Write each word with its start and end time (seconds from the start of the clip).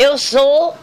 Eu 0.00 0.16
sou 0.16 0.74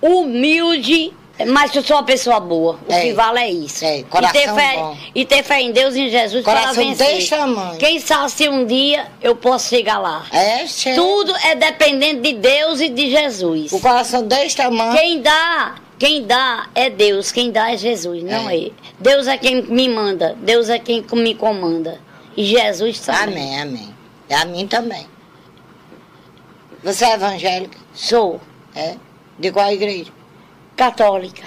humilde, 0.00 1.12
mas 1.46 1.74
eu 1.76 1.82
sou 1.82 1.96
uma 1.96 2.02
pessoa 2.02 2.40
boa. 2.40 2.76
O 2.88 2.92
É. 2.92 3.02
que 3.02 3.12
vale 3.12 3.38
é 3.38 3.50
isso. 3.50 3.84
É, 3.84 3.98
e, 4.00 4.02
ter 4.02 4.08
coração 4.10 4.54
fé, 4.56 4.76
bom. 4.76 4.96
e 5.14 5.24
ter 5.24 5.42
fé 5.44 5.60
em 5.60 5.70
Deus 5.70 5.94
e 5.94 6.00
em 6.00 6.10
Jesus 6.10 6.44
para 6.44 6.60
Coração 6.60 6.84
vencer. 6.84 7.06
desse 7.06 7.30
tamanho. 7.30 7.78
Quem 7.78 8.00
sabe 8.00 8.30
se 8.32 8.48
um 8.48 8.66
dia 8.66 9.06
eu 9.22 9.36
posso 9.36 9.68
chegar 9.68 9.98
lá. 9.98 10.26
É, 10.32 10.66
che... 10.66 10.92
Tudo 10.94 11.32
é 11.36 11.54
dependente 11.54 12.20
de 12.20 12.32
Deus 12.34 12.80
e 12.80 12.88
de 12.88 13.10
Jesus. 13.10 13.70
O 13.72 13.78
coração 13.80 14.26
desse 14.26 14.56
tamanho. 14.56 14.92
Quem 14.92 15.20
dá, 15.22 15.76
quem 15.98 16.24
dá 16.26 16.66
é 16.74 16.90
Deus, 16.90 17.30
quem 17.30 17.52
dá 17.52 17.72
é 17.72 17.76
Jesus, 17.76 18.24
não 18.24 18.50
É. 18.50 18.56
é. 18.56 18.70
Deus 18.98 19.28
é 19.28 19.38
quem 19.38 19.62
me 19.62 19.88
manda, 19.88 20.36
Deus 20.40 20.68
é 20.68 20.80
quem 20.80 21.04
me 21.12 21.34
comanda. 21.34 22.00
E 22.36 22.44
Jesus 22.44 22.98
também. 22.98 23.22
Amém, 23.22 23.60
amém. 23.60 23.94
É 24.28 24.34
a 24.34 24.44
mim 24.46 24.66
também. 24.66 25.06
Você 26.82 27.04
é 27.04 27.12
evangélica? 27.14 27.81
Sou 27.94 28.40
É? 28.74 28.96
De 29.38 29.52
qual 29.52 29.70
igreja? 29.70 30.10
católica. 30.76 31.44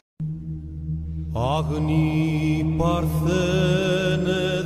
Agni 1.34 2.76
parthene 2.78 4.64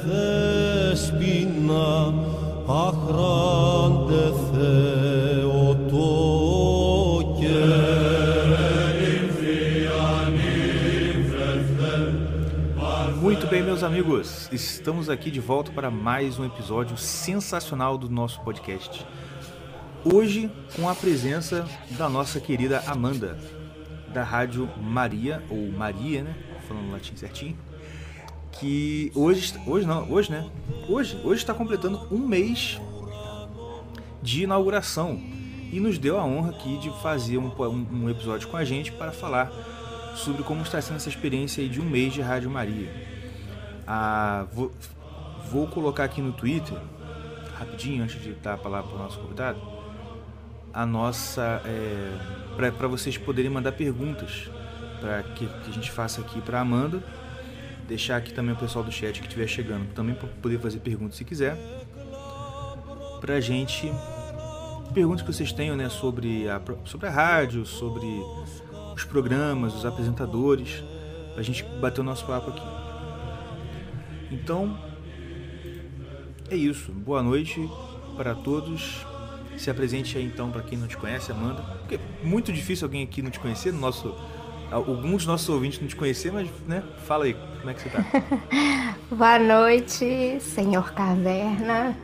despina 0.91 2.13
ahrande 2.67 4.19
Muito 13.21 13.47
bem, 13.47 13.61
meus 13.61 13.83
amigos, 13.83 14.49
estamos 14.51 15.09
aqui 15.09 15.29
de 15.29 15.39
volta 15.39 15.71
para 15.71 15.91
mais 15.91 16.39
um 16.39 16.45
episódio 16.45 16.97
sensacional 16.97 17.97
do 17.97 18.09
nosso 18.09 18.41
podcast. 18.41 19.05
Hoje, 20.05 20.49
com 20.77 20.87
a 20.87 20.95
presença 20.95 21.67
da 21.97 22.07
nossa 22.07 22.39
querida 22.39 22.81
Amanda, 22.87 23.37
da 24.13 24.23
Rádio 24.23 24.69
Maria, 24.77 25.43
ou 25.49 25.69
Maria, 25.73 26.23
né? 26.23 26.35
Falando 26.69 26.91
latim 26.91 27.17
certinho. 27.17 27.57
Que 28.53 29.11
hoje, 29.13 29.53
hoje 29.67 29.85
não, 29.85 30.09
hoje, 30.09 30.31
né? 30.31 30.49
Hoje, 30.87 31.19
hoje 31.21 31.41
está 31.41 31.53
completando 31.53 32.07
um 32.09 32.17
mês 32.17 32.79
de 34.21 34.43
inauguração 34.43 35.21
e 35.69 35.81
nos 35.81 35.97
deu 35.97 36.17
a 36.17 36.23
honra 36.23 36.51
aqui 36.51 36.77
de 36.77 36.89
fazer 37.01 37.37
um, 37.37 37.51
um, 37.91 38.09
episódio 38.09 38.47
com 38.47 38.55
a 38.55 38.63
gente 38.63 38.93
para 38.93 39.11
falar 39.11 39.51
sobre 40.15 40.43
como 40.43 40.61
está 40.61 40.81
sendo 40.81 40.95
essa 40.95 41.09
experiência 41.09 41.67
de 41.67 41.81
um 41.81 41.85
mês 41.85 42.13
de 42.13 42.21
Rádio 42.21 42.49
Maria. 42.49 42.89
Ah, 43.85 44.47
vou, 44.53 44.71
vou 45.51 45.67
colocar 45.67 46.05
aqui 46.05 46.21
no 46.21 46.31
Twitter, 46.31 46.77
rapidinho, 47.57 48.01
antes 48.01 48.21
de 48.21 48.31
dar 48.35 48.53
a 48.53 48.57
palavra 48.57 48.89
para 48.89 48.97
o 48.97 49.03
nosso 49.03 49.19
convidado, 49.19 49.78
a 50.73 50.85
nossa. 50.85 51.61
É, 51.65 52.71
para 52.71 52.87
vocês 52.87 53.17
poderem 53.17 53.49
mandar 53.49 53.71
perguntas 53.71 54.49
para 54.99 55.23
que, 55.23 55.45
que 55.45 55.69
a 55.69 55.73
gente 55.73 55.91
faça 55.91 56.21
aqui 56.21 56.41
para 56.41 56.59
Amanda. 56.59 57.01
Deixar 57.87 58.17
aqui 58.17 58.33
também 58.33 58.53
o 58.53 58.57
pessoal 58.57 58.83
do 58.83 58.91
chat 58.91 59.19
que 59.19 59.27
estiver 59.27 59.47
chegando 59.47 59.91
também 59.93 60.13
para 60.13 60.27
poder 60.27 60.59
fazer 60.59 60.79
perguntas 60.79 61.17
se 61.17 61.25
quiser. 61.25 61.57
Pra 63.19 63.39
gente. 63.39 63.91
Perguntas 64.93 65.21
que 65.21 65.31
vocês 65.31 65.51
tenham 65.51 65.75
né, 65.75 65.87
sobre, 65.87 66.49
a, 66.49 66.59
sobre 66.83 67.07
a 67.07 67.11
rádio, 67.11 67.63
sobre 67.65 68.07
os 68.95 69.03
programas, 69.03 69.75
os 69.75 69.85
apresentadores, 69.85 70.83
pra 71.35 71.43
gente 71.43 71.63
bater 71.79 72.01
o 72.01 72.03
nosso 72.03 72.25
papo 72.25 72.49
aqui. 72.49 72.61
Então, 74.31 74.77
é 76.49 76.55
isso. 76.55 76.91
Boa 76.91 77.21
noite 77.21 77.69
para 78.17 78.33
todos. 78.33 79.05
Se 79.59 79.69
apresente 79.69 80.17
aí 80.17 80.23
então 80.23 80.49
para 80.49 80.61
quem 80.61 80.77
não 80.77 80.87
te 80.87 80.95
conhece, 80.95 81.33
Amanda. 81.33 81.61
Porque 81.79 81.95
é 81.95 81.99
muito 82.23 82.51
difícil 82.53 82.85
alguém 82.85 83.03
aqui 83.03 83.21
não 83.21 83.29
te 83.29 83.39
conhecer, 83.39 83.73
no 83.73 83.79
nosso 83.79 84.15
alguns 84.71 85.17
dos 85.17 85.25
nossos 85.25 85.49
ouvintes 85.49 85.81
não 85.81 85.87
te 85.87 85.97
conhecer, 85.97 86.31
mas 86.31 86.47
né, 86.65 86.81
fala 87.05 87.25
aí, 87.25 87.33
como 87.33 87.69
é 87.69 87.73
que 87.73 87.81
você 87.81 87.89
tá? 87.89 88.05
Boa 89.11 89.37
noite, 89.39 90.39
senhor 90.39 90.93
Caverna, 90.93 91.97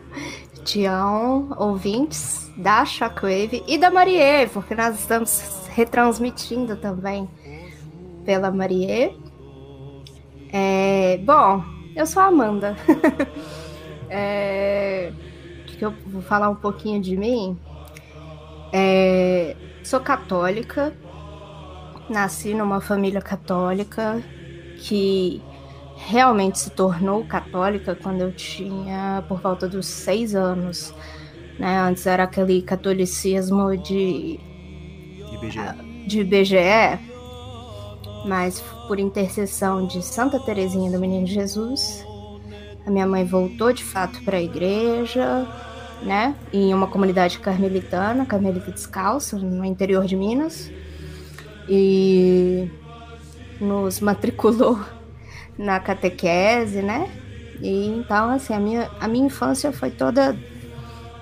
Tião, 0.65 1.55
ouvintes 1.57 2.51
da 2.57 2.83
Shockwave 2.83 3.63
e 3.67 3.77
da 3.77 3.89
Marie, 3.89 4.47
porque 4.51 4.75
nós 4.75 4.99
estamos 4.99 5.69
retransmitindo 5.69 6.75
também 6.75 7.29
pela 8.25 8.51
Marie. 8.51 9.15
É, 10.51 11.19
bom, 11.23 11.63
eu 11.95 12.05
sou 12.05 12.21
a 12.21 12.25
Amanda. 12.25 12.75
é, 14.09 15.13
eu 15.85 15.93
vou 16.07 16.21
falar 16.21 16.49
um 16.49 16.55
pouquinho 16.55 17.01
de 17.01 17.15
mim. 17.15 17.57
É, 18.73 19.55
sou 19.83 19.99
católica, 19.99 20.93
nasci 22.09 22.53
numa 22.53 22.81
família 22.81 23.21
católica 23.21 24.21
que 24.77 25.41
realmente 25.95 26.59
se 26.59 26.69
tornou 26.71 27.25
católica 27.25 27.95
quando 27.95 28.21
eu 28.21 28.31
tinha 28.31 29.23
por 29.27 29.39
volta 29.39 29.67
dos 29.67 29.85
seis 29.85 30.35
anos. 30.35 30.93
Né? 31.57 31.79
Antes 31.79 32.05
era 32.05 32.23
aquele 32.23 32.61
catolicismo 32.61 33.77
de 33.77 34.39
IBGE. 35.31 36.05
de 36.07 36.23
BGE, 36.23 36.99
mas 38.25 38.59
por 38.87 38.99
intercessão 38.99 39.87
de 39.87 40.01
Santa 40.01 40.39
Teresinha 40.39 40.91
do 40.91 40.99
Menino 40.99 41.25
Jesus, 41.25 42.05
a 42.85 42.91
minha 42.91 43.07
mãe 43.07 43.25
voltou 43.25 43.71
de 43.71 43.83
fato 43.83 44.21
para 44.23 44.37
a 44.37 44.41
igreja, 44.41 45.47
né? 46.01 46.35
Em 46.51 46.73
uma 46.73 46.87
comunidade 46.87 47.39
carmelitana, 47.39 48.25
Carmelita 48.25 48.71
Descalça, 48.71 49.37
no 49.37 49.63
interior 49.65 50.05
de 50.05 50.15
Minas. 50.15 50.71
E 51.67 52.69
nos 53.59 53.99
matriculou 53.99 54.79
na 55.57 55.79
catequese, 55.79 56.81
né? 56.81 57.09
E 57.61 57.87
então, 57.87 58.29
assim, 58.29 58.53
a 58.53 58.59
minha, 58.59 58.91
a 58.99 59.07
minha 59.07 59.25
infância 59.25 59.71
foi 59.71 59.89
toda 59.89 60.37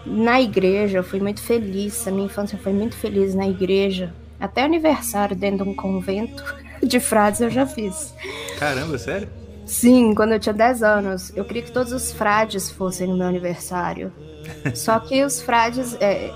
na 0.06 0.42
igreja, 0.42 0.98
eu 0.98 1.04
fui 1.04 1.20
muito 1.20 1.42
feliz. 1.42 2.08
A 2.08 2.12
minha 2.12 2.26
infância 2.26 2.58
foi 2.58 2.74
muito 2.74 2.96
feliz 2.96 3.34
na 3.34 3.48
igreja. 3.48 4.14
Até 4.40 4.64
aniversário 4.64 5.36
dentro 5.36 5.64
de 5.64 5.72
um 5.72 5.76
convento 5.76 6.44
de 6.84 7.00
frades 7.00 7.40
eu 7.40 7.50
já 7.50 7.66
fiz. 7.66 8.14
Caramba, 8.60 8.98
sério? 8.98 9.43
Sim, 9.66 10.14
quando 10.14 10.34
eu 10.34 10.40
tinha 10.40 10.54
10 10.54 10.84
anos. 10.84 11.36
Eu 11.36 11.46
queria 11.46 11.62
que 11.62 11.72
todos 11.72 11.92
os 11.92 12.12
frades 12.12 12.70
fossem 12.70 13.08
no 13.08 13.18
meu 13.18 13.28
aniversário. 13.28 14.12
Só 14.76 15.00
que 15.00 15.24
os 15.24 15.42
frades, 15.42 15.96
é, 16.00 16.32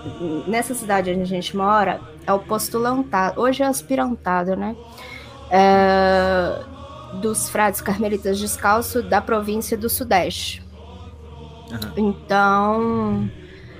nessa 0.47 0.73
cidade 0.73 1.11
onde 1.11 1.21
a 1.21 1.25
gente 1.25 1.55
mora, 1.55 1.99
é 2.25 2.33
o 2.33 2.39
postulantado. 2.39 3.41
Hoje 3.41 3.63
é 3.63 3.65
aspirantado, 3.65 4.55
né? 4.55 4.75
É, 5.49 6.63
dos 7.21 7.49
frades 7.49 7.81
carmelitas 7.81 8.39
descalço 8.39 9.01
da 9.01 9.21
província 9.21 9.77
do 9.77 9.89
Sudeste. 9.89 10.63
Aham. 11.71 11.93
Então, 11.97 13.29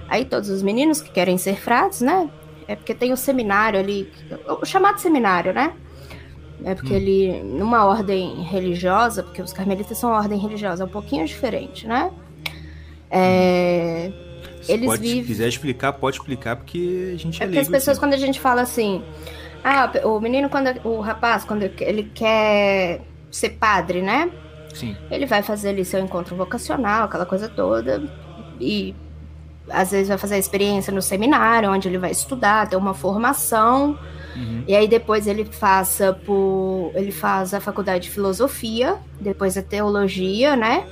aí 0.09 0.25
todos 0.25 0.50
os 0.50 0.62
meninos 0.62 1.02
que 1.02 1.12
querem 1.12 1.38
ser 1.38 1.56
frades, 1.56 2.02
né? 2.02 2.29
É 2.68 2.75
porque 2.75 2.94
tem 2.94 3.14
o 3.14 3.18
seminário 3.18 3.79
ali, 3.79 4.12
o 4.62 4.66
chamado 4.66 5.00
seminário, 5.00 5.53
né? 5.53 5.74
É 6.63 6.73
porque 6.73 6.94
ele, 6.94 7.44
numa 7.44 7.85
ordem 7.85 8.41
religiosa, 8.44 9.22
porque 9.23 9.41
os 9.41 9.53
carmelitas 9.53 9.97
são 9.97 10.09
uma 10.09 10.18
ordem 10.19 10.40
religiosa, 10.40 10.84
é 10.84 10.85
um 10.85 10.90
pouquinho 10.90 11.25
diferente, 11.25 11.88
né? 11.88 12.12
É, 13.09 14.12
Se 14.62 14.72
Eles 14.73 14.85
pode, 14.88 15.01
vivem- 15.01 15.22
Se 15.22 15.28
quiser 15.28 15.47
explicar, 15.47 15.94
pode 15.94 16.17
explicar, 16.17 16.56
porque 16.57 17.12
a 17.13 17.17
gente 17.17 17.41
é, 17.41 17.46
é 17.46 17.47
porque 17.47 17.59
as 17.59 17.67
pessoas, 17.69 17.97
aqui. 17.97 18.06
quando 18.06 18.13
a 18.13 18.17
gente 18.17 18.40
fala 18.40 18.62
assim, 18.62 19.01
ah, 19.63 19.90
o 20.03 20.19
menino, 20.19 20.50
quando 20.50 20.67
o 20.84 21.00
rapaz, 21.00 21.44
quando 21.46 21.63
ele 21.79 22.03
quer 22.13 23.01
ser 23.31 23.51
padre, 23.51 24.01
né? 24.01 24.29
Sim. 24.73 24.96
Ele 25.09 25.25
vai 25.25 25.41
fazer 25.41 25.69
ali 25.69 25.85
seu 25.85 26.00
encontro 26.00 26.35
vocacional, 26.35 27.06
aquela 27.06 27.25
coisa 27.25 27.47
toda, 27.47 28.03
e 28.59 28.94
às 29.69 29.91
vezes 29.91 30.07
vai 30.09 30.17
fazer 30.17 30.35
a 30.35 30.40
experiência 30.40 30.91
no 30.94 31.01
seminário, 31.01 31.72
onde 31.72 31.88
ele 31.88 31.97
vai 31.97 32.12
estudar, 32.12 32.67
ter 32.67 32.75
uma 32.75 32.94
formação, 32.94 33.97
Uhum. 34.38 34.64
e 34.67 34.76
aí 34.76 34.88
depois 34.88 35.26
ele 35.26 35.44
faça 35.44 36.14
por. 36.14 36.91
ele 36.94 37.11
faz 37.11 37.56
a 37.56 37.59
faculdade 37.59 38.03
de 38.03 38.11
filosofia, 38.11 38.97
depois 39.20 39.58
a 39.58 39.64
teologia, 39.64 40.56
né? 40.56 40.85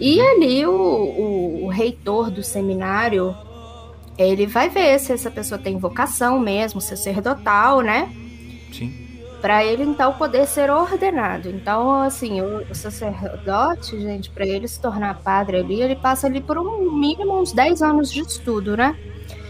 E 0.00 0.20
ali 0.20 0.66
o, 0.66 0.72
o, 0.72 1.64
o 1.66 1.68
reitor 1.68 2.30
do 2.30 2.42
seminário 2.42 3.36
ele 4.18 4.46
vai 4.46 4.68
ver 4.68 4.98
se 4.98 5.12
essa 5.12 5.30
pessoa 5.30 5.58
tem 5.58 5.78
vocação 5.78 6.38
mesmo, 6.38 6.80
sacerdotal, 6.80 7.80
né? 7.80 8.12
Sim. 8.72 8.92
Para 9.40 9.64
ele 9.64 9.82
então 9.82 10.12
poder 10.12 10.46
ser 10.46 10.70
ordenado. 10.70 11.48
Então, 11.48 12.02
assim, 12.02 12.42
o, 12.42 12.70
o 12.70 12.74
sacerdote, 12.74 13.98
gente, 13.98 14.30
para 14.30 14.46
ele 14.46 14.68
se 14.68 14.78
tornar 14.78 15.20
padre 15.22 15.58
ali, 15.58 15.80
ele 15.80 15.96
passa 15.96 16.26
ali 16.26 16.40
por 16.40 16.58
um 16.58 16.92
mínimo 16.92 17.40
uns 17.40 17.52
10 17.52 17.80
anos 17.80 18.12
de 18.12 18.20
estudo, 18.20 18.76
né? 18.76 18.94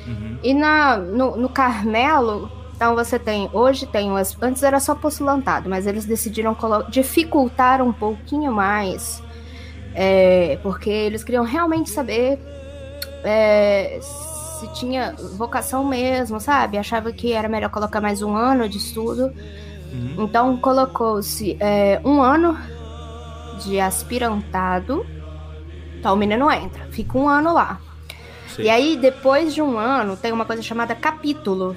Uhum. 0.06 0.38
E 0.42 0.54
na, 0.54 0.96
no, 0.96 1.36
no 1.36 1.48
Carmelo, 1.48 2.50
então 2.80 2.94
você 2.94 3.18
tem, 3.18 3.50
hoje 3.52 3.84
tem, 3.84 4.10
as- 4.16 4.34
antes 4.40 4.62
era 4.62 4.80
só 4.80 4.94
postulantado, 4.94 5.68
mas 5.68 5.86
eles 5.86 6.06
decidiram 6.06 6.56
dificultar 6.88 7.82
um 7.82 7.92
pouquinho 7.92 8.50
mais, 8.50 9.22
é, 9.94 10.58
porque 10.62 10.88
eles 10.88 11.22
queriam 11.22 11.44
realmente 11.44 11.90
saber 11.90 12.38
é, 13.22 13.98
se 14.00 14.66
tinha 14.72 15.14
vocação 15.36 15.84
mesmo, 15.84 16.40
sabe? 16.40 16.78
Achava 16.78 17.12
que 17.12 17.34
era 17.34 17.50
melhor 17.50 17.68
colocar 17.68 18.00
mais 18.00 18.22
um 18.22 18.34
ano 18.34 18.66
de 18.66 18.78
estudo. 18.78 19.24
Uhum. 19.92 20.14
Então 20.24 20.56
colocou-se 20.56 21.58
é, 21.60 22.00
um 22.02 22.22
ano 22.22 22.58
de 23.62 23.78
aspirantado. 23.78 25.04
Então 25.98 26.14
o 26.14 26.16
menino 26.16 26.50
entra, 26.50 26.86
fica 26.86 27.18
um 27.18 27.28
ano 27.28 27.52
lá. 27.52 27.78
Sei. 28.48 28.64
E 28.64 28.70
aí, 28.70 28.96
depois 28.96 29.54
de 29.54 29.60
um 29.60 29.78
ano, 29.78 30.16
tem 30.16 30.32
uma 30.32 30.46
coisa 30.46 30.62
chamada 30.62 30.94
capítulo, 30.94 31.76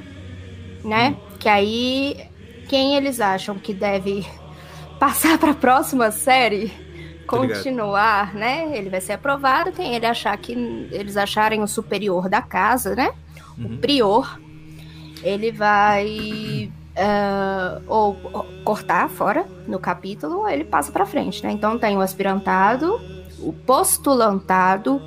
né? 0.84 1.16
Que 1.40 1.50
aí, 1.50 2.30
quem 2.68 2.96
eles 2.96 3.20
acham 3.20 3.58
que 3.58 3.74
deve 3.74 4.26
passar 5.00 5.38
para 5.38 5.52
a 5.52 5.56
próxima 5.56 6.12
série, 6.12 6.72
continuar, 7.28 8.34
né? 8.34 8.78
Ele 8.78 8.90
vai 8.90 9.02
ser 9.02 9.14
aprovado. 9.14 9.72
Quem 9.72 9.96
ele 9.96 10.06
achar 10.06 10.38
que 10.38 10.54
eles 10.92 11.18
acharem 11.18 11.62
o 11.62 11.68
superior 11.68 12.30
da 12.30 12.42
casa, 12.42 12.96
né? 12.96 13.12
Uhum. 13.58 13.76
O 13.76 13.78
prior, 13.78 14.40
ele 15.24 15.52
vai 15.52 16.72
ah, 16.96 17.82
ou, 17.88 18.16
ou 18.32 18.46
cortar 18.64 19.10
fora 19.10 19.46
no 19.68 19.80
capítulo, 19.80 20.40
ou 20.40 20.50
ele 20.50 20.64
passa 20.64 20.92
para 20.92 21.06
frente, 21.06 21.44
né? 21.44 21.52
Então 21.52 21.78
tem 21.78 21.98
o 21.98 22.02
aspirantado, 22.02 23.00
o 23.40 23.52
postulantado, 23.52 25.02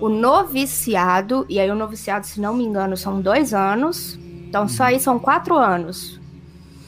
o 0.00 0.08
noviciado, 0.08 1.44
e 1.48 1.58
aí 1.58 1.70
o 1.70 1.74
noviciado, 1.74 2.26
se 2.26 2.40
não 2.40 2.54
me 2.54 2.64
engano, 2.64 2.96
são 2.96 3.20
dois 3.20 3.52
anos. 3.52 4.18
Então 4.52 4.68
só 4.68 4.84
aí 4.84 5.00
são 5.00 5.18
quatro 5.18 5.56
anos. 5.56 6.20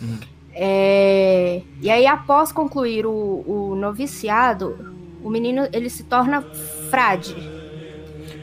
Uhum. 0.03 0.19
É, 0.53 1.63
e 1.81 1.91
aí, 1.91 2.07
após 2.07 2.53
concluir 2.53 3.07
o, 3.07 3.43
o 3.47 3.75
noviciado, 3.75 4.95
o 5.23 5.31
menino 5.31 5.67
ele 5.73 5.89
se 5.89 6.05
torna 6.05 6.43
frade, 6.91 7.35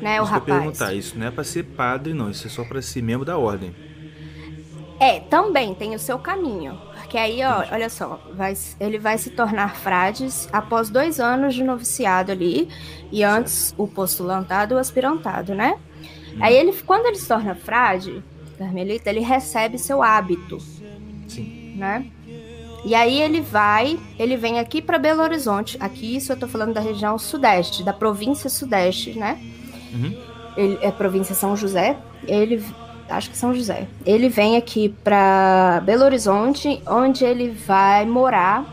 né? 0.02 0.20
o 0.20 0.24
rapaz. 0.24 0.60
perguntar, 0.60 0.96
isso 0.96 1.20
não 1.20 1.28
é 1.28 1.30
pra 1.30 1.44
ser 1.44 1.66
padre, 1.66 2.16
não. 2.16 2.32
Isso 2.32 2.48
é 2.48 2.50
só 2.50 2.64
pra 2.64 2.82
ser 2.82 3.04
membro 3.04 3.24
da 3.24 3.38
ordem. 3.38 3.76
É, 5.00 5.20
também 5.20 5.76
tem 5.76 5.94
o 5.94 6.00
seu 6.00 6.18
caminho. 6.18 6.82
Porque 6.96 7.16
aí, 7.16 7.44
ó, 7.44 7.64
olha 7.72 7.92
só, 7.92 8.20
vai, 8.34 8.56
ele 8.80 8.98
vai 8.98 9.20
se 9.20 9.30
tornar 9.30 9.76
frades 9.76 10.50
após 10.52 10.90
dois 10.90 11.20
anos 11.20 11.54
de 11.54 11.64
noviciado 11.64 12.32
ali, 12.32 12.68
e 13.12 13.24
antes 13.24 13.72
o 13.78 13.88
postulantado 13.88 14.74
e 14.74 14.78
o 14.78 14.80
aspirantado, 14.80 15.54
né? 15.54 15.78
Aí 16.40 16.56
ele, 16.56 16.74
quando 16.88 17.06
ele 17.06 17.18
se 17.18 17.28
torna 17.28 17.54
frade, 17.54 18.24
carmelita, 18.62 19.10
ele 19.10 19.22
recebe 19.22 19.78
seu 19.80 20.04
hábito, 20.04 20.60
Sim. 21.28 21.76
né? 21.76 22.06
E 22.86 22.96
aí 22.96 23.22
ele 23.22 23.42
vai, 23.42 24.00
ele 24.18 24.36
vem 24.36 24.60
aqui 24.60 24.82
para 24.82 24.98
Belo 24.98 25.22
Horizonte. 25.22 25.78
Aqui, 25.80 26.16
isso 26.16 26.32
eu 26.32 26.38
tô 26.38 26.48
falando 26.48 26.74
da 26.74 26.82
região 26.82 27.18
sudeste, 27.18 27.84
da 27.84 27.94
província 27.94 28.50
sudeste, 28.50 29.18
né? 29.18 29.40
Uhum. 29.94 30.18
Ele 30.58 30.80
é 30.82 30.92
província 30.92 31.36
São 31.36 31.56
José. 31.56 31.98
Ele 32.28 32.64
acho 33.08 33.30
que 33.30 33.38
São 33.38 33.54
José. 33.54 33.88
Ele 34.06 34.30
vem 34.30 34.58
aqui 34.58 34.90
para 35.04 35.82
Belo 35.86 36.04
Horizonte, 36.04 36.82
onde 36.88 37.24
ele 37.24 37.52
vai 37.52 38.06
morar 38.06 38.66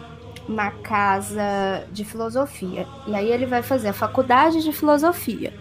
na 0.49 0.71
casa 0.71 1.85
de 1.93 2.05
filosofia. 2.05 2.87
E 3.07 3.15
aí 3.15 3.31
ele 3.31 3.45
vai 3.45 3.63
fazer 3.63 3.89
a 3.89 3.93
faculdade 3.93 4.63
de 4.63 4.73
filosofia. 4.73 5.53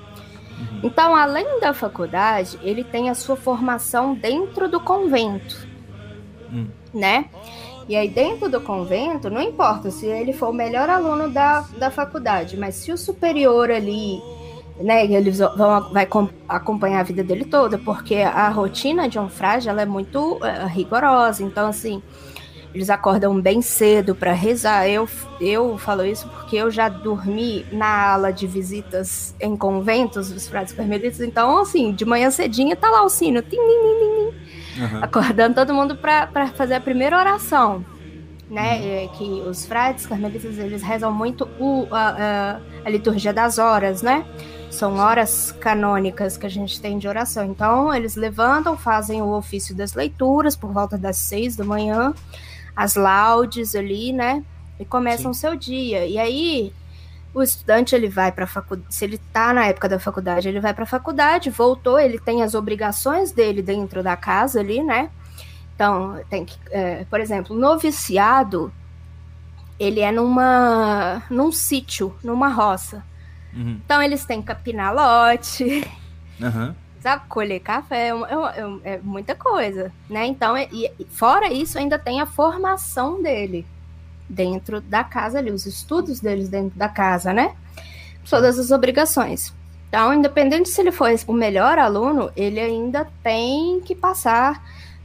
Então, 0.83 1.15
além 1.15 1.59
da 1.59 1.73
faculdade, 1.73 2.57
ele 2.61 2.83
tem 2.83 3.09
a 3.09 3.15
sua 3.15 3.35
formação 3.35 4.13
dentro 4.15 4.67
do 4.69 4.79
convento, 4.79 5.67
Hum. 6.51 6.67
né? 6.93 7.25
E 7.89 7.95
aí, 7.95 8.09
dentro 8.09 8.49
do 8.49 8.59
convento, 8.61 9.29
não 9.29 9.41
importa 9.41 9.89
se 9.91 10.05
ele 10.05 10.33
for 10.33 10.49
o 10.49 10.53
melhor 10.53 10.89
aluno 10.89 11.29
da, 11.29 11.61
da 11.77 11.89
faculdade, 11.89 12.57
mas 12.57 12.75
se 12.75 12.91
o 12.91 12.97
superior 12.97 13.71
ali, 13.71 14.21
né, 14.79 15.05
eles 15.05 15.39
vão 15.39 15.91
vai 15.93 16.05
com- 16.05 16.29
acompanhar 16.49 16.99
a 16.99 17.03
vida 17.03 17.23
dele 17.23 17.45
toda, 17.45 17.77
porque 17.77 18.15
a 18.17 18.49
rotina 18.49 19.07
de 19.07 19.17
um 19.17 19.29
frade 19.29 19.69
ela 19.69 19.81
é 19.81 19.85
muito 19.85 20.37
eh, 20.43 20.65
rigorosa. 20.67 21.43
Então, 21.43 21.67
assim, 21.69 22.01
eles 22.73 22.89
acordam 22.89 23.39
bem 23.41 23.61
cedo 23.61 24.15
para 24.15 24.33
rezar. 24.33 24.87
Eu, 24.87 25.07
eu 25.39 25.77
falo 25.77 26.05
isso 26.05 26.29
porque 26.29 26.55
eu 26.57 26.69
já 26.69 26.89
dormi 26.89 27.65
na 27.71 28.11
ala 28.13 28.31
de 28.31 28.45
visitas 28.45 29.35
em 29.39 29.55
conventos 29.57 30.31
dos 30.31 30.47
frades 30.47 30.73
carmelitas. 30.73 31.19
Então, 31.19 31.59
assim, 31.59 31.93
de 31.93 32.05
manhã 32.05 32.29
cedinho 32.29 32.75
tá 32.75 32.89
lá 32.89 33.03
o 33.03 33.09
sino, 33.09 33.41
tim, 33.41 33.57
tim, 33.57 33.61
tim, 34.75 34.81
Aham. 34.83 34.99
acordando 35.03 35.55
todo 35.55 35.73
mundo 35.73 35.97
para 35.97 36.47
fazer 36.55 36.75
a 36.75 36.81
primeira 36.81 37.17
oração. 37.17 37.85
Né, 38.49 39.03
é 39.03 39.07
que 39.09 39.41
os 39.41 39.65
frades 39.65 40.05
carmelitas 40.05 40.57
eles 40.57 40.81
rezam 40.81 41.11
muito 41.11 41.49
o, 41.59 41.85
a, 41.91 42.09
a- 42.55 42.61
a 42.85 42.89
liturgia 42.89 43.33
das 43.33 43.57
horas, 43.57 44.01
né? 44.01 44.23
São 44.71 44.95
horas 44.95 45.51
canônicas 45.51 46.37
que 46.37 46.45
a 46.45 46.49
gente 46.49 46.79
tem 46.79 46.97
de 46.97 47.09
oração. 47.09 47.43
Então, 47.43 47.93
eles 47.93 48.15
levantam, 48.15 48.77
fazem 48.77 49.21
o 49.21 49.35
ofício 49.35 49.75
das 49.75 49.93
leituras 49.95 50.55
por 50.55 50.71
volta 50.71 50.97
das 50.97 51.17
seis 51.17 51.57
da 51.57 51.65
manhã, 51.65 52.13
as 52.77 52.93
laudes 52.93 53.73
ali, 53.73 54.13
né? 54.13 54.43
E 54.79 54.85
começam 54.85 55.31
o 55.31 55.33
seu 55.33 55.55
dia. 55.55 56.05
E 56.05 56.19
aí, 56.19 56.71
o 57.33 57.41
estudante 57.41 57.95
ele 57.95 58.07
vai 58.07 58.31
para 58.31 58.43
a 58.43 58.47
faculdade. 58.47 58.93
Se 58.93 59.03
ele 59.03 59.17
tá 59.33 59.51
na 59.51 59.65
época 59.65 59.89
da 59.89 59.99
faculdade, 59.99 60.47
ele 60.47 60.59
vai 60.59 60.75
para 60.75 60.83
a 60.83 60.87
faculdade, 60.87 61.49
voltou, 61.49 61.99
ele 61.99 62.19
tem 62.19 62.43
as 62.43 62.53
obrigações 62.53 63.31
dele 63.31 63.63
dentro 63.63 64.03
da 64.03 64.15
casa 64.15 64.59
ali, 64.59 64.83
né? 64.83 65.09
Então, 65.73 66.19
tem 66.29 66.45
que, 66.45 66.55
é, 66.69 67.03
por 67.09 67.19
exemplo, 67.19 67.55
noviciado, 67.55 68.71
ele 69.79 69.99
é 69.99 70.11
numa 70.11 71.23
num 71.29 71.51
sítio, 71.51 72.15
numa 72.23 72.49
roça. 72.49 73.03
Uhum. 73.53 73.79
Então 73.83 74.01
eles 74.03 74.23
têm 74.23 74.41
que 74.41 74.47
capinar 74.47 74.93
lote, 74.93 75.83
Aham. 76.41 76.75
Sabe, 77.01 77.23
colher 77.27 77.59
café, 77.59 78.09
é, 78.09 78.11
é 78.11 78.91
é 78.91 78.93
é 78.95 78.99
muita 79.03 79.35
coisa, 79.35 79.91
né? 80.09 80.25
Então, 80.25 80.57
e, 80.57 80.91
e 80.99 81.05
fora 81.05 81.51
isso, 81.51 81.77
ainda 81.77 81.97
tem 81.97 82.21
a 82.21 82.25
formação 82.25 83.21
dele 83.21 83.65
dentro 84.29 84.81
da 84.81 85.03
casa 85.03 85.39
ali, 85.39 85.51
os 85.51 85.65
estudos 85.65 86.19
deles 86.19 86.49
dentro 86.49 86.77
da 86.77 86.89
casa, 86.89 87.33
né? 87.33 87.55
Todas 88.29 88.59
as 88.59 88.71
obrigações. 88.71 89.53
Então, 89.87 90.13
independente 90.13 90.69
se 90.69 90.81
ele 90.81 90.91
for 90.91 91.09
o 91.27 91.33
melhor 91.33 91.79
aluno, 91.79 92.29
ele 92.35 92.59
ainda 92.59 93.07
tem 93.23 93.79
que 93.79 93.95
passar 93.95 94.61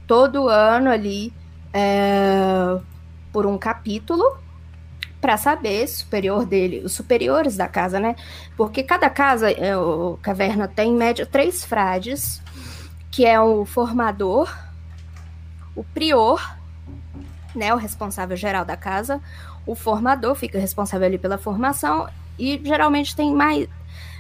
todo 0.07 0.49
ano 0.49 0.91
ali 0.91 1.33
é, 1.73 2.79
por 3.33 3.47
um 3.47 3.57
capítulo 3.57 4.42
para 5.23 5.37
saber 5.37 5.87
superior 5.87 6.45
dele, 6.45 6.83
os 6.85 6.93
superiores 6.93 7.57
da 7.57 7.69
casa, 7.69 8.01
né? 8.01 8.17
Porque 8.57 8.83
cada 8.83 9.09
casa, 9.09 9.49
é, 9.53 9.77
o 9.77 10.19
caverna 10.21 10.67
tem 10.67 10.91
em 10.91 10.97
média 10.97 11.25
três 11.25 11.65
frades, 11.65 12.43
que 13.09 13.25
é 13.25 13.41
o 13.41 13.65
formador, 13.65 14.53
o 15.77 15.85
prior, 15.85 16.59
né, 17.55 17.73
o 17.73 17.77
responsável 17.77 18.37
geral 18.37 18.65
da 18.65 18.77
casa, 18.77 19.21
o 19.65 19.77
formador 19.77 20.35
fica 20.35 20.59
responsável 20.59 21.07
ali 21.07 21.19
pela 21.19 21.39
formação 21.39 22.09
e 22.37 22.61
geralmente 22.65 23.15
tem 23.15 23.33
mais, 23.33 23.69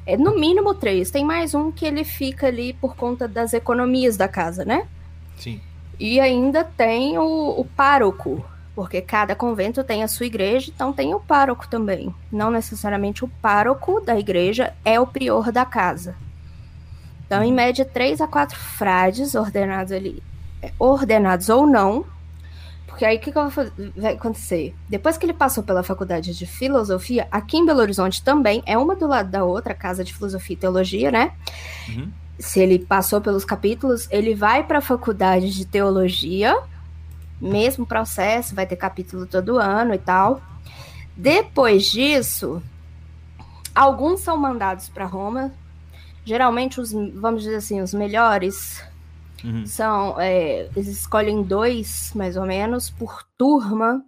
é, 0.07 0.17
no 0.17 0.39
mínimo 0.39 0.73
três, 0.73 1.11
tem 1.11 1.25
mais 1.25 1.53
um 1.53 1.73
que 1.73 1.85
ele 1.85 2.05
fica 2.05 2.47
ali 2.47 2.75
por 2.75 2.95
conta 2.95 3.27
das 3.27 3.53
economias 3.53 4.17
da 4.17 4.29
casa, 4.29 4.65
né? 4.65 4.87
Sim. 5.37 5.61
E 5.99 6.21
ainda 6.21 6.63
tem 6.63 7.19
o, 7.19 7.61
o 7.61 7.65
pároco, 7.65 8.45
porque 8.75 9.01
cada 9.03 9.35
convento 9.35 9.85
tem 9.85 10.03
a 10.03 10.09
sua 10.09 10.27
igreja, 10.27 10.73
então 10.75 10.93
tem 10.93 11.15
o 11.15 11.21
pároco 11.21 11.69
também. 11.69 12.15
Não 12.31 12.51
necessariamente 12.51 13.25
o 13.25 13.29
pároco 13.29 14.01
da 14.01 14.19
igreja 14.19 14.73
é 14.85 14.99
o 14.99 15.07
prior 15.07 15.53
da 15.53 15.65
casa. 15.65 16.15
Então, 17.27 17.43
em 17.43 17.53
média, 17.53 17.85
três 17.85 18.21
a 18.21 18.27
quatro 18.27 18.59
frades 18.59 19.35
ordenados 19.35 19.93
ali, 19.93 20.23
é, 20.61 20.73
ordenados 20.79 21.49
ou 21.49 21.67
não. 21.67 22.05
Porque 22.87 23.07
aí 23.07 23.17
o 23.17 23.21
que, 23.21 23.33
que 23.33 23.39
vai 23.99 24.13
acontecer? 24.13 24.75
Depois 24.89 25.17
que 25.17 25.25
ele 25.25 25.33
passou 25.33 25.65
pela 25.65 25.83
faculdade 25.83 26.37
de 26.37 26.47
filosofia, 26.47 27.27
aqui 27.31 27.57
em 27.57 27.65
Belo 27.65 27.81
Horizonte 27.81 28.23
também, 28.23 28.63
é 28.67 28.77
uma 28.77 28.95
do 28.95 29.07
lado 29.07 29.31
da 29.31 29.45
outra, 29.45 29.73
casa 29.73 30.05
de 30.05 30.13
filosofia 30.13 30.55
e 30.55 30.59
teologia, 30.59 31.11
né? 31.11 31.33
Uhum. 31.89 32.11
se 32.39 32.61
ele 32.61 32.79
passou 32.79 33.21
pelos 33.21 33.45
capítulos, 33.45 34.07
ele 34.11 34.35
vai 34.35 34.63
para 34.63 34.79
a 34.79 34.83
faculdade 34.83 35.51
de 35.51 35.65
teologia, 35.65 36.55
mesmo 37.51 37.85
processo, 37.87 38.55
vai 38.55 38.67
ter 38.67 38.77
capítulo 38.77 39.27
todo 39.27 39.59
ano 39.59 39.95
e 39.95 39.99
tal. 39.99 40.41
Depois 41.17 41.85
disso, 41.91 42.63
alguns 43.75 44.21
são 44.21 44.37
mandados 44.37 44.89
para 44.89 45.05
Roma. 45.05 45.53
Geralmente, 46.25 46.81
os, 46.81 46.93
vamos 46.93 47.43
dizer 47.43 47.57
assim, 47.57 47.81
os 47.81 47.93
melhores 47.93 48.83
Uhum. 49.45 49.67
são. 49.67 50.21
é, 50.21 50.69
eles 50.77 50.87
escolhem 50.87 51.43
dois, 51.43 52.13
mais 52.15 52.37
ou 52.37 52.47
menos, 52.47 52.89
por 52.91 53.25
turma. 53.37 54.05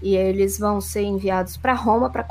E 0.00 0.14
eles 0.16 0.58
vão 0.58 0.80
ser 0.80 1.02
enviados 1.02 1.56
para 1.56 1.72
Roma 1.74 2.08
para 2.10 2.26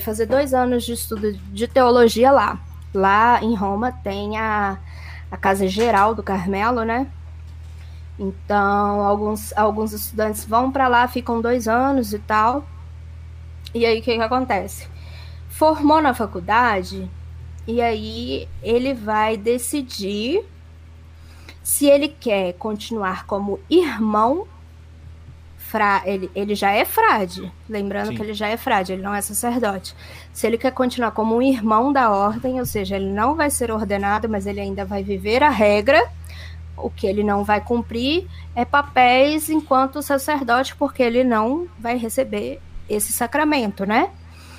fazer 0.00 0.26
dois 0.26 0.52
anos 0.54 0.84
de 0.84 0.92
estudo 0.92 1.32
de 1.32 1.66
teologia 1.68 2.30
lá. 2.30 2.58
Lá 2.94 3.42
em 3.42 3.54
Roma 3.54 3.92
tem 3.92 4.36
a, 4.38 4.78
a 5.30 5.36
Casa 5.36 5.66
Geral 5.66 6.14
do 6.14 6.22
Carmelo, 6.22 6.84
né? 6.84 7.06
Então, 8.18 9.00
alguns, 9.00 9.52
alguns 9.56 9.92
estudantes 9.92 10.44
vão 10.44 10.70
para 10.70 10.88
lá, 10.88 11.08
ficam 11.08 11.40
dois 11.40 11.66
anos 11.66 12.12
e 12.12 12.18
tal. 12.18 12.64
E 13.74 13.86
aí, 13.86 14.00
o 14.00 14.02
que, 14.02 14.14
que 14.16 14.22
acontece? 14.22 14.86
Formou 15.48 16.00
na 16.00 16.14
faculdade, 16.14 17.10
e 17.66 17.80
aí 17.80 18.48
ele 18.62 18.94
vai 18.94 19.36
decidir 19.36 20.44
Se 21.62 21.86
ele 21.86 22.08
quer 22.08 22.54
continuar 22.54 23.24
como 23.24 23.60
irmão, 23.70 24.48
fra, 25.72 26.02
ele, 26.04 26.30
ele 26.34 26.54
já 26.54 26.70
é 26.70 26.84
frade. 26.84 27.50
Lembrando 27.68 28.08
Sim. 28.08 28.16
que 28.16 28.22
ele 28.22 28.34
já 28.34 28.48
é 28.48 28.56
frade, 28.56 28.92
ele 28.92 29.02
não 29.02 29.14
é 29.14 29.22
sacerdote. 29.22 29.94
Se 30.32 30.46
ele 30.46 30.58
quer 30.58 30.72
continuar 30.72 31.12
como 31.12 31.36
um 31.36 31.40
irmão 31.40 31.92
da 31.92 32.10
ordem, 32.10 32.58
ou 32.58 32.66
seja, 32.66 32.96
ele 32.96 33.10
não 33.10 33.34
vai 33.36 33.48
ser 33.48 33.70
ordenado, 33.70 34.28
mas 34.28 34.46
ele 34.46 34.60
ainda 34.60 34.84
vai 34.84 35.02
viver 35.02 35.42
a 35.42 35.48
regra, 35.48 36.02
o 36.82 36.90
que 36.90 37.06
ele 37.06 37.22
não 37.22 37.44
vai 37.44 37.60
cumprir 37.60 38.26
é 38.54 38.64
papéis 38.64 39.48
enquanto 39.48 40.02
sacerdote, 40.02 40.74
porque 40.76 41.02
ele 41.02 41.24
não 41.24 41.66
vai 41.78 41.96
receber 41.96 42.60
esse 42.88 43.12
sacramento, 43.12 43.86
né? 43.86 44.10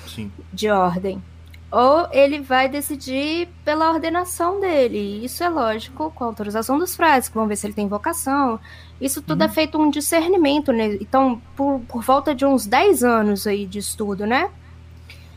Sim. 0.06 0.30
de 0.52 0.70
ordem. 0.70 1.22
Ou 1.70 2.06
ele 2.12 2.40
vai 2.40 2.68
decidir 2.68 3.48
pela 3.64 3.90
ordenação 3.90 4.60
dele. 4.60 4.96
E 4.96 5.24
Isso 5.24 5.42
é 5.42 5.48
lógico, 5.48 6.12
com 6.12 6.22
a 6.22 6.26
autorização 6.28 6.78
dos 6.78 6.94
frades, 6.94 7.28
que 7.28 7.34
vão 7.34 7.48
ver 7.48 7.56
se 7.56 7.66
ele 7.66 7.74
tem 7.74 7.88
vocação. 7.88 8.60
Isso 9.00 9.20
tudo 9.20 9.42
é 9.42 9.48
feito 9.48 9.76
um 9.76 9.90
discernimento, 9.90 10.72
né? 10.72 10.94
Então, 11.00 11.42
por, 11.56 11.80
por 11.88 12.02
volta 12.02 12.32
de 12.32 12.46
uns 12.46 12.64
10 12.64 13.02
anos 13.02 13.46
aí 13.46 13.66
de 13.66 13.80
estudo, 13.80 14.24
né? 14.24 14.50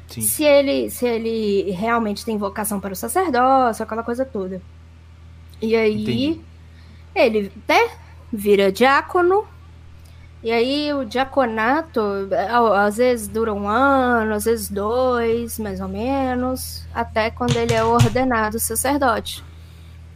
Sim. 0.08 0.22
Se 0.22 0.44
ele, 0.44 0.90
se 0.92 1.08
ele 1.08 1.72
realmente 1.72 2.24
tem 2.24 2.38
vocação 2.38 2.80
para 2.80 2.94
o 2.94 2.96
sacerdócio, 2.96 3.84
aquela 3.84 4.04
coisa 4.04 4.24
toda. 4.24 4.62
E 5.60 5.76
aí, 5.76 6.04
Entendi. 6.04 6.42
Ele, 7.20 7.52
né, 7.68 7.90
vira 8.32 8.72
diácono. 8.72 9.46
E 10.44 10.52
aí, 10.52 10.94
o 10.94 11.04
diaconato, 11.04 12.00
às 12.76 12.98
vezes 12.98 13.28
dura 13.28 13.54
um 13.54 13.68
ano, 13.68 14.36
às 14.36 14.46
vezes 14.46 14.70
dois, 14.70 15.58
mais 15.58 15.82
ou 15.82 15.88
menos, 15.88 16.86
até 16.94 17.32
quando 17.32 17.58
ele 17.58 17.74
é 17.74 17.84
ordenado 17.84 18.60
sacerdote, 18.60 19.44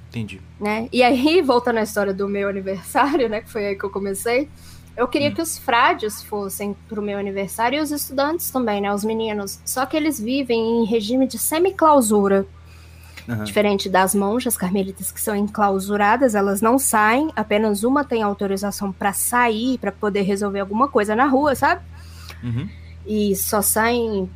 Entendi. 0.10 0.40
né? 0.60 0.88
E 0.94 1.02
aí, 1.02 1.42
voltando 1.44 1.80
à 1.80 1.82
história 1.82 2.14
do 2.14 2.30
meu 2.30 2.48
aniversário, 2.48 3.28
né, 3.28 3.42
que 3.42 3.50
foi 3.50 3.66
aí 3.66 3.76
que 3.76 3.84
eu 3.84 3.90
comecei, 3.90 4.48
eu 4.96 5.08
queria 5.08 5.32
que 5.32 5.42
os 5.42 5.58
frades 5.58 6.22
fossem 6.22 6.76
pro 6.88 7.02
meu 7.02 7.18
aniversário 7.18 7.80
e 7.80 7.82
os 7.82 7.92
estudantes 7.92 8.52
também, 8.52 8.82
né, 8.82 8.94
os 8.94 9.04
meninos. 9.04 9.60
Só 9.66 9.86
que 9.86 9.98
eles 9.98 10.20
vivem 10.20 10.84
em 10.84 10.86
regime 10.86 11.26
de 11.26 11.40
semiclausura. 11.40 12.46
Aham. 13.28 13.44
Diferente 13.44 13.90
das 13.90 14.16
monjas 14.16 14.58
carmelitas 14.58 15.12
que 15.12 15.22
são 15.22 15.36
enclausuradas, 15.36 16.36
elas 16.36 16.62
não 16.62 16.80
saem, 16.80 17.32
apenas 17.36 17.84
uma 17.84 18.04
tem 18.04 18.24
autorização 18.24 18.92
para 18.92 19.14
sair, 19.14 19.78
para 19.78 19.92
poder 19.92 20.22
resolver 20.22 20.60
alguma 20.60 20.88
coisa 20.88 21.16
na 21.16 21.26
rua, 21.26 21.56
sabe? 21.56 21.82
Uhum. 22.44 22.68
E 23.06 23.36
só 23.36 23.62
saem 23.62 24.30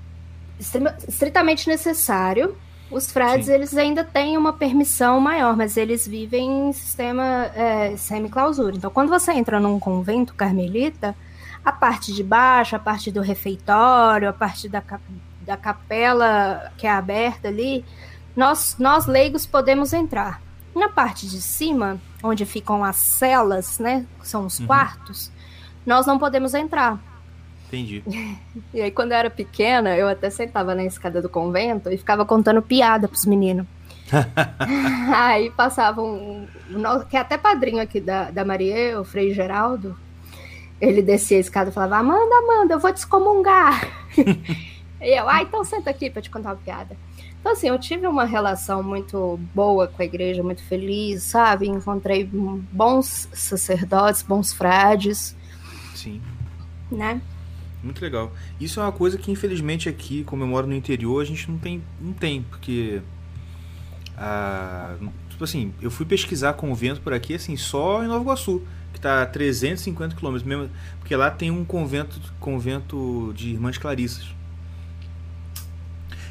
estritamente 1.08 1.68
necessário. 1.68 2.56
Os 2.90 3.12
frades, 3.12 3.48
Sim. 3.48 3.54
eles 3.54 3.76
ainda 3.76 4.04
têm 4.04 4.38
uma 4.38 4.54
permissão 4.54 5.20
maior, 5.20 5.58
mas 5.58 5.76
eles 5.76 6.08
vivem 6.08 6.70
em 6.70 6.74
sistema 6.74 7.50
é, 7.56 7.98
semi-clausura. 7.98 8.76
Então, 8.76 8.92
quando 8.92 9.10
você 9.10 9.32
entra 9.32 9.60
num 9.60 9.80
convento 9.80 10.36
carmelita, 10.36 11.16
a 11.64 11.72
parte 11.72 12.14
de 12.14 12.24
baixo, 12.24 12.76
a 12.76 12.80
parte 12.80 13.12
do 13.12 13.22
refeitório, 13.22 14.30
a 14.30 14.34
parte 14.34 14.70
da, 14.70 14.84
da 15.42 15.58
capela 15.58 16.72
que 16.78 16.86
é 16.86 16.92
aberta 16.92 17.48
ali, 17.48 17.84
nós, 18.36 18.76
nós 18.80 19.06
leigos 19.06 19.46
podemos 19.46 19.94
entrar. 19.94 20.42
Na 20.76 20.90
parte 20.90 21.28
de 21.28 21.42
cima, 21.42 22.00
onde 22.22 22.46
ficam 22.46 22.84
as 22.84 22.98
celas, 22.98 23.80
né, 23.80 24.06
que 24.20 24.28
são 24.28 24.46
os 24.46 24.60
Uhum. 24.60 24.68
quartos, 24.68 25.32
nós 25.86 26.06
não 26.06 26.20
podemos 26.20 26.54
entrar. 26.54 27.00
Entendi. 27.68 28.04
E 28.74 28.82
aí, 28.82 28.92
quando 28.92 29.12
eu 29.14 29.18
era 29.18 29.30
pequena, 29.30 29.96
eu 29.96 30.08
até 30.08 30.30
sentava 30.30 30.76
na 30.76 30.84
escada 30.84 31.22
do 31.22 31.30
convento 31.30 31.90
e 31.90 31.98
ficava 31.98 32.26
contando 32.26 32.62
piada 32.62 33.08
pros 33.08 33.26
meninos. 33.26 33.66
aí 35.16 35.50
passavam. 35.52 36.06
Um, 36.06 36.48
que 37.10 37.18
é 37.18 37.20
até 37.22 37.38
padrinho 37.38 37.82
aqui 37.82 38.00
da, 38.00 38.30
da 38.32 38.46
Maria, 38.46 39.00
o 39.00 39.06
Frei 39.06 39.34
Geraldo. 39.34 39.98
Ele 40.80 41.02
descia 41.02 41.38
a 41.38 41.40
escada 41.40 41.70
e 41.70 41.74
falava: 41.74 41.98
Amanda, 41.98 42.36
Amanda, 42.36 42.74
eu 42.74 42.80
vou 42.80 42.92
te 42.94 42.98
excomungar. 42.98 43.88
e 45.02 45.18
eu, 45.20 45.28
ah, 45.30 45.42
então 45.42 45.64
senta 45.64 45.90
aqui 45.90 46.10
pra 46.10 46.22
te 46.22 46.30
contar 46.30 46.50
uma 46.50 46.56
piada. 46.58 46.96
Então, 47.46 47.54
assim, 47.54 47.68
eu 47.68 47.78
tive 47.78 48.08
uma 48.08 48.26
relação 48.26 48.82
muito 48.82 49.40
boa 49.54 49.88
com 49.88 50.02
a 50.02 50.06
igreja, 50.06 50.42
muito 50.42 50.64
feliz, 50.64 51.22
sabe? 51.22 51.68
Encontrei 51.68 52.24
bons 52.24 53.30
sacerdotes, 53.34 54.24
bons 54.24 54.52
frades, 54.52 55.36
Sim. 55.94 56.20
né? 56.92 57.22
Muito 57.84 58.02
legal. 58.02 58.34
Isso 58.60 58.80
é 58.80 58.84
uma 58.84 58.92
coisa 58.92 59.16
que, 59.20 59.32
infelizmente, 59.32 59.88
aqui, 59.88 60.24
como 60.24 60.42
eu 60.42 60.48
moro 60.48 60.66
no 60.66 60.74
interior, 60.74 61.22
a 61.22 61.24
gente 61.24 61.52
não 61.52 61.60
tem, 61.60 61.84
não 62.02 62.14
tem 62.14 62.42
porque. 62.42 63.04
ah, 64.18 64.96
tipo 65.30 65.44
assim, 65.44 65.72
eu 65.80 65.92
fui 65.92 66.08
pesquisar 66.08 66.54
convento 66.54 67.00
por 67.00 67.14
aqui, 67.14 67.36
assim, 67.36 67.56
só 67.56 68.04
em 68.04 68.08
Nova 68.08 68.24
Iguaçu, 68.24 68.64
que 68.92 69.00
tá 69.00 69.22
a 69.22 69.26
350 69.28 70.16
quilômetros, 70.16 70.48
mesmo, 70.48 70.68
porque 70.98 71.16
lá 71.16 71.30
tem 71.30 71.52
um 71.52 71.64
convento, 71.64 72.20
convento 72.40 73.32
de 73.36 73.52
Irmãs 73.52 73.78
Clarissas. 73.78 74.35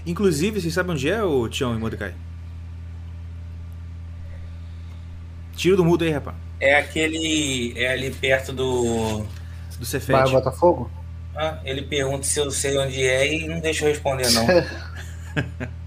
Inclusive, 0.07 0.61
vocês 0.61 0.75
sabem 0.75 0.93
onde 0.93 1.09
é, 1.09 1.23
o 1.23 1.49
Tião 1.49 1.75
e 1.75 1.79
Mordecai? 1.79 2.15
Tira 5.57 5.77
do 5.77 5.85
mudo 5.85 6.05
aí, 6.05 6.11
rapaz. 6.11 6.37
É 6.61 6.77
aquele. 6.77 7.73
É 7.77 7.93
ali 7.93 8.11
perto 8.11 8.53
do. 8.53 9.19
Do 9.21 9.27
Vai 9.79 9.87
Cefete. 9.87 10.33
Botafogo? 10.33 10.91
Ah, 11.35 11.59
ele 11.65 11.83
pergunta 11.83 12.25
se 12.25 12.39
eu 12.39 12.51
sei 12.51 12.79
onde 12.79 13.03
é 13.03 13.35
e 13.35 13.49
não 13.49 13.61
deixa 13.61 13.85
eu 13.85 13.89
responder, 13.89 14.31
não. 14.31 14.47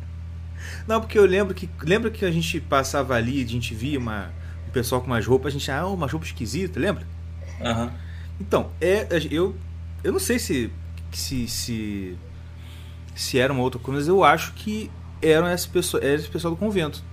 Não, 0.87 1.01
porque 1.01 1.19
eu 1.19 1.25
lembro 1.25 1.53
que. 1.53 1.69
Lembra 1.81 2.09
que 2.09 2.23
a 2.23 2.31
gente 2.31 2.61
passava 2.61 3.13
ali, 3.13 3.43
a 3.43 3.45
gente 3.47 3.75
via 3.75 3.99
uma, 3.99 4.31
o 4.69 4.71
pessoal 4.71 5.01
com 5.01 5.07
umas 5.07 5.25
roupas, 5.25 5.53
a 5.53 5.57
gente, 5.57 5.69
ah, 5.69 5.85
uma 5.85 6.07
roupa 6.07 6.25
esquisita, 6.25 6.79
lembra? 6.79 7.05
Aham. 7.61 7.91
Então, 8.39 8.71
é, 8.79 9.05
eu, 9.29 9.53
eu 10.01 10.13
não 10.13 10.19
sei 10.19 10.39
se, 10.39 10.71
se, 11.11 11.47
se, 11.47 12.17
se 13.17 13.39
era 13.39 13.51
uma 13.51 13.63
outra 13.63 13.79
coisa, 13.79 13.99
mas 13.99 14.07
eu 14.07 14.23
acho 14.23 14.53
que 14.53 14.91
eram 15.21 15.51
esse 15.51 15.67
pessoal, 15.67 16.03
era 16.03 16.15
esse 16.15 16.29
pessoal 16.29 16.53
do 16.53 16.57
convento. 16.57 17.03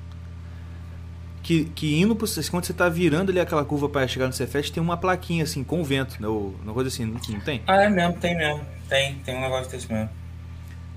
Que, 1.42 1.66
que 1.74 2.00
indo 2.00 2.14
pro, 2.16 2.26
quando 2.50 2.64
você 2.64 2.72
tá 2.72 2.88
virando 2.88 3.30
ali 3.30 3.40
aquela 3.40 3.64
curva 3.64 3.88
para 3.88 4.06
chegar 4.08 4.26
no 4.26 4.32
Cefete, 4.32 4.72
tem 4.72 4.82
uma 4.82 4.96
plaquinha 4.96 5.44
assim, 5.44 5.62
convento, 5.62 6.20
né? 6.20 6.28
ou 6.28 6.54
Uma 6.62 6.72
coisa 6.72 6.88
assim, 6.88 7.04
não, 7.04 7.20
não 7.28 7.40
tem? 7.40 7.62
Ah, 7.66 7.82
é 7.82 7.88
mesmo, 7.88 8.14
tem 8.18 8.36
mesmo. 8.36 8.64
Tem, 8.88 9.14
tem 9.16 9.36
um 9.36 9.40
negócio 9.40 9.70
desse 9.70 9.90
mesmo. 9.92 10.08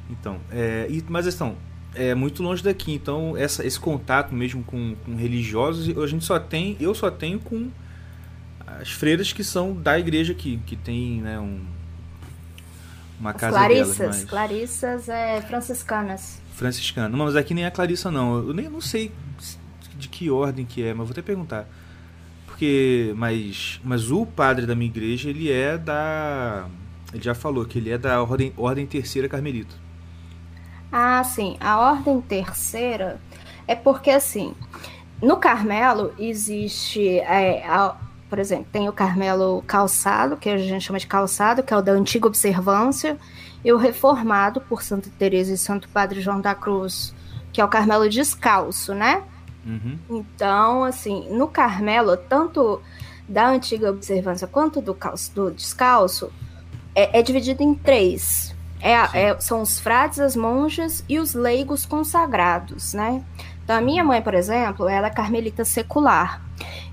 Então, 0.10 0.40
é, 0.52 0.88
e, 0.90 1.04
mas 1.10 1.28
então, 1.28 1.56
é 1.94 2.16
muito 2.16 2.42
longe 2.44 2.64
daqui, 2.64 2.94
então 2.94 3.36
essa, 3.36 3.66
esse 3.66 3.80
contato 3.80 4.34
mesmo 4.34 4.64
com, 4.64 4.96
com 5.06 5.16
religiosos, 5.16 5.98
a 5.98 6.08
gente 6.08 6.24
só 6.24 6.40
tem, 6.40 6.78
eu 6.80 6.94
só 6.96 7.12
tenho 7.12 7.40
com 7.40 7.70
as 8.66 8.92
freiras 8.92 9.34
que 9.34 9.44
são 9.44 9.74
da 9.74 10.00
igreja 10.00 10.32
aqui, 10.32 10.62
que 10.66 10.78
tem, 10.78 11.22
né, 11.22 11.40
um, 11.40 11.60
uma 13.20 13.34
As 13.34 13.42
casa 13.42 13.48
Clarissas, 13.48 13.98
delas, 13.98 14.00
mas 14.00 14.26
Clarissas 14.26 15.10
é, 15.10 15.42
franciscanas. 15.42 16.42
franciscana. 16.52 17.10
Não, 17.10 17.26
mas 17.26 17.36
aqui 17.36 17.54
nem 17.54 17.66
é 17.66 17.72
Clarissa 17.72 18.12
não. 18.12 18.38
Eu 18.48 18.54
nem 18.54 18.70
não 18.70 18.82
sei 18.82 19.12
de 19.96 20.08
que 20.08 20.30
ordem 20.30 20.66
que 20.66 20.84
é, 20.84 20.94
mas 20.94 21.08
vou 21.08 21.12
até 21.14 21.22
perguntar. 21.22 21.68
Porque, 22.46 23.14
mas, 23.18 23.80
mas 23.84 24.12
o 24.12 24.26
padre 24.26 24.66
da 24.66 24.76
minha 24.76 24.90
igreja, 24.90 25.30
ele 25.30 25.52
é 25.52 25.78
da, 25.78 26.68
ele 27.14 27.24
já 27.24 27.36
falou 27.36 27.66
que 27.66 27.80
ele 27.80 27.92
é 27.92 27.98
da 27.98 28.22
ordem, 28.24 28.54
ordem 28.58 28.86
terceira 28.88 29.30
carmelita. 29.30 29.76
Ah, 30.92 31.24
sim. 31.24 31.58
A 31.60 31.80
ordem 31.80 32.22
terceira 32.22 33.20
é 33.68 33.76
porque, 33.76 34.10
assim, 34.10 34.54
no 35.22 35.38
Carmelo 35.38 36.14
existe, 36.18 37.20
é, 37.20 37.66
a- 37.68 37.96
por 38.30 38.40
exemplo, 38.40 38.68
tem 38.72 38.88
o 38.90 38.94
Carmelo 38.94 39.64
calçado, 39.66 40.38
que 40.38 40.50
a 40.50 40.58
gente 40.58 40.84
chama 40.84 41.00
de 41.00 41.08
calçado, 41.08 41.64
que 41.64 41.74
é 41.74 41.78
o 41.78 41.82
da 41.82 41.92
antiga 41.92 42.28
observância, 42.28 43.18
e 43.64 43.72
o 43.72 43.78
reformado 43.78 44.62
por 44.62 44.84
Santa 44.84 45.10
Teresa 45.18 45.54
e 45.54 45.58
Santo 45.58 45.90
Padre 45.90 46.22
João 46.22 46.40
da 46.42 46.54
Cruz, 46.56 47.14
que 47.52 47.60
é 47.62 47.66
o 47.66 47.68
Carmelo 47.68 48.08
descalço, 48.10 48.94
né? 48.94 49.24
Uhum. 49.66 49.98
Então, 50.10 50.84
assim, 50.84 51.28
no 51.32 51.48
Carmelo, 51.48 52.16
tanto 52.16 52.82
da 53.28 53.48
antiga 53.50 53.90
observância 53.90 54.48
quanto 54.48 54.82
do, 54.82 54.94
calço- 54.94 55.34
do 55.34 55.52
descalço, 55.52 56.32
é, 56.96 57.20
é 57.20 57.22
dividido 57.22 57.62
em 57.64 57.74
três. 57.74 58.56
É 58.80 58.94
é- 58.94 59.40
são 59.40 59.62
os 59.62 59.80
frades, 59.80 60.20
as 60.20 60.36
monjas 60.36 61.04
e 61.10 61.20
os 61.20 61.34
leigos 61.34 61.86
consagrados, 61.86 62.94
né? 62.94 63.24
Então, 63.64 63.76
a 63.76 63.82
minha 63.82 64.04
mãe, 64.04 64.22
por 64.22 64.34
exemplo, 64.34 64.88
ela 64.88 65.08
é 65.08 65.10
carmelita 65.10 65.66
secular. 65.66 66.42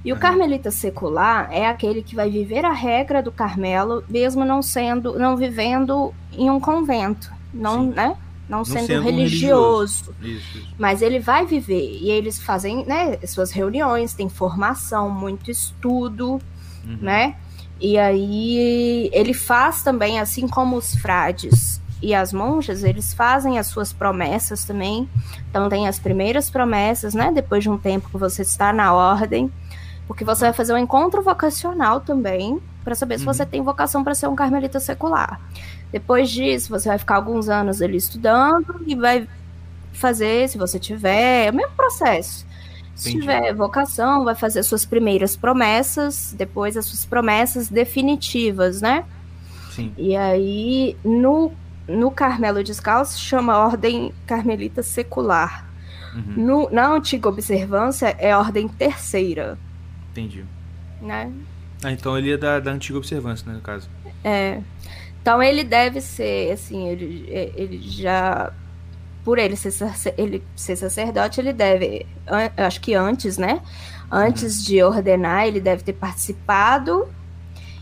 E 0.04 0.12
o 0.12 0.16
carmelita 0.18 0.70
secular 0.70 1.48
é 1.50 1.66
aquele 1.66 2.02
que 2.02 2.14
vai 2.14 2.28
viver 2.30 2.64
a 2.64 2.72
regra 2.72 3.22
do 3.22 3.32
Carmelo, 3.32 4.04
mesmo 4.08 4.44
não 4.44 4.60
sendo, 4.62 5.18
não 5.18 5.36
vivendo 5.36 6.12
em 6.32 6.50
um 6.50 6.60
convento, 6.60 7.32
não, 7.52 7.84
Sim. 7.84 7.90
né? 7.90 8.16
Não, 8.46 8.62
sendo, 8.62 8.86
sendo 8.86 9.00
um 9.00 9.04
religioso. 9.04 10.14
Isso, 10.20 10.58
isso. 10.58 10.68
Mas 10.78 11.00
ele 11.00 11.18
vai 11.18 11.46
viver 11.46 11.98
e 12.02 12.10
eles 12.10 12.38
fazem, 12.38 12.84
né, 12.84 13.18
suas 13.26 13.50
reuniões, 13.50 14.12
tem 14.12 14.28
formação, 14.28 15.08
muito 15.10 15.50
estudo, 15.50 16.38
Uhum. 16.84 16.98
né? 17.00 17.36
E 17.80 17.96
aí 17.98 19.08
ele 19.12 19.32
faz 19.32 19.82
também, 19.82 20.20
assim 20.20 20.46
como 20.46 20.76
os 20.76 20.94
frades 20.94 21.80
e 22.02 22.14
as 22.14 22.32
monjas, 22.32 22.84
eles 22.84 23.14
fazem 23.14 23.58
as 23.58 23.66
suas 23.68 23.92
promessas 23.92 24.64
também. 24.64 25.08
Então 25.50 25.68
tem 25.68 25.88
as 25.88 25.98
primeiras 25.98 26.50
promessas, 26.50 27.14
né? 27.14 27.30
Depois 27.32 27.62
de 27.62 27.70
um 27.70 27.78
tempo 27.78 28.08
que 28.10 28.18
você 28.18 28.42
está 28.42 28.72
na 28.72 28.92
ordem, 28.92 29.50
Porque 30.06 30.22
você 30.22 30.44
vai 30.44 30.52
fazer 30.52 30.74
um 30.74 30.78
encontro 30.78 31.22
vocacional 31.22 31.98
também, 31.98 32.60
para 32.84 32.94
saber 32.94 33.18
se 33.18 33.26
Uhum. 33.26 33.32
você 33.32 33.46
tem 33.46 33.62
vocação 33.62 34.04
para 34.04 34.14
ser 34.14 34.26
um 34.28 34.34
carmelita 34.36 34.78
secular. 34.78 35.40
Depois 35.90 36.28
disso, 36.30 36.68
você 36.68 36.90
vai 36.90 36.98
ficar 36.98 37.16
alguns 37.16 37.48
anos 37.48 37.80
ali 37.80 37.96
estudando 37.96 38.82
e 38.86 38.94
vai 38.94 39.26
fazer, 39.94 40.46
se 40.50 40.58
você 40.58 40.78
tiver, 40.78 41.46
é 41.46 41.50
o 41.50 41.54
mesmo 41.54 41.72
processo. 41.72 42.44
Se 42.94 43.08
Entendi. 43.08 43.20
tiver 43.22 43.54
vocação, 43.54 44.24
vai 44.24 44.34
fazer 44.34 44.62
suas 44.62 44.84
primeiras 44.84 45.36
promessas, 45.36 46.34
depois 46.36 46.76
as 46.76 46.84
suas 46.84 47.06
promessas 47.06 47.70
definitivas, 47.70 48.82
né? 48.82 49.04
Sim. 49.74 49.90
E 49.96 50.14
aí, 50.14 50.96
no, 51.02 51.50
no 51.88 52.10
Carmelo 52.10 52.62
Descalço, 52.64 53.18
chama 53.18 53.56
Ordem 53.58 54.12
Carmelita 54.26 54.82
Secular. 54.82 55.66
Uhum. 56.14 56.34
No- 56.36 56.70
na 56.70 56.88
antiga 56.92 57.28
observância, 57.28 58.14
é 58.18 58.36
Ordem 58.36 58.68
Terceira, 58.68 59.58
Entendi. 60.12 60.44
né? 61.02 61.30
Ah, 61.82 61.90
então 61.92 62.16
ele 62.16 62.32
é 62.32 62.36
da, 62.36 62.60
da 62.60 62.70
antiga 62.70 62.96
observância, 62.98 63.46
né, 63.46 63.54
no 63.54 63.60
caso. 63.60 63.88
É. 64.22 64.60
Então 65.20 65.42
ele 65.42 65.64
deve 65.64 66.00
ser, 66.00 66.52
assim, 66.52 66.88
ele, 66.88 67.26
ele 67.56 67.80
já. 67.82 68.52
Por 69.24 69.38
ele 69.38 69.56
ser, 69.56 69.72
ele 70.18 70.42
ser 70.54 70.76
sacerdote, 70.76 71.40
ele 71.40 71.52
deve. 71.52 72.06
Acho 72.56 72.80
que 72.80 72.94
antes, 72.94 73.36
né? 73.38 73.60
Antes 74.10 74.62
de 74.64 74.82
ordenar, 74.82 75.46
ele 75.46 75.60
deve 75.60 75.82
ter 75.82 75.94
participado 75.94 77.08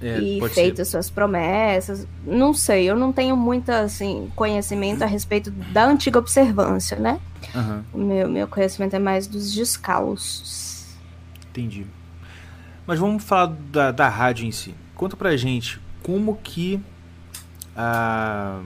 É, 0.03 0.19
e 0.19 0.41
feito 0.49 0.77
ser. 0.79 0.85
suas 0.85 1.09
promessas. 1.09 2.07
Não 2.27 2.53
sei, 2.53 2.91
eu 2.91 2.97
não 2.97 3.13
tenho 3.13 3.37
muita 3.37 3.81
assim, 3.81 4.31
conhecimento 4.35 5.03
a 5.03 5.07
respeito 5.07 5.51
da 5.51 5.85
antiga 5.87 6.19
observância, 6.19 6.99
né? 6.99 7.21
Aham, 7.55 7.85
O 7.93 7.99
meu, 7.99 8.29
meu 8.29 8.49
conhecimento 8.49 8.95
é 8.95 8.99
mais 8.99 9.27
dos 9.27 9.53
descalços. 9.55 10.87
entendi. 11.51 11.87
Mas 12.87 12.99
vamos 12.99 13.23
falar 13.23 13.55
da, 13.71 13.91
da 13.93 14.09
rádio 14.09 14.45
em 14.47 14.51
si. 14.51 14.75
Conta 14.97 15.17
pra 15.17 15.37
gente 15.37 15.81
como 16.03 16.37
que 16.43 16.81
a 17.77 18.61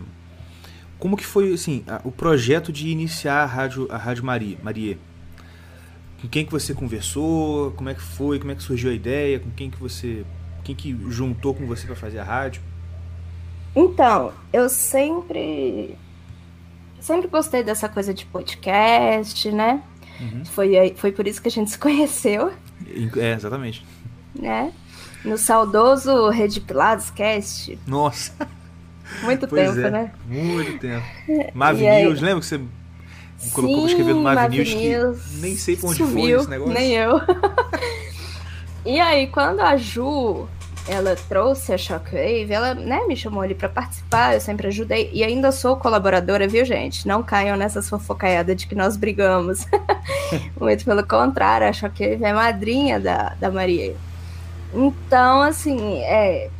como 0.98 1.16
que 1.16 1.24
foi 1.26 1.52
assim 1.52 1.84
a- 1.86 2.00
o 2.04 2.10
projeto 2.10 2.72
de 2.72 2.88
iniciar 2.88 3.42
a 3.42 3.46
rádio 3.46 3.86
a 3.90 3.96
rádio 3.96 4.24
Maria 4.24 4.56
Maria 4.62 4.98
com 6.20 6.28
quem 6.28 6.44
que 6.46 6.50
você 6.50 6.72
conversou 6.74 7.70
como 7.72 7.88
é 7.90 7.94
que 7.94 8.00
foi 8.00 8.38
como 8.38 8.50
é 8.50 8.54
que 8.54 8.62
surgiu 8.62 8.90
a 8.90 8.94
ideia 8.94 9.38
com 9.38 9.50
quem 9.50 9.70
que 9.70 9.78
você 9.78 10.24
quem 10.66 10.74
que 10.74 10.96
juntou 11.10 11.54
com 11.54 11.66
você 11.66 11.86
pra 11.86 11.94
fazer 11.94 12.18
a 12.18 12.24
rádio 12.24 12.62
Então, 13.74 14.32
eu 14.52 14.68
sempre. 14.68 15.96
Sempre 17.00 17.28
gostei 17.28 17.62
dessa 17.62 17.88
coisa 17.88 18.12
de 18.12 18.26
podcast, 18.26 19.50
né? 19.52 19.82
Uhum. 20.20 20.44
Foi, 20.46 20.94
foi 20.96 21.12
por 21.12 21.26
isso 21.26 21.40
que 21.40 21.48
a 21.48 21.50
gente 21.50 21.70
se 21.70 21.78
conheceu, 21.78 22.52
é 23.16 23.32
exatamente 23.34 23.84
né? 24.34 24.72
No 25.24 25.36
saudoso 25.36 26.28
Rede 26.28 26.60
Pilados 26.60 27.10
Cast. 27.10 27.78
nossa 27.86 28.32
Muito 29.22 29.48
pois 29.48 29.74
tempo, 29.74 29.86
é 29.86 29.90
né? 29.90 30.12
muito 30.26 30.78
tempo 30.78 31.06
Mavi 31.54 31.86
aí? 31.86 32.04
News 32.04 32.20
lembra 32.20 32.40
que 32.40 32.46
você 32.46 32.60
colocou 33.52 33.78
pra 33.78 33.86
escrever 33.86 34.14
no 34.14 34.22
Mavi 34.22 34.40
Mavi 34.40 34.56
News 34.56 34.68
que 34.68 34.88
News 34.88 35.40
nem 35.40 35.56
sei 35.56 35.76
pra 35.76 35.88
onde 35.88 35.98
foi 35.98 36.08
sumiu, 36.08 36.40
esse 36.40 36.50
negócio. 36.50 36.74
Nem 36.74 36.92
eu. 36.92 37.20
e 38.84 39.00
aí, 39.00 39.26
quando 39.28 39.60
a 39.60 39.76
Ju 39.76 40.48
ela 40.88 41.16
trouxe 41.28 41.72
a 41.72 41.78
Shockwave, 41.78 42.52
ela 42.52 42.74
né, 42.74 43.06
me 43.06 43.16
chamou 43.16 43.42
ali 43.42 43.54
pra 43.54 43.68
participar, 43.68 44.34
eu 44.34 44.40
sempre 44.40 44.68
ajudei. 44.68 45.10
E 45.12 45.24
ainda 45.24 45.50
sou 45.52 45.76
colaboradora, 45.76 46.46
viu, 46.46 46.64
gente? 46.64 47.06
Não 47.06 47.22
caiam 47.22 47.56
nessas 47.56 47.88
fofocaiadas 47.88 48.56
de 48.56 48.66
que 48.66 48.74
nós 48.74 48.96
brigamos. 48.96 49.66
Muito 50.60 50.84
pelo 50.84 51.06
contrário, 51.06 51.68
a 51.68 51.72
Shockwave 51.72 52.24
é 52.24 52.32
madrinha 52.32 53.00
da, 53.00 53.34
da 53.40 53.50
Maria. 53.50 53.96
Então, 54.72 55.42
assim, 55.42 55.98
é. 56.02 56.50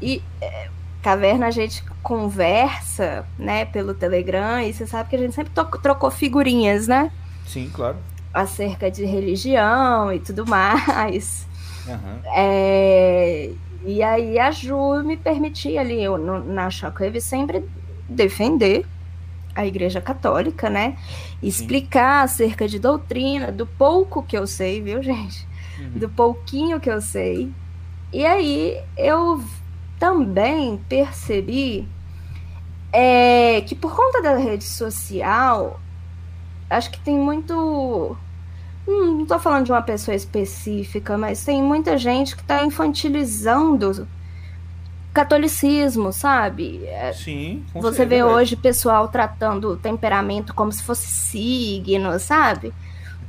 E 0.00 0.22
é, 0.40 0.68
caverna 1.02 1.46
a 1.46 1.50
gente 1.50 1.82
conversa, 2.02 3.24
né, 3.38 3.64
pelo 3.64 3.94
Telegram, 3.94 4.60
e 4.60 4.72
você 4.72 4.86
sabe 4.86 5.08
que 5.08 5.16
a 5.16 5.18
gente 5.18 5.34
sempre 5.34 5.52
trocou 5.82 6.10
figurinhas, 6.10 6.86
né? 6.86 7.10
sim 7.46 7.70
claro 7.72 7.96
acerca 8.34 8.90
de 8.90 9.04
religião 9.04 10.12
e 10.12 10.18
tudo 10.18 10.44
mais. 10.44 11.46
Aham. 11.88 12.20
É, 12.34 13.50
e 13.84 14.02
aí 14.02 14.38
a 14.38 14.50
Ju 14.50 15.02
me 15.04 15.16
permitia 15.16 15.80
ali, 15.80 16.02
eu, 16.02 16.16
no, 16.16 16.42
na 16.44 16.70
Shockwave, 16.70 17.20
sempre 17.20 17.64
defender 18.08 18.86
a 19.54 19.66
Igreja 19.66 20.00
Católica, 20.00 20.68
né? 20.68 20.96
Explicar 21.42 22.24
acerca 22.24 22.66
de 22.66 22.78
doutrina, 22.78 23.52
do 23.52 23.66
pouco 23.66 24.22
que 24.22 24.36
eu 24.36 24.46
sei, 24.46 24.80
viu, 24.80 25.02
gente? 25.02 25.46
Uhum. 25.78 25.90
Do 25.98 26.08
pouquinho 26.08 26.80
que 26.80 26.90
eu 26.90 27.00
sei. 27.00 27.52
E 28.12 28.24
aí 28.24 28.80
eu 28.96 29.42
também 29.98 30.78
percebi 30.88 31.88
é, 32.92 33.60
que 33.62 33.74
por 33.74 33.94
conta 33.94 34.22
da 34.22 34.36
rede 34.36 34.64
social, 34.64 35.80
acho 36.70 36.90
que 36.90 37.00
tem 37.00 37.18
muito. 37.18 38.16
Hum, 38.86 39.18
não 39.18 39.26
tô 39.26 39.38
falando 39.38 39.64
de 39.66 39.72
uma 39.72 39.82
pessoa 39.82 40.14
específica, 40.14 41.16
mas 41.16 41.44
tem 41.44 41.62
muita 41.62 41.96
gente 41.96 42.36
que 42.36 42.44
tá 42.44 42.64
infantilizando 42.64 44.06
catolicismo, 45.14 46.12
sabe? 46.12 46.84
É, 46.86 47.12
sim 47.12 47.64
com 47.72 47.80
Você 47.80 47.98
certeza, 47.98 48.24
vê 48.24 48.30
é 48.30 48.34
hoje 48.34 48.56
pessoal 48.56 49.06
tratando 49.08 49.70
o 49.70 49.76
temperamento 49.76 50.52
como 50.52 50.72
se 50.72 50.82
fosse 50.82 51.06
signo, 51.06 52.18
sabe? 52.18 52.74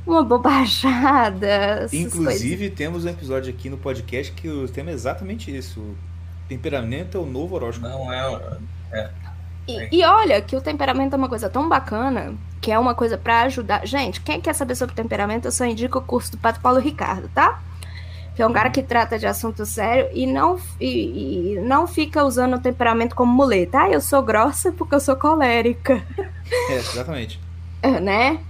Uma 0.04 0.22
bobajada. 0.22 1.46
essas 1.46 1.90
coisas. 1.90 2.14
Inclusive, 2.14 2.70
temos 2.70 3.04
um 3.04 3.08
episódio 3.08 3.52
aqui 3.52 3.70
no 3.70 3.78
podcast 3.78 4.32
que 4.32 4.48
o 4.48 4.68
tema 4.68 4.90
é 4.90 4.94
exatamente 4.94 5.56
isso. 5.56 5.80
O 5.80 5.96
temperamento 6.48 7.16
é 7.16 7.20
o 7.20 7.26
novo 7.26 7.54
horóscopo. 7.54 7.88
Não 7.88 8.12
é. 8.12 9.10
E, 9.68 9.98
e 9.98 10.04
olha 10.04 10.40
que 10.40 10.54
o 10.54 10.60
temperamento 10.60 11.14
é 11.14 11.16
uma 11.16 11.28
coisa 11.28 11.48
tão 11.48 11.68
bacana, 11.68 12.34
que 12.66 12.72
é 12.72 12.78
uma 12.80 12.96
coisa 12.96 13.16
pra 13.16 13.42
ajudar. 13.42 13.86
Gente, 13.86 14.20
quem 14.20 14.40
quer 14.40 14.52
saber 14.52 14.74
sobre 14.74 14.92
temperamento, 14.92 15.44
eu 15.44 15.52
só 15.52 15.64
indico 15.64 16.00
o 16.00 16.02
curso 16.02 16.32
do 16.32 16.38
Pato 16.38 16.58
Paulo 16.60 16.80
Ricardo, 16.80 17.28
tá? 17.32 17.62
Que 18.34 18.42
é 18.42 18.46
um 18.46 18.52
cara 18.52 18.70
que 18.70 18.82
trata 18.82 19.16
de 19.16 19.24
assunto 19.24 19.64
sério 19.64 20.08
e 20.12 20.26
não, 20.26 20.58
e, 20.80 21.52
e 21.54 21.60
não 21.60 21.86
fica 21.86 22.24
usando 22.24 22.54
o 22.56 22.60
temperamento 22.60 23.14
como 23.14 23.32
muleta. 23.32 23.82
Ah, 23.82 23.88
eu 23.90 24.00
sou 24.00 24.20
grossa 24.20 24.72
porque 24.72 24.96
eu 24.96 25.00
sou 25.00 25.14
colérica, 25.14 26.04
É, 26.68 26.74
exatamente. 26.74 27.38
né? 28.02 28.40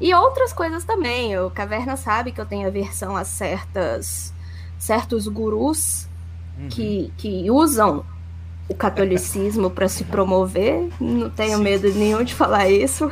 E 0.00 0.14
outras 0.14 0.54
coisas 0.54 0.82
também. 0.82 1.38
O 1.38 1.50
Caverna 1.50 1.98
sabe 1.98 2.32
que 2.32 2.40
eu 2.40 2.46
tenho 2.46 2.66
aversão 2.66 3.14
a 3.14 3.24
certas, 3.26 4.32
certos 4.78 5.28
gurus 5.28 6.08
Uhum. 6.58 6.70
que, 6.70 7.12
que 7.18 7.50
usam 7.50 8.06
o 8.68 8.74
catolicismo 8.74 9.70
para 9.70 9.88
se 9.88 10.04
promover. 10.04 10.88
Não 11.00 11.30
tenho 11.30 11.58
Sim. 11.58 11.62
medo 11.62 11.92
nenhum 11.94 12.24
de 12.24 12.34
falar 12.34 12.68
isso. 12.68 13.10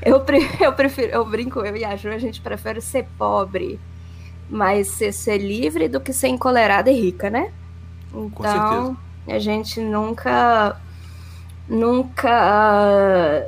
Eu, 0.00 0.24
eu 0.60 0.72
prefiro, 0.72 1.12
eu 1.12 1.24
brinco, 1.24 1.60
eu 1.60 1.76
e 1.76 1.84
a 1.84 1.96
Ju, 1.96 2.08
a 2.08 2.18
gente 2.18 2.40
prefere 2.40 2.80
ser 2.80 3.06
pobre, 3.18 3.80
mas 4.48 4.88
ser, 4.88 5.12
ser 5.12 5.38
livre 5.38 5.88
do 5.88 6.00
que 6.00 6.12
ser 6.12 6.28
encolerada 6.28 6.90
e 6.90 7.00
rica, 7.00 7.30
né? 7.30 7.52
Então, 8.14 8.96
a 9.26 9.38
gente 9.38 9.80
nunca 9.80 10.76
nunca 11.68 13.46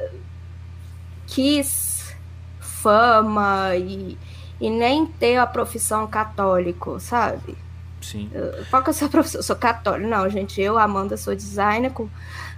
quis 1.26 2.14
fama 2.58 3.74
e, 3.76 4.16
e 4.60 4.70
nem 4.70 5.06
ter 5.06 5.36
a 5.36 5.46
profissão 5.46 6.06
católico, 6.06 6.98
sabe? 6.98 7.56
Sim. 8.04 8.30
Qual 8.70 8.82
que 8.82 8.90
é 8.90 8.92
a 8.92 8.94
sua 8.94 9.08
profissão? 9.10 9.38
Eu 9.38 9.42
sou 9.42 9.56
católica. 9.56 10.06
Não, 10.06 10.28
gente, 10.28 10.60
eu, 10.60 10.78
Amanda, 10.78 11.16
sou 11.16 11.34
designer, 11.34 11.90
com 11.90 12.08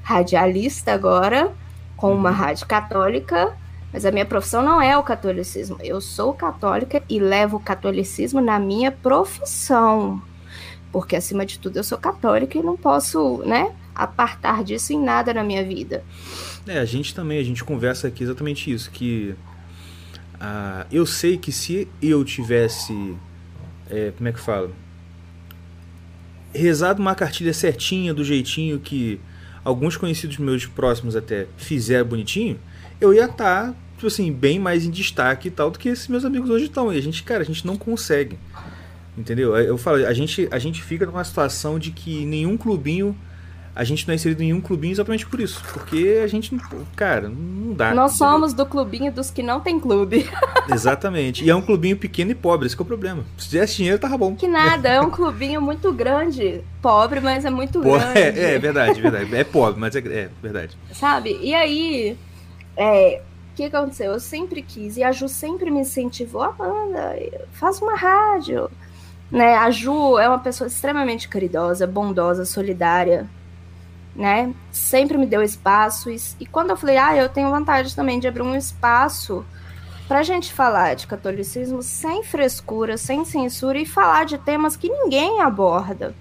radialista 0.02 0.92
agora, 0.92 1.52
com 1.96 2.12
uma 2.14 2.30
rádio 2.30 2.66
católica, 2.66 3.56
mas 3.92 4.04
a 4.04 4.10
minha 4.10 4.26
profissão 4.26 4.62
não 4.62 4.80
é 4.82 4.96
o 4.96 5.02
catolicismo. 5.02 5.78
Eu 5.82 6.00
sou 6.00 6.32
católica 6.34 7.02
e 7.08 7.18
levo 7.18 7.56
o 7.56 7.60
catolicismo 7.60 8.40
na 8.40 8.58
minha 8.58 8.90
profissão. 8.90 10.20
Porque, 10.92 11.16
acima 11.16 11.44
de 11.44 11.58
tudo, 11.58 11.76
eu 11.76 11.84
sou 11.84 11.98
católica 11.98 12.58
e 12.58 12.62
não 12.62 12.76
posso, 12.76 13.42
né, 13.44 13.72
apartar 13.94 14.62
disso 14.62 14.92
em 14.92 15.02
nada 15.02 15.32
na 15.32 15.42
minha 15.42 15.64
vida. 15.64 16.04
É, 16.66 16.78
a 16.78 16.84
gente 16.84 17.14
também, 17.14 17.38
a 17.38 17.44
gente 17.44 17.64
conversa 17.64 18.08
aqui 18.08 18.24
exatamente 18.24 18.72
isso, 18.72 18.90
que 18.90 19.34
ah, 20.40 20.86
eu 20.90 21.06
sei 21.06 21.36
que 21.38 21.50
se 21.50 21.88
eu 22.00 22.24
tivesse, 22.24 23.16
é, 23.90 24.12
como 24.16 24.28
é 24.28 24.32
que 24.32 24.40
fala, 24.40 24.70
rezado 26.52 27.00
uma 27.00 27.14
cartilha 27.14 27.52
certinha, 27.52 28.14
do 28.14 28.24
jeitinho 28.24 28.78
que 28.78 29.20
alguns 29.64 29.96
conhecidos 29.96 30.38
meus 30.38 30.66
próximos 30.66 31.16
até 31.16 31.46
fizeram 31.56 32.06
bonitinho, 32.06 32.58
eu 33.00 33.12
ia 33.12 33.24
estar, 33.24 33.74
tipo 33.94 34.06
assim, 34.06 34.32
bem 34.32 34.58
mais 34.58 34.84
em 34.84 34.90
destaque 34.90 35.48
e 35.48 35.50
tal 35.50 35.70
do 35.70 35.78
que 35.78 35.88
esses 35.88 36.08
meus 36.08 36.24
amigos 36.24 36.48
hoje 36.48 36.66
estão. 36.66 36.92
E 36.92 36.96
a 36.96 37.02
gente, 37.02 37.22
cara, 37.22 37.42
a 37.42 37.46
gente 37.46 37.66
não 37.66 37.76
consegue. 37.76 38.38
Entendeu? 39.18 39.56
Eu 39.56 39.78
falo, 39.78 40.04
a 40.06 40.12
gente, 40.12 40.46
a 40.50 40.58
gente 40.58 40.82
fica 40.82 41.06
numa 41.06 41.24
situação 41.24 41.78
de 41.78 41.90
que 41.90 42.26
nenhum 42.26 42.56
clubinho 42.56 43.16
a 43.76 43.84
gente 43.84 44.08
não 44.08 44.12
é 44.12 44.14
inserido 44.14 44.42
em 44.42 44.54
um 44.54 44.60
clubinho 44.60 44.92
exatamente 44.92 45.26
por 45.26 45.38
isso. 45.38 45.62
Porque 45.74 46.20
a 46.24 46.26
gente, 46.26 46.54
não- 46.54 46.62
cara, 46.96 47.28
não 47.28 47.74
dá. 47.74 47.94
Nós 47.94 48.14
entendeu? 48.14 48.30
somos 48.32 48.54
do 48.54 48.64
clubinho 48.64 49.12
dos 49.12 49.30
que 49.30 49.42
não 49.42 49.60
tem 49.60 49.78
clube. 49.78 50.26
Exatamente. 50.72 51.44
E 51.44 51.50
é 51.50 51.54
um 51.54 51.60
clubinho 51.60 51.96
pequeno 51.96 52.30
e 52.30 52.34
pobre, 52.34 52.66
esse 52.66 52.74
que 52.74 52.80
é 52.82 52.84
o 52.84 52.86
problema. 52.86 53.22
Se 53.36 53.50
tivesse 53.50 53.76
dinheiro, 53.76 53.98
tava 53.98 54.16
bom. 54.16 54.34
Que 54.34 54.48
nada, 54.48 54.88
é 54.88 55.00
um 55.00 55.10
clubinho 55.10 55.60
muito 55.60 55.92
grande. 55.92 56.62
Pobre, 56.80 57.20
mas 57.20 57.44
é 57.44 57.50
muito 57.50 57.80
Pô, 57.80 57.92
grande. 57.98 58.18
é, 58.18 58.54
é 58.54 58.58
verdade, 58.58 59.00
verdade. 59.00 59.34
É 59.36 59.44
pobre, 59.44 59.78
mas 59.78 59.94
é, 59.94 59.98
é 59.98 60.30
verdade. 60.42 60.76
Sabe? 60.92 61.38
E 61.42 61.54
aí, 61.54 62.16
é, 62.76 63.20
o 63.52 63.56
que 63.56 63.64
aconteceu? 63.64 64.12
Eu 64.12 64.20
sempre 64.20 64.62
quis, 64.62 64.96
e 64.96 65.02
a 65.04 65.12
Ju 65.12 65.28
sempre 65.28 65.70
me 65.70 65.80
incentivou, 65.80 66.42
Amanda, 66.42 67.14
faz 67.52 67.80
uma 67.82 67.94
rádio. 67.94 68.70
Né? 69.30 69.54
A 69.54 69.70
Ju 69.70 70.18
é 70.18 70.28
uma 70.28 70.38
pessoa 70.38 70.66
extremamente 70.66 71.28
caridosa, 71.28 71.86
bondosa, 71.86 72.44
solidária, 72.44 73.26
né? 74.16 74.52
Sempre 74.70 75.18
me 75.18 75.26
deu 75.26 75.42
espaço. 75.42 76.10
E, 76.10 76.46
quando 76.46 76.70
eu 76.70 76.76
falei, 76.76 76.96
ah, 76.96 77.16
eu 77.16 77.28
tenho 77.28 77.50
vontade 77.50 77.94
também 77.94 78.18
de 78.18 78.26
abrir 78.26 78.42
um 78.42 78.56
espaço 78.56 79.44
pra 80.08 80.22
gente 80.22 80.52
falar 80.52 80.94
de 80.94 81.06
catolicismo 81.06 81.82
sem 81.82 82.22
frescura, 82.22 82.96
sem 82.96 83.24
censura 83.24 83.78
e 83.78 83.84
falar 83.86 84.24
de 84.24 84.38
temas 84.38 84.76
que 84.76 84.88
ninguém 84.88 85.40
aborda 85.40 86.14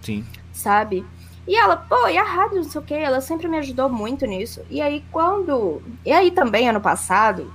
Sim. 0.00 0.24
sabe? 0.52 1.04
E 1.46 1.56
ela, 1.56 1.76
pô, 1.76 2.08
e 2.08 2.18
a 2.18 2.22
rádio, 2.22 2.56
não 2.56 2.64
sei 2.64 2.80
o 2.80 2.84
quê, 2.84 2.94
ela 2.94 3.20
sempre 3.20 3.48
me 3.48 3.58
ajudou 3.58 3.88
muito 3.88 4.26
nisso. 4.26 4.62
E 4.70 4.80
aí, 4.80 5.04
quando. 5.10 5.82
E 6.04 6.12
aí 6.12 6.30
também, 6.30 6.68
ano 6.68 6.80
passado, 6.80 7.52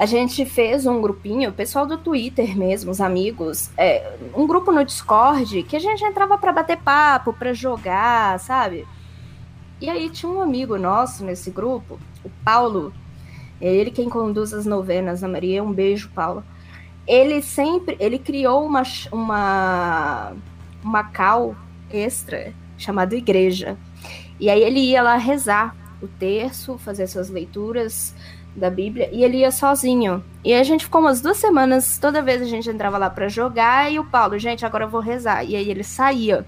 a 0.00 0.06
gente 0.06 0.46
fez 0.46 0.86
um 0.86 0.98
grupinho, 1.02 1.50
o 1.50 1.52
pessoal 1.52 1.84
do 1.84 1.98
Twitter 1.98 2.56
mesmo, 2.56 2.90
os 2.90 3.02
amigos, 3.02 3.68
é, 3.76 4.16
um 4.34 4.46
grupo 4.46 4.72
no 4.72 4.82
Discord 4.82 5.62
que 5.64 5.76
a 5.76 5.78
gente 5.78 6.02
entrava 6.02 6.38
pra 6.38 6.54
bater 6.54 6.78
papo, 6.78 7.34
pra 7.34 7.52
jogar, 7.52 8.40
sabe? 8.40 8.88
E 9.78 9.90
aí 9.90 10.08
tinha 10.08 10.32
um 10.32 10.40
amigo 10.40 10.78
nosso 10.78 11.22
nesse 11.22 11.50
grupo, 11.50 12.00
o 12.24 12.30
Paulo, 12.42 12.94
é 13.60 13.70
ele 13.70 13.90
quem 13.90 14.08
conduz 14.08 14.54
as 14.54 14.64
novenas 14.64 15.20
na 15.20 15.28
Maria, 15.28 15.62
um 15.62 15.70
beijo, 15.70 16.08
Paulo. 16.14 16.42
Ele 17.06 17.42
sempre, 17.42 17.94
ele 18.00 18.18
criou 18.18 18.64
uma, 18.64 18.82
uma, 19.12 20.32
uma 20.82 21.04
cal 21.04 21.54
extra 21.92 22.54
chamado 22.78 23.14
Igreja. 23.14 23.76
E 24.40 24.48
aí 24.48 24.62
ele 24.62 24.80
ia 24.80 25.02
lá 25.02 25.18
rezar 25.18 25.76
o 26.00 26.08
terço, 26.08 26.78
fazer 26.78 27.06
suas 27.06 27.28
leituras 27.28 28.14
da 28.54 28.68
Bíblia, 28.70 29.08
e 29.12 29.22
ele 29.24 29.38
ia 29.38 29.50
sozinho. 29.50 30.22
E 30.44 30.52
a 30.52 30.62
gente 30.62 30.84
ficou 30.84 31.00
umas 31.00 31.20
duas 31.20 31.36
semanas, 31.36 31.98
toda 31.98 32.22
vez 32.22 32.42
a 32.42 32.46
gente 32.46 32.68
entrava 32.68 32.98
lá 32.98 33.08
para 33.10 33.28
jogar, 33.28 33.90
e 33.90 33.98
o 33.98 34.04
Paulo, 34.04 34.38
gente, 34.38 34.66
agora 34.66 34.84
eu 34.84 34.88
vou 34.88 35.00
rezar. 35.00 35.44
E 35.44 35.54
aí 35.56 35.70
ele 35.70 35.84
saía. 35.84 36.44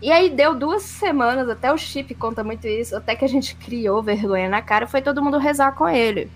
E 0.00 0.10
aí 0.10 0.28
deu 0.30 0.54
duas 0.54 0.82
semanas, 0.82 1.48
até 1.48 1.72
o 1.72 1.78
Chip 1.78 2.12
conta 2.16 2.42
muito 2.42 2.66
isso, 2.66 2.96
até 2.96 3.14
que 3.14 3.24
a 3.24 3.28
gente 3.28 3.54
criou 3.54 4.02
vergonha 4.02 4.48
na 4.48 4.60
cara, 4.60 4.86
foi 4.86 5.00
todo 5.00 5.22
mundo 5.22 5.38
rezar 5.38 5.72
com 5.72 5.88
ele. 5.88 6.28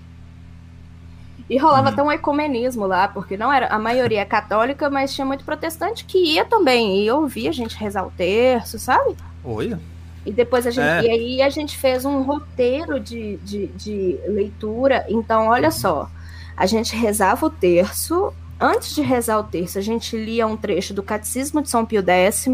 E 1.50 1.56
rolava 1.58 1.88
Uhum. 1.88 1.92
até 1.92 2.02
um 2.02 2.12
ecumenismo 2.12 2.86
lá, 2.86 3.08
porque 3.08 3.36
não 3.36 3.52
era 3.52 3.68
a 3.68 3.78
maioria 3.78 4.20
é 4.20 4.24
católica, 4.24 4.88
mas 4.90 5.14
tinha 5.14 5.24
muito 5.24 5.44
protestante 5.44 6.04
que 6.04 6.18
ia 6.34 6.44
também, 6.44 7.04
e 7.04 7.10
ouvia 7.10 7.50
a 7.50 7.52
gente 7.52 7.76
rezar 7.76 8.04
o 8.04 8.10
terço, 8.10 8.78
sabe? 8.78 9.16
Olha. 9.44 9.80
E 10.26 10.32
depois 10.32 10.66
a 10.66 10.70
gente. 10.70 10.84
É. 10.84 11.02
E 11.04 11.10
aí 11.10 11.42
a 11.42 11.48
gente 11.48 11.78
fez 11.78 12.04
um 12.04 12.22
roteiro 12.22 12.98
de, 13.00 13.36
de, 13.38 13.68
de 13.68 14.18
leitura. 14.26 15.06
Então, 15.08 15.46
olha 15.46 15.70
só. 15.70 16.10
A 16.56 16.66
gente 16.66 16.94
rezava 16.96 17.46
o 17.46 17.50
terço. 17.50 18.32
Antes 18.58 18.94
de 18.94 19.02
rezar 19.02 19.38
o 19.38 19.44
terço, 19.44 19.78
a 19.78 19.82
gente 19.82 20.16
lia 20.16 20.46
um 20.46 20.56
trecho 20.56 20.94
do 20.94 21.02
Catecismo 21.02 21.60
de 21.60 21.68
São 21.68 21.84
Pio 21.84 22.02
X. 22.02 22.48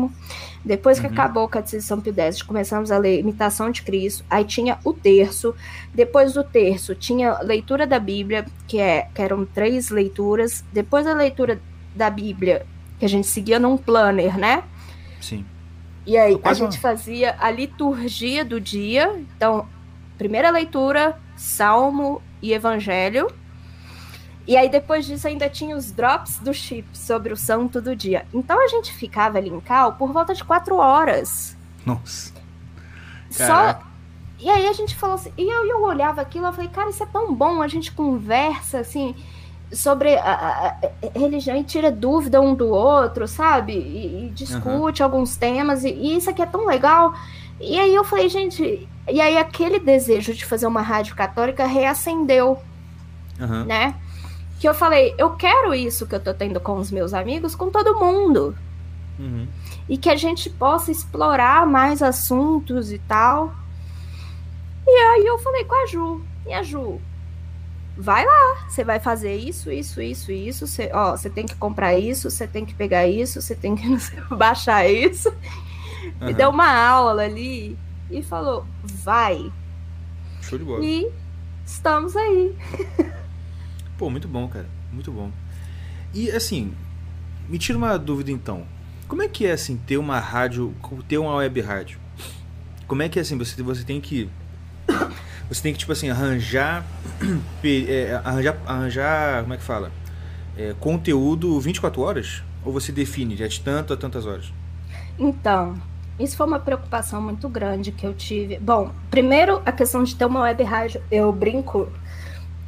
Depois 0.64 0.98
que 0.98 1.06
Uhum. 1.06 1.12
acabou 1.12 1.44
o 1.44 1.48
Catecismo 1.48 1.80
de 1.80 1.87
São 1.87 2.00
Pio 2.00 2.12
X, 2.16 2.42
começamos 2.42 2.90
a 2.90 2.98
ler 2.98 3.20
Imitação 3.20 3.70
de 3.70 3.82
Cristo. 3.82 4.24
Aí 4.28 4.44
tinha 4.44 4.78
o 4.85 4.92
terço. 4.92 5.54
Depois 5.94 6.32
do 6.32 6.42
terço, 6.42 6.94
tinha 6.96 7.38
leitura 7.42 7.87
da 7.87 8.00
Bíblia, 8.00 8.44
que, 8.66 8.80
é, 8.80 9.06
que 9.14 9.22
eram 9.22 9.44
três 9.44 9.90
leituras. 9.90 10.64
Depois 10.72 11.04
da 11.04 11.14
leitura 11.14 11.61
da 11.94 12.11
Bíblia, 12.11 12.66
que 12.98 13.04
a 13.04 13.08
gente 13.08 13.28
seguia 13.28 13.61
num 13.61 13.76
planner, 13.76 14.37
né? 14.37 14.64
Sim. 15.20 15.44
E 16.05 16.17
aí, 16.17 16.38
a 16.43 16.53
gente 16.53 16.79
fazia 16.79 17.37
a 17.38 17.51
liturgia 17.51 18.45
do 18.45 18.61
dia. 18.61 19.15
Então, 19.37 19.69
primeira 20.19 20.51
leitura, 20.51 21.19
Salmo 21.37 22.21
e 22.41 22.53
Evangelho. 22.53 23.33
E 24.47 24.57
aí, 24.57 24.69
depois 24.69 25.07
disso, 25.07 25.29
ainda 25.29 25.49
tinha 25.49 25.77
os 25.77 25.93
drops 25.93 26.38
do 26.38 26.53
chip 26.53 26.87
sobre 26.93 27.33
o 27.33 27.37
santo 27.37 27.81
do 27.81 27.95
dia. 27.95 28.27
Então, 28.35 28.61
a 28.62 28.67
gente 28.67 28.93
ficava 28.93 29.38
ali 29.38 29.49
em 29.49 29.61
cal 29.61 29.93
por 29.93 30.12
volta 30.12 30.35
de 30.35 30.43
quatro 30.43 30.77
horas. 30.77 31.57
Nossa. 31.87 32.33
Só. 33.31 33.47
Caraca. 33.47 33.87
E 34.41 34.51
aí, 34.51 34.67
a 34.67 34.73
gente 34.73 34.97
falou 34.97 35.15
assim. 35.15 35.33
E 35.38 35.43
eu, 35.43 35.65
eu 35.67 35.83
olhava 35.83 36.21
aquilo 36.21 36.49
e 36.49 36.53
falei, 36.53 36.69
cara, 36.69 36.91
isso 36.91 37.05
é 37.05 37.07
tão 37.07 37.33
bom. 37.33 37.62
A 37.62 37.69
gente 37.69 37.93
conversa, 37.93 38.81
assim, 38.81 39.15
sobre 39.72 40.14
a, 40.16 40.22
a- 40.32 40.76
a 41.14 41.18
religião 41.18 41.56
e 41.56 41.64
tira 41.64 41.90
dúvida 41.90 42.40
um 42.40 42.54
do 42.54 42.68
outro, 42.68 43.26
sabe? 43.26 43.72
E, 43.74 44.26
e 44.26 44.30
discute 44.30 45.02
alguns 45.02 45.37
temas. 45.37 45.85
E, 45.85 45.88
e 45.90 46.16
isso 46.16 46.28
aqui 46.30 46.42
é 46.42 46.46
tão 46.46 46.66
legal. 46.66 47.14
E 47.61 47.78
aí, 47.78 47.94
eu 47.94 48.04
falei, 48.04 48.28
gente. 48.28 48.88
E 49.11 49.20
aí, 49.20 49.37
aquele 49.38 49.78
desejo 49.78 50.32
de 50.35 50.44
fazer 50.44 50.66
uma 50.66 50.82
rádio 50.82 51.14
católica 51.16 51.66
reacendeu 51.66 52.58
Aham. 53.40 53.64
né? 53.64 53.94
Que 54.61 54.68
eu 54.68 54.74
falei, 54.74 55.12
eu 55.18 55.30
quero 55.30 55.74
isso 55.74 56.06
que 56.06 56.14
eu 56.14 56.20
tô 56.20 56.32
tendo 56.32 56.61
com 56.61 56.76
os 56.76 56.90
meus 56.92 57.12
amigos, 57.12 57.54
com 57.56 57.68
todo 57.70 57.98
mundo. 57.98 58.56
Uhum. 59.18 59.46
E 59.88 59.98
que 59.98 60.08
a 60.08 60.14
gente 60.16 60.48
possa 60.48 60.90
explorar 60.92 61.66
mais 61.66 62.00
assuntos 62.02 62.92
e 62.92 62.98
tal. 63.00 63.52
E 64.87 64.90
aí 64.90 65.26
eu 65.26 65.38
falei 65.38 65.64
com 65.64 65.74
a 65.74 65.87
Ju. 65.87 66.20
E 66.46 66.52
a 66.52 66.62
Ju, 66.62 67.00
vai 67.96 68.24
lá, 68.24 68.66
você 68.68 68.85
vai 68.85 68.98
fazer 69.00 69.37
isso, 69.37 69.70
isso, 69.70 70.00
isso, 70.00 70.33
isso. 70.33 70.66
Você, 70.66 70.90
ó, 70.92 71.16
você 71.16 71.28
tem 71.31 71.46
que 71.46 71.55
comprar 71.57 71.98
isso, 71.98 72.31
você 72.31 72.46
tem 72.46 72.64
que 72.64 72.74
pegar 72.74 73.07
isso, 73.07 73.40
você 73.40 73.55
tem 73.55 73.74
que 73.74 73.87
baixar 74.35 74.88
isso. 74.88 75.31
Me 76.20 76.28
Aham. 76.28 76.33
deu 76.33 76.50
uma 76.50 76.70
aula 76.72 77.22
ali 77.22 77.76
e 78.11 78.22
falou, 78.22 78.66
vai. 78.83 79.52
Show 80.40 80.59
de 80.59 80.64
bola. 80.64 80.85
E 80.85 81.09
estamos 81.64 82.16
aí. 82.16 82.55
Pô, 83.96 84.11
muito 84.11 84.26
bom, 84.26 84.48
cara. 84.48 84.68
Muito 84.92 85.12
bom. 85.12 85.31
E 86.12 86.31
assim, 86.31 86.74
me 87.48 87.59
tira 87.59 87.78
uma 87.78 87.96
dúvida 87.98 88.31
então. 88.31 88.66
Como 89.07 89.22
é 89.22 89.28
que 89.28 89.46
é 89.46 89.52
assim 89.52 89.76
ter 89.76 89.96
uma 89.98 90.18
rádio, 90.18 90.74
ter 91.07 91.18
uma 91.18 91.35
web 91.37 91.61
rádio? 91.61 92.00
Como 92.87 93.02
é 93.02 93.09
que 93.09 93.18
é 93.18 93.22
assim, 93.22 93.38
você, 93.38 93.62
você 93.62 93.85
tem 93.85 94.00
que 94.00 94.28
você 95.48 95.62
tem 95.62 95.72
que 95.72 95.78
tipo 95.78 95.92
assim 95.92 96.09
arranjar 96.09 96.85
é, 97.64 98.20
arranjar 98.24 98.57
arranjar, 98.66 99.42
como 99.42 99.55
é 99.55 99.57
que 99.57 99.64
fala? 99.64 99.90
É, 100.57 100.74
conteúdo 100.78 101.59
24 101.61 102.00
horas 102.00 102.42
ou 102.64 102.72
você 102.72 102.92
define 102.92 103.35
de 103.35 103.61
tanto 103.61 103.92
a 103.92 103.96
tantas 103.96 104.26
horas? 104.26 104.52
Então, 105.18 105.76
isso 106.18 106.37
foi 106.37 106.46
uma 106.46 106.61
preocupação 106.61 107.20
muito 107.20 107.48
grande 107.48 107.92
que 107.92 108.07
eu 108.07 108.14
tive. 108.14 108.59
Bom, 108.59 108.90
primeiro, 109.11 109.62
a 109.64 109.72
questão 109.72 110.05
de 110.05 110.14
ter 110.14 110.24
uma 110.24 110.40
web 110.42 110.62
rádio, 110.62 111.02
eu 111.11 111.33
brinco. 111.33 111.88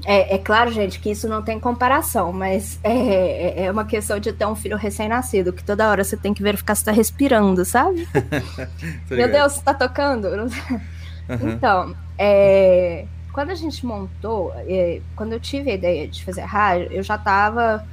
É, 0.06 0.34
é 0.34 0.38
claro, 0.38 0.70
gente, 0.70 1.00
que 1.00 1.10
isso 1.10 1.26
não 1.28 1.42
tem 1.42 1.58
comparação, 1.58 2.30
mas 2.32 2.78
é, 2.82 3.64
é 3.64 3.70
uma 3.70 3.86
questão 3.86 4.18
de 4.18 4.32
ter 4.32 4.44
um 4.44 4.54
filho 4.54 4.76
recém-nascido, 4.76 5.52
que 5.52 5.64
toda 5.64 5.88
hora 5.88 6.04
você 6.04 6.16
tem 6.16 6.34
que 6.34 6.42
verificar 6.42 6.74
se 6.74 6.84
tá 6.84 6.92
respirando, 6.92 7.64
sabe? 7.64 8.06
Meu? 9.08 9.30
Deus, 9.30 9.58
tá 9.60 9.72
tocando? 9.72 10.28
Aham. 11.28 11.50
então, 11.50 11.94
é, 12.18 13.06
quando 13.32 13.50
a 13.50 13.54
gente 13.54 13.84
montou, 13.84 14.52
é, 14.56 15.00
quando 15.16 15.32
eu 15.32 15.40
tive 15.40 15.70
a 15.70 15.74
ideia 15.74 16.06
de 16.08 16.24
fazer 16.24 16.42
rádio, 16.42 16.88
eu 16.92 17.02
já 17.02 17.16
estava 17.16 17.84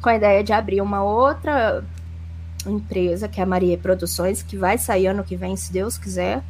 com 0.00 0.08
a 0.08 0.14
ideia 0.16 0.44
de 0.44 0.52
abrir 0.52 0.80
uma 0.80 1.02
outra 1.02 1.84
empresa, 2.66 3.28
que 3.28 3.40
é 3.40 3.42
a 3.42 3.46
Maria 3.46 3.76
Produções, 3.76 4.42
que 4.42 4.56
vai 4.56 4.78
sair 4.78 5.06
ano 5.06 5.24
que 5.24 5.36
vem, 5.36 5.56
se 5.56 5.72
Deus 5.72 5.98
quiser, 5.98 6.42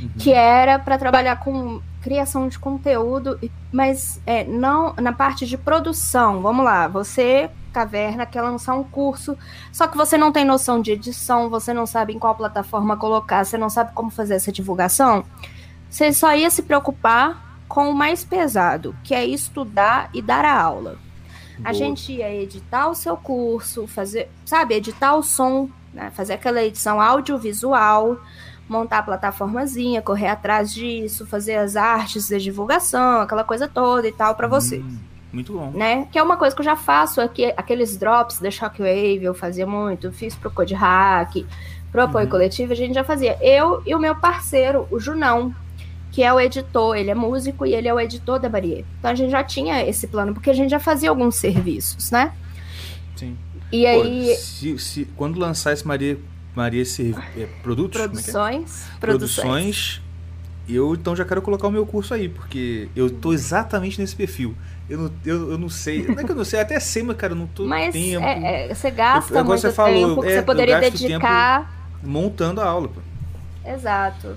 Uhum. 0.00 0.10
que 0.18 0.30
era 0.32 0.78
para 0.78 0.98
trabalhar 0.98 1.36
com 1.36 1.80
criação 2.02 2.48
de 2.48 2.58
conteúdo, 2.58 3.38
mas 3.72 4.20
é, 4.26 4.44
não 4.44 4.94
na 4.94 5.12
parte 5.12 5.46
de 5.46 5.56
produção. 5.56 6.42
Vamos 6.42 6.64
lá, 6.64 6.86
você, 6.86 7.48
caverna, 7.72 8.26
quer 8.26 8.42
lançar 8.42 8.74
um 8.74 8.84
curso, 8.84 9.36
só 9.72 9.86
que 9.86 9.96
você 9.96 10.16
não 10.16 10.30
tem 10.32 10.44
noção 10.44 10.80
de 10.80 10.92
edição, 10.92 11.48
você 11.48 11.72
não 11.72 11.86
sabe 11.86 12.12
em 12.12 12.18
qual 12.18 12.34
plataforma 12.34 12.96
colocar, 12.96 13.44
você 13.44 13.56
não 13.58 13.70
sabe 13.70 13.92
como 13.94 14.10
fazer 14.10 14.34
essa 14.34 14.52
divulgação. 14.52 15.24
Você 15.90 16.12
só 16.12 16.34
ia 16.34 16.50
se 16.50 16.62
preocupar 16.62 17.58
com 17.68 17.90
o 17.90 17.94
mais 17.94 18.24
pesado, 18.24 18.94
que 19.02 19.14
é 19.14 19.24
estudar 19.24 20.08
e 20.14 20.20
dar 20.22 20.44
a 20.44 20.60
aula. 20.60 20.96
A 21.60 21.70
Boa. 21.70 21.74
gente 21.74 22.12
ia 22.12 22.32
editar 22.34 22.88
o 22.88 22.94
seu 22.94 23.16
curso, 23.16 23.86
fazer, 23.86 24.28
sabe, 24.44 24.74
editar 24.74 25.14
o 25.16 25.22
som, 25.22 25.68
né, 25.92 26.10
fazer 26.14 26.34
aquela 26.34 26.62
edição 26.62 27.00
audiovisual, 27.00 28.18
montar 28.68 28.98
a 28.98 29.02
plataformazinha, 29.02 30.02
correr 30.02 30.28
atrás 30.28 30.72
disso, 30.72 31.26
fazer 31.26 31.54
as 31.56 31.76
artes 31.76 32.28
de 32.28 32.38
divulgação, 32.38 33.20
aquela 33.22 33.44
coisa 33.44 33.66
toda 33.68 34.06
e 34.06 34.12
tal 34.12 34.34
para 34.34 34.46
você. 34.48 34.78
Hum, 34.78 34.98
Muito 35.32 35.52
bom. 35.54 35.70
né? 35.72 36.06
Que 36.12 36.18
é 36.18 36.22
uma 36.22 36.36
coisa 36.36 36.54
que 36.54 36.60
eu 36.60 36.64
já 36.64 36.76
faço 36.76 37.20
aqui, 37.20 37.46
aqueles 37.56 37.96
drops 37.96 38.38
da 38.38 38.50
Shockwave, 38.50 39.24
eu 39.24 39.34
fazia 39.34 39.66
muito, 39.66 40.12
fiz 40.12 40.34
pro 40.34 40.50
Code 40.50 40.74
Hack, 40.74 41.46
pro 41.90 42.02
apoio 42.02 42.24
Uhum. 42.24 42.30
coletivo, 42.30 42.72
a 42.72 42.76
gente 42.76 42.92
já 42.94 43.04
fazia. 43.04 43.38
Eu 43.40 43.82
e 43.86 43.94
o 43.94 43.98
meu 43.98 44.14
parceiro, 44.16 44.86
o 44.90 44.98
Junão, 45.00 45.54
que 46.16 46.22
é 46.22 46.32
o 46.32 46.40
editor, 46.40 46.96
ele 46.96 47.10
é 47.10 47.14
músico 47.14 47.66
e 47.66 47.74
ele 47.74 47.86
é 47.86 47.92
o 47.92 48.00
editor 48.00 48.40
da 48.40 48.48
Maria. 48.48 48.82
Então 48.98 49.10
a 49.10 49.14
gente 49.14 49.30
já 49.30 49.44
tinha 49.44 49.84
esse 49.86 50.06
plano, 50.06 50.32
porque 50.32 50.48
a 50.48 50.54
gente 50.54 50.70
já 50.70 50.80
fazia 50.80 51.10
alguns 51.10 51.34
serviços, 51.34 52.10
né? 52.10 52.32
Sim. 53.14 53.36
E 53.70 53.82
Pô, 53.84 54.00
aí, 54.00 54.34
se, 54.34 54.78
se- 54.78 55.04
quando 55.14 55.38
lançar 55.38 55.74
esse 55.74 55.86
Maria, 55.86 56.18
Maria 56.54 56.86
Servi- 56.86 57.20
é, 57.36 57.46
Produtos, 57.62 58.00
como 58.00 58.18
é 58.18 58.22
que 58.22 58.30
é? 58.30 58.32
produções, 58.32 58.86
produções. 58.98 59.42
produções, 59.44 60.02
eu 60.66 60.94
então 60.94 61.14
já 61.14 61.22
quero 61.26 61.42
colocar 61.42 61.68
o 61.68 61.70
meu 61.70 61.84
curso 61.84 62.14
aí, 62.14 62.30
porque 62.30 62.88
eu 62.96 63.10
tô 63.10 63.34
exatamente 63.34 64.00
nesse 64.00 64.16
perfil. 64.16 64.54
Eu 64.88 64.96
não, 64.98 65.10
eu, 65.22 65.50
eu 65.50 65.58
não 65.58 65.68
sei, 65.68 66.06
não 66.06 66.18
é 66.18 66.24
que 66.24 66.32
eu 66.32 66.36
não 66.36 66.46
sei, 66.46 66.60
eu 66.60 66.62
até 66.62 66.80
sei, 66.80 67.02
mas 67.02 67.16
cara, 67.18 67.34
eu 67.34 67.36
não 67.36 67.46
tô 67.46 67.66
Mas 67.68 67.92
tempo 67.92 68.24
é- 68.24 68.70
é, 68.70 68.74
você 68.74 68.90
gasta 68.90 69.34
Eu- 69.34 69.38
agora 69.40 69.48
muito 69.48 69.60
você 69.60 69.70
falou, 69.70 70.08
tempo 70.08 70.22
que 70.22 70.28
é, 70.28 70.34
você 70.36 70.42
poderia 70.42 70.80
dedicar. 70.80 71.90
montando 72.02 72.62
a 72.62 72.64
aula. 72.64 72.88
Pô. 72.88 73.02
Exato. 73.68 74.34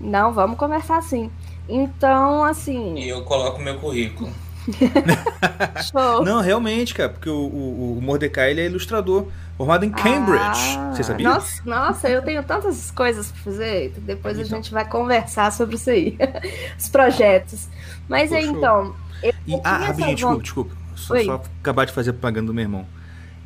Não, 0.00 0.32
vamos 0.32 0.58
conversar 0.58 0.98
assim. 0.98 1.30
Então, 1.68 2.46
E 2.46 2.50
assim, 2.50 2.98
eu 3.08 3.24
coloco 3.24 3.60
meu 3.60 3.78
currículo. 3.78 4.34
show. 5.76 6.24
Não, 6.24 6.40
realmente, 6.40 6.94
cara, 6.94 7.08
porque 7.10 7.28
o, 7.28 7.34
o, 7.34 7.98
o 7.98 8.02
Mordecai 8.02 8.50
ele 8.50 8.60
é 8.62 8.66
ilustrador, 8.66 9.32
formado 9.56 9.84
em 9.84 9.90
Cambridge. 9.92 10.78
Ah, 10.78 10.92
Você 10.92 11.02
sabia? 11.02 11.28
Nossa, 11.28 11.62
nossa, 11.64 12.08
eu 12.08 12.22
tenho 12.22 12.42
tantas 12.44 12.90
coisas 12.90 13.30
pra 13.32 13.42
fazer. 13.42 13.90
Depois 13.98 14.38
a 14.38 14.44
Então. 14.44 14.58
gente 14.58 14.72
vai 14.72 14.88
conversar 14.88 15.52
sobre 15.52 15.76
isso 15.76 15.90
aí. 15.90 16.16
Os 16.78 16.88
projetos. 16.88 17.68
Mas 18.08 18.30
Pô, 18.30 18.34
aí, 18.34 18.46
show. 18.46 18.56
então. 18.56 18.96
Eu, 19.22 19.34
E, 19.46 19.54
eu 19.54 19.60
ah, 19.64 19.78
rapidinho, 19.78 20.14
desculpa, 20.14 20.42
desculpa. 20.42 20.76
Só, 20.94 21.18
só 21.18 21.34
acabar 21.60 21.86
de 21.86 21.92
fazer 21.92 22.12
propaganda 22.12 22.48
do 22.48 22.54
meu 22.54 22.62
irmão. 22.64 22.86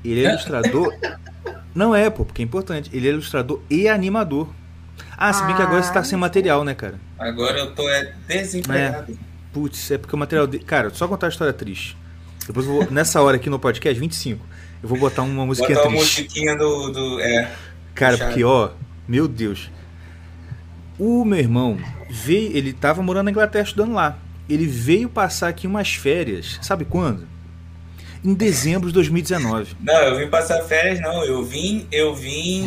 Ele 0.04 0.24
é 0.24 0.28
ilustrador. 0.28 0.92
não 1.74 1.94
é, 1.94 2.10
pô, 2.10 2.24
porque 2.24 2.42
é 2.42 2.44
importante. 2.44 2.90
Ele 2.92 3.08
é 3.08 3.12
ilustrador 3.12 3.62
e 3.70 3.88
animador. 3.88 4.48
Ah, 5.16 5.33
se 5.33 5.44
bem 5.44 5.55
que 5.55 5.62
agora 5.62 5.83
você 5.83 5.92
tá 5.92 6.00
Ah, 6.00 6.05
sem 6.05 6.18
material, 6.18 6.64
né, 6.64 6.74
cara? 6.74 6.98
Agora 7.18 7.59
eu 7.59 7.74
tô 7.74 7.88
é, 7.88 8.12
desempregado. 8.29 9.16
Putz, 9.53 9.90
é 9.90 9.98
porque 9.98 10.14
o 10.14 10.18
material 10.18 10.46
dele. 10.46 10.64
Cara, 10.64 10.90
só 10.90 11.07
contar 11.07 11.27
a 11.27 11.31
história 11.31 11.53
triste. 11.53 11.96
Depois 12.46 12.66
eu 12.66 12.72
vou, 12.72 12.90
nessa 12.90 13.22
hora 13.22 13.37
aqui 13.37 13.48
no 13.48 13.59
podcast, 13.59 13.98
25, 13.98 14.44
eu 14.83 14.88
vou 14.88 14.98
botar 14.98 15.22
uma 15.22 15.46
musiquinha 15.46 15.77
Botar 15.77 15.88
uma 15.88 15.98
triste. 15.98 16.22
musiquinha 16.22 16.57
do. 16.57 16.90
do 16.90 17.20
é, 17.20 17.50
Cara, 17.94 18.12
Puxado. 18.12 18.31
porque, 18.31 18.44
ó, 18.44 18.70
meu 19.09 19.29
Deus. 19.29 19.70
O 20.98 21.24
meu 21.24 21.38
irmão 21.38 21.79
veio, 22.11 22.57
ele 22.57 22.72
tava 22.72 23.03
morando 23.03 23.24
na 23.24 23.31
Inglaterra 23.31 23.64
estudando 23.64 23.92
lá. 23.94 24.18
Ele 24.48 24.66
veio 24.66 25.09
passar 25.09 25.48
aqui 25.48 25.66
umas 25.66 25.94
férias, 25.94 26.59
sabe 26.62 26.85
quando? 26.85 27.27
Em 28.24 28.32
dezembro 28.32 28.88
de 28.88 28.94
2019. 28.94 29.76
Não, 29.80 29.94
eu 29.94 30.16
vim 30.18 30.28
passar 30.28 30.62
férias, 30.62 30.98
não. 31.00 31.22
Eu 31.24 31.44
vim, 31.44 31.87
eu 31.92 32.14
vim 32.14 32.66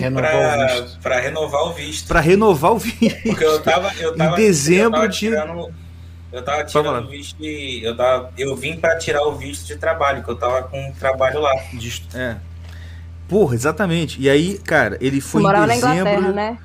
pra 1.02 1.20
renovar 1.20 1.64
o 1.64 1.74
visto. 1.74 2.08
Pra 2.08 2.20
renovar 2.20 2.72
o 2.74 2.78
visto. 2.78 3.18
Porque 3.24 3.44
eu 3.44 3.60
tava. 3.62 3.92
Eu 4.00 4.16
tava 4.16 4.36
dezembro 4.36 4.84
eu 4.86 4.92
tava 4.92 5.08
de- 5.10 5.18
Tirando, 5.18 5.74
eu 6.32 6.44
tava 6.44 6.64
tirando 6.64 7.06
o 7.06 7.10
visto 7.10 7.38
de. 7.42 7.82
Eu, 7.84 7.98
tava, 7.98 8.32
eu 8.38 8.56
vim 8.56 8.76
pra 8.78 8.98
tirar 9.00 9.24
o 9.24 9.36
visto 9.36 9.66
de 9.66 9.78
trabalho, 9.78 10.24
que 10.24 10.30
eu 10.30 10.36
tava 10.36 10.62
com 10.64 10.80
um 10.90 10.92
trabalho 10.92 11.40
lá. 11.42 11.52
De 11.74 12.04
É. 12.14 12.36
Porra, 13.28 13.56
exatamente. 13.56 14.22
E 14.22 14.30
aí, 14.30 14.60
cara, 14.60 14.98
ele 15.02 15.20
foi 15.20 15.42
em 15.42 15.44
morava 15.46 15.66
na 15.68 15.74
dezembro. 15.74 15.98
Inglaterra, 15.98 16.34
né? 16.34 16.58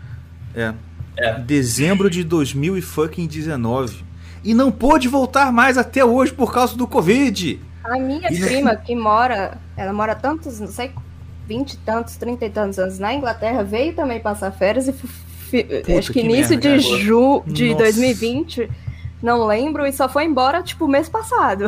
É. 0.55 0.75
É. 1.17 1.39
Dezembro 1.41 2.11
de 2.11 2.23
2019. 2.25 4.05
E 4.45 4.55
não 4.55 4.71
pôde 4.71 5.09
voltar 5.09 5.51
mais 5.53 5.79
até 5.79 6.05
hoje 6.05 6.33
por 6.33 6.53
causa 6.53 6.77
do 6.77 6.87
Covid. 6.87 7.59
A 7.85 7.99
minha 7.99 8.33
E 8.33 8.39
prima, 8.41 8.77
que 8.77 8.95
mora, 8.95 9.59
ela 9.77 9.93
mora 9.93 10.15
tantos, 10.15 10.61
não 10.61 10.69
sei, 10.69 10.93
20 11.49 11.73
e 11.73 11.77
tantos, 11.79 12.17
30 12.17 12.45
e 12.47 12.51
tantos 12.51 12.79
anos 12.79 12.99
na 12.99 13.13
Inglaterra, 13.13 13.63
veio 13.65 13.93
também 13.95 14.21
passar 14.21 14.51
férias 14.53 14.87
e 14.89 14.93
Puta, 14.93 15.99
acho 15.99 16.13
que, 16.13 16.21
que 16.21 16.25
início 16.27 16.51
merda, 16.59 16.79
de 16.79 16.85
cara. 16.89 16.99
ju 17.03 17.43
de 17.47 17.71
Nossa. 17.71 17.83
2020, 17.85 18.71
não 19.23 19.47
lembro, 19.47 19.85
e 19.87 19.93
só 19.93 20.09
foi 20.09 20.25
embora, 20.25 20.63
tipo, 20.63 20.87
mês 20.89 21.09
passado. 21.09 21.67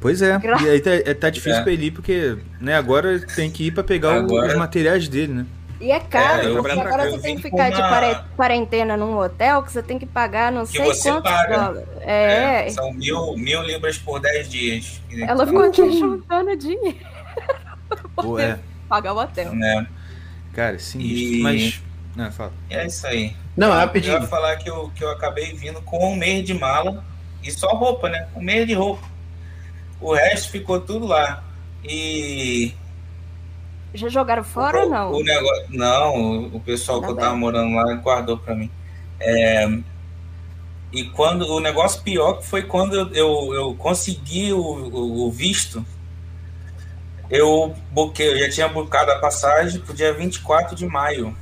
Pois 0.00 0.22
é. 0.22 0.38
Gra- 0.38 0.62
E 0.62 0.68
aí 0.70 0.80
tá, 0.80 0.90
é- 0.90 1.14
tá 1.14 1.28
difícil 1.30 1.60
É. 1.60 1.62
pra 1.62 1.72
ele 1.72 1.86
ir, 1.86 1.90
porque 1.90 2.38
né, 2.60 2.74
agora 2.74 3.20
tem 3.36 3.50
que 3.50 3.66
ir 3.66 3.70
pra 3.70 3.84
pegar 3.84 4.14
o- 4.14 4.24
Agora- 4.24 4.48
os 4.48 4.54
materiais 4.56 5.06
dele, 5.08 5.32
né? 5.34 5.46
E 5.80 5.90
é 5.90 5.98
caro, 5.98 6.42
É, 6.42 6.46
eu- 6.50 6.56
porque 6.62 6.78
agora 6.78 7.10
você 7.10 7.18
tem 7.20 7.36
que 7.36 7.42
ficar 7.42 7.70
de 7.70 7.76
uma- 7.80 7.88
quare- 7.88 8.20
quarentena 8.36 8.96
num 8.98 9.16
hotel 9.16 9.62
que 9.62 9.72
você 9.72 9.82
tem 9.82 9.98
que 9.98 10.04
pagar 10.04 10.52
não 10.52 10.66
Que 10.66 10.72
sei 10.72 10.84
você 10.84 11.10
quantos 11.10 11.30
paga. 11.32 11.56
dólares. 11.58 11.88
É, 12.02 12.68
São 12.70 12.92
mil, 12.92 13.34
mil 13.36 13.62
libras 13.62 13.96
por 13.96 14.20
10 14.20 14.48
dias. 14.50 15.00
ela 15.26 15.46
ficou 15.46 15.62
aqui 15.64 15.90
juntando 15.98 16.54
dinheiro 16.56 16.98
Pô, 18.14 18.38
é. 18.38 18.48
pra 18.54 18.58
pagar 18.88 19.14
o 19.14 19.18
hotel. 19.20 19.54
Né? 19.54 19.86
Cara, 20.52 20.76
é 20.76 20.78
sinistro. 20.78 21.34
E- 21.38 21.42
Mas. 21.42 21.80
Não, 22.14 22.30
fala. 22.30 22.52
E 22.68 22.74
é 22.74 22.86
isso 22.86 23.06
aí. 23.06 23.34
Não, 23.56 23.68
Eu 23.68 23.74
ia 23.74 23.80
rapidinho. 23.80 24.22
falar 24.26 24.56
que 24.56 24.68
eu, 24.68 24.90
que 24.94 25.02
eu 25.02 25.10
acabei 25.10 25.54
vindo 25.54 25.80
com 25.82 26.12
um 26.12 26.16
mês 26.16 26.44
de 26.44 26.52
mala 26.52 27.02
e 27.42 27.50
só 27.50 27.68
roupa, 27.68 28.08
né? 28.10 28.28
Um 28.36 28.42
mês 28.42 28.66
de 28.66 28.74
roupa. 28.74 29.06
O 30.00 30.12
resto 30.12 30.50
ficou 30.50 30.78
tudo 30.80 31.06
lá. 31.06 31.42
E. 31.84 32.74
Já 33.92 34.08
jogaram 34.08 34.44
fora 34.44 34.78
o, 34.78 34.82
ou 34.84 34.88
não? 34.90 35.12
O 35.12 35.22
negócio, 35.24 35.66
não, 35.70 36.46
o 36.46 36.60
pessoal 36.60 36.96
Ainda 36.98 37.06
que 37.08 37.12
eu 37.12 37.16
bem. 37.16 37.24
tava 37.24 37.36
morando 37.36 37.74
lá 37.74 37.94
guardou 37.94 38.38
pra 38.38 38.54
mim. 38.54 38.70
É, 39.20 39.68
e 40.92 41.04
quando 41.04 41.42
o 41.42 41.60
negócio 41.60 42.02
pior 42.02 42.40
foi 42.42 42.62
quando 42.62 42.94
eu, 42.94 43.08
eu, 43.12 43.54
eu 43.54 43.74
consegui 43.74 44.52
o, 44.52 44.58
o, 44.60 45.26
o 45.26 45.30
visto, 45.30 45.84
eu 47.28 47.74
buquei, 47.90 48.32
eu 48.32 48.38
já 48.38 48.50
tinha 48.50 48.68
bucado 48.68 49.10
a 49.12 49.18
passagem 49.18 49.80
pro 49.80 49.94
dia 49.94 50.12
24 50.14 50.74
de 50.76 50.86
maio. 50.86 51.36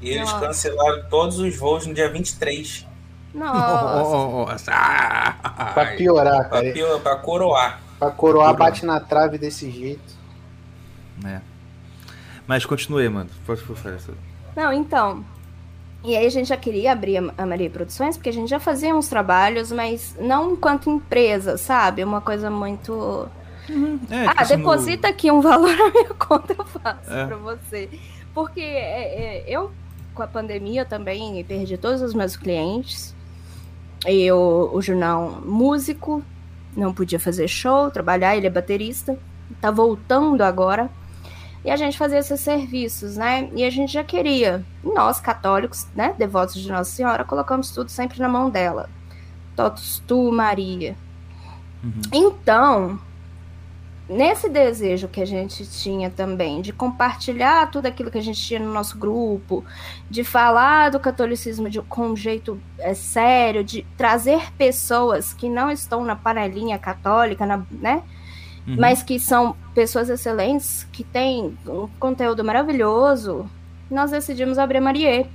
E 0.00 0.10
eles 0.10 0.30
Nossa. 0.30 0.46
cancelaram 0.46 1.04
todos 1.08 1.38
os 1.38 1.56
voos 1.56 1.86
no 1.86 1.94
dia 1.94 2.08
23. 2.10 2.86
Nossa. 3.34 4.70
Pra 5.74 5.94
piorar, 5.96 6.48
Pra, 6.48 6.60
cara. 6.60 6.72
pio- 6.72 7.00
pra 7.00 7.16
coroar. 7.16 7.80
Pra 7.98 8.10
coroar, 8.10 8.50
Coroar. 8.52 8.56
bate 8.56 8.84
na 8.84 8.98
trave 9.00 9.38
desse 9.38 9.70
jeito. 9.70 10.12
É. 11.24 11.40
Mas 12.52 12.66
continue, 12.66 13.08
mano. 13.08 13.30
Pode 13.46 13.62
isso. 13.96 14.12
Não, 14.54 14.70
então. 14.70 15.24
E 16.04 16.14
aí 16.14 16.26
a 16.26 16.30
gente 16.30 16.48
já 16.50 16.56
queria 16.56 16.92
abrir 16.92 17.16
a- 17.38 17.46
Maria 17.46 17.70
Produções, 17.70 18.14
porque 18.18 18.28
a 18.28 18.32
gente 18.32 18.50
já 18.50 18.60
fazia 18.60 18.94
uns 18.94 19.08
trabalhos, 19.08 19.72
mas 19.72 20.14
não 20.20 20.52
enquanto 20.52 20.90
empresa, 20.90 21.56
sabe? 21.56 22.04
Uma 22.04 22.20
coisa 22.20 22.50
muito. 22.50 23.26
É, 24.10 24.26
ah, 24.26 24.30
tipo 24.30 24.42
assim, 24.42 24.52
no- 24.52 24.58
deposita 24.58 25.08
aqui 25.08 25.30
um 25.30 25.40
valor 25.50 25.74
na 25.74 25.88
minha 25.90 26.10
conta, 26.10 26.54
eu 26.58 26.64
faço 26.66 27.10
É. 27.10 27.24
pra 27.26 27.36
você. 27.36 27.88
Porque 28.34 28.60
é, 28.60 29.38
é, 29.38 29.44
eu, 29.48 29.70
com 30.14 30.22
a 30.22 30.26
pandemia 30.26 30.84
também, 30.84 31.42
perdi 31.44 31.78
todos 31.78 32.02
os 32.02 32.12
meus 32.12 32.36
clientes. 32.36 33.14
Eu, 34.04 34.70
o 34.74 34.82
Junão, 34.82 35.40
músico, 35.42 36.22
não 36.76 36.92
podia 36.92 37.18
fazer 37.18 37.48
show, 37.48 37.90
trabalhar, 37.90 38.36
ele 38.36 38.46
é 38.46 38.50
baterista, 38.50 39.18
tá 39.58 39.70
voltando 39.70 40.42
agora. 40.42 40.90
E 41.64 41.70
a 41.70 41.76
gente 41.76 41.96
fazia 41.96 42.18
esses 42.18 42.40
serviços, 42.40 43.16
né? 43.16 43.48
E 43.54 43.64
a 43.64 43.70
gente 43.70 43.92
já 43.92 44.02
queria. 44.02 44.64
Nós, 44.82 45.20
católicos, 45.20 45.86
né? 45.94 46.14
Devotos 46.18 46.60
de 46.60 46.70
Nossa 46.70 46.90
Senhora, 46.90 47.24
colocamos 47.24 47.70
tudo 47.70 47.88
sempre 47.88 48.18
na 48.18 48.28
mão 48.28 48.50
dela. 48.50 48.90
Totus 49.54 50.02
tu, 50.06 50.32
Maria. 50.32 50.96
Uhum. 51.84 52.00
Então, 52.12 53.00
nesse 54.08 54.48
desejo 54.48 55.06
que 55.06 55.20
a 55.20 55.24
gente 55.24 55.64
tinha 55.64 56.10
também 56.10 56.60
de 56.60 56.72
compartilhar 56.72 57.70
tudo 57.70 57.86
aquilo 57.86 58.10
que 58.10 58.18
a 58.18 58.22
gente 58.22 58.40
tinha 58.40 58.58
no 58.58 58.72
nosso 58.72 58.98
grupo, 58.98 59.64
de 60.10 60.24
falar 60.24 60.90
do 60.90 60.98
catolicismo 60.98 61.70
de, 61.70 61.80
com 61.82 62.08
um 62.08 62.16
jeito 62.16 62.60
é, 62.78 62.92
sério, 62.92 63.62
de 63.62 63.86
trazer 63.96 64.52
pessoas 64.54 65.32
que 65.32 65.48
não 65.48 65.70
estão 65.70 66.04
na 66.04 66.16
panelinha 66.16 66.78
católica, 66.78 67.46
na, 67.46 67.62
né? 67.70 68.02
Uhum. 68.66 68.76
mas 68.78 69.02
que 69.02 69.18
são 69.18 69.56
pessoas 69.74 70.08
excelentes, 70.08 70.86
que 70.92 71.02
têm 71.02 71.56
um 71.66 71.88
conteúdo 71.98 72.44
maravilhoso, 72.44 73.48
nós 73.90 74.10
decidimos 74.10 74.58
abrir 74.58 74.78
a 74.78 74.80
Marie. 74.80 75.26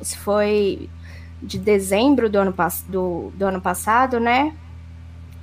Isso 0.00 0.18
foi 0.18 0.88
de 1.42 1.58
dezembro 1.58 2.30
do 2.30 2.38
ano, 2.38 2.54
do, 2.88 3.32
do 3.34 3.44
ano 3.44 3.60
passado, 3.60 4.20
né? 4.20 4.54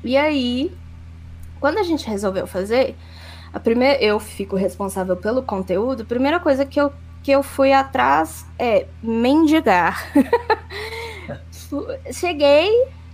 E 0.03 0.15
aí, 0.15 0.71
quando 1.59 1.77
a 1.77 1.83
gente 1.83 2.07
resolveu 2.07 2.47
fazer, 2.47 2.95
a 3.53 3.59
primeira, 3.59 4.01
eu 4.01 4.19
fico 4.19 4.55
responsável 4.55 5.17
pelo 5.17 5.43
conteúdo, 5.43 6.03
a 6.03 6.05
primeira 6.05 6.39
coisa 6.39 6.65
que 6.65 6.79
eu, 6.79 6.93
que 7.21 7.31
eu 7.31 7.43
fui 7.43 7.73
atrás 7.73 8.45
é 8.57 8.87
mendigar. 9.03 10.05
Cheguei 12.11 12.69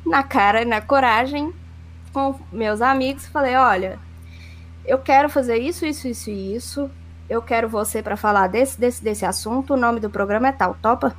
na 0.06 0.22
cara, 0.24 0.62
e 0.62 0.66
na 0.66 0.82
coragem, 0.82 1.52
com 2.14 2.36
meus 2.52 2.82
amigos, 2.82 3.26
falei, 3.28 3.56
olha, 3.56 4.00
eu 4.88 5.00
quero 5.00 5.30
fazer 5.30 5.58
isso, 5.58 5.86
isso, 5.86 6.08
isso 6.08 6.30
e 6.30 6.56
isso. 6.56 6.90
Eu 7.30 7.42
quero 7.42 7.68
você 7.68 8.04
para 8.04 8.16
falar 8.16 8.48
desse, 8.48 8.80
desse, 8.80 9.04
desse 9.04 9.26
assunto. 9.26 9.74
O 9.74 9.78
nome 9.78 10.00
do 10.00 10.10
programa 10.10 10.48
é 10.50 10.52
tal, 10.52 10.76
topa? 10.82 11.16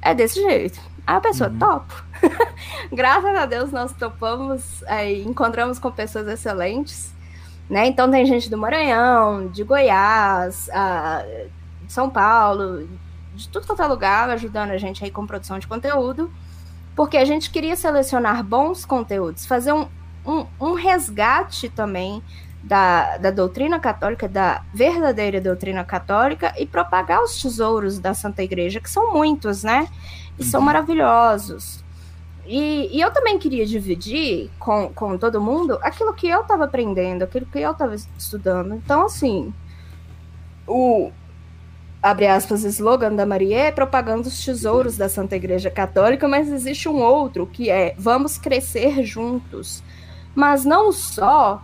É 0.00 0.14
desse 0.14 0.40
jeito. 0.40 0.80
Aí 1.06 1.16
a 1.16 1.20
pessoa, 1.20 1.50
uhum. 1.50 1.58
topo. 1.58 2.04
Graças 2.92 3.34
a 3.34 3.46
Deus 3.46 3.72
nós 3.72 3.92
topamos, 3.92 4.84
aí 4.84 5.24
encontramos 5.24 5.78
com 5.78 5.90
pessoas 5.90 6.28
excelentes, 6.28 7.12
né? 7.68 7.86
Então 7.86 8.08
tem 8.10 8.24
gente 8.24 8.48
do 8.48 8.56
Maranhão, 8.56 9.48
de 9.48 9.64
Goiás, 9.64 10.70
a, 10.70 11.24
de 11.82 11.92
São 11.92 12.08
Paulo, 12.08 12.88
de 13.34 13.48
tudo 13.48 13.66
quanto 13.66 13.82
é 13.82 13.86
lugar, 13.86 14.30
ajudando 14.30 14.70
a 14.70 14.78
gente 14.78 15.02
aí 15.04 15.10
com 15.10 15.26
produção 15.26 15.58
de 15.58 15.66
conteúdo, 15.66 16.30
porque 16.94 17.16
a 17.16 17.24
gente 17.24 17.50
queria 17.50 17.74
selecionar 17.74 18.44
bons 18.44 18.84
conteúdos, 18.84 19.44
fazer 19.44 19.72
um, 19.72 19.88
um, 20.24 20.46
um 20.60 20.74
resgate 20.74 21.68
também 21.68 22.22
da, 22.62 23.16
da 23.18 23.30
doutrina 23.30 23.80
católica, 23.80 24.28
da 24.28 24.62
verdadeira 24.72 25.40
doutrina 25.40 25.84
católica, 25.84 26.54
e 26.58 26.66
propagar 26.66 27.22
os 27.22 27.40
tesouros 27.40 27.98
da 27.98 28.14
Santa 28.14 28.42
Igreja, 28.42 28.80
que 28.80 28.88
são 28.90 29.12
muitos, 29.12 29.64
né? 29.64 29.88
E 30.38 30.44
são 30.44 30.60
uhum. 30.60 30.66
maravilhosos. 30.66 31.82
E, 32.46 32.88
e, 32.96 33.00
eu 33.00 33.10
também 33.12 33.38
queria 33.38 33.64
dividir 33.64 34.50
com, 34.58 34.92
com 34.92 35.16
todo 35.16 35.40
mundo 35.40 35.78
aquilo 35.80 36.12
que 36.12 36.28
eu 36.28 36.40
estava 36.40 36.64
aprendendo, 36.64 37.22
aquilo 37.22 37.46
que 37.46 37.58
eu 37.58 37.70
estava 37.70 37.94
estudando. 37.94 38.74
Então, 38.74 39.06
assim, 39.06 39.54
o, 40.66 41.12
abre 42.02 42.26
aspas, 42.26 42.64
slogan 42.64 43.14
da 43.14 43.24
Maria 43.24 43.58
é 43.58 43.72
propagando 43.72 44.26
os 44.26 44.44
tesouros 44.44 44.96
da 44.96 45.08
Santa 45.08 45.36
Igreja 45.36 45.70
Católica, 45.70 46.26
mas 46.26 46.50
existe 46.50 46.88
um 46.88 47.00
outro 47.00 47.46
que 47.46 47.70
é 47.70 47.94
vamos 47.96 48.38
crescer 48.38 49.04
juntos. 49.04 49.82
Mas 50.34 50.64
não 50.64 50.90
só 50.90 51.62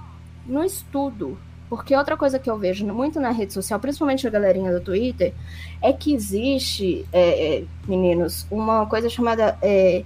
no 0.48 0.64
estudo. 0.64 1.38
Porque 1.68 1.94
outra 1.94 2.16
coisa 2.16 2.38
que 2.38 2.48
eu 2.48 2.56
vejo 2.56 2.86
muito 2.86 3.20
na 3.20 3.30
rede 3.30 3.52
social, 3.52 3.78
principalmente 3.78 4.26
a 4.26 4.30
galerinha 4.30 4.72
do 4.72 4.80
Twitter, 4.80 5.34
é 5.82 5.92
que 5.92 6.14
existe, 6.14 7.06
é, 7.12 7.58
é, 7.58 7.64
meninos, 7.86 8.46
uma 8.50 8.86
coisa 8.86 9.10
chamada 9.10 9.58
é, 9.60 10.02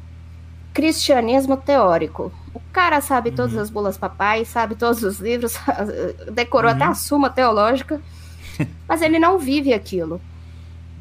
cristianismo 0.75 1.57
teórico. 1.57 2.33
O 2.53 2.61
cara 2.73 3.01
sabe 3.01 3.31
uhum. 3.31 3.37
todas 3.37 3.57
as 3.57 3.71
bulas 3.71 3.97
papai, 3.97 4.45
sabe 4.45 4.75
todos 4.75 5.05
os 5.05 5.21
livros, 5.21 5.57
decorou 6.33 6.69
uhum. 6.69 6.77
até 6.77 6.85
a 6.85 6.95
suma 6.95 7.31
teológica, 7.31 8.01
mas 8.89 9.01
ele 9.01 9.21
não 9.21 9.39
vive 9.39 9.73
aquilo. 9.73 10.21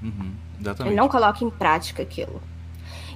Uhum. 0.03 0.31
Ele 0.85 0.95
não 0.95 1.09
coloca 1.09 1.43
em 1.43 1.49
prática 1.49 2.03
aquilo. 2.03 2.39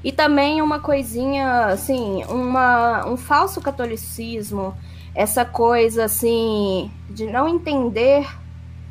E 0.04 0.12
também 0.12 0.62
uma 0.62 0.80
coisinha, 0.80 1.66
assim, 1.68 2.24
uma, 2.26 3.08
um 3.08 3.18
falso 3.18 3.62
catolicismo 3.62 4.76
essa 5.16 5.46
coisa 5.46 6.04
assim 6.04 6.92
de 7.10 7.26
não 7.26 7.48
entender 7.48 8.28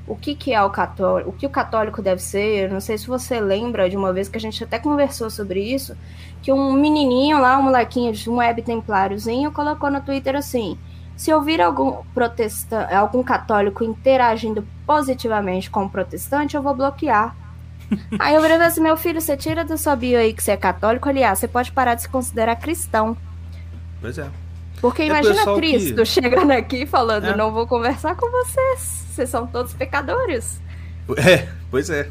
o 0.07 0.17
que, 0.17 0.35
que 0.35 0.53
é 0.53 0.63
o 0.63 0.71
católico, 0.71 1.31
o 1.31 1.33
que 1.33 1.47
o 1.47 1.51
católico 1.51 2.03
deve 2.03 2.21
ser. 2.21 2.71
Não 2.71 2.81
sei 2.81 2.99
se 2.99 3.07
você 3.07 3.41
lembra 3.41 3.89
de 3.89 3.97
uma 3.97 4.13
vez 4.13 4.29
que 4.29 4.39
a 4.39 4.41
gente 4.41 4.63
até 4.65 4.79
conversou 4.79 5.31
sobre 5.31 5.61
isso, 5.61 5.97
que 6.43 6.51
um 6.51 6.73
menininho 6.73 7.39
lá, 7.39 7.59
um 7.59 7.65
molequinho 7.65 8.13
de 8.13 8.29
um 8.29 8.37
web 8.37 8.61
templáriozinho, 8.63 9.53
colocou 9.53 9.91
no 9.91 10.01
Twitter 10.01 10.35
assim: 10.37 10.79
se 11.17 11.33
ouvir 11.33 11.61
algum 11.61 12.03
protestante, 12.15 12.93
algum 12.93 13.23
católico 13.23 13.85
interagindo 13.85 14.67
positivamente 14.87 15.71
com 15.71 15.85
um 15.85 15.89
protestante, 15.89 16.57
eu 16.57 16.63
vou 16.63 16.75
bloquear. 16.75 17.35
aí 18.19 18.35
eu 18.35 18.43
falei 18.43 18.57
assim: 18.59 18.81
meu 18.81 18.97
filho, 18.97 19.21
você 19.21 19.37
tira 19.37 19.65
da 19.65 19.77
sua 19.77 19.97
bio 19.97 20.19
aí 20.19 20.33
que 20.33 20.43
você 20.43 20.53
é 20.53 20.57
católico, 20.57 21.09
aliás, 21.09 21.39
você 21.39 21.49
pode 21.49 21.73
parar 21.73 21.95
de 21.95 22.03
se 22.03 22.09
considerar 22.09 22.57
cristão. 22.57 23.17
Pois 24.01 24.19
é. 24.19 24.44
Porque 24.85 25.01
é 25.01 25.07
imagina 25.07 25.55
Cristo 25.55 25.95
que... 25.95 26.05
chegando 26.05 26.51
aqui 26.51 26.85
falando: 26.85 27.25
é. 27.25 27.35
não 27.35 27.51
vou 27.51 27.67
conversar 27.67 28.15
com 28.17 28.31
vocês, 28.31 29.07
vocês 29.09 29.31
são 29.31 29.47
todos 29.47 29.73
pecadores. 29.73 30.61
É, 31.17 31.49
pois 31.71 31.89
é. 31.89 32.11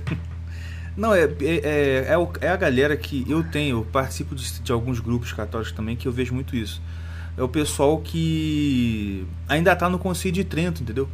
Não, 0.98 1.14
é, 1.14 1.26
é, 1.26 2.08
é, 2.10 2.16
é, 2.42 2.50
a 2.50 2.56
galera 2.56 2.98
que 2.98 3.30
eu 3.30 3.44
tenho, 3.44 3.78
eu 3.78 3.86
participo 3.86 4.34
de, 4.34 4.60
de, 4.60 4.72
alguns 4.72 5.00
grupos 5.00 5.32
católicos 5.32 5.72
também 5.72 5.96
que 5.96 6.08
eu 6.08 6.12
vejo 6.12 6.34
muito 6.34 6.56
isso. 6.56 6.82
É 7.38 7.44
o 7.44 7.48
pessoal 7.48 8.00
que 8.00 9.28
ainda 9.48 9.76
tá 9.76 9.88
no 9.88 10.00
Conselho 10.00 10.34
de 10.34 10.44
Trento, 10.44 10.82
entendeu? 10.82 11.08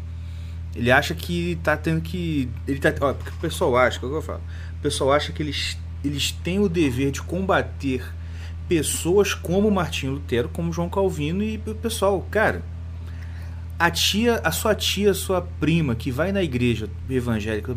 Ele 0.73 0.89
acha 0.89 1.13
que 1.13 1.59
tá 1.61 1.75
tendo 1.75 1.99
que. 1.99 2.49
Ele 2.65 2.79
tá, 2.79 2.93
ó, 3.01 3.11
o 3.11 3.39
pessoal 3.41 3.75
acha, 3.75 3.97
o 3.97 3.99
que 3.99 4.05
eu 4.05 4.21
falo? 4.21 4.41
O 4.77 4.81
pessoal 4.81 5.11
acha 5.11 5.33
que 5.33 5.43
eles, 5.43 5.77
eles 6.05 6.31
têm 6.31 6.57
o 6.59 6.69
dever 6.69 7.11
de 7.11 7.21
combater 7.21 8.01
pessoas 8.69 9.33
como 9.33 9.71
Martinho 9.71 10.13
Lutero, 10.13 10.47
como 10.47 10.71
João 10.71 10.87
Calvino 10.87 11.43
e 11.43 11.59
o 11.65 11.73
pessoal, 11.73 12.25
cara, 12.29 12.63
a 13.79 13.89
tia, 13.89 14.39
a 14.43 14.51
sua 14.51 14.75
tia, 14.75 15.09
a 15.09 15.13
sua 15.15 15.41
prima 15.41 15.95
que 15.95 16.11
vai 16.11 16.31
na 16.31 16.43
igreja 16.43 16.87
evangélica, 17.09 17.75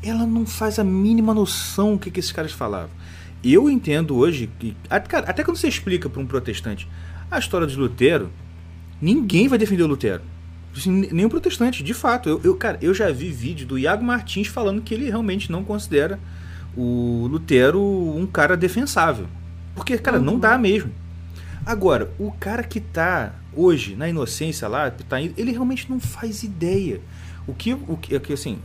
ela 0.00 0.24
não 0.24 0.46
faz 0.46 0.78
a 0.78 0.84
mínima 0.84 1.34
noção 1.34 1.94
o 1.94 1.98
que, 1.98 2.10
que 2.10 2.20
esses 2.20 2.30
caras 2.30 2.52
falavam. 2.52 2.90
Eu 3.42 3.68
entendo 3.68 4.16
hoje 4.16 4.48
que 4.58 4.76
até 4.88 5.42
quando 5.42 5.56
você 5.56 5.68
explica 5.68 6.08
para 6.08 6.20
um 6.20 6.26
protestante 6.26 6.88
a 7.30 7.38
história 7.38 7.66
de 7.66 7.76
Lutero, 7.76 8.30
ninguém 9.00 9.48
vai 9.48 9.58
defender 9.58 9.82
o 9.82 9.86
Lutero. 9.86 10.22
Assim, 10.76 11.08
nem 11.10 11.26
um 11.26 11.28
protestante, 11.28 11.82
de 11.82 11.94
fato. 11.94 12.28
Eu, 12.28 12.40
eu, 12.44 12.56
cara, 12.56 12.78
eu 12.80 12.94
já 12.94 13.10
vi 13.10 13.30
vídeo 13.30 13.66
do 13.66 13.78
Iago 13.78 14.04
Martins 14.04 14.46
falando 14.46 14.82
que 14.82 14.94
ele 14.94 15.08
realmente 15.08 15.50
não 15.50 15.64
considera 15.64 16.20
o 16.76 17.26
Lutero 17.28 17.80
um 17.80 18.26
cara 18.26 18.56
defensável. 18.56 19.26
Porque, 19.78 19.96
cara, 19.98 20.18
uhum. 20.18 20.24
não 20.24 20.38
dá 20.38 20.58
mesmo. 20.58 20.92
Agora, 21.64 22.10
o 22.18 22.32
cara 22.32 22.62
que 22.62 22.80
tá 22.80 23.32
hoje 23.54 23.94
na 23.94 24.08
inocência 24.08 24.68
lá, 24.68 24.90
tá, 24.90 25.20
ele 25.20 25.50
realmente 25.50 25.90
não 25.90 26.00
faz 26.00 26.42
ideia. 26.42 27.00
O 27.46 27.54
que, 27.54 27.72
o 27.72 27.96
que, 27.96 28.32
assim, 28.32 28.58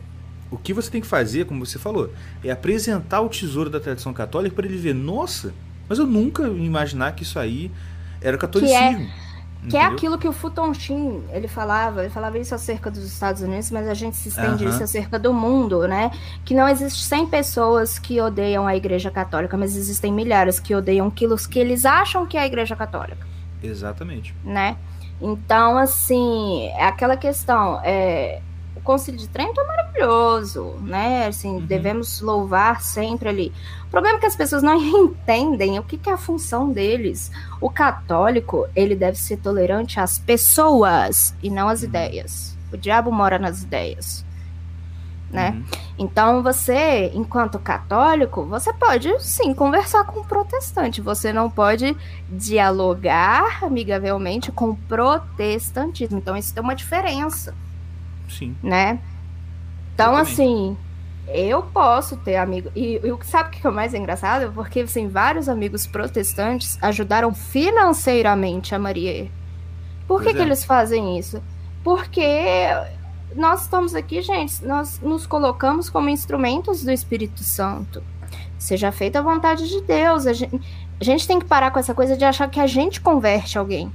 o 0.51 0.57
que 0.57 0.73
você 0.73 0.89
tem 0.89 1.01
que 1.01 1.07
fazer, 1.07 1.45
como 1.45 1.65
você 1.65 1.79
falou, 1.79 2.13
é 2.43 2.51
apresentar 2.51 3.21
o 3.21 3.29
tesouro 3.29 3.69
da 3.69 3.79
tradição 3.79 4.13
católica 4.13 4.55
para 4.55 4.65
ele 4.65 4.77
ver, 4.77 4.93
nossa, 4.93 5.53
mas 5.87 5.99
eu 5.99 6.05
nunca 6.05 6.47
ia 6.47 6.65
imaginar 6.65 7.13
que 7.13 7.23
isso 7.23 7.39
aí 7.39 7.71
era 8.21 8.37
catolicismo. 8.37 8.97
Que 8.97 9.03
é 9.03 9.22
que 9.69 9.77
é 9.77 9.85
aquilo 9.85 10.17
que 10.17 10.27
o 10.27 10.33
Futon 10.33 10.73
Shin, 10.73 11.23
ele 11.31 11.47
falava, 11.47 12.01
ele 12.01 12.09
falava 12.09 12.37
isso 12.37 12.53
acerca 12.53 12.91
dos 12.91 13.03
Estados 13.03 13.41
Unidos, 13.41 13.71
mas 13.71 13.87
a 13.87 13.93
gente 13.93 14.17
se 14.17 14.29
estende 14.29 14.65
isso 14.65 14.83
acerca 14.83 15.17
do 15.17 15.33
mundo, 15.33 15.87
né? 15.87 16.11
Que 16.43 16.53
não 16.53 16.67
existe 16.67 17.03
100 17.03 17.27
pessoas 17.27 17.97
que 17.97 18.19
odeiam 18.19 18.67
a 18.67 18.75
Igreja 18.75 19.09
Católica, 19.09 19.55
mas 19.55 19.75
existem 19.75 20.11
milhares 20.11 20.59
que 20.59 20.75
odeiam 20.75 21.07
aquilo 21.07 21.35
que 21.37 21.59
eles 21.59 21.85
acham 21.85 22.25
que 22.25 22.37
é 22.37 22.41
a 22.41 22.45
Igreja 22.45 22.75
Católica. 22.75 23.25
Exatamente. 23.61 24.35
Né? 24.43 24.75
Então, 25.21 25.77
assim, 25.77 26.67
é 26.75 26.85
aquela 26.85 27.15
questão, 27.15 27.79
é, 27.83 28.41
Concílio 28.83 29.19
de 29.19 29.29
Trento 29.29 29.61
é 29.61 29.65
maravilhoso, 29.65 30.75
né? 30.81 31.27
Assim, 31.27 31.55
uhum. 31.55 31.65
devemos 31.65 32.19
louvar 32.21 32.81
sempre 32.81 33.29
ali. 33.29 33.53
O 33.87 33.89
problema 33.89 34.17
é 34.17 34.19
que 34.19 34.25
as 34.25 34.35
pessoas 34.35 34.61
não 34.61 34.75
entendem 34.81 35.79
o 35.79 35.83
que, 35.83 35.97
que 35.97 36.09
é 36.09 36.13
a 36.13 36.17
função 36.17 36.71
deles. 36.71 37.31
O 37.61 37.69
católico, 37.69 38.67
ele 38.75 38.95
deve 38.95 39.17
ser 39.17 39.37
tolerante 39.37 39.99
às 39.99 40.19
pessoas 40.19 41.35
e 41.41 41.49
não 41.49 41.69
às 41.69 41.81
uhum. 41.81 41.89
ideias. 41.89 42.57
O 42.71 42.77
diabo 42.77 43.11
mora 43.11 43.39
nas 43.39 43.63
ideias. 43.63 44.25
Né? 45.29 45.49
Uhum. 45.49 45.63
Então 45.97 46.43
você, 46.43 47.11
enquanto 47.13 47.57
católico, 47.57 48.43
você 48.45 48.71
pode 48.71 49.09
sim 49.19 49.53
conversar 49.53 50.03
com 50.05 50.19
o 50.19 50.25
protestante. 50.25 51.01
Você 51.01 51.33
não 51.33 51.49
pode 51.49 51.97
dialogar 52.29 53.63
amigavelmente 53.63 54.51
com 54.51 54.71
o 54.71 54.75
protestantismo. 54.75 56.19
Então 56.19 56.37
isso 56.37 56.53
tem 56.53 56.61
uma 56.61 56.75
diferença. 56.75 57.55
Sim. 58.37 58.55
Né? 58.61 58.99
Então, 59.93 60.15
assim, 60.15 60.75
eu 61.27 61.61
posso 61.63 62.17
ter 62.17 62.35
amigo. 62.35 62.69
E, 62.75 62.95
e 62.95 63.25
sabe 63.25 63.49
o 63.49 63.51
que 63.51 63.65
é 63.65 63.69
o 63.69 63.73
mais 63.73 63.93
engraçado? 63.93 64.51
Porque, 64.53 64.81
assim, 64.81 65.07
vários 65.07 65.47
amigos 65.47 65.87
protestantes 65.87 66.77
ajudaram 66.81 67.33
financeiramente 67.33 68.75
a 68.75 68.79
Maria. 68.79 69.29
Por 70.07 70.21
que, 70.21 70.29
é. 70.29 70.33
que 70.33 70.41
eles 70.41 70.65
fazem 70.65 71.17
isso? 71.17 71.41
Porque 71.83 72.21
nós 73.35 73.63
estamos 73.63 73.95
aqui, 73.95 74.21
gente, 74.21 74.63
nós 74.65 74.99
nos 74.99 75.25
colocamos 75.25 75.89
como 75.89 76.09
instrumentos 76.09 76.83
do 76.83 76.91
Espírito 76.91 77.43
Santo. 77.43 78.03
Seja 78.57 78.91
feita 78.91 79.19
a 79.19 79.21
vontade 79.21 79.67
de 79.67 79.81
Deus. 79.81 80.25
A 80.25 80.33
gente, 80.33 80.61
a 80.99 81.03
gente 81.03 81.27
tem 81.27 81.39
que 81.39 81.45
parar 81.45 81.71
com 81.71 81.79
essa 81.79 81.93
coisa 81.93 82.15
de 82.15 82.23
achar 82.23 82.49
que 82.49 82.59
a 82.59 82.67
gente 82.67 83.01
converte 83.01 83.57
alguém. 83.57 83.91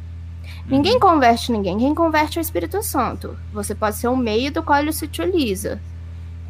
Ninguém 0.69 0.99
converte 0.99 1.51
ninguém, 1.51 1.79
quem 1.79 1.95
converte 1.95 2.39
é 2.39 2.41
o 2.41 2.43
Espírito 2.43 2.83
Santo. 2.83 3.37
Você 3.53 3.75
pode 3.75 3.97
ser 3.97 4.09
o 4.09 4.17
meio 4.17 4.53
do 4.53 4.63
qual 4.63 4.79
ele 4.79 4.93
se 4.93 5.05
utiliza, 5.05 5.81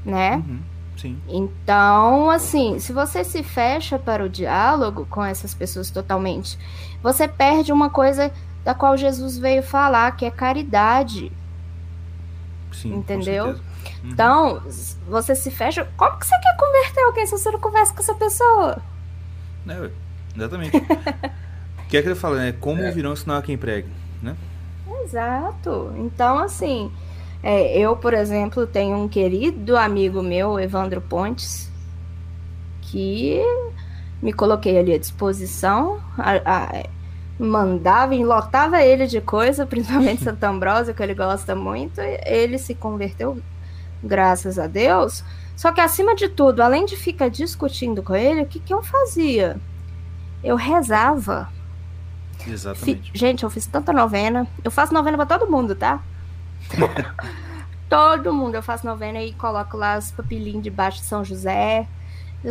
né? 0.05 0.37
Uhum. 0.37 0.61
Sim. 0.97 1.21
Então, 1.29 2.29
assim, 2.29 2.81
se 2.81 2.93
você 2.93 3.23
se 3.23 3.43
fecha 3.45 3.99
para 3.99 4.25
o 4.25 4.29
diálogo 4.29 5.07
com 5.09 5.25
essas 5.25 5.55
pessoas 5.55 5.91
totalmente, 5.91 6.59
você 7.01 7.29
perde 7.29 7.73
uma 7.73 7.89
coisa 7.89 8.33
da 8.65 8.75
qual 8.75 8.97
Jesus 8.97 9.39
veio 9.39 9.62
falar, 9.62 10.16
que 10.16 10.25
é 10.25 10.31
caridade. 10.31 11.31
Sim, 12.73 12.97
entendeu? 12.97 13.47
Uhum. 13.47 14.11
Então, 14.11 14.62
você 15.07 15.37
se 15.37 15.51
fecha. 15.51 15.89
Como 15.97 16.19
que 16.19 16.27
você 16.27 16.39
quer 16.41 16.57
converter 16.57 17.01
alguém 17.03 17.27
se 17.27 17.33
você 17.33 17.51
não 17.53 17.61
conversa 17.61 17.95
com 17.95 18.01
essa 18.01 18.14
pessoa? 18.14 18.83
É, 19.69 19.91
exatamente. 20.37 20.73
que 21.89 21.97
é 21.97 22.03
que 22.03 22.09
ele 22.09 22.14
fala, 22.14 22.37
né? 22.37 22.53
Como 22.53 22.83
é. 22.83 22.91
virão 22.91 23.14
não 23.27 23.37
há 23.37 23.43
quem 23.43 23.57
pregue, 23.57 23.89
né? 24.23 24.37
Exato. 25.05 25.93
Então, 25.97 26.39
assim, 26.39 26.91
é, 27.43 27.79
eu, 27.79 27.97
por 27.97 28.14
exemplo, 28.14 28.66
tenho 28.66 28.97
um 28.97 29.09
querido 29.09 29.77
amigo 29.77 30.23
meu, 30.23 30.59
Evandro 30.59 31.01
Pontes, 31.01 31.71
que 32.83 33.41
me 34.21 34.33
coloquei 34.33 34.79
ali 34.79 34.93
à 34.93 34.99
disposição, 34.99 36.01
a, 36.16 36.41
a, 36.45 36.85
mandava, 37.39 38.14
enlotava 38.14 38.83
ele 38.83 39.07
de 39.07 39.21
coisa, 39.21 39.64
principalmente 39.66 40.29
Ambrósio, 40.43 40.95
que 40.95 41.03
ele 41.03 41.14
gosta 41.14 41.55
muito, 41.55 42.01
ele 42.01 42.59
se 42.59 42.75
converteu, 42.75 43.39
graças 44.03 44.59
a 44.59 44.66
Deus. 44.66 45.25
Só 45.57 45.73
que 45.73 45.81
acima 45.81 46.14
de 46.14 46.29
tudo, 46.29 46.61
além 46.61 46.85
de 46.85 46.97
ficar 46.97 47.29
discutindo 47.29 48.03
com 48.03 48.14
ele, 48.14 48.43
o 48.43 48.47
que, 48.47 48.61
que 48.61 48.73
eu 48.73 48.83
fazia? 48.83 49.57
Eu 50.43 50.57
rezava. 50.57 51.49
Exatamente. 52.53 53.12
Fi, 53.12 53.18
gente, 53.18 53.44
eu 53.44 53.51
fiz 53.51 53.66
tanta 53.66 53.92
novena. 53.92 54.46
Eu 54.64 54.70
faço 54.70 54.92
novena 54.92 55.16
para 55.16 55.38
todo 55.38 55.51
mundo, 55.51 55.74
tá? 55.74 56.01
todo 57.88 58.32
mundo 58.32 58.55
eu 58.55 58.62
faço 58.62 58.86
novena 58.86 59.22
e 59.22 59.32
coloco 59.32 59.76
lá 59.76 59.99
os 59.99 60.11
papilinhos 60.11 60.62
debaixo 60.62 60.99
de 60.99 61.05
São 61.05 61.24
José. 61.24 61.86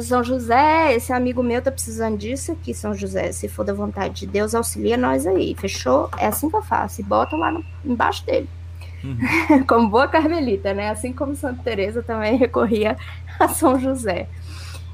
São 0.01 0.21
José, 0.23 0.93
esse 0.93 1.13
amigo 1.13 1.41
meu 1.41 1.61
tá 1.61 1.71
precisando 1.71 2.17
disso 2.17 2.51
aqui, 2.51 2.73
São 2.73 2.93
José. 2.93 3.31
Se 3.31 3.47
for 3.47 3.63
da 3.63 3.73
vontade 3.73 4.15
de 4.15 4.27
Deus, 4.27 4.53
auxilia 4.53 4.97
nós 4.97 5.25
aí. 5.25 5.55
Fechou? 5.55 6.09
É 6.17 6.27
assim 6.27 6.49
que 6.49 6.55
eu 6.55 6.61
faço. 6.61 6.99
E 6.99 7.03
bota 7.03 7.35
lá 7.37 7.51
no, 7.51 7.63
embaixo 7.85 8.25
dele. 8.25 8.49
Uhum. 9.03 9.63
como 9.67 9.89
boa 9.89 10.07
carmelita, 10.07 10.73
né? 10.73 10.89
Assim 10.89 11.13
como 11.13 11.35
Santa 11.35 11.63
Teresa 11.63 12.03
também 12.03 12.35
recorria 12.37 12.97
a 13.39 13.47
São 13.47 13.79
José. 13.79 14.27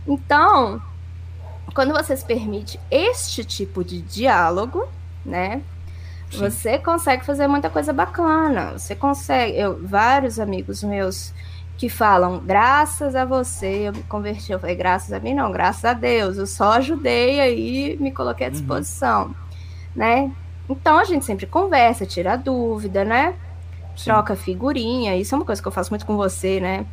Então, 0.08 0.82
quando 1.74 1.94
você 1.94 2.16
se 2.16 2.26
permite 2.26 2.80
este 2.90 3.44
tipo 3.44 3.84
de 3.84 4.02
diálogo, 4.02 4.88
né? 5.26 5.62
Sim. 6.30 6.40
Você 6.40 6.78
consegue 6.80 7.26
fazer 7.26 7.48
muita 7.48 7.70
coisa 7.70 7.94
bacana. 7.94 8.72
Você 8.72 8.96
consegue. 8.96 9.58
Eu, 9.58 9.80
vários 9.86 10.40
amigos 10.40 10.84
meus 10.84 11.34
que 11.78 11.90
falam, 11.90 12.40
graças 12.40 13.16
a 13.16 13.26
você, 13.26 13.88
eu 13.88 13.94
me 13.94 14.04
converti. 14.04 14.52
Eu 14.52 14.60
falei, 14.60 14.76
graças 14.76 15.12
a 15.12 15.20
mim, 15.20 15.34
não, 15.34 15.52
graças 15.52 15.86
a 15.86 15.94
Deus. 15.94 16.38
Eu 16.38 16.48
só 16.48 16.74
ajudei 16.74 17.40
aí, 17.40 17.98
me 18.00 18.12
coloquei 18.12 18.48
à 18.48 18.50
uhum. 18.50 18.54
disposição, 18.54 19.26
uhum. 19.26 19.34
né? 19.96 20.32
Então 20.70 20.98
a 20.98 21.04
gente 21.04 21.26
sempre 21.26 21.46
conversa, 21.46 22.06
tira 22.06 22.36
dúvida, 22.36 23.04
né? 23.04 23.36
Sim. 23.96 24.06
Troca 24.06 24.36
figurinha. 24.36 25.16
Isso 25.16 25.36
é 25.36 25.38
uma 25.38 25.46
coisa 25.46 25.62
que 25.62 25.68
eu 25.68 25.72
faço 25.72 25.92
muito 25.92 26.06
com 26.06 26.16
você, 26.16 26.60
né? 26.60 26.86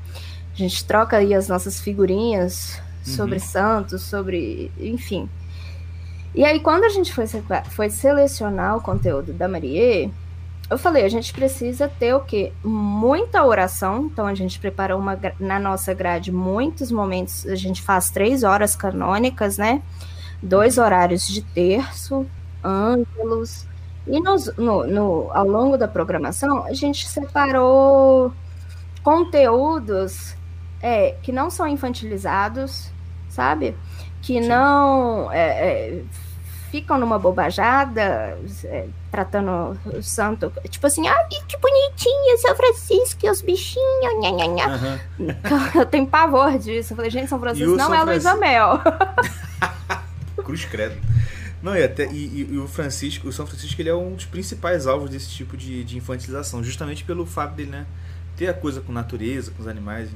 A 0.52 0.56
gente 0.56 0.84
troca 0.84 1.18
aí 1.18 1.34
as 1.34 1.48
nossas 1.48 1.80
figurinhas 1.80 2.80
uhum. 3.06 3.12
sobre 3.14 3.40
Santos, 3.40 4.02
sobre. 4.02 4.70
enfim. 4.78 5.28
E 6.34 6.44
aí, 6.44 6.60
quando 6.60 6.84
a 6.84 6.88
gente 6.88 7.12
foi, 7.12 7.26
foi 7.70 7.90
selecionar 7.90 8.76
o 8.76 8.80
conteúdo 8.80 9.32
da 9.32 9.48
Marie, 9.48 10.12
eu 10.70 10.78
falei, 10.78 11.04
a 11.04 11.08
gente 11.08 11.32
precisa 11.32 11.88
ter 11.88 12.14
o 12.14 12.20
quê? 12.20 12.52
Muita 12.62 13.44
oração. 13.44 14.04
Então 14.04 14.24
a 14.26 14.34
gente 14.34 14.60
preparou 14.60 15.00
uma 15.00 15.18
na 15.40 15.58
nossa 15.58 15.92
grade 15.92 16.30
muitos 16.30 16.92
momentos. 16.92 17.44
A 17.46 17.56
gente 17.56 17.82
faz 17.82 18.10
três 18.10 18.44
horas 18.44 18.76
canônicas, 18.76 19.58
né? 19.58 19.82
Dois 20.40 20.78
horários 20.78 21.26
de 21.26 21.42
terço, 21.42 22.24
ângelos. 22.62 23.66
E 24.06 24.20
nos, 24.20 24.46
no, 24.56 24.86
no, 24.86 25.30
ao 25.32 25.46
longo 25.46 25.76
da 25.76 25.88
programação, 25.88 26.64
a 26.64 26.72
gente 26.72 27.06
separou 27.08 28.32
conteúdos 29.02 30.36
é, 30.82 31.16
que 31.22 31.32
não 31.32 31.50
são 31.50 31.66
infantilizados, 31.66 32.90
sabe? 33.28 33.76
Que 34.22 34.42
Sim. 34.42 34.48
não 34.48 35.30
é, 35.32 35.40
é, 35.40 36.02
ficam 36.70 36.98
numa 36.98 37.18
bobajada, 37.18 38.38
é, 38.64 38.86
tratando 39.10 39.78
o 39.86 40.02
santo, 40.02 40.52
tipo 40.68 40.86
assim, 40.86 41.06
ai, 41.08 41.26
que 41.48 41.56
bonitinho, 41.58 42.38
São 42.38 42.54
Francisco 42.54 43.26
e 43.26 43.30
os 43.30 43.42
bichinhos, 43.42 44.20
nha, 44.20 44.30
nha, 44.30 44.46
nha. 44.46 45.00
Uhum. 45.18 45.34
Eu 45.80 45.86
tenho 45.86 46.06
pavor 46.06 46.58
disso. 46.58 46.92
Eu 46.92 46.96
falei, 46.96 47.10
gente, 47.10 47.28
São 47.28 47.40
Francisco 47.40 47.76
não 47.76 47.86
São 47.86 47.94
é 47.94 48.02
Luísa 48.04 48.34
Mel. 48.36 48.80
Cruz 50.44 50.64
credo. 50.64 50.96
Não, 51.62 51.76
e 51.76 51.82
até 51.82 52.10
e, 52.10 52.48
e, 52.50 52.58
o 52.58 52.66
Francisco, 52.66 53.28
o 53.28 53.32
São 53.32 53.46
Francisco, 53.46 53.80
ele 53.80 53.90
é 53.90 53.94
um 53.94 54.14
dos 54.14 54.24
principais 54.24 54.86
alvos 54.86 55.10
desse 55.10 55.28
tipo 55.28 55.56
de, 55.56 55.84
de 55.84 55.98
infantilização, 55.98 56.64
justamente 56.64 57.04
pelo 57.04 57.26
fato 57.26 57.54
dele, 57.54 57.70
né, 57.70 57.86
ter 58.36 58.48
a 58.48 58.54
coisa 58.54 58.80
com 58.80 58.92
natureza, 58.92 59.50
com 59.50 59.60
os 59.60 59.68
animais. 59.68 60.10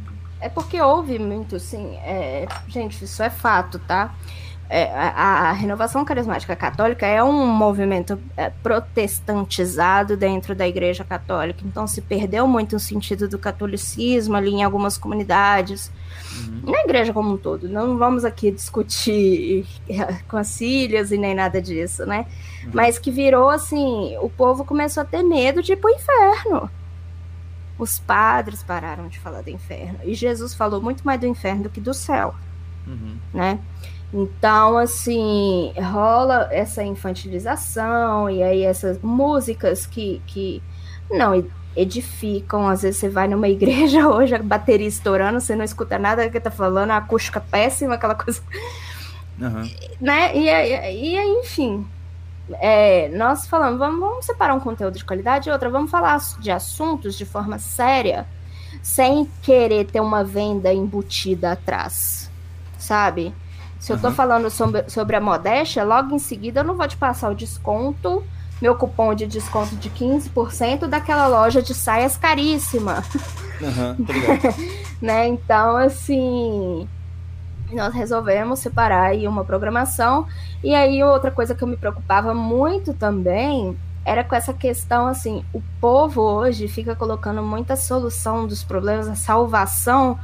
É 0.45 0.49
porque 0.49 0.81
houve 0.81 1.19
muito, 1.19 1.59
sim. 1.59 1.97
É, 2.05 2.47
gente, 2.69 3.05
isso 3.05 3.23
é 3.23 3.31
fato, 3.31 3.79
tá? 3.79 4.15
é, 4.69 4.91
a, 4.93 5.51
a, 5.51 5.53
renovação 5.53 6.05
carismática 6.05 6.57
católica 6.57 7.07
é 7.07 7.23
um 7.23 7.47
movimento 7.47 8.19
é, 8.37 8.51
protestantizado 8.51 10.17
dentro 10.17 10.55
da 10.55 10.67
Igreja 10.67 11.05
Católica, 11.05 11.61
então 11.65 11.87
se 11.87 12.01
perdeu 12.01 12.47
muito 12.47 12.77
o 12.77 12.81
sentido 12.81 13.29
do 13.29 13.39
catolicismo 13.39 14.37
ali 14.37 14.51
em 14.51 14.65
algumas 14.65 14.97
comunidades, 14.97 15.93
uhum. 16.37 16.73
na 16.73 16.81
Igreja 16.81 17.13
como 17.13 17.35
um 17.35 17.37
todo. 17.37 17.69
Não 17.69 17.99
vamos 17.99 18.25
aqui 18.25 18.51
discutir 18.51 19.67
concílios 20.29 21.13
e 21.13 21.19
nem 21.19 21.35
nada 21.35 21.61
disso, 21.61 22.07
né? 22.07 22.27
Uhum. 22.65 22.71
Mas 22.75 22.99
que 22.99 23.11
virou 23.11 23.51
assim: 23.51 24.17
o 24.21 24.31
povo 24.31 24.65
começou 24.65 25.03
a 25.03 25.07
ter 25.07 25.23
medo 25.23 25.63
de 25.63 25.75
ir 25.75 25.77
para 25.77 25.91
o 25.91 25.95
inferno. 25.95 26.71
Os 27.79 27.99
padres 27.99 28.63
pararam 28.63 29.09
de 29.09 29.19
falar 29.19 29.43
do 29.43 29.51
inferno. 29.51 29.99
E 30.05 30.15
Jesus 30.15 30.55
falou 30.55 30.81
muito 30.81 31.05
mais 31.05 31.21
do 31.21 31.27
inferno 31.27 31.65
do 31.65 31.71
que 31.71 31.81
do 31.81 31.93
céu. 31.93 32.35
Uhum. 32.87 33.17
Né? 33.33 33.59
Então, 34.13 34.79
assim, 34.79 35.73
rola 35.77 36.49
essa 36.53 36.85
infantilização 36.85 38.31
e 38.31 38.43
aí 38.43 38.63
essas 38.63 39.01
músicas 39.03 39.87
que, 39.87 40.23
que 40.27 40.63
não 41.11 41.45
edificam. 41.77 42.69
Às 42.69 42.83
vezes 42.83 43.01
você 43.01 43.09
vai 43.09 43.27
numa 43.27 43.49
igreja 43.51 44.09
hoje, 44.09 44.35
a 44.35 44.43
bateria 44.43 44.87
estourando, 44.87 45.41
você 45.41 45.57
não 45.57 45.65
escuta 45.65 45.99
nada 45.99 46.31
que 46.31 46.39
tá 46.39 46.51
falando, 46.51 46.93
a 46.93 46.99
acústica 46.99 47.41
péssima, 47.41 47.95
aquela 47.95 48.15
coisa. 48.15 48.41
Uhum. 49.41 49.69
Né? 50.01 50.37
E, 50.37 50.49
e, 50.49 51.17
e 51.17 51.41
enfim, 51.41 51.85
é, 52.53 53.09
nós 53.09 53.47
falamos, 53.47 53.79
vamos, 53.79 54.01
vamos 54.01 54.27
separar 54.27 54.55
um 54.55 54.61
conteúdo 54.61 54.97
de 54.97 55.05
qualidade 55.05 55.49
e 55.49 55.53
outra, 55.53 55.71
vamos 55.71 55.91
falar 55.91 56.19
de 56.39 56.51
assuntos 56.51 57.17
de 57.17 57.25
forma 57.25 57.59
séria, 57.59 58.27
sem 58.83 59.29
querer 59.43 59.87
ter 59.87 60.01
uma 60.01 60.23
venda 60.23 60.73
embutida 60.73 61.53
atrás, 61.53 62.31
sabe? 62.79 63.35
Se 63.79 63.93
eu 63.93 63.97
estou 63.97 64.11
uhum. 64.11 64.17
falando 64.17 64.51
sobre, 64.51 64.89
sobre 64.89 65.17
a 65.17 65.21
modéstia, 65.21 65.85
logo 65.85 66.15
em 66.15 66.19
seguida 66.19 66.61
eu 66.61 66.65
não 66.65 66.75
vou 66.75 66.89
te 66.89 66.97
passar 66.97 67.31
o 67.31 67.35
desconto, 67.35 68.25
meu 68.61 68.75
cupom 68.75 69.15
de 69.15 69.27
desconto 69.27 69.77
de 69.77 69.91
15% 69.91 70.87
daquela 70.87 71.27
loja 71.27 71.61
de 71.61 71.75
saias 71.75 72.17
caríssima. 72.17 73.05
Uhum, 73.61 74.07
né? 75.01 75.27
Então, 75.29 75.77
assim, 75.77 76.89
nós 77.73 77.95
resolvemos 77.95 78.59
separar 78.59 79.11
aí 79.11 79.27
uma 79.27 79.45
programação. 79.45 80.27
E 80.63 80.75
aí, 80.75 81.03
outra 81.03 81.31
coisa 81.31 81.55
que 81.55 81.63
eu 81.63 81.69
me 81.69 81.77
preocupava 81.77 82.35
muito 82.35 82.93
também 82.93 83.77
era 84.05 84.23
com 84.23 84.35
essa 84.35 84.53
questão 84.53 85.07
assim: 85.07 85.45
o 85.53 85.63
povo 85.81 86.21
hoje 86.21 86.69
fica 86.69 86.95
colocando 86.95 87.43
muita 87.43 87.77
solução 87.77 88.47
dos 88.47 88.63
problemas, 88.63 89.09
a 89.09 89.15
salvação 89.15 90.19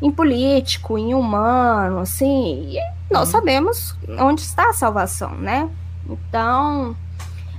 em 0.00 0.10
político, 0.10 0.96
em 0.96 1.12
humano, 1.12 1.98
assim, 1.98 2.70
e 2.70 2.78
nós 3.10 3.28
uhum. 3.28 3.32
sabemos 3.32 3.96
onde 4.20 4.42
está 4.42 4.70
a 4.70 4.72
salvação, 4.72 5.32
né? 5.32 5.68
Então, 6.08 6.96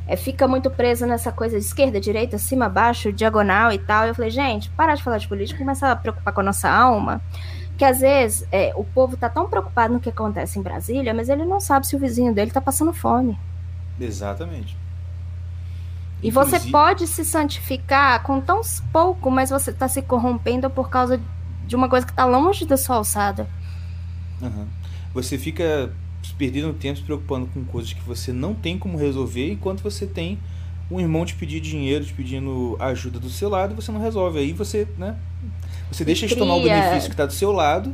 é, 0.07 0.15
fica 0.15 0.47
muito 0.47 0.71
preso 0.71 1.05
nessa 1.05 1.31
coisa 1.31 1.59
de 1.59 1.65
esquerda, 1.65 1.99
direita, 1.99 2.37
cima, 2.37 2.69
baixo, 2.69 3.13
diagonal 3.13 3.71
e 3.71 3.77
tal. 3.77 4.07
Eu 4.07 4.15
falei, 4.15 4.31
gente, 4.31 4.69
parar 4.71 4.95
de 4.95 5.03
falar 5.03 5.17
de 5.17 5.27
política, 5.27 5.59
começar 5.59 5.91
a 5.91 5.95
preocupar 5.95 6.33
com 6.33 6.41
a 6.41 6.43
nossa 6.43 6.69
alma. 6.69 7.21
Que 7.79 7.85
às 7.85 8.01
vezes 8.01 8.45
é, 8.51 8.73
o 8.75 8.83
povo 8.83 9.15
tá 9.15 9.29
tão 9.29 9.49
preocupado 9.49 9.93
no 9.93 10.01
que 10.01 10.09
acontece 10.09 10.59
em 10.59 10.61
Brasília, 10.61 11.13
mas 11.13 11.29
ele 11.29 11.45
não 11.45 11.61
sabe 11.61 11.87
se 11.87 11.95
o 11.95 11.99
vizinho 11.99 12.33
dele 12.33 12.51
tá 12.51 12.59
passando 12.59 12.91
fome. 12.91 13.39
Exatamente. 13.97 14.75
E 16.21 16.27
Inclusive... 16.27 16.59
você 16.59 16.69
pode 16.69 17.07
se 17.07 17.23
santificar 17.23 18.21
com 18.23 18.41
tão 18.41 18.59
pouco, 18.91 19.31
mas 19.31 19.49
você 19.49 19.71
está 19.71 19.87
se 19.87 20.01
corrompendo 20.01 20.69
por 20.69 20.89
causa 20.89 21.21
de 21.65 21.73
uma 21.73 21.87
coisa 21.87 22.05
que 22.05 22.11
está 22.11 22.25
longe 22.25 22.65
da 22.65 22.75
sua 22.75 22.97
alçada. 22.97 23.47
Uhum. 24.41 24.67
Você 25.13 25.37
fica 25.37 25.89
perdendo 26.37 26.73
tempo 26.73 26.99
se 26.99 27.03
preocupando 27.05 27.47
com 27.47 27.63
coisas 27.63 27.93
que 27.93 28.01
você 28.01 28.33
não 28.33 28.53
tem 28.53 28.77
como 28.77 28.97
resolver, 28.97 29.53
enquanto 29.53 29.81
você 29.81 30.05
tem 30.05 30.37
um 30.91 30.99
irmão 30.99 31.25
te 31.25 31.35
pedir 31.35 31.61
dinheiro, 31.61 32.03
te 32.03 32.13
pedindo 32.13 32.75
ajuda 32.77 33.19
do 33.19 33.29
seu 33.29 33.47
lado, 33.47 33.73
você 33.73 33.89
não 33.89 34.01
resolve. 34.01 34.39
Aí 34.39 34.51
você, 34.51 34.85
né? 34.97 35.15
Você 35.91 36.05
deixa 36.05 36.27
de 36.27 36.35
tomar 36.35 36.55
o 36.55 36.63
benefício 36.63 37.09
que 37.09 37.13
está 37.13 37.25
do 37.25 37.33
seu 37.33 37.51
lado 37.51 37.93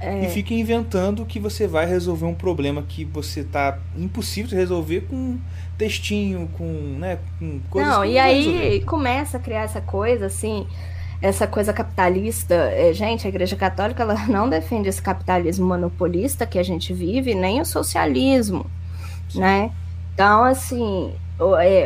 é. 0.00 0.24
e 0.24 0.28
fica 0.28 0.52
inventando 0.54 1.24
que 1.24 1.40
você 1.40 1.66
vai 1.66 1.86
resolver 1.86 2.26
um 2.26 2.34
problema 2.34 2.82
que 2.82 3.04
você 3.04 3.44
tá 3.44 3.78
impossível 3.96 4.50
de 4.50 4.56
resolver 4.56 5.02
com 5.02 5.38
textinho, 5.78 6.48
com, 6.56 6.64
né, 6.64 7.18
com 7.38 7.60
coisas 7.70 7.92
Não, 7.92 8.04
e 8.04 8.18
aí 8.18 8.46
resolver. 8.46 8.84
começa 8.84 9.36
a 9.36 9.40
criar 9.40 9.62
essa 9.62 9.80
coisa 9.80 10.26
assim, 10.26 10.66
essa 11.20 11.46
coisa 11.46 11.72
capitalista. 11.72 12.54
É, 12.54 12.92
gente, 12.92 13.26
a 13.26 13.28
Igreja 13.28 13.56
Católica 13.56 14.02
ela 14.02 14.14
não 14.28 14.48
defende 14.48 14.88
esse 14.88 15.00
capitalismo 15.00 15.66
monopolista 15.66 16.46
que 16.46 16.58
a 16.58 16.62
gente 16.62 16.92
vive, 16.92 17.34
nem 17.34 17.60
o 17.60 17.64
socialismo, 17.64 18.66
Sim. 19.28 19.40
né? 19.40 19.70
Então, 20.14 20.44
assim, 20.44 21.12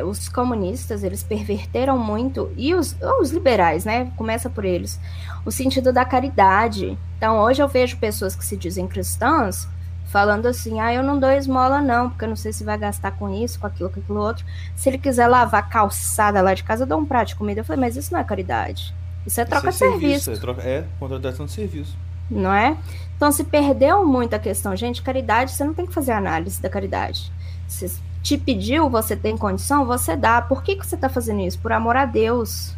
os 0.07 0.28
comunistas, 0.28 1.03
eles 1.03 1.22
perverteram 1.22 1.98
muito, 1.98 2.53
e 2.57 2.74
os, 2.74 2.96
os 3.20 3.30
liberais, 3.30 3.84
né? 3.84 4.12
Começa 4.16 4.48
por 4.48 4.64
eles, 4.64 5.01
o 5.44 5.51
sentido 5.51 5.92
da 5.92 6.05
caridade. 6.05 6.96
Então, 7.16 7.38
hoje 7.38 7.62
eu 7.62 7.68
vejo 7.68 7.96
pessoas 7.96 8.36
que 8.36 8.44
se 8.44 8.57
dizem 8.57 8.86
cristãs 8.86 9.68
falando 10.11 10.46
assim: 10.46 10.80
ah, 10.80 10.92
eu 10.92 11.03
não 11.03 11.18
dou 11.18 11.30
esmola, 11.30 11.80
não, 11.80 12.11
porque 12.11 12.24
eu 12.24 12.28
não 12.28 12.36
sei 12.36 12.53
se 12.53 12.64
vai 12.64 12.76
gastar 12.76 13.12
com 13.12 13.28
isso, 13.32 13.59
com 13.59 13.66
aquilo, 13.66 13.90
com 13.90 14.01
aquilo 14.01 14.20
outro. 14.20 14.44
Se 14.76 14.88
ele 14.88 14.98
quiser 14.98 15.26
lavar 15.26 15.68
calçada 15.68 16.40
lá 16.42 16.55
de 16.55 16.62
casa, 16.62 16.84
eu 16.84 16.86
dou 16.86 16.98
um 16.98 17.07
prato 17.07 17.28
de 17.28 17.36
comida. 17.36 17.61
Eu 17.61 17.64
falei, 17.64 17.80
mas 17.80 17.96
isso 17.96 18.12
não 18.12 18.20
é 18.20 18.24
caridade. 18.24 18.94
Isso 19.26 19.40
é 19.40 19.44
troca 19.44 19.70
Isso 19.70 19.84
é 19.84 19.86
de 19.86 19.92
serviço. 19.92 20.30
É, 20.32 20.36
troca, 20.36 20.62
é 20.62 20.84
contratação 20.98 21.46
de 21.46 21.53
serviço. 21.53 21.96
Não 22.30 22.53
é? 22.53 22.76
Então 23.16 23.30
se 23.32 23.44
perdeu 23.44 24.07
muito 24.07 24.34
a 24.34 24.38
questão. 24.38 24.74
Gente, 24.76 25.03
caridade, 25.03 25.53
você 25.53 25.64
não 25.64 25.74
tem 25.74 25.86
que 25.86 25.92
fazer 25.92 26.12
análise 26.12 26.61
da 26.61 26.68
caridade. 26.68 27.32
Se 27.66 27.90
te 28.23 28.37
pediu, 28.37 28.89
você 28.89 29.16
tem 29.16 29.37
condição, 29.37 29.85
você 29.85 30.16
dá. 30.16 30.43
Por 30.43 30.62
que, 30.62 30.77
que 30.77 30.87
você 30.87 30.95
está 30.95 31.09
fazendo 31.09 31.41
isso? 31.41 31.59
Por 31.59 31.73
amor 31.73 31.97
a 31.97 32.05
Deus. 32.05 32.75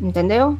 Entendeu? 0.00 0.58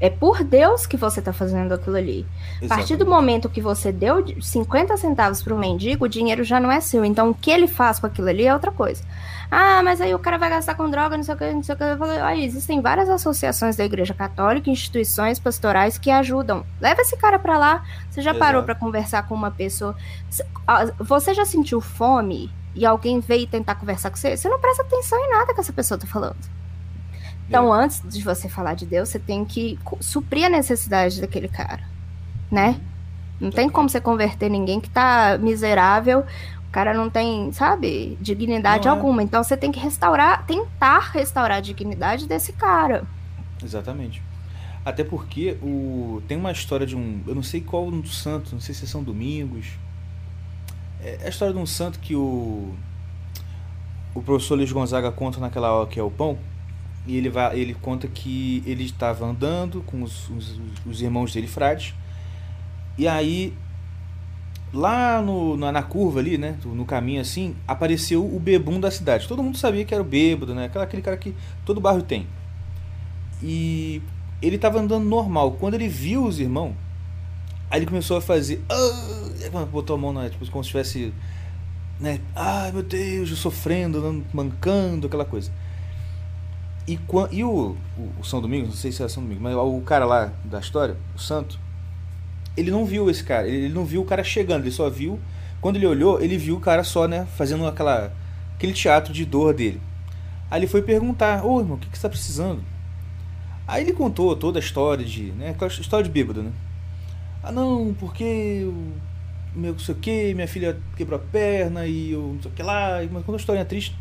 É 0.00 0.10
por 0.10 0.44
Deus 0.44 0.86
que 0.86 0.96
você 0.96 1.20
está 1.20 1.32
fazendo 1.32 1.72
aquilo 1.72 1.96
ali. 1.96 2.26
A 2.62 2.68
partir 2.68 2.96
do 2.96 3.06
momento 3.06 3.48
que 3.48 3.60
você 3.60 3.90
deu 3.90 4.22
50 4.40 4.96
centavos 4.98 5.42
para 5.42 5.54
o 5.54 5.58
mendigo, 5.58 6.04
o 6.04 6.08
dinheiro 6.08 6.44
já 6.44 6.60
não 6.60 6.70
é 6.70 6.80
seu. 6.80 7.04
Então, 7.04 7.30
o 7.30 7.34
que 7.34 7.50
ele 7.50 7.66
faz 7.66 7.98
com 7.98 8.06
aquilo 8.06 8.28
ali 8.28 8.46
é 8.46 8.52
outra 8.52 8.70
coisa. 8.70 9.02
Ah, 9.50 9.82
mas 9.82 10.00
aí 10.00 10.14
o 10.14 10.18
cara 10.18 10.36
vai 10.36 10.50
gastar 10.50 10.74
com 10.74 10.90
droga, 10.90 11.16
não 11.16 11.24
sei 11.24 11.34
o 11.34 11.38
que, 11.38 11.52
não 11.52 11.62
sei 11.62 11.74
o 11.74 11.78
que. 11.78 11.84
Eu 11.84 11.96
falei, 11.96 12.18
ah, 12.20 12.36
existem 12.36 12.80
várias 12.80 13.08
associações 13.08 13.76
da 13.76 13.84
Igreja 13.84 14.12
Católica, 14.12 14.68
instituições 14.68 15.38
pastorais 15.38 15.96
que 15.96 16.10
ajudam. 16.10 16.66
Leva 16.80 17.00
esse 17.00 17.16
cara 17.16 17.38
para 17.38 17.56
lá. 17.56 17.84
Você 18.10 18.20
já 18.20 18.34
parou 18.34 18.62
para 18.62 18.74
conversar 18.74 19.26
com 19.26 19.34
uma 19.34 19.50
pessoa? 19.50 19.96
Você 20.98 21.32
já 21.32 21.44
sentiu 21.44 21.80
fome 21.80 22.50
e 22.74 22.84
alguém 22.84 23.20
veio 23.20 23.46
tentar 23.46 23.76
conversar 23.76 24.10
com 24.10 24.16
você? 24.16 24.36
Você 24.36 24.48
não 24.48 24.58
presta 24.58 24.82
atenção 24.82 25.18
em 25.18 25.30
nada 25.30 25.54
que 25.54 25.60
essa 25.60 25.72
pessoa 25.72 25.96
está 25.96 26.06
falando. 26.06 26.36
Então, 27.48 27.74
é. 27.74 27.84
antes 27.84 28.00
de 28.02 28.22
você 28.22 28.48
falar 28.48 28.74
de 28.74 28.86
Deus, 28.86 29.08
você 29.08 29.18
tem 29.18 29.44
que 29.44 29.78
suprir 30.00 30.46
a 30.46 30.48
necessidade 30.48 31.20
daquele 31.20 31.48
cara, 31.48 31.82
né? 32.50 32.80
Não 33.40 33.50
tem 33.50 33.68
como 33.68 33.88
você 33.88 34.00
converter 34.00 34.48
ninguém 34.48 34.80
que 34.80 34.88
tá 34.88 35.36
miserável, 35.38 36.20
o 36.20 36.70
cara 36.72 36.94
não 36.94 37.10
tem, 37.10 37.52
sabe, 37.52 38.16
dignidade 38.20 38.86
não 38.86 38.94
é. 38.94 38.96
alguma. 38.96 39.20
É. 39.20 39.24
Então 39.24 39.42
você 39.42 39.56
tem 39.56 39.70
que 39.70 39.78
restaurar, 39.78 40.46
tentar 40.46 41.10
restaurar 41.12 41.58
a 41.58 41.60
dignidade 41.60 42.26
desse 42.26 42.52
cara. 42.52 43.04
Exatamente. 43.62 44.22
Até 44.84 45.02
porque 45.02 45.56
o 45.62 46.22
tem 46.28 46.36
uma 46.36 46.52
história 46.52 46.86
de 46.86 46.96
um, 46.96 47.22
eu 47.26 47.34
não 47.34 47.42
sei 47.42 47.60
qual 47.60 47.86
um 47.86 48.04
santo, 48.04 48.52
não 48.52 48.60
sei 48.60 48.74
se 48.74 48.86
são 48.86 49.02
domingos. 49.02 49.72
É, 51.04 51.18
é 51.20 51.26
a 51.26 51.28
história 51.28 51.54
de 51.54 51.60
um 51.60 51.66
santo 51.66 52.00
que 52.00 52.16
o 52.16 52.74
o 54.14 54.22
professor 54.22 54.54
Luiz 54.54 54.70
Gonzaga 54.70 55.10
conta 55.10 55.40
naquela 55.40 55.68
aula 55.68 55.88
que 55.88 55.98
é 55.98 56.02
o 56.02 56.10
pão 56.10 56.38
e 57.06 57.16
ele, 57.16 57.28
vai, 57.28 57.58
ele 57.58 57.74
conta 57.74 58.08
que 58.08 58.62
ele 58.64 58.84
estava 58.84 59.26
andando 59.26 59.82
com 59.82 60.02
os, 60.02 60.28
os, 60.30 60.60
os 60.86 61.02
irmãos 61.02 61.34
dele 61.34 61.46
frades. 61.46 61.94
E 62.96 63.06
aí, 63.06 63.52
lá 64.72 65.20
no, 65.20 65.56
na, 65.56 65.70
na, 65.70 65.82
curva 65.82 66.20
ali, 66.20 66.38
né? 66.38 66.56
No 66.64 66.86
caminho 66.86 67.20
assim, 67.20 67.54
apareceu 67.68 68.24
o 68.24 68.40
bebum 68.40 68.80
da 68.80 68.90
cidade. 68.90 69.28
Todo 69.28 69.42
mundo 69.42 69.58
sabia 69.58 69.84
que 69.84 69.92
era 69.92 70.02
o 70.02 70.06
bêbado, 70.06 70.54
né? 70.54 70.66
Aquele, 70.66 70.84
aquele 70.84 71.02
cara 71.02 71.16
que 71.18 71.34
todo 71.66 71.80
bairro 71.80 72.02
tem. 72.02 72.26
E 73.42 74.00
ele 74.40 74.56
estava 74.56 74.80
andando 74.80 75.04
normal. 75.04 75.52
Quando 75.60 75.74
ele 75.74 75.88
viu 75.88 76.24
os 76.24 76.40
irmãos, 76.40 76.74
aí 77.74 77.80
ele 77.80 77.86
começou 77.86 78.16
a 78.16 78.20
fazer. 78.20 78.62
Ah! 78.70 79.64
Botou 79.70 79.96
a 79.96 79.98
mão, 79.98 80.12
né, 80.12 80.30
tipo, 80.30 80.48
como 80.50 80.62
se 80.62 80.68
estivesse. 80.68 81.12
Né? 82.00 82.20
Ai 82.34 82.72
meu 82.72 82.82
Deus, 82.82 83.30
eu 83.30 83.36
sofrendo, 83.36 84.24
mancando, 84.32 85.06
aquela 85.06 85.24
coisa. 85.24 85.50
E, 86.86 86.98
e 87.32 87.44
o, 87.44 87.76
o, 88.20 88.24
São 88.24 88.40
Domingos, 88.40 88.68
não 88.68 88.76
sei 88.76 88.92
se 88.92 89.02
é 89.02 89.08
São 89.08 89.22
Domingos, 89.22 89.42
mas 89.42 89.56
o 89.56 89.80
cara 89.80 90.04
lá 90.04 90.32
da 90.44 90.60
história, 90.60 90.96
o 91.16 91.18
santo, 91.18 91.58
ele 92.56 92.70
não 92.70 92.84
viu 92.84 93.10
esse 93.10 93.24
cara, 93.24 93.48
ele 93.48 93.72
não 93.72 93.84
viu 93.84 94.02
o 94.02 94.04
cara 94.04 94.22
chegando, 94.22 94.62
ele 94.62 94.70
só 94.70 94.88
viu. 94.88 95.18
Quando 95.60 95.76
ele 95.76 95.86
olhou, 95.86 96.20
ele 96.20 96.36
viu 96.36 96.56
o 96.56 96.60
cara 96.60 96.84
só, 96.84 97.08
né, 97.08 97.26
fazendo 97.36 97.66
aquela, 97.66 98.12
aquele 98.54 98.72
teatro 98.72 99.12
de 99.12 99.24
dor 99.24 99.54
dele. 99.54 99.80
Aí 100.50 100.60
ele 100.60 100.66
foi 100.66 100.82
perguntar: 100.82 101.44
Ô 101.44 101.58
irmão, 101.58 101.76
o 101.76 101.80
que, 101.80 101.88
que 101.88 101.96
você 101.96 101.98
está 101.98 102.08
precisando? 102.08 102.62
Aí 103.66 103.82
ele 103.82 103.92
contou 103.92 104.36
toda 104.36 104.58
a 104.58 104.60
história 104.60 105.04
de. 105.04 105.32
Né, 105.32 105.56
história 105.80 106.04
de 106.04 106.10
bêbado, 106.10 106.42
né? 106.42 106.52
Ah, 107.44 107.52
não, 107.52 107.94
porque. 107.94 108.66
Meu, 109.54 109.72
não 109.72 109.78
sei 109.78 109.94
o 109.94 109.98
que, 109.98 110.34
minha 110.34 110.48
filha 110.48 110.76
quebrou 110.96 111.20
a 111.20 111.22
perna 111.22 111.86
e 111.86 112.10
eu 112.12 112.32
não 112.34 112.42
sei 112.42 112.50
o 112.50 112.54
que 112.54 112.62
lá. 112.62 112.98
Mas 113.12 113.24
quando 113.24 113.36
a 113.36 113.40
história 113.40 113.60
é 113.60 113.64
triste 113.64 113.96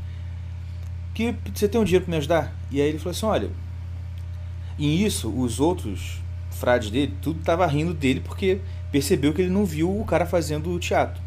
que 1.14 1.36
você 1.54 1.68
tem 1.68 1.80
um 1.80 1.84
dinheiro 1.84 2.06
para 2.06 2.12
me 2.12 2.18
ajudar? 2.18 2.54
E 2.72 2.82
aí 2.82 2.88
ele 2.90 2.98
falou 2.98 3.12
assim, 3.12 3.26
olha, 3.26 3.50
em 4.80 4.96
isso 4.96 5.30
os 5.30 5.60
outros 5.60 6.22
frades 6.50 6.90
dele, 6.90 7.14
tudo 7.22 7.40
tava 7.44 7.66
rindo 7.68 7.94
dele 7.94 8.20
porque 8.20 8.62
percebeu 8.92 9.34
que 9.34 9.42
ele 9.42 9.52
não 9.52 9.66
viu 9.66 10.00
o 10.00 10.06
cara 10.06 10.26
fazendo 10.26 10.72
o 10.72 10.80
teatro. 10.80 11.22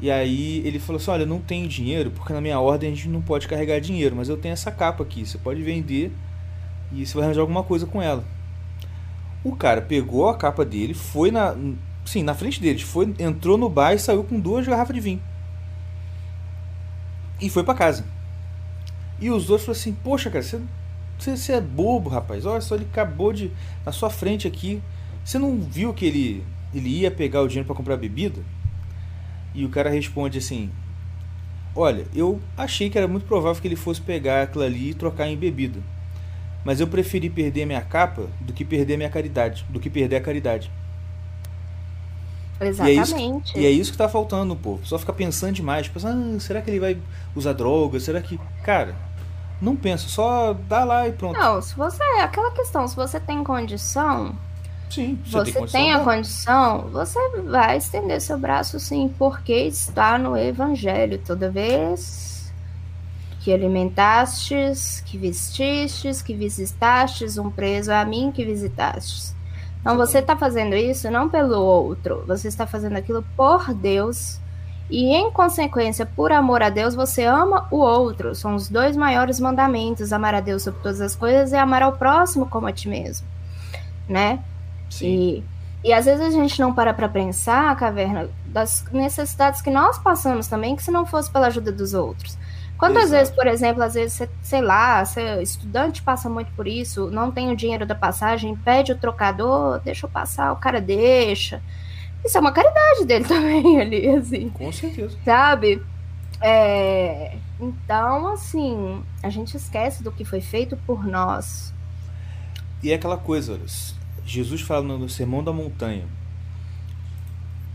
E 0.00 0.10
aí 0.10 0.60
ele 0.66 0.78
falou 0.78 1.00
assim, 1.00 1.10
olha, 1.12 1.22
eu 1.22 1.26
não 1.26 1.40
tenho 1.40 1.66
dinheiro 1.68 2.10
porque 2.10 2.32
na 2.32 2.40
minha 2.40 2.58
ordem 2.60 2.92
a 2.92 2.94
gente 2.94 3.08
não 3.08 3.22
pode 3.22 3.48
carregar 3.48 3.80
dinheiro, 3.80 4.16
mas 4.16 4.28
eu 4.28 4.36
tenho 4.36 4.52
essa 4.52 4.70
capa 4.70 5.02
aqui, 5.02 5.24
você 5.24 5.38
pode 5.38 5.62
vender 5.62 6.12
e 6.92 7.06
você 7.06 7.14
vai 7.14 7.24
arranjar 7.24 7.40
alguma 7.40 7.62
coisa 7.62 7.86
com 7.86 8.02
ela. 8.02 8.24
O 9.44 9.56
cara 9.56 9.80
pegou 9.82 10.28
a 10.28 10.36
capa 10.36 10.64
dele, 10.64 10.94
foi 10.94 11.30
na, 11.30 11.54
sim, 12.04 12.22
na 12.22 12.34
frente 12.34 12.60
deles, 12.60 12.82
foi, 12.82 13.12
entrou 13.18 13.58
no 13.58 13.68
bar 13.68 13.92
e 13.92 13.98
saiu 13.98 14.22
com 14.22 14.38
duas 14.38 14.66
garrafas 14.66 14.94
de 14.94 15.00
vinho. 15.00 15.22
E 17.40 17.50
foi 17.50 17.64
para 17.64 17.74
casa. 17.74 18.04
E 19.20 19.30
os 19.30 19.50
outros 19.50 19.66
falaram 19.66 19.80
assim: 19.80 19.92
Poxa, 19.92 20.30
cara, 20.30 20.44
você, 20.44 20.60
você, 21.18 21.36
você 21.36 21.52
é 21.52 21.60
bobo, 21.60 22.08
rapaz. 22.08 22.46
Olha 22.46 22.60
só, 22.60 22.76
ele 22.76 22.86
acabou 22.90 23.32
de. 23.32 23.50
Na 23.84 23.92
sua 23.92 24.10
frente 24.10 24.46
aqui. 24.46 24.80
Você 25.24 25.38
não 25.38 25.60
viu 25.60 25.94
que 25.94 26.04
ele, 26.04 26.44
ele 26.74 26.88
ia 26.88 27.10
pegar 27.10 27.42
o 27.42 27.48
dinheiro 27.48 27.66
para 27.66 27.76
comprar 27.76 27.96
bebida? 27.96 28.40
E 29.54 29.64
o 29.64 29.68
cara 29.68 29.90
responde 29.90 30.38
assim: 30.38 30.70
Olha, 31.74 32.06
eu 32.14 32.40
achei 32.56 32.90
que 32.90 32.98
era 32.98 33.08
muito 33.08 33.26
provável 33.26 33.60
que 33.60 33.68
ele 33.68 33.76
fosse 33.76 34.00
pegar 34.00 34.42
aquilo 34.42 34.64
ali 34.64 34.90
e 34.90 34.94
trocar 34.94 35.28
em 35.28 35.36
bebida. 35.36 35.80
Mas 36.64 36.80
eu 36.80 36.86
preferi 36.86 37.28
perder 37.28 37.66
minha 37.66 37.82
capa 37.82 38.28
do 38.40 38.52
que 38.52 38.64
perder 38.64 38.96
minha 38.96 39.10
caridade, 39.10 39.64
do 39.68 39.80
que 39.80 39.90
perder 39.90 40.16
a 40.16 40.20
caridade. 40.20 40.70
Exatamente. 42.60 43.12
E 43.14 43.18
é 43.18 43.32
isso, 43.32 43.58
e 43.58 43.66
é 43.66 43.70
isso 43.70 43.92
que 43.92 43.98
tá 43.98 44.08
faltando 44.08 44.44
no 44.44 44.56
povo. 44.56 44.86
Só 44.86 44.98
fica 44.98 45.12
pensando 45.12 45.54
demais. 45.54 45.86
Tipo, 45.86 45.98
ah, 46.06 46.40
será 46.40 46.62
que 46.62 46.70
ele 46.70 46.78
vai 46.78 46.96
usar 47.34 47.52
droga? 47.52 47.98
Será 47.98 48.20
que. 48.20 48.38
Cara, 48.62 48.94
não 49.60 49.74
pensa, 49.74 50.08
só 50.08 50.52
dá 50.52 50.84
lá 50.84 51.08
e 51.08 51.12
pronto. 51.12 51.38
Não, 51.38 51.60
se 51.60 51.74
você. 51.74 52.02
Aquela 52.20 52.52
questão, 52.52 52.86
se 52.86 52.94
você 52.94 53.18
tem 53.18 53.42
condição. 53.42 54.34
Sim, 54.88 55.18
você, 55.24 55.30
você 55.30 55.44
tem, 55.44 55.54
condição, 55.54 55.80
tem 55.80 55.92
a 55.92 55.98
não. 55.98 56.04
condição, 56.04 56.80
você 56.92 57.18
vai 57.46 57.78
estender 57.78 58.20
seu 58.20 58.38
braço 58.38 58.78
sim, 58.78 59.12
porque 59.18 59.54
está 59.54 60.18
no 60.18 60.36
Evangelho. 60.36 61.18
Toda 61.24 61.50
vez 61.50 62.31
que 63.42 63.52
alimentastes, 63.52 65.02
que 65.04 65.18
vestistes, 65.18 66.22
que 66.22 66.32
visitastes 66.32 67.36
um 67.38 67.50
preso 67.50 67.92
a 67.92 68.04
mim 68.04 68.30
que 68.32 68.44
visitastes. 68.44 69.34
Então 69.80 69.96
você 69.96 70.20
está 70.20 70.36
fazendo 70.36 70.76
isso 70.76 71.10
não 71.10 71.28
pelo 71.28 71.60
outro, 71.60 72.24
você 72.26 72.46
está 72.46 72.66
fazendo 72.66 72.96
aquilo 72.96 73.24
por 73.36 73.74
Deus 73.74 74.40
e, 74.92 75.06
em 75.06 75.30
consequência, 75.30 76.04
por 76.04 76.30
amor 76.32 76.62
a 76.62 76.68
Deus, 76.68 76.94
você 76.94 77.24
ama 77.24 77.66
o 77.70 77.78
outro. 77.78 78.34
São 78.34 78.54
os 78.54 78.68
dois 78.68 78.94
maiores 78.94 79.40
mandamentos: 79.40 80.12
amar 80.12 80.34
a 80.34 80.40
Deus 80.40 80.62
sobre 80.62 80.82
todas 80.82 81.00
as 81.00 81.16
coisas 81.16 81.50
e 81.50 81.56
amar 81.56 81.82
ao 81.82 81.94
próximo 81.94 82.46
como 82.46 82.66
a 82.66 82.72
ti 82.72 82.88
mesmo. 82.88 83.26
Né? 84.06 84.40
Sim. 84.90 85.06
E, 85.82 85.88
e 85.88 85.92
às 85.94 86.04
vezes 86.04 86.26
a 86.26 86.30
gente 86.30 86.60
não 86.60 86.74
para 86.74 86.92
para 86.92 87.08
pensar, 87.08 87.74
caverna, 87.74 88.28
das 88.44 88.84
necessidades 88.92 89.62
que 89.62 89.70
nós 89.70 89.98
passamos 89.98 90.46
também, 90.46 90.76
que 90.76 90.82
se 90.82 90.90
não 90.90 91.06
fosse 91.06 91.30
pela 91.30 91.46
ajuda 91.46 91.72
dos 91.72 91.94
outros. 91.94 92.36
Quantas 92.82 93.04
Exato. 93.04 93.18
vezes, 93.18 93.34
por 93.36 93.46
exemplo, 93.46 93.82
às 93.84 93.94
vezes, 93.94 94.28
sei 94.42 94.60
lá, 94.60 95.04
estudante 95.40 96.02
passa 96.02 96.28
muito 96.28 96.50
por 96.50 96.66
isso, 96.66 97.08
não 97.12 97.30
tem 97.30 97.52
o 97.52 97.54
dinheiro 97.54 97.86
da 97.86 97.94
passagem, 97.94 98.56
pede 98.56 98.90
o 98.90 98.98
trocador, 98.98 99.78
deixa 99.84 100.04
eu 100.04 100.10
passar, 100.10 100.50
o 100.50 100.56
cara 100.56 100.80
deixa. 100.80 101.62
Isso 102.24 102.36
é 102.36 102.40
uma 102.40 102.50
caridade 102.50 103.04
dele 103.04 103.22
também 103.24 103.80
ali, 103.80 104.08
assim. 104.08 104.48
Com 104.48 104.72
certeza. 104.72 105.16
Sabe? 105.24 105.80
É, 106.40 107.36
então, 107.60 108.26
assim, 108.32 109.00
a 109.22 109.30
gente 109.30 109.56
esquece 109.56 110.02
do 110.02 110.10
que 110.10 110.24
foi 110.24 110.40
feito 110.40 110.76
por 110.78 111.06
nós. 111.06 111.72
E 112.82 112.90
é 112.90 112.96
aquela 112.96 113.16
coisa, 113.16 113.60
Jesus 114.26 114.60
fala 114.60 114.82
no 114.82 115.08
Sermão 115.08 115.44
da 115.44 115.52
Montanha: 115.52 116.06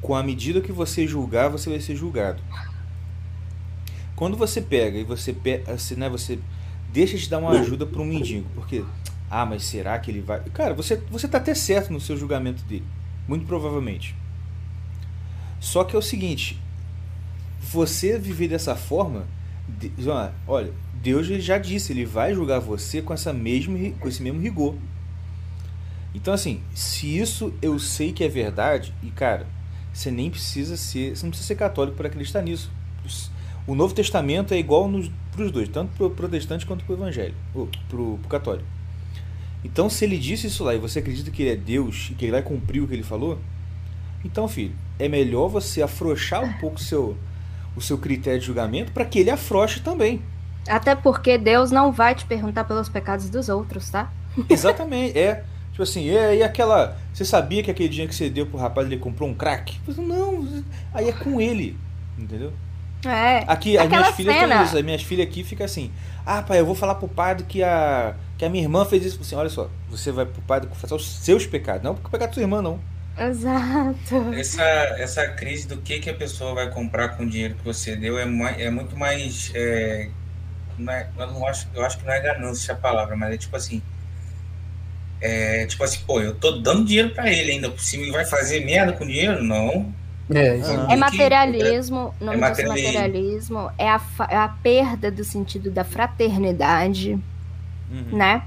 com 0.02 0.14
a 0.14 0.22
medida 0.22 0.60
que 0.60 0.74
você 0.74 1.08
julgar, 1.08 1.48
você 1.50 1.70
vai 1.70 1.80
ser 1.80 1.96
julgado. 1.96 2.42
Quando 4.18 4.36
você 4.36 4.60
pega 4.60 4.98
e 4.98 5.04
você, 5.04 5.36
assim, 5.68 5.94
né, 5.94 6.10
você 6.10 6.40
deixa 6.92 7.16
de 7.16 7.30
dar 7.30 7.38
uma 7.38 7.52
ajuda 7.52 7.86
para 7.86 8.02
um 8.02 8.06
mendigo, 8.06 8.48
porque, 8.56 8.84
ah, 9.30 9.46
mas 9.46 9.64
será 9.64 10.00
que 10.00 10.10
ele 10.10 10.22
vai. 10.22 10.40
Cara, 10.56 10.74
você, 10.74 10.96
você 11.12 11.28
tá 11.28 11.38
até 11.38 11.54
certo 11.54 11.94
no 11.94 12.02
seu 12.02 12.18
julgamento 12.18 12.64
dele, 12.64 12.84
muito 13.28 13.46
provavelmente. 13.46 14.16
Só 15.60 15.84
que 15.84 15.96
é 15.96 16.00
o 16.00 16.02
seguinte, 16.02 16.60
você 17.62 18.18
viver 18.18 18.48
dessa 18.48 18.76
forma, 18.76 19.28
olha, 20.48 20.74
Deus 20.96 21.28
já 21.28 21.60
disse, 21.60 21.94
ele 21.94 22.04
vai 22.04 22.34
julgar 22.34 22.60
você 22.60 23.04
com 23.04 23.14
essa 23.14 23.32
mesmo 23.32 23.94
com 24.00 24.08
esse 24.08 24.24
mesmo 24.24 24.42
rigor. 24.42 24.74
Então 26.16 26.34
assim, 26.34 26.64
se 26.74 27.20
isso 27.20 27.54
eu 27.62 27.78
sei 27.78 28.12
que 28.12 28.24
é 28.24 28.28
verdade, 28.28 28.96
e 29.04 29.12
cara, 29.12 29.46
você 29.94 30.10
nem 30.10 30.32
precisa 30.32 30.76
ser, 30.76 31.16
você 31.16 31.24
não 31.24 31.30
precisa 31.30 31.50
ser 31.50 31.56
católico 31.56 31.96
para 31.96 32.08
acreditar 32.08 32.42
nisso. 32.42 32.76
O 33.68 33.76
Novo 33.76 33.94
Testamento 33.94 34.54
é 34.54 34.58
igual 34.58 34.90
para 35.30 35.44
os 35.44 35.52
dois, 35.52 35.68
tanto 35.68 35.92
para 35.96 36.06
o 36.06 36.10
protestante 36.10 36.66
quanto 36.66 36.86
para 36.86 36.94
o 36.94 36.98
evangelho, 36.98 37.36
para 37.90 38.00
o 38.00 38.18
católico. 38.30 38.66
Então, 39.64 39.90
se 39.90 40.06
ele 40.06 40.18
disse 40.18 40.48
isso 40.48 40.64
lá 40.64 40.74
e 40.74 40.78
você 40.78 41.00
acredita 41.00 41.30
que 41.30 41.44
ele 41.44 41.52
é 41.52 41.56
Deus 41.58 42.08
e 42.10 42.16
que 42.16 42.24
ele 42.24 42.32
vai 42.32 42.42
cumprir 42.42 42.82
o 42.82 42.88
que 42.88 42.94
ele 42.94 43.04
falou, 43.04 43.38
então, 44.24 44.48
filho, 44.48 44.74
é 44.98 45.10
melhor 45.10 45.50
você 45.50 45.82
afrouxar 45.82 46.44
um 46.44 46.54
pouco 46.54 46.78
o 46.78 46.80
seu, 46.80 47.18
o 47.76 47.82
seu 47.82 47.98
critério 47.98 48.40
de 48.40 48.46
julgamento 48.46 48.94
para 48.94 49.04
que 49.04 49.20
ele 49.20 49.30
afrouxe 49.30 49.82
também. 49.82 50.22
Até 50.68 50.96
porque 50.96 51.38
Deus 51.38 51.70
não 51.70 51.92
vai 51.92 52.16
te 52.16 52.26
perguntar 52.26 52.64
pelos 52.64 52.88
pecados 52.88 53.30
dos 53.30 53.50
outros, 53.50 53.90
tá? 53.90 54.12
Exatamente, 54.50 55.20
é. 55.20 55.44
Tipo 55.72 55.84
assim, 55.84 56.06
e, 56.06 56.38
e 56.38 56.44
aquela. 56.44 56.98
Você 57.14 57.26
sabia 57.26 57.62
que 57.62 57.70
aquele 57.70 57.90
dia 57.90 58.08
que 58.08 58.16
você 58.16 58.30
deu 58.30 58.46
pro 58.46 58.58
rapaz 58.58 58.88
ele 58.88 58.98
comprou 58.98 59.30
um 59.30 59.34
crack? 59.34 59.78
Não, 59.98 60.64
aí 60.94 61.10
é 61.10 61.12
com 61.12 61.40
ele, 61.40 61.78
entendeu? 62.18 62.52
É. 63.06 63.44
Aqui, 63.48 63.78
as 63.78 63.88
minhas 63.88 64.16
filhas 64.16 64.36
têm 64.36 64.64
isso. 64.64 64.78
As 64.78 64.84
minhas 64.84 65.04
filhas 65.04 65.28
aqui 65.28 65.44
ficam 65.44 65.66
assim: 65.66 65.92
Ah, 66.26 66.42
pai, 66.42 66.60
eu 66.60 66.66
vou 66.66 66.76
falar 66.76 66.96
pro 66.96 67.08
padre 67.08 67.46
que 67.46 67.64
a, 67.64 68.16
que 68.38 68.46
a 68.46 68.50
minha 68.50 68.64
irmã 68.64 68.86
fez 68.86 69.06
isso. 69.06 69.20
Assim, 69.22 69.36
olha 69.36 69.50
só, 69.50 69.70
você 69.90 70.12
vai 70.12 70.26
pro 70.26 70.42
padre 70.42 70.70
confessar 70.70 70.96
os 70.96 71.08
seus 71.08 71.46
pecados, 71.46 71.84
não 71.84 71.94
porque 71.94 72.08
o 72.08 72.12
pecado 72.12 72.30
da 72.30 72.34
sua 72.34 72.44
irmã, 72.44 72.62
não. 72.62 72.80
Exato. 73.18 74.34
Essa, 74.36 74.64
essa 74.64 75.28
crise 75.30 75.68
do 75.68 75.78
que, 75.78 76.00
que 76.00 76.10
a 76.10 76.14
pessoa 76.14 76.54
vai 76.54 76.70
comprar 76.70 77.10
com 77.10 77.24
o 77.24 77.30
dinheiro 77.30 77.56
que 77.56 77.66
você 77.66 77.96
deu 77.96 78.18
é, 78.20 78.24
é 78.60 78.70
muito 78.70 78.96
mais. 78.96 79.52
É, 79.56 80.10
não 80.78 80.94
é, 80.94 81.10
eu, 81.18 81.28
não 81.28 81.48
acho, 81.48 81.68
eu 81.74 81.84
acho 81.84 81.98
que 81.98 82.06
não 82.06 82.14
é 82.14 82.20
ganância 82.20 82.74
a 82.74 82.78
palavra, 82.78 83.16
mas 83.16 83.34
é 83.34 83.38
tipo 83.38 83.56
assim. 83.56 83.82
É, 85.20 85.66
tipo 85.66 85.84
assim, 85.84 86.00
pô, 86.06 86.22
eu 86.22 86.36
tô 86.36 86.52
dando 86.60 86.86
dinheiro 86.86 87.10
para 87.10 87.32
ele 87.32 87.54
ainda 87.54 87.72
por 87.72 87.80
cima 87.80 88.04
e 88.04 88.12
vai 88.12 88.24
fazer 88.24 88.64
merda 88.64 88.94
com 88.94 89.06
dinheiro? 89.06 89.44
Não. 89.44 89.92
É, 90.30 90.94
é 90.94 90.96
materialismo, 90.98 92.14
o 92.20 92.26
nome 92.26 92.38
é 92.38 92.42
materialismo. 92.42 92.94
materialismo 92.94 93.72
é 93.78 93.90
a, 93.90 94.02
é 94.30 94.36
a 94.36 94.50
perda 94.50 95.10
do 95.10 95.24
sentido 95.24 95.72
da 95.72 95.86
fraternidade, 95.86 97.18
uhum. 97.90 98.18
né? 98.18 98.44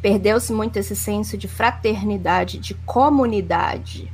Perdeu-se 0.00 0.52
muito 0.52 0.78
esse 0.78 0.94
senso 0.94 1.36
de 1.36 1.48
fraternidade, 1.48 2.58
de 2.58 2.74
comunidade. 2.74 4.12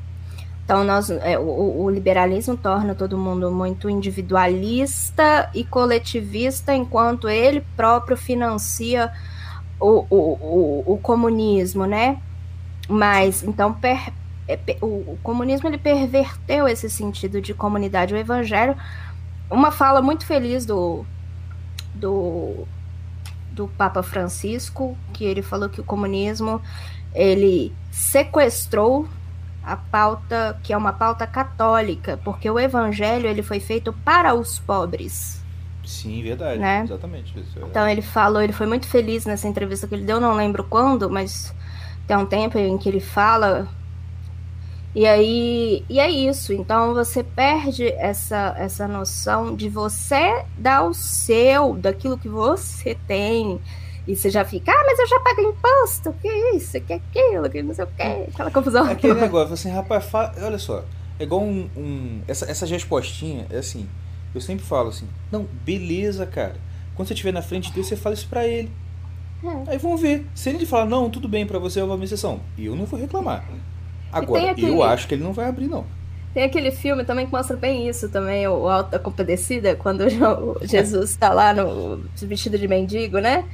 Então, 0.64 0.84
nós, 0.84 1.10
é, 1.10 1.36
o, 1.36 1.82
o, 1.82 1.90
liberalismo 1.90 2.56
torna 2.56 2.94
todo 2.94 3.18
mundo 3.18 3.50
muito 3.50 3.90
individualista 3.90 5.50
e 5.52 5.64
coletivista, 5.64 6.72
enquanto 6.72 7.28
ele 7.28 7.60
próprio 7.76 8.16
financia 8.16 9.12
o, 9.80 10.06
o, 10.08 10.16
o, 10.16 10.94
o 10.94 10.98
comunismo, 10.98 11.86
né? 11.86 12.18
Mas, 12.88 13.42
então, 13.42 13.72
per, 13.72 13.98
é, 13.98 14.12
o, 14.80 14.86
o, 14.86 15.18
comunismo 15.22 15.68
ele 15.68 15.78
perverteu 15.78 16.66
esse 16.66 16.88
sentido 16.88 17.40
de 17.40 17.54
comunidade. 17.54 18.14
O 18.14 18.16
evangelho, 18.16 18.76
uma 19.50 19.70
fala 19.70 20.00
muito 20.00 20.24
feliz 20.24 20.64
do, 20.64 21.04
do, 21.94 22.66
do 23.52 23.68
Papa 23.68 24.02
Francisco, 24.02 24.96
que 25.12 25.24
ele 25.24 25.42
falou 25.42 25.68
que 25.68 25.80
o 25.80 25.84
comunismo 25.84 26.60
ele 27.14 27.72
sequestrou 27.90 29.08
a 29.62 29.76
pauta 29.76 30.58
que 30.62 30.72
é 30.72 30.76
uma 30.76 30.92
pauta 30.92 31.26
católica, 31.26 32.18
porque 32.24 32.50
o 32.50 32.58
evangelho 32.58 33.26
ele 33.26 33.42
foi 33.42 33.60
feito 33.60 33.92
para 33.92 34.34
os 34.34 34.58
pobres. 34.58 35.40
Sim, 35.84 36.22
verdade, 36.22 36.58
né? 36.58 36.82
exatamente. 36.84 37.34
É 37.38 37.66
então 37.66 37.88
ele 37.88 38.02
falou, 38.02 38.40
ele 38.40 38.52
foi 38.52 38.66
muito 38.66 38.86
feliz 38.86 39.26
nessa 39.26 39.48
entrevista 39.48 39.86
que 39.86 39.94
ele 39.94 40.04
deu, 40.04 40.20
não 40.20 40.34
lembro 40.34 40.64
quando, 40.64 41.10
mas 41.10 41.54
tem 42.06 42.16
um 42.16 42.26
tempo 42.26 42.58
em 42.58 42.78
que 42.78 42.88
ele 42.88 43.00
fala. 43.00 43.68
E 44.94 45.06
aí, 45.06 45.84
e 45.88 46.00
é 46.00 46.10
isso. 46.10 46.52
Então 46.52 46.94
você 46.94 47.22
perde 47.22 47.88
essa 47.92 48.54
essa 48.58 48.88
noção 48.88 49.54
de 49.54 49.68
você 49.68 50.44
dar 50.58 50.82
o 50.82 50.92
seu, 50.92 51.74
daquilo 51.74 52.18
que 52.18 52.28
você 52.28 52.96
tem, 53.06 53.60
e 54.06 54.16
você 54.16 54.30
já 54.30 54.44
fica, 54.44 54.72
ah, 54.72 54.84
mas 54.86 54.98
eu 54.98 55.06
já 55.06 55.20
pago 55.20 55.40
imposto, 55.42 56.12
que 56.20 56.28
isso, 56.56 56.80
que 56.80 56.92
aquilo, 56.92 57.48
que 57.48 57.62
não 57.62 57.74
sei 57.74 57.84
o 57.84 57.88
que, 57.88 58.02
aquela 58.02 58.50
confusão. 58.50 58.84
Aquele 58.84 59.14
negócio, 59.14 59.54
assim, 59.54 59.70
rapaz, 59.70 60.04
fala, 60.06 60.34
olha 60.42 60.58
só, 60.58 60.84
é 61.18 61.22
igual 61.22 61.42
um. 61.42 61.70
um 61.76 62.22
essa, 62.26 62.50
essas 62.50 62.68
respostinhas, 62.68 63.46
é 63.50 63.58
assim, 63.58 63.88
eu 64.34 64.40
sempre 64.40 64.64
falo 64.64 64.88
assim, 64.88 65.06
não, 65.30 65.46
beleza, 65.64 66.26
cara. 66.26 66.56
Quando 66.96 67.06
você 67.06 67.14
estiver 67.14 67.32
na 67.32 67.42
frente 67.42 67.68
de 67.68 67.74
Deus, 67.74 67.86
você 67.86 67.96
fala 67.96 68.14
isso 68.14 68.28
pra 68.28 68.46
ele. 68.46 68.70
É. 69.42 69.72
Aí 69.72 69.78
vamos 69.78 70.00
ver. 70.00 70.26
Se 70.34 70.50
ele 70.50 70.66
falar, 70.66 70.86
não, 70.86 71.08
tudo 71.08 71.28
bem, 71.28 71.46
para 71.46 71.58
você 71.58 71.80
é 71.80 71.84
uma 71.84 72.04
exceção. 72.04 72.40
Eu 72.58 72.76
não 72.76 72.84
vou 72.84 72.98
reclamar. 73.00 73.48
Agora, 74.12 74.50
aquele... 74.50 74.70
eu 74.70 74.82
acho 74.82 75.06
que 75.06 75.14
ele 75.14 75.22
não 75.22 75.32
vai 75.32 75.48
abrir, 75.48 75.68
não. 75.68 75.84
Tem 76.32 76.44
aquele 76.44 76.70
filme 76.70 77.04
também 77.04 77.26
que 77.26 77.32
mostra 77.32 77.56
bem 77.56 77.88
isso 77.88 78.08
também, 78.08 78.46
o 78.46 78.68
Alto 78.68 78.90
da 78.90 78.98
Compadecida, 78.98 79.74
quando 79.74 80.04
Jesus 80.62 81.10
está 81.10 81.32
lá 81.32 81.52
no 81.52 82.04
vestido 82.22 82.56
de 82.56 82.68
mendigo, 82.68 83.18
né? 83.18 83.44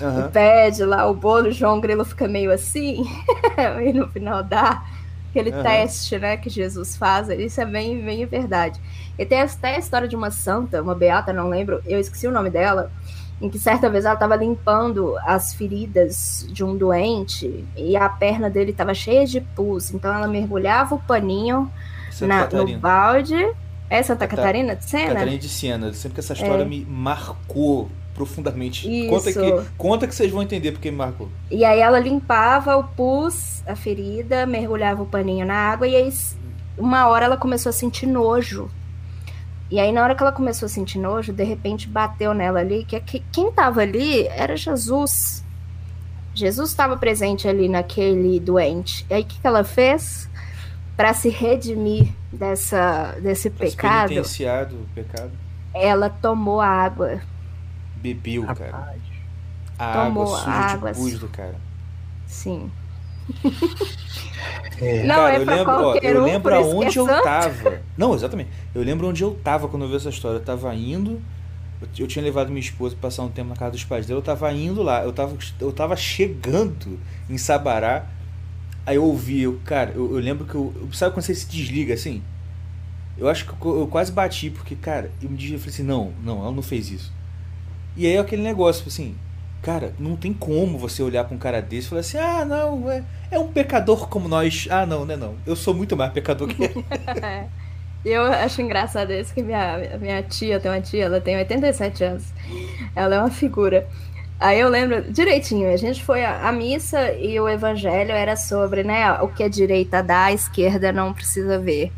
Uhum. 0.00 0.28
pede 0.30 0.84
lá 0.84 1.08
o 1.08 1.14
bolo, 1.14 1.48
o 1.48 1.52
João 1.52 1.80
Grilo 1.80 2.04
fica 2.04 2.26
meio 2.26 2.50
assim, 2.50 3.04
e 3.86 3.92
no 3.92 4.08
final 4.08 4.42
dá 4.42 4.84
aquele 5.30 5.50
uhum. 5.50 5.62
teste, 5.62 6.18
né, 6.18 6.36
que 6.36 6.50
Jesus 6.50 6.96
faz, 6.96 7.28
isso 7.28 7.60
é 7.60 7.66
bem, 7.66 8.00
bem 8.00 8.24
verdade. 8.26 8.80
E 9.18 9.24
tem 9.24 9.40
até 9.40 9.76
a 9.76 9.78
história 9.78 10.08
de 10.08 10.16
uma 10.16 10.30
santa, 10.30 10.82
uma 10.82 10.94
beata, 10.94 11.32
não 11.32 11.48
lembro, 11.48 11.80
eu 11.86 12.00
esqueci 12.00 12.26
o 12.26 12.32
nome 12.32 12.50
dela, 12.50 12.90
em 13.40 13.48
que 13.48 13.58
certa 13.58 13.90
vez 13.90 14.04
ela 14.04 14.14
estava 14.14 14.36
limpando 14.36 15.16
as 15.18 15.54
feridas 15.54 16.46
de 16.50 16.64
um 16.64 16.76
doente 16.76 17.64
e 17.76 17.96
a 17.96 18.08
perna 18.08 18.48
dele 18.48 18.70
estava 18.70 18.94
cheia 18.94 19.26
de 19.26 19.40
pus, 19.40 19.92
então 19.92 20.14
ela 20.14 20.28
mergulhava 20.28 20.94
o 20.94 20.98
paninho 21.00 21.70
na, 22.20 22.48
no 22.48 22.78
balde. 22.78 23.36
É 23.90 24.02
Santa 24.02 24.26
Catarina 24.26 24.74
de 24.74 24.84
Sena? 24.84 25.14
Catarina 25.14 25.38
de 25.38 25.48
Sena, 25.48 25.92
sempre 25.92 26.14
que 26.14 26.20
essa 26.20 26.32
história 26.32 26.62
é. 26.62 26.64
me 26.64 26.84
marcou 26.84 27.88
profundamente. 28.14 28.88
Isso. 28.88 29.10
Conta 29.10 29.32
que, 29.32 29.70
conta 29.76 30.06
que 30.06 30.14
vocês 30.14 30.30
vão 30.30 30.42
entender 30.42 30.72
porque 30.72 30.90
me 30.90 30.96
marcou. 30.96 31.28
E 31.50 31.64
aí 31.64 31.80
ela 31.80 31.98
limpava 31.98 32.76
o 32.76 32.84
pus, 32.84 33.62
a 33.66 33.76
ferida, 33.76 34.46
mergulhava 34.46 35.02
o 35.02 35.06
paninho 35.06 35.44
na 35.44 35.54
água 35.54 35.86
e 35.86 35.96
aí 35.96 36.12
uma 36.78 37.06
hora 37.08 37.26
ela 37.26 37.36
começou 37.36 37.70
a 37.70 37.72
sentir 37.72 38.06
nojo. 38.06 38.70
E 39.74 39.80
aí 39.80 39.90
na 39.90 40.04
hora 40.04 40.14
que 40.14 40.22
ela 40.22 40.30
começou 40.30 40.66
a 40.66 40.68
sentir 40.68 40.98
nojo, 40.98 41.32
de 41.32 41.42
repente 41.42 41.88
bateu 41.88 42.32
nela 42.32 42.60
ali 42.60 42.84
que, 42.84 43.00
que 43.00 43.24
quem 43.32 43.48
estava 43.48 43.80
ali 43.80 44.28
era 44.28 44.56
Jesus. 44.56 45.44
Jesus 46.32 46.70
estava 46.70 46.96
presente 46.96 47.48
ali 47.48 47.68
naquele 47.68 48.38
doente. 48.38 49.04
E 49.10 49.14
aí 49.14 49.22
o 49.22 49.26
que, 49.26 49.40
que 49.40 49.46
ela 49.46 49.64
fez? 49.64 50.30
Para 50.96 51.12
se 51.12 51.28
redimir 51.28 52.08
dessa, 52.32 53.16
desse 53.20 53.50
pra 53.50 53.66
pecado, 53.66 54.12
o 54.12 54.94
pecado, 54.94 55.32
ela 55.74 56.08
tomou 56.08 56.60
água 56.60 57.20
bebeu, 57.96 58.44
Rapaz. 58.44 58.70
cara. 58.70 58.96
A 59.76 60.04
Tomou 60.04 60.24
água 60.24 60.38
suja 60.38 60.50
água. 60.50 60.92
de 60.92 60.98
pus 61.00 61.18
do 61.18 61.28
cara. 61.28 61.56
Sim. 62.28 62.70
É. 64.80 65.04
Não, 65.04 65.14
cara, 65.14 65.34
é 65.34 65.36
eu 65.38 65.44
lembro, 65.44 65.72
ó, 65.72 65.94
eu 65.96 66.20
um, 66.20 66.24
lembro 66.24 66.54
aonde 66.54 66.98
eu 66.98 67.06
tava. 67.06 67.80
Não, 67.96 68.14
exatamente. 68.14 68.50
Eu 68.74 68.82
lembro 68.82 69.08
onde 69.08 69.22
eu 69.22 69.34
tava 69.42 69.68
quando 69.68 69.84
eu 69.84 69.88
vi 69.88 69.96
essa 69.96 70.08
história. 70.08 70.38
Eu 70.38 70.44
tava 70.44 70.74
indo. 70.74 71.22
Eu, 71.98 72.06
tinha 72.06 72.24
levado 72.24 72.48
minha 72.48 72.60
esposa 72.60 72.94
pra 72.94 73.08
passar 73.08 73.22
um 73.22 73.28
tempo 73.28 73.50
na 73.50 73.56
casa 73.56 73.72
dos 73.72 73.84
pais 73.84 74.06
dela. 74.06 74.18
Eu 74.18 74.22
tava 74.22 74.52
indo 74.52 74.82
lá. 74.82 75.04
Eu 75.04 75.12
tava, 75.12 75.36
eu 75.60 75.72
tava 75.72 75.96
chegando 75.96 76.98
em 77.28 77.38
Sabará. 77.38 78.06
Aí 78.86 78.96
eu 78.96 79.04
ouvi, 79.04 79.42
eu, 79.42 79.60
cara, 79.64 79.92
eu, 79.94 80.12
eu 80.14 80.18
lembro 80.18 80.44
que 80.44 80.54
eu. 80.54 80.74
Sabe 80.92 81.14
quando 81.14 81.24
você 81.24 81.34
se 81.34 81.46
desliga 81.46 81.94
assim? 81.94 82.22
Eu 83.16 83.28
acho 83.28 83.46
que 83.46 83.66
eu, 83.66 83.80
eu 83.80 83.86
quase 83.86 84.10
bati, 84.12 84.50
porque, 84.50 84.74
cara, 84.74 85.10
eu 85.22 85.30
me 85.30 85.36
eu 85.52 85.58
falei 85.58 85.72
assim, 85.72 85.82
não, 85.84 86.12
não, 86.22 86.40
ela 86.42 86.52
não 86.52 86.62
fez 86.62 86.90
isso. 86.90 87.12
E 87.96 88.06
aí 88.06 88.14
é 88.14 88.18
aquele 88.18 88.42
negócio, 88.42 88.84
assim, 88.86 89.14
cara, 89.64 89.94
não 89.98 90.14
tem 90.14 90.30
como 90.30 90.76
você 90.76 91.02
olhar 91.02 91.24
para 91.24 91.34
um 91.34 91.38
cara 91.38 91.62
desse 91.62 91.86
e 91.86 91.88
falar 91.88 92.00
assim, 92.02 92.18
ah, 92.18 92.44
não, 92.44 92.90
é, 92.90 93.02
é 93.30 93.38
um 93.38 93.48
pecador 93.48 94.08
como 94.08 94.28
nós. 94.28 94.68
Ah, 94.70 94.84
não, 94.84 95.06
não 95.06 95.14
é 95.14 95.16
não. 95.16 95.34
Eu 95.46 95.56
sou 95.56 95.72
muito 95.72 95.96
mais 95.96 96.12
pecador 96.12 96.48
que 96.48 96.64
ele. 96.64 96.84
Eu 98.04 98.22
acho 98.24 98.60
engraçado 98.60 99.14
isso 99.14 99.32
que 99.32 99.42
minha, 99.42 99.78
minha 99.98 100.22
tia, 100.22 100.60
tem 100.60 100.70
uma 100.70 100.82
tia, 100.82 101.06
ela 101.06 101.22
tem 101.22 101.38
87 101.38 102.04
anos. 102.04 102.24
Ela 102.94 103.14
é 103.14 103.18
uma 103.18 103.30
figura. 103.30 103.88
Aí 104.38 104.60
eu 104.60 104.68
lembro 104.68 105.10
direitinho, 105.10 105.72
a 105.72 105.76
gente 105.78 106.04
foi 106.04 106.22
à 106.22 106.52
missa 106.52 107.12
e 107.14 107.40
o 107.40 107.48
evangelho 107.48 108.10
era 108.10 108.36
sobre, 108.36 108.84
né, 108.84 109.10
o 109.22 109.28
que 109.28 109.42
a 109.42 109.48
direita 109.48 110.02
dá, 110.02 110.24
a 110.24 110.32
esquerda 110.34 110.92
não 110.92 111.14
precisa 111.14 111.58
ver. 111.58 111.90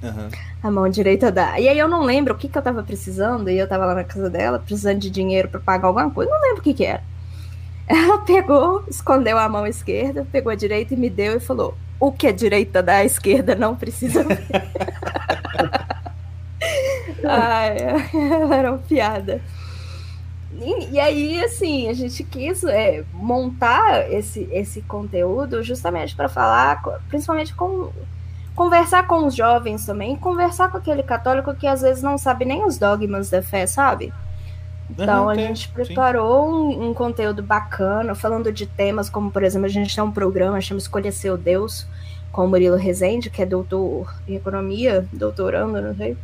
Uhum. 0.00 0.28
A 0.62 0.70
mão 0.70 0.88
direita 0.88 1.30
dá. 1.30 1.60
E 1.60 1.68
aí 1.68 1.78
eu 1.78 1.88
não 1.88 2.02
lembro 2.02 2.34
o 2.34 2.36
que, 2.36 2.48
que 2.48 2.58
eu 2.58 2.62
tava 2.62 2.82
precisando, 2.82 3.48
e 3.50 3.58
eu 3.58 3.68
tava 3.68 3.84
lá 3.86 3.94
na 3.94 4.04
casa 4.04 4.28
dela, 4.28 4.58
precisando 4.58 4.98
de 4.98 5.10
dinheiro 5.10 5.48
para 5.48 5.60
pagar 5.60 5.88
alguma 5.88 6.10
coisa, 6.10 6.30
não 6.30 6.40
lembro 6.40 6.60
o 6.60 6.62
que 6.62 6.74
que 6.74 6.84
era. 6.84 7.02
Ela 7.86 8.18
pegou, 8.18 8.84
escondeu 8.88 9.38
a 9.38 9.48
mão 9.48 9.66
esquerda, 9.66 10.26
pegou 10.32 10.50
a 10.50 10.56
direita 10.56 10.94
e 10.94 10.96
me 10.96 11.08
deu 11.08 11.36
e 11.36 11.40
falou: 11.40 11.76
O 12.00 12.10
que 12.10 12.26
a 12.26 12.32
direita 12.32 12.82
dá, 12.82 12.96
a 12.96 13.04
esquerda 13.04 13.54
não 13.54 13.76
precisa 13.76 14.24
ver. 14.24 14.44
Ai, 17.24 17.76
ela 18.12 18.56
era 18.56 18.72
uma 18.72 18.78
piada. 18.78 19.40
E, 20.58 20.94
e, 20.94 21.00
aí, 21.00 21.44
assim, 21.44 21.88
a 21.88 21.92
gente 21.92 22.24
quis 22.24 22.64
é, 22.64 23.04
montar 23.12 24.10
esse, 24.10 24.48
esse 24.50 24.80
conteúdo 24.82 25.62
justamente 25.62 26.16
para 26.16 26.28
falar, 26.28 26.82
principalmente 27.08 27.54
com 27.54 27.90
conversar 28.56 29.06
com 29.06 29.26
os 29.26 29.36
jovens 29.36 29.86
também, 29.86 30.16
conversar 30.18 30.70
com 30.70 30.78
aquele 30.78 31.04
católico 31.04 31.54
que 31.56 31.68
às 31.68 31.82
vezes 31.82 32.02
não 32.02 32.18
sabe 32.18 32.44
nem 32.46 32.66
os 32.66 32.78
dogmas 32.78 33.30
da 33.30 33.42
fé, 33.42 33.66
sabe? 33.68 34.16
Então 34.90 35.28
Uhum, 35.28 35.30
a 35.30 35.34
tem, 35.34 35.54
gente 35.54 35.68
preparou 35.72 36.48
um, 36.50 36.90
um 36.90 36.94
conteúdo 36.94 37.42
bacana, 37.42 38.14
falando 38.14 38.52
de 38.52 38.66
temas 38.66 39.10
como, 39.10 39.32
por 39.32 39.42
exemplo, 39.44 39.66
a 39.66 39.70
gente 39.70 39.94
tem 39.94 40.04
um 40.04 40.12
programa 40.12 40.60
chama 40.60 40.78
Escolha 40.78 41.12
Seu 41.12 41.36
Deus, 41.38 41.88
com 42.32 42.46
o 42.46 42.48
Murilo 42.48 42.76
Rezende, 42.76 43.30
que 43.30 43.42
é 43.42 43.46
doutor 43.46 44.14
em 44.28 44.36
economia, 44.36 45.08
doutorando, 45.12 45.80
não 45.82 45.94
sei. 45.96 46.18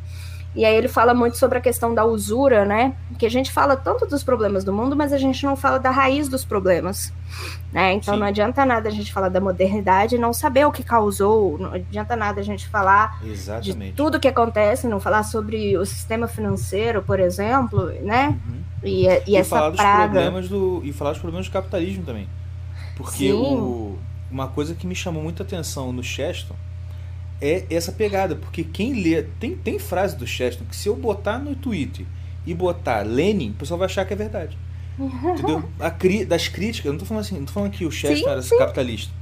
E 0.55 0.65
aí 0.65 0.75
ele 0.75 0.89
fala 0.89 1.15
muito 1.15 1.39
sobre 1.39 1.59
a 1.59 1.61
questão 1.61 1.95
da 1.95 2.05
usura, 2.05 2.65
né? 2.65 2.95
Que 3.19 3.25
a 3.25 3.31
gente 3.31 3.51
fala 3.51 3.75
tanto 3.75 4.07
dos 4.07 4.23
problemas 4.23 4.65
do 4.65 4.73
mundo, 4.73 4.95
mas 4.95 5.13
a 5.13 5.19
gente 5.19 5.45
não 5.45 5.57
fala 5.57 5.79
da 5.79 5.91
raiz 5.91 6.29
dos 6.29 6.45
problemas, 6.45 7.13
né? 7.73 7.95
Então 7.95 8.15
Sim. 8.15 8.21
não 8.21 8.27
adianta 8.27 8.65
nada 8.67 8.89
a 8.89 8.93
gente 8.93 9.13
falar 9.13 9.31
da 9.31 9.41
modernidade 9.41 10.17
e 10.17 10.19
não 10.19 10.33
saber 10.33 10.67
o 10.67 10.73
que 10.73 10.83
causou, 10.83 11.59
não 11.59 11.73
adianta 11.73 12.15
nada 12.15 12.41
a 12.41 12.45
gente 12.45 12.69
falar 12.69 13.19
de 13.23 13.31
Exatamente. 13.31 13.95
tudo 13.95 14.21
que 14.21 14.29
acontece, 14.29 14.87
não 14.87 15.01
falar 15.01 15.23
sobre 15.23 15.77
o 15.79 15.87
sistema 15.87 16.29
financeiro, 16.29 17.03
por 17.03 17.19
exemplo, 17.19 17.87
né? 18.03 18.39
Uhum. 18.47 18.63
E, 18.85 19.07
e 19.07 19.23
e 19.29 19.37
essa 19.37 19.57
falar 19.57 19.71
dos 19.71 19.81
praga. 19.81 20.03
problemas 20.03 20.49
do 20.49 20.83
e 20.85 20.93
falar 20.93 21.13
dos 21.13 21.21
problemas 21.21 21.47
do 21.49 21.53
capitalismo 21.53 22.05
também 22.05 22.29
porque 22.97 23.33
o, 23.33 23.99
uma 24.31 24.49
coisa 24.49 24.75
que 24.75 24.87
me 24.87 24.95
chamou 24.95 25.23
muita 25.23 25.43
atenção 25.43 25.93
no 25.93 26.03
Cheston 26.03 26.55
é 27.43 27.67
essa 27.71 27.93
pegada 27.93 28.37
porque 28.37 28.65
quem 28.65 28.95
lê 29.03 29.23
tem 29.41 29.57
tem 29.57 29.79
frase 29.79 30.17
do 30.17 30.27
Cheston 30.27 30.65
que 30.67 30.77
se 30.77 30.89
eu 30.89 30.97
botar 30.97 31.39
no 31.41 31.57
Twitter 31.57 32.07
e 32.47 32.55
botar 32.55 33.03
Lenin 33.03 33.51
o 33.51 33.55
pessoal 33.55 33.79
vai 33.79 33.87
achar 33.87 34.05
que 34.07 34.15
é 34.15 34.17
verdade 34.17 34.57
entendeu 35.35 35.71
a 35.81 35.91
cri, 35.91 36.25
das 36.25 36.49
críticas 36.49 36.87
eu 36.87 36.93
não 36.93 37.01
tô 37.01 37.05
falando 37.07 37.25
assim 37.25 37.39
não 37.39 37.47
tô 37.47 37.53
falando 37.53 37.73
que 37.73 37.85
o 37.87 37.91
Cheston 37.91 38.31
Sim, 38.31 38.33
era 38.33 38.43
capitalista 38.59 39.13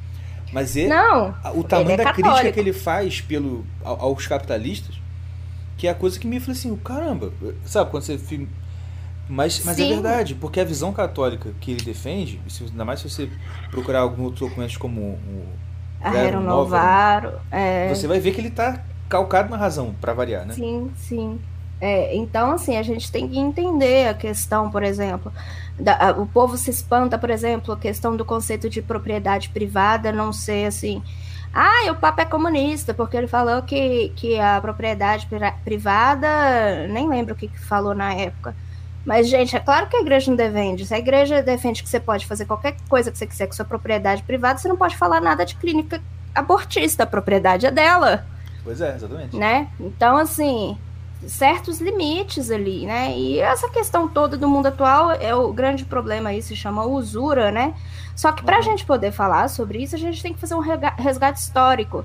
mas 0.53 0.77
é 0.77 0.89
Não, 0.89 1.35
o 1.55 1.64
tamanho 1.64 1.95
é 1.95 1.97
da 1.97 2.12
crítica 2.12 2.53
que 2.53 2.61
ele 2.61 2.73
faz 2.73 3.21
pelo, 3.21 3.64
ao- 3.85 4.01
aos 4.03 4.27
capitalistas, 4.27 4.97
que 5.79 5.87
é 5.87 5.91
a 5.91 5.95
coisa 5.95 6.18
que 6.18 6.27
me 6.27 6.41
falou 6.41 6.53
assim, 6.59 6.77
caramba, 6.77 7.33
sabe, 7.64 7.91
quando 7.91 8.03
você. 8.05 8.18
Mas, 9.29 9.62
mas 9.64 9.79
é 9.81 9.85
Sim. 9.85 9.89
verdade, 9.95 10.35
porque 10.35 10.59
a 10.61 10.64
visão 10.64 10.93
católica 10.93 11.53
que 11.61 11.71
ele 11.71 11.83
defende, 11.83 12.41
se- 12.49 12.64
ainda 12.64 12.85
mais 12.85 13.01
se 13.01 13.09
você 13.09 13.31
procurar 13.71 14.01
alguns 14.01 14.25
outros 14.27 14.41
documentos 14.41 14.77
como 14.77 15.01
o 15.03 15.47
a 16.03 16.11
Novarum, 16.11 16.40
Novarum, 16.40 17.30
é, 17.51 17.88
você 17.94 18.07
vai 18.07 18.20
ver 18.20 18.32
que 18.32 18.40
ele 18.40 18.51
tá 18.51 18.80
calcado 19.09 19.51
na 19.51 19.57
razão, 19.57 19.94
pra 20.01 20.12
variar, 20.12 20.46
né? 20.46 20.55
Sim, 20.55 20.90
sim. 20.96 21.40
É, 21.80 22.14
então, 22.14 22.53
assim, 22.53 22.76
a 22.76 22.82
gente 22.82 23.11
tem 23.11 23.26
que 23.28 23.38
entender 23.38 24.09
a 24.09 24.14
questão, 24.14 24.70
por 24.70 24.82
exemplo, 24.82 25.32
da- 25.78 26.12
o 26.18 26.26
povo 26.26 26.57
se 26.57 26.70
espanta, 26.70 27.16
por 27.18 27.30
exemplo, 27.30 27.72
a 27.72 27.76
questão 27.78 28.16
do 28.16 28.24
conceito 28.24 28.68
de 28.68 28.82
propriedade 28.82 29.48
privada 29.48 30.12
não 30.12 30.32
ser 30.32 30.66
assim. 30.66 31.03
Ah, 31.53 31.90
o 31.90 31.94
Papa 31.96 32.22
é 32.22 32.24
comunista, 32.26 32.94
porque 32.94 33.16
ele 33.16 33.26
falou 33.26 33.62
que, 33.62 34.11
que 34.14 34.38
a 34.38 34.61
propriedade 34.61 35.26
pri- 35.26 35.53
privada, 35.64 36.86
nem 36.88 37.09
lembro 37.09 37.34
o 37.34 37.36
que, 37.36 37.48
que 37.48 37.59
falou 37.59 37.94
na 37.94 38.14
época. 38.14 38.55
Mas, 39.05 39.28
gente, 39.28 39.57
é 39.57 39.61
claro 39.61 39.88
que 39.88 39.96
a 39.96 40.01
igreja 40.01 40.30
não 40.30 40.36
defende. 40.36 40.84
Se 40.86 40.94
a 40.94 40.98
igreja 40.98 41.42
defende 41.42 41.82
que 41.82 41.88
você 41.88 41.98
pode 41.98 42.26
fazer 42.26 42.44
qualquer 42.44 42.76
coisa 42.88 43.11
que 43.11 43.16
você 43.18 43.26
quiser 43.26 43.46
com 43.46 43.53
sua 43.55 43.64
propriedade 43.64 44.22
privada, 44.22 44.59
você 44.59 44.68
não 44.68 44.76
pode 44.76 44.96
falar 44.96 45.20
nada 45.20 45.44
de 45.46 45.55
clínica 45.57 46.03
abortista. 46.34 47.05
A 47.05 47.07
propriedade 47.07 47.66
é 47.66 47.70
dela 47.70 48.26
Pois 48.62 48.80
é, 48.80 48.94
exatamente. 48.94 49.36
né? 49.36 49.68
Então, 49.80 50.18
assim, 50.18 50.76
certos 51.26 51.80
limites 51.80 52.51
ali, 52.51 52.86
né? 52.86 53.16
E 53.16 53.38
essa 53.40 53.68
questão 53.70 54.07
toda 54.07 54.36
do 54.36 54.46
mundo 54.48 54.66
atual 54.66 55.12
é 55.12 55.34
o 55.34 55.51
grande 55.53 55.84
problema 55.84 56.28
aí, 56.30 56.42
se 56.42 56.55
chama 56.55 56.84
usura, 56.84 57.51
né? 57.51 57.74
Só 58.14 58.32
que 58.32 58.42
para 58.42 58.57
a 58.57 58.59
Uhum. 58.59 58.64
gente 58.64 58.84
poder 58.84 59.12
falar 59.12 59.48
sobre 59.48 59.82
isso, 59.82 59.94
a 59.96 59.98
gente 59.98 60.22
tem 60.22 60.34
que 60.34 60.38
fazer 60.40 60.55
um 60.55 60.61
resgate 60.98 61.40
histórico. 61.40 62.05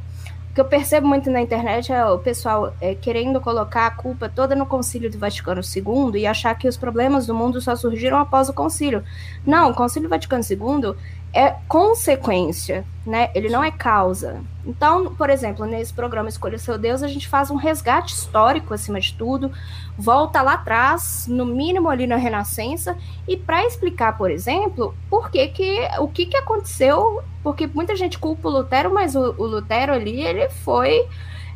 Que 0.56 0.62
eu 0.62 0.66
percebo 0.66 1.06
muito 1.06 1.30
na 1.30 1.42
internet 1.42 1.92
é 1.92 2.06
o 2.06 2.18
pessoal 2.18 2.74
é, 2.80 2.96
querendo 2.96 3.42
colocar 3.42 3.88
a 3.88 3.92
culpa 3.92 4.30
toda 4.30 4.56
no 4.56 4.66
Concílio 4.66 5.12
do 5.12 5.20
Vaticano 5.20 5.60
II 5.60 6.18
e 6.18 6.26
achar 6.26 6.56
que 6.56 6.66
os 6.66 6.78
problemas 6.78 7.28
do 7.28 7.34
mundo 7.34 7.60
só 7.60 7.76
surgiram 7.76 8.18
após 8.18 8.48
o 8.48 8.54
concílio. 8.54 9.04
Não, 9.46 9.72
o 9.72 9.74
Concílio 9.74 10.08
Vaticano 10.08 10.42
II 10.50 10.96
é 11.36 11.54
consequência, 11.68 12.86
né? 13.06 13.30
Ele 13.36 13.50
não 13.50 13.62
é 13.62 13.70
causa. 13.70 14.42
Então, 14.66 15.14
por 15.16 15.30
exemplo, 15.30 15.66
nesse 15.66 15.94
programa 15.94 16.30
Escolha 16.30 16.58
Seu 16.58 16.78
Deus, 16.78 17.04
a 17.04 17.10
gente 17.10 17.28
faz 17.28 17.52
um 17.52 17.58
resgate 17.58 18.14
histórico 18.14 18.74
acima 18.74 19.02
de 19.02 19.14
tudo, 19.14 19.52
volta 19.98 20.42
lá 20.42 20.54
atrás, 20.54 21.28
no 21.28 21.46
mínimo 21.46 21.90
ali 21.90 22.08
na 22.08 22.16
Renascença, 22.16 22.98
e 23.28 23.36
para 23.36 23.66
explicar, 23.66 24.18
por 24.18 24.32
exemplo, 24.32 24.96
por 25.10 25.30
que 25.30 25.50
que 25.50 25.80
o 26.00 26.08
que 26.08 26.26
que 26.26 26.38
aconteceu, 26.38 27.22
porque 27.44 27.68
muita 27.68 27.98
gente 27.98 28.18
culpa 28.18 28.48
o 28.48 28.52
Lutero, 28.52 28.94
mas 28.94 29.14
o, 29.14 29.36
o 29.38 29.46
Lutero 29.46 29.92
ali 29.92 30.22
ele 30.22 30.50
foi 30.50 31.06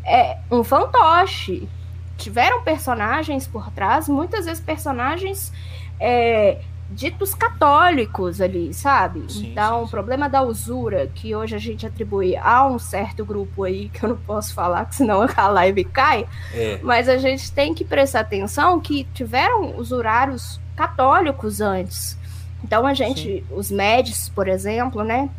é, 0.03 0.37
um 0.51 0.61
fantoche. 0.61 1.69
Tiveram 2.17 2.63
personagens 2.63 3.47
por 3.47 3.71
trás, 3.71 4.09
muitas 4.09 4.43
vezes 4.43 4.61
personagens 4.61 5.53
é, 5.97 6.59
ditos 6.91 7.35
católicos 7.35 8.41
ali, 8.41 8.73
sabe? 8.73 9.31
Sim, 9.31 9.51
então, 9.51 9.77
sim, 9.77 9.83
o 9.83 9.85
sim. 9.85 9.91
problema 9.91 10.27
da 10.27 10.41
usura, 10.41 11.07
que 11.13 11.35
hoje 11.35 11.55
a 11.55 11.59
gente 11.59 11.85
atribui 11.85 12.35
a 12.35 12.65
um 12.65 12.79
certo 12.79 13.23
grupo 13.23 13.63
aí, 13.63 13.89
que 13.89 14.03
eu 14.03 14.09
não 14.09 14.17
posso 14.17 14.53
falar, 14.53 14.85
que 14.85 14.95
senão 14.95 15.21
a 15.37 15.47
live 15.47 15.83
cai, 15.85 16.27
É, 16.53 16.79
mas 16.81 17.07
a 17.07 17.17
gente 17.17 17.51
tem 17.51 17.73
que 17.73 17.85
prestar 17.85 18.21
atenção 18.21 18.79
que 18.79 19.03
tiveram 19.13 19.77
usurários 19.77 20.59
católicos 20.75 21.61
antes. 21.61 22.17
Então, 22.63 22.85
a 22.85 22.93
gente, 22.93 23.45
os 23.51 23.69
médicos, 23.71 24.29
por 24.29 24.47
exemplo, 24.47 25.03
né? 25.03 25.29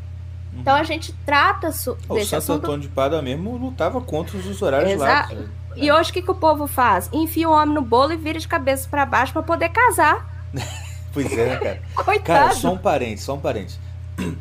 Então, 0.54 0.74
a 0.74 0.82
gente 0.82 1.12
trata 1.26 1.70
su- 1.72 1.96
o 2.08 2.14
desse 2.14 2.30
Santo 2.30 2.38
assunto 2.38 2.64
Antônio 2.64 2.80
de 2.80 2.88
Pada 2.88 3.20
mesmo 3.22 3.56
lutava 3.56 4.00
contra 4.00 4.36
os 4.36 4.46
usurários 4.46 4.92
Exato. 4.92 5.34
lá. 5.34 5.42
E 5.76 5.90
hoje 5.92 6.10
o 6.10 6.12
que, 6.12 6.22
que 6.22 6.30
o 6.30 6.34
povo 6.34 6.66
faz? 6.66 7.08
Enfia 7.12 7.48
o 7.48 7.52
homem 7.52 7.74
no 7.74 7.82
bolo 7.82 8.12
e 8.12 8.16
vira 8.16 8.38
de 8.38 8.48
cabeça 8.48 8.88
para 8.88 9.06
baixo 9.06 9.32
para 9.32 9.42
poder 9.42 9.68
casar. 9.68 10.28
Pois 11.12 11.30
é, 11.32 11.46
né, 11.46 11.56
cara? 11.56 11.82
Coitado. 12.04 12.22
Cara, 12.24 12.54
só 12.54 12.72
um 12.72 12.78
parênteses, 12.78 13.24
só 13.24 13.34
um 13.34 13.40
parênteses. 13.40 13.78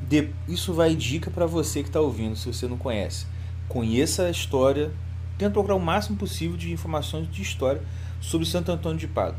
De- 0.08 0.30
Isso 0.48 0.74
vai 0.74 0.94
dica 0.96 1.32
pra 1.32 1.46
você 1.46 1.84
que 1.84 1.90
tá 1.90 2.00
ouvindo, 2.02 2.36
se 2.36 2.48
você 2.52 2.68
não 2.68 2.78
conhece. 2.78 3.26
Conheça 3.68 4.24
a 4.24 4.30
história, 4.30 4.92
tenta 5.38 5.52
procurar 5.52 5.76
o 5.76 5.80
máximo 5.80 6.18
possível 6.18 6.58
de 6.58 6.72
informações 6.72 7.30
de 7.32 7.42
história 7.42 7.82
sobre 8.20 8.46
Santo 8.46 8.72
Antônio 8.72 8.98
de 8.98 9.08
Pádua. 9.08 9.38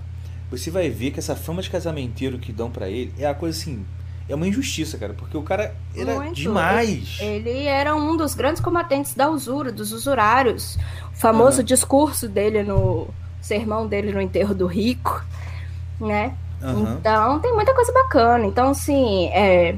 Você 0.51 0.71
vai 0.71 0.89
ver 0.91 1.11
que 1.11 1.19
essa 1.19 1.37
fama 1.37 1.61
de 1.63 1.71
casamenteiro 1.71 2.39
que 2.39 2.53
dão 2.53 2.71
pra 2.71 2.89
ele 2.89 3.13
é 3.19 3.27
a 3.27 3.35
coisa 3.35 3.57
assim, 3.59 3.85
é 4.29 4.35
uma 4.35 4.47
injustiça, 4.49 4.97
cara, 4.99 5.13
porque 5.15 5.37
o 5.37 5.43
cara 5.43 5.75
era 5.95 6.15
Muito. 6.17 6.35
demais. 6.35 7.19
Ele 7.21 7.65
era 7.67 7.95
um 7.95 8.17
dos 8.17 8.35
grandes 8.35 8.61
combatentes 8.63 9.15
da 9.15 9.29
usura, 9.29 9.71
dos 9.71 9.93
usurários. 9.93 10.77
O 11.13 11.17
famoso 11.17 11.59
Uhum. 11.59 11.65
discurso 11.65 12.29
dele 12.29 12.63
no 12.63 13.09
sermão 13.41 13.87
dele 13.87 14.13
no 14.13 14.21
enterro 14.21 14.55
do 14.55 14.67
rico, 14.67 15.25
né? 16.01 16.35
Aham. 16.63 16.97
Então 16.99 17.41
tem 17.41 17.55
muita 17.55 17.75
coisa 17.75 17.93
bacana. 17.93 18.45
Então, 18.47 18.71
assim, 18.71 19.29
é, 19.29 19.77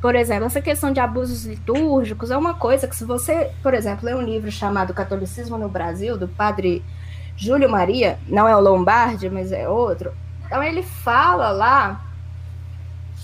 por 0.00 0.14
exemplo, 0.14 0.46
essa 0.46 0.60
questão 0.60 0.92
de 0.92 1.00
abusos 1.00 1.44
litúrgicos 1.44 2.30
é 2.30 2.36
uma 2.36 2.54
coisa 2.54 2.88
que, 2.88 2.96
se 2.96 3.04
você, 3.04 3.50
por 3.62 3.74
exemplo, 3.74 4.06
lê 4.06 4.14
um 4.14 4.22
livro 4.22 4.50
chamado 4.50 4.94
Catolicismo 4.94 5.58
no 5.58 5.68
Brasil, 5.68 6.16
do 6.16 6.26
padre 6.28 6.82
Júlio 7.36 7.70
Maria, 7.70 8.18
não 8.26 8.48
é 8.48 8.56
o 8.56 8.60
Lombardi, 8.60 9.28
mas 9.28 9.52
é 9.52 9.68
outro. 9.68 10.12
Então 10.46 10.62
ele 10.62 10.82
fala 10.82 11.50
lá. 11.50 12.04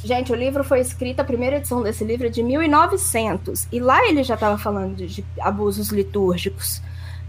Gente, 0.05 0.31
o 0.31 0.37
livro 0.37 0.63
foi 0.63 0.81
escrito, 0.81 1.21
a 1.21 1.25
primeira 1.25 1.57
edição 1.57 1.83
desse 1.83 2.05
livro 2.05 2.27
é 2.27 2.31
de 2.31 2.43
1900, 2.43 3.67
e 3.73 3.81
lá 3.81 4.07
ele 4.07 4.23
já 4.23 4.35
estava 4.35 4.57
falando 4.57 4.95
de 4.95 5.25
abusos 5.41 5.89
litúrgicos, 5.89 6.83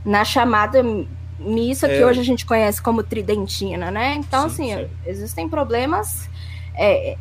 na 0.06 0.24
chamada 0.24 0.84
missa 1.40 1.88
que 1.88 1.96
É. 1.96 2.06
hoje 2.06 2.20
a 2.20 2.24
gente 2.24 2.46
conhece 2.46 2.82
como 2.82 3.04
tridentina, 3.04 3.92
né? 3.92 4.16
Então, 4.16 4.50
Sim, 4.50 4.74
assim, 4.74 4.86
sim. 4.86 4.92
existem 5.06 5.48
problemas 5.50 6.30
é, 6.76 7.12
é, 7.14 7.18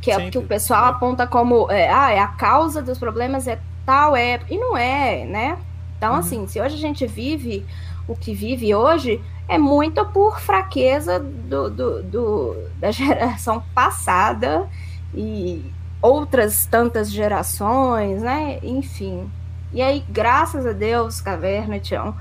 que, 0.00 0.10
é, 0.10 0.30
que 0.30 0.38
o 0.38 0.42
pessoal 0.42 0.86
aponta 0.86 1.26
como 1.26 1.70
é, 1.70 1.88
ah, 1.90 2.10
é 2.10 2.18
a 2.18 2.28
causa 2.28 2.80
dos 2.82 2.98
problemas 2.98 3.46
é 3.46 3.58
tal, 3.86 4.14
é. 4.16 4.40
E 4.48 4.56
não 4.58 4.76
é, 4.76 5.24
né? 5.24 5.58
Então, 5.98 6.12
Uhum. 6.14 6.18
assim, 6.18 6.46
se 6.48 6.60
hoje 6.60 6.74
a 6.74 6.78
gente 6.78 7.06
vive 7.06 7.64
o 8.08 8.16
que 8.16 8.34
vive 8.34 8.74
hoje, 8.74 9.20
é 9.48 9.58
muito 9.58 10.04
por 10.06 10.40
fraqueza 10.40 11.18
do, 11.20 11.70
do, 11.70 12.02
do- 12.02 12.68
da 12.78 12.90
geração 12.92 13.62
passada 13.74 14.68
e 15.14 15.64
outras 16.00 16.66
tantas 16.66 17.10
gerações, 17.12 18.22
né? 18.22 18.58
Enfim. 18.62 19.30
E 19.72 19.80
aí, 19.80 20.04
graças 20.08 20.66
a 20.66 20.72
Deus, 20.72 21.20
Caverna 21.20 21.78
Tião, 21.78 22.14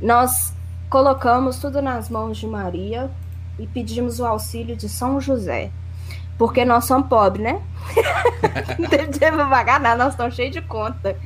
nós 0.00 0.52
colocamos 0.88 1.58
tudo 1.58 1.82
nas 1.82 2.08
mãos 2.08 2.38
de 2.38 2.46
Maria 2.46 3.10
e 3.58 3.66
pedimos 3.66 4.20
o 4.20 4.26
auxílio 4.26 4.76
de 4.76 4.88
São 4.88 5.20
José. 5.20 5.70
Porque 6.36 6.64
nós 6.64 6.84
somos 6.84 7.08
pobres, 7.08 7.44
né? 7.44 7.60
Não 8.78 8.88
tem 8.88 9.10
dinheiro 9.10 9.36
pra 9.36 9.46
pagar 9.46 9.80
nada, 9.80 10.04
nós 10.04 10.12
estamos 10.12 10.34
cheios 10.34 10.52
de 10.52 10.62
conta. 10.62 11.16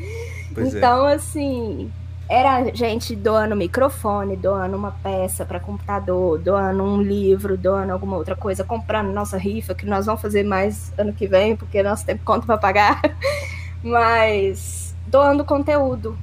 Pois 0.55 0.75
é. 0.75 0.79
então, 0.79 1.05
assim, 1.05 1.93
era 2.29 2.75
gente 2.75 3.15
doando 3.15 3.55
microfone, 3.55 4.37
doando 4.37 4.75
uma 4.75 4.93
peça 5.03 5.45
para 5.45 5.61
computador, 5.61 6.39
doando 6.39 6.83
um 6.83 7.03
livro, 7.03 7.59
doando 7.59 7.93
alguma 7.93 8.17
outra 8.17 8.35
coisa, 8.35 8.65
comprando 8.65 9.13
nossa 9.13 9.37
rifa, 9.37 9.75
que 9.75 9.85
nós 9.85 10.07
vamos 10.07 10.23
fazer 10.23 10.43
mais 10.43 10.93
ano 10.97 11.13
que 11.13 11.27
vem, 11.27 11.55
porque 11.55 11.83
nós 11.83 12.03
temos 12.03 12.23
conta 12.23 12.47
para 12.47 12.57
pagar. 12.57 13.03
Mas 13.85 14.95
doando 15.07 15.45
conteúdo. 15.45 16.17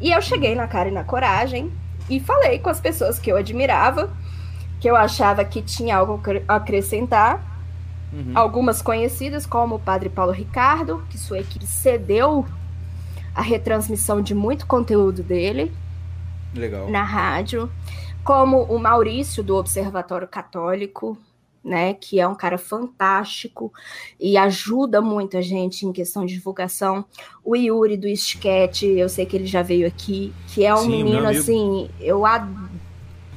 E 0.00 0.10
eu 0.10 0.22
cheguei 0.22 0.54
na 0.54 0.66
cara 0.66 0.88
e 0.88 0.92
na 0.92 1.04
coragem 1.04 1.70
e 2.10 2.20
falei 2.20 2.58
com 2.58 2.68
as 2.68 2.80
pessoas 2.80 3.18
que 3.18 3.30
eu 3.30 3.36
admirava, 3.36 4.10
que 4.80 4.90
eu 4.90 4.96
achava 4.96 5.44
que 5.44 5.62
tinha 5.62 5.96
algo 5.96 6.20
a 6.48 6.56
acrescentar. 6.56 7.48
Uhum. 8.12 8.32
Algumas 8.34 8.82
conhecidas, 8.82 9.46
como 9.46 9.76
o 9.76 9.78
padre 9.78 10.08
Paulo 10.08 10.32
Ricardo, 10.32 11.04
que 11.08 11.16
sua 11.16 11.38
equipe 11.38 11.64
cedeu 11.64 12.44
a 13.32 13.40
retransmissão 13.40 14.20
de 14.20 14.34
muito 14.34 14.66
conteúdo 14.66 15.22
dele 15.22 15.72
Legal. 16.52 16.90
na 16.90 17.04
rádio, 17.04 17.70
como 18.24 18.64
o 18.64 18.78
Maurício 18.80 19.44
do 19.44 19.56
Observatório 19.56 20.26
Católico, 20.26 21.16
né, 21.62 21.94
que 21.94 22.18
é 22.18 22.26
um 22.26 22.34
cara 22.34 22.56
fantástico 22.56 23.72
e 24.18 24.36
ajuda 24.36 25.00
muito 25.02 25.36
a 25.36 25.42
gente 25.42 25.84
em 25.84 25.92
questão 25.92 26.24
de 26.24 26.34
divulgação. 26.34 27.04
O 27.44 27.54
Yuri 27.54 27.96
do 27.96 28.08
Sketch, 28.08 28.82
eu 28.82 29.08
sei 29.08 29.26
que 29.26 29.36
ele 29.36 29.46
já 29.46 29.62
veio 29.62 29.86
aqui, 29.86 30.32
que 30.48 30.64
é 30.64 30.74
um 30.74 30.78
Sim, 30.78 30.88
menino 30.88 31.28
assim, 31.28 31.90
eu 32.00 32.24
adoro 32.24 32.69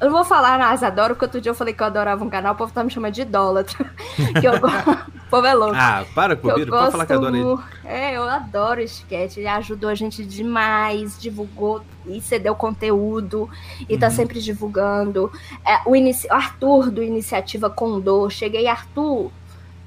eu 0.04 0.10
não 0.10 0.18
vou 0.18 0.26
falar, 0.26 0.60
mas 0.60 0.84
adoro, 0.84 1.16
porque 1.16 1.24
outro 1.24 1.40
dia 1.40 1.50
eu 1.50 1.56
falei 1.56 1.74
que 1.74 1.82
eu 1.82 1.88
adorava 1.88 2.22
um 2.26 2.30
canal, 2.30 2.54
o 2.54 2.58
povo 2.58 2.74
tá 2.74 2.84
me 2.84 2.90
chamando 2.90 3.14
de 3.14 3.22
idólatra. 3.22 3.90
que 4.42 4.46
eu... 4.46 4.56
o 4.56 5.30
povo 5.30 5.48
é 5.48 5.54
louco. 5.54 5.76
Ah, 5.78 6.04
para, 6.14 6.36
Cobiro, 6.36 6.72
pode 6.72 6.92
falar 6.92 7.06
que 7.06 7.14
adora 7.14 7.38
ele. 7.38 7.58
É, 7.86 8.18
eu 8.18 8.24
adoro 8.24 8.82
o 8.82 8.84
sketch, 8.84 9.38
ele 9.38 9.48
ajudou 9.48 9.90
a 9.90 9.96
gente 9.96 10.26
demais, 10.26 11.18
divulgou 11.18 11.82
e 12.06 12.20
cedeu 12.20 12.54
conteúdo, 12.54 13.50
e 13.80 13.86
tá 13.86 13.94
uhum. 13.94 14.00
tá 14.00 14.10
sempre 14.10 14.42
divulgando. 14.42 15.32
É, 15.66 15.80
o, 15.86 15.96
inici... 15.96 16.28
o 16.28 16.34
Arthur, 16.34 16.92
do 16.92 17.02
Iniciativa 17.02 17.70
Condor, 17.70 18.30
cheguei, 18.30 18.68
Arthur, 18.68 19.32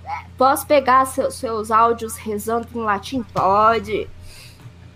é, 0.03 0.25
posso 0.39 0.67
pegar 0.67 1.05
seu, 1.05 1.31
seus 1.31 1.71
áudios 1.71 2.17
rezando 2.17 2.67
em 2.75 2.79
latim? 2.79 3.23
Pode. 3.35 4.09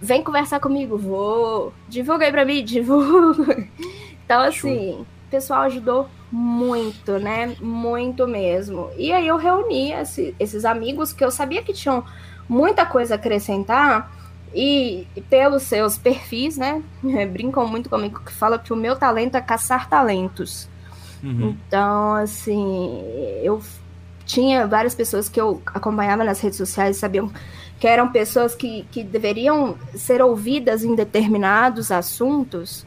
Vem 0.01 0.25
conversar 0.25 0.61
comigo, 0.61 0.97
vou. 0.97 1.75
Divulga 1.87 2.25
aí 2.25 2.33
pra 2.33 2.47
mim, 2.47 2.65
divulga. 2.65 3.69
Então, 4.31 4.43
assim, 4.43 4.93
o 4.93 5.07
pessoal 5.29 5.63
ajudou 5.63 6.09
muito, 6.31 7.19
né? 7.19 7.57
Muito 7.61 8.29
mesmo. 8.29 8.89
E 8.97 9.13
aí 9.13 9.27
eu 9.27 9.37
reuni 9.37 9.91
esse, 9.91 10.37
esses 10.39 10.65
amigos 10.65 11.13
que 11.13 11.25
eu 11.25 11.33
sabia 11.33 11.65
que 11.65 11.73
tinham 11.73 12.05
muita 12.49 12.87
coisa 12.87 13.15
a 13.15 13.17
acrescentar. 13.17 14.09
E 14.55 15.05
pelos 15.29 15.65
seus 15.65 15.99
perfis, 15.99 16.57
né? 16.57 16.81
Brincam 17.33 17.67
muito 17.67 17.91
comigo 17.91 18.21
que 18.25 18.33
fala 18.33 18.57
que 18.57 18.73
o 18.73 18.77
meu 18.77 18.95
talento 18.95 19.37
é 19.37 19.41
caçar 19.41 19.89
talentos. 19.89 20.69
Uhum. 21.25 21.57
Então, 21.67 22.15
assim, 22.15 23.03
eu 23.43 23.61
tinha 24.25 24.65
várias 24.65 24.95
pessoas 24.95 25.29
que 25.29 25.41
eu 25.41 25.61
acompanhava 25.67 26.23
nas 26.23 26.39
redes 26.39 26.57
sociais 26.57 26.99
sabiam 26.99 27.33
que 27.81 27.87
eram 27.89 28.13
pessoas 28.13 28.55
que, 28.55 28.87
que 28.93 29.03
deveriam 29.03 29.77
ser 29.97 30.23
ouvidas 30.23 30.85
em 30.85 30.95
determinados 30.95 31.91
assuntos 31.91 32.87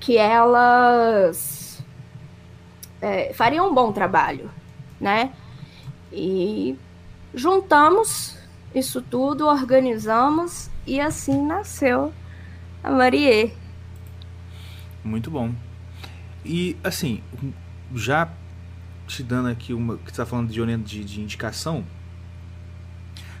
que 0.00 0.16
elas 0.16 1.84
é, 3.00 3.32
fariam 3.34 3.70
um 3.70 3.74
bom 3.74 3.92
trabalho, 3.92 4.50
né? 4.98 5.32
E 6.10 6.76
juntamos 7.34 8.36
isso 8.74 9.02
tudo, 9.02 9.46
organizamos 9.46 10.70
e 10.86 10.98
assim 10.98 11.46
nasceu 11.46 12.12
a 12.82 12.90
Marie. 12.90 13.52
Muito 15.04 15.30
bom. 15.30 15.52
E 16.44 16.76
assim, 16.82 17.22
já 17.94 18.28
te 19.06 19.22
dando 19.22 19.48
aqui 19.48 19.74
uma. 19.74 19.98
que 19.98 20.10
está 20.10 20.24
falando 20.24 20.50
de, 20.50 20.76
de, 20.78 21.04
de 21.04 21.20
indicação. 21.20 21.84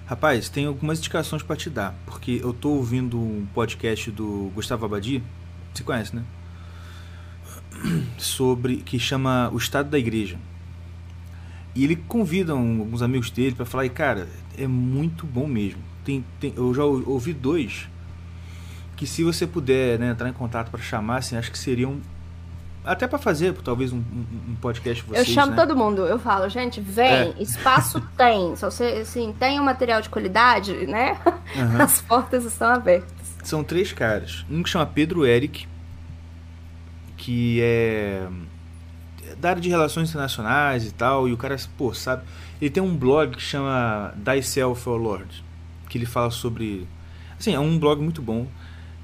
Rapaz, 0.06 0.48
tem 0.48 0.66
algumas 0.66 0.98
indicações 0.98 1.42
para 1.42 1.54
te 1.54 1.70
dar, 1.70 1.94
porque 2.04 2.40
eu 2.42 2.52
tô 2.52 2.70
ouvindo 2.70 3.16
um 3.16 3.46
podcast 3.54 4.10
do 4.10 4.50
Gustavo 4.54 4.84
Abadi, 4.84 5.22
você 5.72 5.84
conhece, 5.84 6.16
né? 6.16 6.24
Sobre 8.18 8.76
que 8.76 8.98
chama 8.98 9.50
O 9.52 9.56
Estado 9.56 9.90
da 9.90 9.98
Igreja. 9.98 10.38
E 11.74 11.84
ele 11.84 11.96
convida 11.96 12.54
um, 12.54 12.80
alguns 12.80 13.02
amigos 13.02 13.30
dele 13.30 13.54
para 13.54 13.64
falar, 13.64 13.86
e 13.86 13.90
cara, 13.90 14.28
é 14.58 14.66
muito 14.66 15.26
bom 15.26 15.46
mesmo. 15.46 15.80
Tem, 16.04 16.24
tem, 16.40 16.52
eu 16.56 16.74
já 16.74 16.84
ouvi 16.84 17.32
dois 17.32 17.88
que 18.96 19.06
se 19.06 19.24
você 19.24 19.46
puder 19.46 19.98
né, 19.98 20.10
entrar 20.10 20.28
em 20.28 20.32
contato 20.32 20.70
para 20.70 20.80
chamar, 20.80 21.18
assim, 21.18 21.36
acho 21.36 21.50
que 21.50 21.58
seriam 21.58 22.00
até 22.84 23.06
para 23.06 23.18
fazer, 23.18 23.52
talvez, 23.54 23.92
um, 23.92 23.98
um, 23.98 24.54
podcast 24.60 25.04
vocês, 25.04 25.28
Eu 25.28 25.34
chamo 25.34 25.52
né? 25.52 25.56
todo 25.56 25.76
mundo, 25.76 26.06
eu 26.06 26.18
falo, 26.18 26.48
gente, 26.48 26.80
vem, 26.80 27.06
é. 27.06 27.34
espaço 27.38 28.00
tem. 28.16 28.56
Se 28.56 28.62
você 28.64 28.84
assim, 29.02 29.34
tem 29.38 29.60
um 29.60 29.64
material 29.64 30.00
de 30.00 30.08
qualidade, 30.08 30.72
né? 30.86 31.18
Uhum. 31.54 31.80
As 31.80 32.00
portas 32.00 32.44
estão 32.44 32.68
abertas. 32.68 33.10
São 33.42 33.62
três 33.62 33.92
caras. 33.92 34.44
Um 34.50 34.62
que 34.62 34.68
chama 34.68 34.86
Pedro 34.86 35.26
Eric, 35.26 35.66
que 37.20 37.60
é 37.60 38.26
da 39.38 39.50
área 39.50 39.60
de 39.60 39.68
relações 39.68 40.08
internacionais 40.08 40.86
e 40.86 40.90
tal, 40.90 41.28
e 41.28 41.32
o 41.32 41.36
cara, 41.36 41.54
pô, 41.76 41.92
sabe, 41.92 42.24
ele 42.60 42.70
tem 42.70 42.82
um 42.82 42.96
blog 42.96 43.36
que 43.36 43.42
chama 43.42 44.14
Thyself, 44.24 44.88
O 44.88 44.96
Lord, 44.96 45.44
que 45.88 45.98
ele 45.98 46.06
fala 46.06 46.30
sobre, 46.30 46.88
assim, 47.38 47.54
é 47.54 47.60
um 47.60 47.78
blog 47.78 48.02
muito 48.02 48.22
bom. 48.22 48.46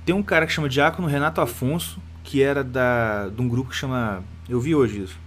Tem 0.04 0.14
um 0.14 0.22
cara 0.22 0.46
que 0.46 0.52
chama 0.52 0.68
Diácono 0.68 1.06
Renato 1.06 1.42
Afonso, 1.42 2.00
que 2.24 2.42
era 2.42 2.64
da 2.64 3.28
de 3.28 3.40
um 3.40 3.48
grupo 3.48 3.70
que 3.70 3.76
chama, 3.76 4.24
eu 4.48 4.60
vi 4.60 4.74
hoje 4.74 5.02
isso, 5.02 5.18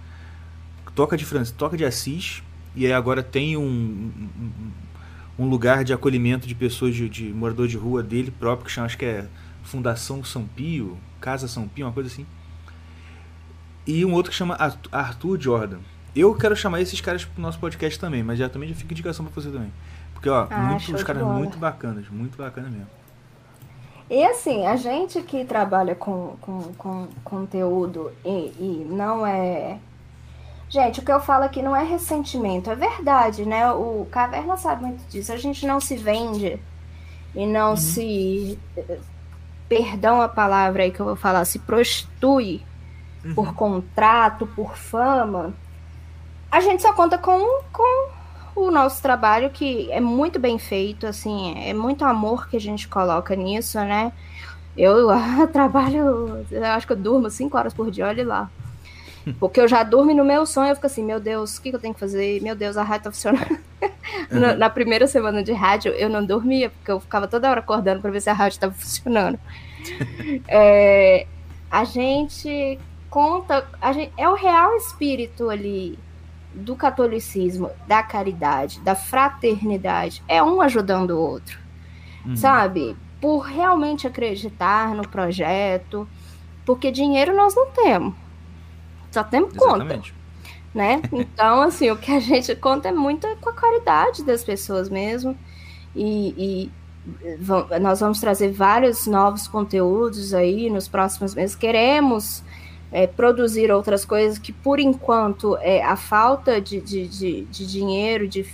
Toca 0.94 1.16
de 1.16 1.24
França, 1.24 1.54
Toca 1.56 1.76
de 1.76 1.84
Assis, 1.84 2.42
e 2.74 2.86
aí 2.86 2.92
agora 2.92 3.22
tem 3.22 3.56
um, 3.56 4.10
um, 5.38 5.48
lugar 5.48 5.84
de 5.84 5.92
acolhimento 5.92 6.46
de 6.48 6.54
pessoas 6.56 6.94
de, 6.94 7.08
de 7.08 7.24
morador 7.32 7.68
de 7.68 7.76
rua 7.76 8.02
dele 8.02 8.32
próprio, 8.32 8.66
que 8.66 8.72
chama, 8.72 8.86
acho 8.86 8.98
que 8.98 9.04
é 9.04 9.28
Fundação 9.62 10.24
São 10.24 10.44
Pio, 10.44 10.98
Casa 11.20 11.46
São 11.46 11.68
Pio, 11.68 11.86
uma 11.86 11.92
coisa 11.92 12.08
assim 12.08 12.26
e 13.86 14.04
um 14.04 14.12
outro 14.12 14.30
que 14.30 14.36
chama 14.36 14.56
Arthur 14.92 15.40
Jordan. 15.40 15.78
Eu 16.14 16.34
quero 16.34 16.56
chamar 16.56 16.80
esses 16.80 17.00
caras 17.00 17.24
pro 17.24 17.40
nosso 17.40 17.58
podcast 17.58 17.98
também, 17.98 18.22
mas 18.22 18.38
já 18.38 18.48
também 18.48 18.68
já 18.68 18.74
fica 18.74 18.92
indicação 18.92 19.24
para 19.24 19.34
você 19.34 19.50
também. 19.50 19.72
Porque, 20.12 20.28
ó, 20.28 20.46
ah, 20.50 20.58
muito, 20.58 20.94
os 20.94 21.02
caras 21.02 21.22
muito 21.22 21.56
bacanas, 21.56 22.08
muito 22.08 22.36
bacana 22.36 22.68
mesmo. 22.68 22.88
E 24.10 24.24
assim, 24.24 24.66
a 24.66 24.74
gente 24.74 25.22
que 25.22 25.44
trabalha 25.44 25.94
com, 25.94 26.36
com, 26.40 26.62
com 26.76 27.08
conteúdo 27.22 28.12
e, 28.24 28.52
e 28.58 28.86
não 28.90 29.24
é. 29.24 29.78
Gente, 30.68 31.00
o 31.00 31.04
que 31.04 31.12
eu 31.12 31.20
falo 31.20 31.44
aqui 31.44 31.62
não 31.62 31.74
é 31.74 31.84
ressentimento, 31.84 32.70
é 32.70 32.74
verdade, 32.74 33.46
né? 33.46 33.70
O 33.72 34.06
Caverna 34.10 34.56
sabe 34.56 34.82
muito 34.82 35.08
disso. 35.08 35.32
A 35.32 35.36
gente 35.36 35.64
não 35.64 35.80
se 35.80 35.96
vende 35.96 36.60
e 37.34 37.46
não 37.46 37.70
uhum. 37.70 37.76
se. 37.76 38.58
Perdão 39.68 40.20
a 40.20 40.28
palavra 40.28 40.82
aí 40.82 40.90
que 40.90 40.98
eu 40.98 41.06
vou 41.06 41.16
falar, 41.16 41.44
se 41.44 41.60
prostitui 41.60 42.60
uhum. 43.24 43.34
por 43.34 43.54
contrato, 43.54 44.46
por 44.46 44.76
fama, 44.76 45.54
a 46.50 46.60
gente 46.60 46.82
só 46.82 46.92
conta 46.92 47.16
com, 47.16 47.62
com 47.72 48.10
o 48.56 48.70
nosso 48.70 49.00
trabalho, 49.00 49.50
que 49.50 49.90
é 49.92 50.00
muito 50.00 50.38
bem 50.38 50.58
feito, 50.58 51.06
assim, 51.06 51.54
é 51.56 51.72
muito 51.72 52.04
amor 52.04 52.48
que 52.48 52.56
a 52.56 52.60
gente 52.60 52.88
coloca 52.88 53.34
nisso, 53.36 53.78
né? 53.78 54.12
Eu 54.76 55.08
trabalho, 55.52 56.44
eu 56.50 56.64
acho 56.64 56.86
que 56.86 56.92
eu 56.92 56.96
durmo 56.96 57.30
cinco 57.30 57.56
horas 57.56 57.72
por 57.72 57.90
dia, 57.90 58.06
olha 58.06 58.26
lá. 58.26 58.50
Porque 59.38 59.60
eu 59.60 59.68
já 59.68 59.82
durmo 59.82 60.14
no 60.14 60.24
meu 60.24 60.44
sonho, 60.46 60.70
eu 60.70 60.74
fico 60.74 60.86
assim, 60.86 61.04
meu 61.04 61.20
Deus, 61.20 61.56
o 61.56 61.62
que, 61.62 61.70
que 61.70 61.76
eu 61.76 61.80
tenho 61.80 61.94
que 61.94 62.00
fazer? 62.00 62.40
Meu 62.42 62.56
Deus, 62.56 62.76
a 62.76 62.82
rádio 62.82 63.04
tá 63.04 63.12
funcionando. 63.12 63.58
Uhum. 64.30 64.56
Na 64.56 64.68
primeira 64.68 65.06
semana 65.06 65.42
de 65.42 65.52
rádio, 65.52 65.92
eu 65.92 66.08
não 66.08 66.24
dormia, 66.24 66.70
porque 66.70 66.90
eu 66.90 67.00
ficava 67.00 67.28
toda 67.28 67.48
hora 67.48 67.60
acordando 67.60 68.00
para 68.00 68.10
ver 68.10 68.20
se 68.20 68.28
a 68.28 68.32
rádio 68.32 68.56
estava 68.56 68.72
funcionando. 68.72 69.38
é, 70.48 71.26
a 71.70 71.84
gente 71.84 72.78
conta, 73.10 73.66
gente, 73.92 74.12
é 74.16 74.28
o 74.28 74.34
real 74.34 74.74
espírito 74.76 75.50
ali 75.50 75.98
do 76.54 76.74
catolicismo, 76.76 77.70
da 77.86 78.02
caridade, 78.02 78.80
da 78.80 78.94
fraternidade, 78.94 80.22
é 80.26 80.42
um 80.42 80.60
ajudando 80.60 81.10
o 81.10 81.20
outro, 81.20 81.58
uhum. 82.24 82.36
sabe? 82.36 82.96
Por 83.20 83.40
realmente 83.40 84.06
acreditar 84.06 84.94
no 84.94 85.06
projeto, 85.06 86.08
porque 86.64 86.90
dinheiro 86.90 87.36
nós 87.36 87.54
não 87.54 87.66
temos, 87.70 88.14
só 89.10 89.22
temos 89.22 89.56
conta, 89.56 90.00
né? 90.74 91.02
Então, 91.12 91.62
assim, 91.62 91.90
o 91.90 91.96
que 91.96 92.12
a 92.12 92.20
gente 92.20 92.54
conta 92.56 92.88
é 92.88 92.92
muito 92.92 93.26
com 93.40 93.50
a 93.50 93.54
caridade 93.54 94.24
das 94.24 94.42
pessoas 94.42 94.88
mesmo, 94.88 95.36
e, 95.94 96.34
e 96.36 97.80
nós 97.80 98.00
vamos 98.00 98.20
trazer 98.20 98.52
vários 98.52 99.06
novos 99.06 99.48
conteúdos 99.48 100.34
aí 100.34 100.70
nos 100.70 100.86
próximos 100.86 101.34
meses. 101.34 101.56
Queremos 101.56 102.42
é, 102.92 103.06
produzir 103.06 103.70
outras 103.70 104.04
coisas 104.04 104.38
que, 104.38 104.52
por 104.52 104.80
enquanto, 104.80 105.56
é, 105.60 105.82
a 105.82 105.96
falta 105.96 106.60
de, 106.60 106.80
de, 106.80 107.06
de, 107.06 107.42
de 107.42 107.66
dinheiro, 107.66 108.26
de, 108.26 108.46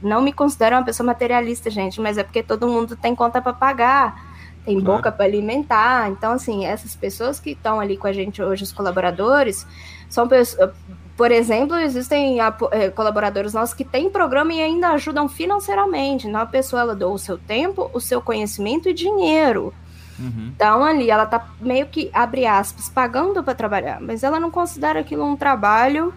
não 0.00 0.20
me 0.20 0.32
considero 0.32 0.76
uma 0.76 0.84
pessoa 0.84 1.06
materialista, 1.06 1.70
gente, 1.70 2.00
mas 2.00 2.18
é 2.18 2.22
porque 2.22 2.42
todo 2.42 2.66
mundo 2.66 2.96
tem 2.96 3.14
conta 3.14 3.40
para 3.40 3.52
pagar, 3.52 4.32
tem 4.64 4.80
claro. 4.80 4.96
boca 4.96 5.12
para 5.12 5.24
alimentar. 5.24 6.10
Então, 6.10 6.32
assim, 6.32 6.64
essas 6.64 6.96
pessoas 6.96 7.38
que 7.38 7.50
estão 7.50 7.80
ali 7.80 7.96
com 7.96 8.06
a 8.06 8.12
gente 8.12 8.42
hoje, 8.42 8.64
os 8.64 8.72
colaboradores, 8.72 9.66
são 10.08 10.26
pessoas. 10.26 10.70
Por 11.16 11.30
exemplo, 11.30 11.76
existem 11.76 12.38
é, 12.40 12.90
colaboradores 12.90 13.52
nossos 13.52 13.74
que 13.74 13.84
têm 13.84 14.08
programa 14.08 14.54
e 14.54 14.62
ainda 14.62 14.88
ajudam 14.90 15.28
financeiramente. 15.28 16.26
Então, 16.26 16.40
a 16.40 16.46
pessoa 16.46 16.82
ela 16.82 16.96
doa 16.96 17.12
o 17.12 17.18
seu 17.18 17.36
tempo, 17.36 17.90
o 17.92 18.00
seu 18.00 18.20
conhecimento 18.20 18.88
e 18.88 18.94
dinheiro. 18.94 19.74
Uhum. 20.22 20.52
Então 20.54 20.84
ali 20.84 21.10
ela 21.10 21.26
tá 21.26 21.48
meio 21.60 21.86
que, 21.86 22.10
abre 22.12 22.46
aspas, 22.46 22.88
pagando 22.88 23.42
para 23.42 23.54
trabalhar, 23.54 24.00
mas 24.00 24.22
ela 24.22 24.38
não 24.38 24.50
considera 24.50 25.00
aquilo 25.00 25.24
um 25.24 25.36
trabalho 25.36 26.14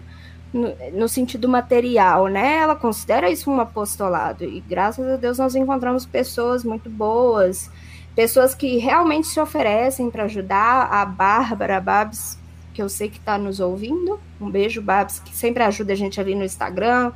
no, 0.52 0.72
no, 0.92 1.08
sentido 1.08 1.48
material, 1.48 2.28
né? 2.28 2.58
Ela 2.58 2.76
considera 2.76 3.30
isso 3.30 3.50
um 3.50 3.60
apostolado. 3.60 4.44
E 4.44 4.60
graças 4.60 5.06
a 5.06 5.16
Deus 5.16 5.38
nós 5.38 5.54
encontramos 5.54 6.06
pessoas 6.06 6.64
muito 6.64 6.88
boas, 6.88 7.70
pessoas 8.14 8.54
que 8.54 8.78
realmente 8.78 9.26
se 9.26 9.40
oferecem 9.40 10.10
para 10.10 10.24
ajudar. 10.24 10.88
A 10.90 11.04
Bárbara 11.04 11.80
Babs, 11.80 12.38
que 12.72 12.80
eu 12.80 12.88
sei 12.88 13.08
que 13.08 13.18
está 13.18 13.36
nos 13.36 13.60
ouvindo. 13.60 14.18
Um 14.40 14.50
beijo, 14.50 14.80
Babs, 14.80 15.18
que 15.18 15.36
sempre 15.36 15.62
ajuda 15.62 15.92
a 15.92 15.96
gente 15.96 16.20
ali 16.20 16.34
no 16.34 16.44
Instagram. 16.44 17.12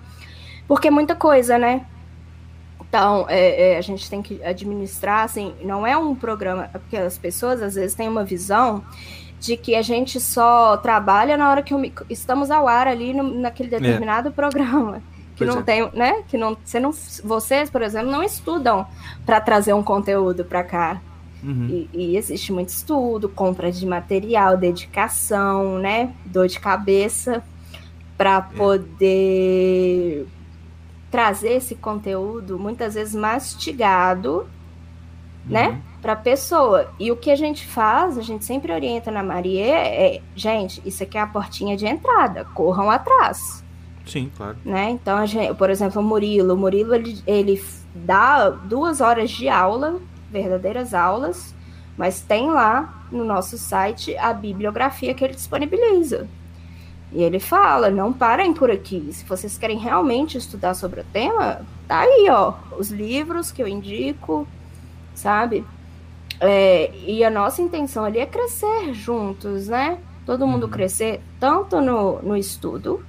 Porque 0.68 0.88
é 0.88 0.90
muita 0.90 1.14
coisa, 1.14 1.58
né? 1.58 1.86
Então, 2.90 3.24
é, 3.28 3.74
é, 3.74 3.78
a 3.78 3.80
gente 3.80 4.10
tem 4.10 4.20
que 4.20 4.42
administrar, 4.42 5.22
assim, 5.22 5.54
não 5.62 5.86
é 5.86 5.96
um 5.96 6.12
programa, 6.12 6.68
porque 6.72 6.96
as 6.96 7.16
pessoas 7.16 7.62
às 7.62 7.76
vezes 7.76 7.94
têm 7.94 8.08
uma 8.08 8.24
visão 8.24 8.84
de 9.38 9.56
que 9.56 9.76
a 9.76 9.80
gente 9.80 10.20
só 10.20 10.76
trabalha 10.76 11.36
na 11.36 11.48
hora 11.48 11.62
que 11.62 11.72
estamos 12.10 12.50
ao 12.50 12.66
ar 12.66 12.88
ali 12.88 13.14
no, 13.14 13.22
naquele 13.22 13.72
é. 13.72 13.78
determinado 13.78 14.28
é. 14.28 14.32
programa. 14.32 15.00
Que 15.36 15.44
pois 15.44 15.50
não 15.50 15.60
é. 15.60 15.62
tem, 15.62 15.90
né? 15.94 16.24
Que 16.26 16.36
não, 16.36 16.56
você 16.64 16.80
não, 16.80 16.90
vocês, 17.22 17.70
por 17.70 17.80
exemplo, 17.80 18.10
não 18.10 18.24
estudam 18.24 18.84
para 19.24 19.40
trazer 19.40 19.72
um 19.72 19.84
conteúdo 19.84 20.44
para 20.44 20.64
cá. 20.64 21.00
Uhum. 21.44 21.68
E, 21.70 21.90
e, 21.94 22.16
existe 22.16 22.52
muito 22.52 22.70
estudo, 22.70 23.28
compra 23.28 23.70
de 23.70 23.86
material, 23.86 24.56
dedicação, 24.56 25.78
né? 25.78 26.12
Dor 26.26 26.48
de 26.48 26.58
cabeça 26.58 27.40
para 28.18 28.36
é. 28.52 28.56
poder 28.56 30.26
trazer 31.10 31.54
esse 31.54 31.74
conteúdo 31.74 32.58
muitas 32.58 32.94
vezes 32.94 33.14
mastigado, 33.14 34.48
né, 35.44 35.68
uhum. 35.68 35.72
né, 35.72 35.82
para 36.00 36.14
pessoa. 36.14 36.90
E 36.98 37.10
o 37.10 37.16
que 37.16 37.30
a 37.30 37.36
gente 37.36 37.66
faz, 37.66 38.16
a 38.16 38.22
gente 38.22 38.44
sempre 38.44 38.72
orienta 38.72 39.10
na 39.10 39.22
Maria 39.22 39.66
é, 39.66 40.20
gente, 40.34 40.80
isso 40.84 41.02
aqui 41.02 41.18
é 41.18 41.20
a 41.20 41.26
portinha 41.26 41.76
de 41.76 41.86
entrada, 41.86 42.44
corram 42.54 42.90
atrás. 42.90 43.64
Sim, 44.06 44.30
claro. 44.36 44.56
Né? 44.64 44.90
Então, 44.90 45.24
gente, 45.26 45.54
por 45.54 45.70
exemplo, 45.70 46.00
o 46.00 46.04
Murilo, 46.04 46.54
o 46.54 46.56
Murilo 46.56 46.94
ele, 46.94 47.22
ele 47.26 47.62
dá 47.94 48.48
duas 48.48 49.00
horas 49.00 49.30
de 49.30 49.48
aula, 49.48 50.00
verdadeiras 50.30 50.94
aulas, 50.94 51.54
mas 51.96 52.20
tem 52.20 52.50
lá 52.50 53.04
no 53.10 53.24
nosso 53.24 53.58
site 53.58 54.16
a 54.16 54.32
bibliografia 54.32 55.12
que 55.12 55.24
ele 55.24 55.34
disponibiliza. 55.34 56.28
E 57.12 57.22
ele 57.22 57.40
fala: 57.40 57.90
não 57.90 58.12
parem 58.12 58.52
por 58.52 58.70
aqui. 58.70 59.08
Se 59.12 59.24
vocês 59.24 59.58
querem 59.58 59.78
realmente 59.78 60.38
estudar 60.38 60.74
sobre 60.74 61.00
o 61.00 61.04
tema, 61.12 61.60
tá 61.88 62.00
aí, 62.00 62.28
ó, 62.30 62.54
os 62.78 62.90
livros 62.90 63.50
que 63.50 63.62
eu 63.62 63.68
indico, 63.68 64.46
sabe? 65.14 65.64
É, 66.38 66.90
e 67.06 67.22
a 67.22 67.30
nossa 67.30 67.60
intenção 67.60 68.04
ali 68.04 68.18
é 68.18 68.26
crescer 68.26 68.94
juntos, 68.94 69.68
né? 69.68 69.98
Todo 70.24 70.46
mundo 70.46 70.64
uhum. 70.64 70.70
crescer, 70.70 71.20
tanto 71.38 71.80
no, 71.80 72.22
no 72.22 72.36
estudo, 72.36 73.04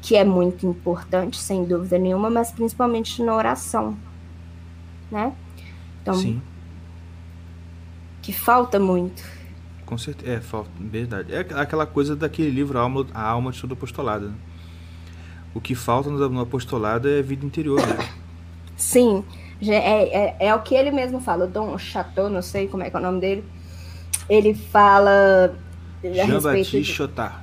que 0.00 0.16
é 0.16 0.24
muito 0.24 0.66
importante, 0.66 1.36
sem 1.38 1.64
dúvida 1.64 1.98
nenhuma, 1.98 2.30
mas 2.30 2.50
principalmente 2.50 3.22
na 3.22 3.36
oração, 3.36 3.96
né? 5.10 5.32
Então, 6.00 6.14
Sim. 6.14 6.42
que 8.20 8.32
falta 8.32 8.80
muito 8.80 9.22
com 9.92 9.98
certeza. 9.98 10.32
É, 10.32 10.40
falta, 10.40 10.70
verdade. 10.80 11.34
É 11.34 11.40
aquela 11.40 11.84
coisa 11.84 12.16
daquele 12.16 12.48
livro 12.48 12.78
A 12.78 12.82
Alma, 12.82 13.06
a 13.12 13.28
Alma 13.28 13.52
de 13.52 13.60
Todo 13.60 13.74
Apostolado. 13.74 14.28
Né? 14.28 14.34
O 15.54 15.60
que 15.60 15.74
falta 15.74 16.08
no, 16.08 16.40
apostolado 16.40 17.06
é 17.10 17.20
vida 17.20 17.44
interior, 17.44 17.78
né? 17.86 17.98
Sim. 18.74 19.22
É, 19.60 19.74
é, 19.76 20.36
é, 20.46 20.54
o 20.54 20.60
que 20.60 20.74
ele 20.74 20.90
mesmo 20.90 21.20
fala. 21.20 21.46
Dom 21.46 21.76
Chateau, 21.76 22.30
não 22.30 22.40
sei 22.40 22.68
como 22.68 22.82
é 22.82 22.88
que 22.88 22.96
é 22.96 22.98
o 22.98 23.02
nome 23.02 23.20
dele. 23.20 23.44
Ele 24.30 24.54
fala. 24.54 25.54
Jean-Baptiste 26.02 26.80
de... 26.80 26.84
Chotard. 26.84 27.36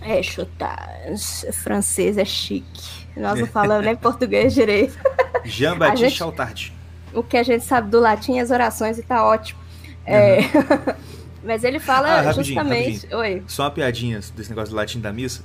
É, 0.00 0.22
Chotard. 0.22 1.52
Francês 1.52 2.16
é 2.16 2.24
chique. 2.24 3.06
Nós 3.14 3.38
não 3.38 3.46
falamos 3.46 3.84
nem 3.84 3.94
português 3.94 4.54
direito. 4.54 4.98
Jean-Baptiste 5.44 6.16
Chotard. 6.16 6.72
O 7.12 7.22
que 7.22 7.36
a 7.36 7.42
gente 7.42 7.62
sabe 7.62 7.90
do 7.90 8.00
latim 8.00 8.36
e 8.36 8.40
as 8.40 8.50
orações 8.50 8.98
e 8.98 9.02
tá 9.02 9.22
ótimo. 9.22 9.60
É... 10.06 10.38
Mas 11.42 11.64
ele 11.64 11.78
fala 11.78 12.08
ah, 12.08 12.20
rapidinho, 12.20 12.44
justamente. 12.44 13.06
Rapidinho. 13.06 13.18
Oi. 13.18 13.42
Só 13.46 13.64
uma 13.64 13.70
piadinha 13.70 14.20
desse 14.36 14.50
negócio 14.50 14.70
do 14.70 14.76
latim 14.76 15.00
da 15.00 15.12
missa. 15.12 15.42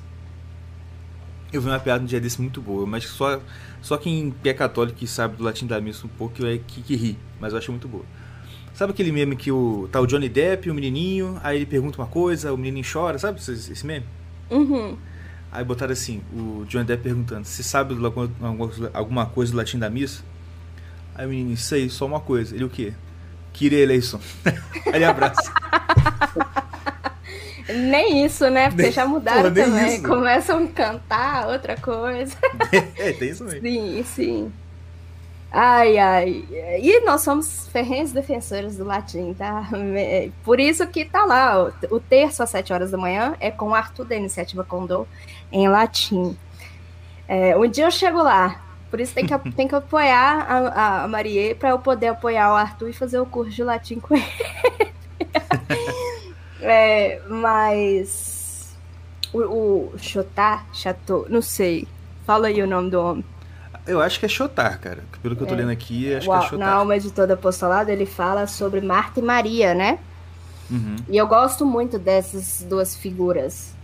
Eu 1.54 1.62
vi 1.62 1.70
uma 1.70 1.80
piada 1.80 2.04
um 2.04 2.06
dia 2.06 2.20
desse 2.20 2.42
muito 2.42 2.62
boa, 2.62 2.86
mas 2.86 3.06
só, 3.06 3.40
só 3.82 3.98
quem 3.98 4.34
é 4.44 4.54
católico 4.54 5.04
e 5.04 5.08
sabe 5.08 5.38
do 5.38 5.44
latim 5.44 5.66
da 5.66 5.80
missa 5.80 6.06
um 6.06 6.10
pouco 6.10 6.46
é 6.46 6.58
que, 6.58 6.82
que 6.82 6.96
ri, 6.96 7.18
mas 7.40 7.54
eu 7.54 7.60
acho 7.60 7.72
muito 7.72 7.88
boa. 7.88 8.04
Sabe 8.74 8.92
aquele 8.92 9.10
meme 9.10 9.38
que 9.38 9.50
o, 9.52 9.88
tá 9.90 10.02
o 10.02 10.06
Johnny 10.06 10.28
Depp, 10.28 10.70
o 10.70 10.74
menininho, 10.74 11.40
aí 11.42 11.56
ele 11.58 11.66
pergunta 11.66 11.98
uma 11.98 12.08
coisa, 12.08 12.52
o 12.52 12.58
menininho 12.58 12.86
chora, 12.92 13.18
sabe 13.18 13.40
esse, 13.40 13.86
meme? 13.88 14.06
Uhum. 14.52 14.98
Aí 15.50 15.64
botaram 15.64 15.94
assim, 15.94 16.22
o 16.34 16.66
Johnny 16.68 16.84
Depp 16.84 17.04
perguntando, 17.04 17.46
você 17.46 17.64
sabe 17.64 17.96
alguma 18.94 19.28
coisa 19.28 19.54
do 19.54 19.58
latim 19.58 19.80
da 19.80 19.90
missa? 19.90 20.24
Aí 21.14 21.26
o 21.26 21.30
menininho, 21.30 21.56
sei, 21.56 21.90
só 21.90 22.06
uma 22.06 22.20
coisa. 22.20 22.54
Ele 22.54 22.66
o 22.66 22.70
quê? 22.70 22.94
Kyrie 23.56 23.82
eleison. 23.82 24.20
Aí 24.92 25.04
abraça. 25.04 25.52
Nem 27.74 28.26
isso, 28.26 28.50
né? 28.50 28.70
Porque 28.70 28.92
já 28.92 29.06
mudaram 29.06 29.52
Porra, 29.52 29.66
também. 29.66 29.96
Isso. 29.96 30.04
Começam 30.04 30.64
a 30.64 30.68
cantar 30.68 31.48
outra 31.48 31.76
coisa. 31.78 32.36
É, 32.98 33.14
tem 33.14 33.30
isso 33.30 33.44
mesmo. 33.44 33.62
Sim, 33.62 34.04
sim. 34.04 34.54
Ai, 35.52 35.98
ai. 35.98 36.46
E 36.82 37.06
nós 37.06 37.22
somos 37.22 37.68
ferrenhos 37.70 38.12
defensores 38.12 38.78
do 38.78 38.84
latim, 38.84 39.34
tá? 39.34 39.70
Por 40.44 40.60
isso 40.60 40.86
que 40.88 41.06
tá 41.06 41.24
lá. 41.24 41.72
O 41.90 42.00
terço 42.00 42.44
às 42.44 42.50
sete 42.50 42.74
horas 42.74 42.92
da 42.92 42.98
manhã 42.98 43.36
é 43.40 43.50
com 43.52 43.70
o 43.70 43.76
Arthur 43.76 44.06
da 44.06 44.16
Iniciativa 44.16 44.64
Condor 44.64 45.06
em 45.52 45.68
latim. 45.70 46.38
É, 47.28 47.58
um 47.58 47.68
dia 47.68 47.86
eu 47.86 47.92
chego 47.92 48.22
lá. 48.22 48.65
Por 48.96 49.02
isso 49.02 49.14
tem 49.14 49.26
que, 49.26 49.38
tem 49.52 49.68
que 49.68 49.76
apoiar 49.76 50.46
a, 50.50 51.04
a 51.04 51.08
Marie 51.10 51.54
para 51.54 51.72
eu 51.72 51.80
poder 51.80 52.08
apoiar 52.08 52.54
o 52.54 52.56
Arthur 52.56 52.88
e 52.88 52.94
fazer 52.94 53.20
o 53.20 53.26
curso 53.26 53.52
de 53.52 53.62
latim 53.62 54.00
com 54.00 54.16
ele. 54.16 54.26
é, 56.62 57.22
mas 57.28 58.74
o, 59.34 59.40
o 59.40 59.94
Chotar, 59.98 60.66
Chateau, 60.72 61.26
não 61.28 61.42
sei. 61.42 61.86
Fala 62.26 62.48
aí 62.48 62.62
o 62.62 62.68
nome 62.68 62.90
do 62.90 63.02
homem. 63.02 63.26
Eu 63.86 64.00
acho 64.00 64.18
que 64.18 64.28
é 64.28 64.30
Chotar, 64.30 64.80
cara. 64.80 65.04
Pelo 65.22 65.36
que 65.36 65.44
eu 65.44 65.48
tô 65.48 65.56
é. 65.56 65.58
lendo 65.58 65.72
aqui, 65.72 66.16
acho 66.16 66.30
Uau, 66.30 66.40
que 66.40 66.46
é 66.46 66.50
Chotar. 66.52 66.66
Na 66.66 66.76
alma 66.76 66.98
de 66.98 67.12
todo 67.12 67.32
apostolado, 67.32 67.92
ele 67.92 68.06
fala 68.06 68.48
sobre 68.48 68.80
Marta 68.80 69.20
e 69.20 69.24
Maria, 69.24 69.76
né? 69.76 70.00
Uhum. 70.72 70.96
E 71.10 71.18
eu 71.18 71.28
gosto 71.28 71.66
muito 71.66 72.00
dessas 72.00 72.66
duas 72.66 72.96
figuras. 72.96 73.76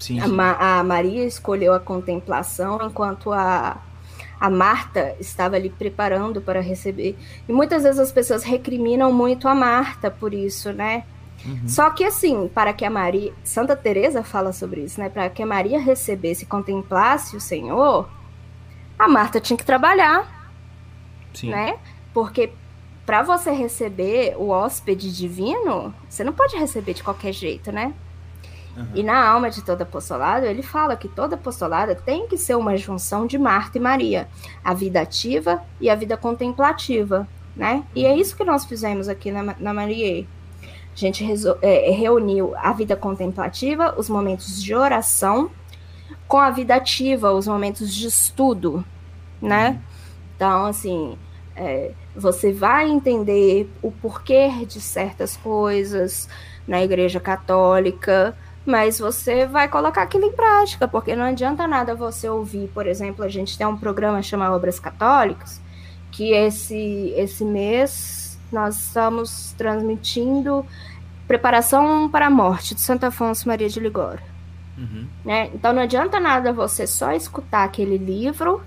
Sim, 0.00 0.18
sim. 0.18 0.20
A, 0.20 0.26
Ma 0.26 0.78
a 0.80 0.82
Maria 0.82 1.24
escolheu 1.24 1.72
a 1.72 1.78
contemplação, 1.78 2.80
enquanto 2.82 3.32
a 3.32 3.80
a 4.40 4.48
Marta 4.48 5.14
estava 5.20 5.56
ali 5.56 5.68
preparando 5.68 6.40
para 6.40 6.60
receber. 6.60 7.16
E 7.46 7.52
muitas 7.52 7.82
vezes 7.82 8.00
as 8.00 8.10
pessoas 8.10 8.42
recriminam 8.42 9.12
muito 9.12 9.46
a 9.46 9.54
Marta 9.54 10.10
por 10.10 10.32
isso, 10.32 10.72
né? 10.72 11.04
Uhum. 11.44 11.68
Só 11.68 11.90
que 11.90 12.04
assim, 12.04 12.48
para 12.48 12.72
que 12.72 12.84
a 12.84 12.90
Maria, 12.90 13.32
Santa 13.44 13.76
Teresa 13.76 14.22
fala 14.22 14.52
sobre 14.52 14.82
isso, 14.82 14.98
né? 14.98 15.10
Para 15.10 15.28
que 15.28 15.42
a 15.42 15.46
Maria 15.46 15.78
recebesse 15.78 16.44
e 16.44 16.46
contemplasse 16.46 17.36
o 17.36 17.40
Senhor, 17.40 18.08
a 18.98 19.06
Marta 19.06 19.40
tinha 19.40 19.56
que 19.56 19.64
trabalhar, 19.64 20.50
Sim. 21.34 21.50
né? 21.50 21.78
Porque 22.14 22.50
para 23.04 23.22
você 23.22 23.50
receber 23.50 24.36
o 24.38 24.48
hóspede 24.48 25.14
divino, 25.14 25.94
você 26.08 26.24
não 26.24 26.32
pode 26.32 26.56
receber 26.56 26.94
de 26.94 27.02
qualquer 27.02 27.32
jeito, 27.32 27.70
né? 27.70 27.92
Uhum. 28.80 28.86
E 28.94 29.02
na 29.02 29.28
alma 29.28 29.50
de 29.50 29.62
todo 29.62 29.82
apostolado, 29.82 30.46
ele 30.46 30.62
fala 30.62 30.96
que 30.96 31.08
toda 31.08 31.34
apostolada 31.34 31.94
tem 31.94 32.26
que 32.26 32.36
ser 32.36 32.56
uma 32.56 32.76
junção 32.76 33.26
de 33.26 33.38
Marta 33.38 33.76
e 33.76 33.80
Maria, 33.80 34.28
a 34.64 34.72
vida 34.72 35.00
ativa 35.00 35.62
e 35.80 35.90
a 35.90 35.94
vida 35.94 36.16
contemplativa, 36.16 37.28
né? 37.54 37.84
E 37.94 38.06
é 38.06 38.16
isso 38.16 38.36
que 38.36 38.44
nós 38.44 38.64
fizemos 38.64 39.08
aqui 39.08 39.30
na, 39.30 39.54
na 39.58 39.74
Maria. 39.74 40.26
A 40.92 40.96
gente 40.96 41.24
é, 41.62 41.90
reuniu 41.90 42.54
a 42.56 42.72
vida 42.72 42.96
contemplativa, 42.96 43.94
os 43.96 44.08
momentos 44.08 44.62
de 44.62 44.74
oração, 44.74 45.50
com 46.26 46.38
a 46.38 46.50
vida 46.50 46.74
ativa, 46.74 47.32
os 47.32 47.46
momentos 47.46 47.94
de 47.94 48.06
estudo, 48.06 48.84
né? 49.40 49.70
Uhum. 49.70 49.78
Então, 50.36 50.66
assim, 50.66 51.18
é, 51.54 51.92
você 52.16 52.52
vai 52.52 52.88
entender 52.88 53.70
o 53.82 53.90
porquê 53.90 54.64
de 54.66 54.80
certas 54.80 55.36
coisas 55.36 56.28
na 56.66 56.82
Igreja 56.82 57.20
Católica, 57.20 58.36
mas 58.64 58.98
você 58.98 59.46
vai 59.46 59.68
colocar 59.68 60.02
aquilo 60.02 60.26
em 60.26 60.32
prática, 60.32 60.86
porque 60.86 61.16
não 61.16 61.24
adianta 61.24 61.66
nada 61.66 61.94
você 61.94 62.28
ouvir, 62.28 62.68
por 62.68 62.86
exemplo, 62.86 63.24
a 63.24 63.28
gente 63.28 63.56
tem 63.56 63.66
um 63.66 63.76
programa 63.76 64.22
chamado 64.22 64.54
Obras 64.54 64.78
Católicas, 64.78 65.60
que 66.10 66.32
esse, 66.32 67.12
esse 67.16 67.44
mês 67.44 68.38
nós 68.52 68.76
estamos 68.76 69.52
transmitindo 69.56 70.64
Preparação 71.26 72.08
para 72.10 72.26
a 72.26 72.30
Morte 72.30 72.74
de 72.74 72.80
Santo 72.80 73.06
Afonso 73.06 73.46
Maria 73.46 73.68
de 73.68 73.78
Ligório. 73.78 74.24
Uhum. 74.76 75.06
Né? 75.24 75.50
Então 75.54 75.72
não 75.72 75.82
adianta 75.82 76.18
nada 76.18 76.52
você 76.52 76.86
só 76.86 77.12
escutar 77.12 77.64
aquele 77.64 77.96
livro, 77.96 78.62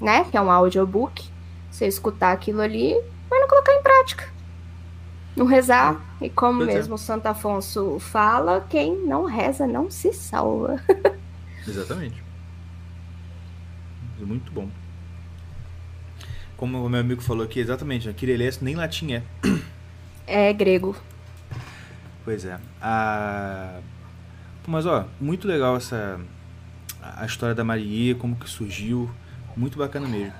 né, 0.00 0.24
que 0.30 0.36
é 0.36 0.40
um 0.40 0.50
audiobook, 0.50 1.28
você 1.70 1.86
escutar 1.86 2.32
aquilo 2.32 2.60
ali, 2.60 2.94
mas 3.30 3.40
não 3.40 3.48
colocar 3.48 3.72
em 3.72 3.82
prática. 3.82 4.33
Não 5.36 5.46
rezar, 5.46 6.00
e 6.20 6.30
como 6.30 6.58
Pois 6.58 6.70
é. 6.70 6.74
mesmo 6.74 6.96
Santo 6.96 7.26
Afonso 7.26 7.98
fala, 7.98 8.64
quem 8.68 8.96
não 9.04 9.24
reza 9.24 9.66
não 9.66 9.90
se 9.90 10.12
salva. 10.12 10.80
Exatamente. 11.66 12.22
Muito 14.20 14.52
bom. 14.52 14.68
Como 16.56 16.84
o 16.84 16.88
meu 16.88 17.00
amigo 17.00 17.20
falou 17.20 17.44
aqui, 17.44 17.58
exatamente, 17.58 18.08
a 18.08 18.12
Kirelés 18.12 18.60
nem 18.60 18.76
latim 18.76 19.12
é. 19.12 19.22
É 20.26 20.52
grego. 20.52 20.96
Pois 22.24 22.44
é. 22.44 22.58
A... 22.80 23.80
Pô, 24.62 24.70
Mas 24.70 24.86
ó, 24.86 25.06
muito 25.20 25.48
legal 25.48 25.76
essa 25.76 26.18
a 27.16 27.26
história 27.26 27.54
da 27.54 27.64
Marie, 27.64 28.14
como 28.14 28.34
que 28.36 28.48
surgiu, 28.48 29.10
muito 29.56 29.78
bacana 29.78 30.08
mesmo. 30.08 30.32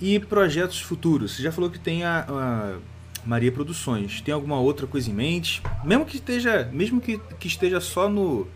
E 0.00 0.18
projetos 0.18 0.80
futuros? 0.80 1.32
Você 1.36 1.42
já 1.42 1.52
falou 1.52 1.70
que 1.70 1.78
tem 1.78 2.02
a, 2.02 2.24
a 2.28 2.78
Maria 3.24 3.52
Produções. 3.52 4.20
Tem 4.20 4.32
alguma 4.34 4.58
outra 4.60 4.86
coisa 4.86 5.10
em 5.10 5.14
mente? 5.14 5.62
Mesmo 5.84 6.04
que 6.04 6.16
esteja, 6.16 6.68
mesmo 6.72 7.00
que, 7.00 7.18
que 7.38 7.46
esteja 7.46 7.80
só 7.80 8.08
no 8.08 8.46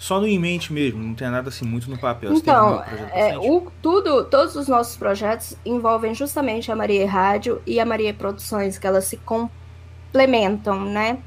só 0.00 0.18
no 0.18 0.26
em 0.26 0.38
mente 0.38 0.72
mesmo, 0.72 0.98
não 0.98 1.14
tenha 1.14 1.30
nada 1.30 1.50
assim 1.50 1.66
muito 1.66 1.90
no 1.90 1.98
papel. 1.98 2.30
Tem 2.30 2.38
Então, 2.38 2.82
é, 3.12 3.36
o, 3.36 3.70
tudo, 3.82 4.24
todos 4.24 4.56
os 4.56 4.66
nossos 4.66 4.96
projetos 4.96 5.54
envolvem 5.64 6.14
justamente 6.14 6.72
a 6.72 6.76
Maria 6.76 7.06
Rádio 7.06 7.60
e 7.66 7.78
a 7.78 7.84
Maria 7.84 8.14
Produções, 8.14 8.78
que 8.78 8.86
elas 8.86 9.04
se 9.04 9.18
complementam, 9.18 10.86
né? 10.86 11.18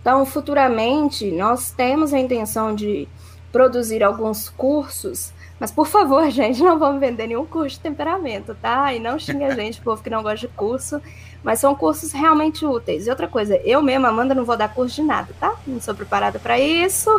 Então, 0.00 0.26
futuramente, 0.26 1.30
nós 1.30 1.70
temos 1.70 2.12
a 2.12 2.18
intenção 2.18 2.74
de 2.74 3.08
produzir 3.52 4.02
alguns 4.02 4.48
cursos, 4.48 5.32
mas 5.60 5.70
por 5.70 5.86
favor, 5.86 6.28
gente, 6.30 6.60
não 6.60 6.80
vamos 6.80 7.00
vender 7.00 7.28
nenhum 7.28 7.46
curso 7.46 7.76
de 7.76 7.80
temperamento, 7.80 8.56
tá? 8.60 8.92
E 8.92 8.98
não 8.98 9.20
xinga 9.20 9.46
a 9.46 9.54
gente, 9.54 9.80
povo 9.80 10.02
que 10.02 10.10
não 10.10 10.24
gosta 10.24 10.48
de 10.48 10.48
curso, 10.48 11.00
mas 11.42 11.60
são 11.60 11.74
cursos 11.74 12.12
realmente 12.12 12.64
úteis. 12.66 13.06
E 13.06 13.10
outra 13.10 13.28
coisa, 13.28 13.56
eu 13.64 13.82
mesma, 13.82 14.08
Amanda, 14.08 14.34
não 14.34 14.44
vou 14.44 14.56
dar 14.56 14.72
curso 14.72 14.96
de 14.96 15.02
nada, 15.02 15.32
tá? 15.38 15.54
Não 15.66 15.80
sou 15.80 15.94
preparada 15.94 16.38
para 16.38 16.58
isso, 16.58 17.10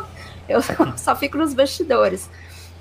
eu 0.49 0.59
só 0.97 1.15
fico 1.15 1.37
nos 1.37 1.53
bastidores. 1.53 2.29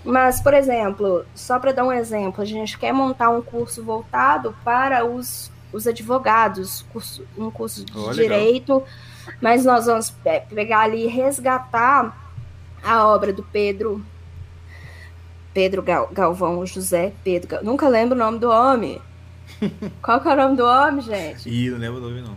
Mas, 0.04 0.40
por 0.40 0.54
exemplo, 0.54 1.24
só 1.34 1.58
para 1.58 1.72
dar 1.72 1.84
um 1.84 1.92
exemplo, 1.92 2.40
a 2.40 2.44
gente 2.44 2.78
quer 2.78 2.92
montar 2.92 3.28
um 3.30 3.42
curso 3.42 3.82
voltado 3.82 4.54
para 4.64 5.04
os, 5.04 5.50
os 5.72 5.86
advogados, 5.86 6.84
curso- 6.92 7.26
um 7.36 7.50
curso 7.50 7.84
de 7.84 7.92
Oh, 7.98 8.12
direito, 8.12 8.84
mas 9.40 9.64
nós 9.64 9.86
vamos 9.86 10.10
pe- 10.10 10.42
pegar 10.48 10.80
ali 10.82 11.04
e 11.04 11.08
resgatar 11.08 12.16
a 12.84 13.04
obra 13.08 13.32
do 13.32 13.42
Pedro. 13.42 14.00
Pedro 15.52 15.82
Gal- 15.82 16.08
Galvão, 16.12 16.64
José 16.66 17.12
Pedro. 17.24 17.58
Nunca 17.64 17.88
lembro 17.88 18.14
o 18.14 18.18
nome 18.18 18.38
do 18.38 18.50
homem. 18.50 19.00
Qual 20.02 20.20
que 20.20 20.28
é 20.28 20.32
o 20.32 20.36
nome 20.36 20.56
do 20.56 20.64
homem, 20.64 21.00
gente? 21.00 21.48
Ih, 21.48 21.70
não 21.70 21.78
lembro 21.78 21.98
o 21.98 22.08
nome 22.08 22.20
não. 22.20 22.36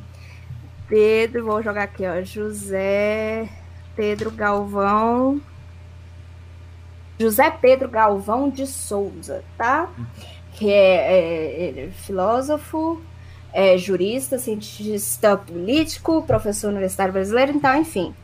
Pedro, 0.88 1.46
vou 1.46 1.62
jogar 1.62 1.84
aqui, 1.84 2.04
ó. 2.06 2.22
José 2.24 3.48
Pedro 3.96 4.32
Galvão. 4.32 5.40
José 7.20 7.52
Pedro 7.52 7.90
Galvão 7.90 8.50
de 8.50 8.66
Souza, 8.66 9.44
tá? 9.58 9.90
Que 10.54 10.72
é, 10.72 10.96
é, 10.96 11.80
é 11.86 11.90
filósofo, 11.92 13.02
é 13.54 13.78
jurista, 13.78 14.40
cientista 14.40 15.36
político, 15.36 16.24
professor 16.24 16.70
universitário 16.70 17.14
brasileiro, 17.14 17.52
então, 17.52 17.76
enfim. 17.76 18.16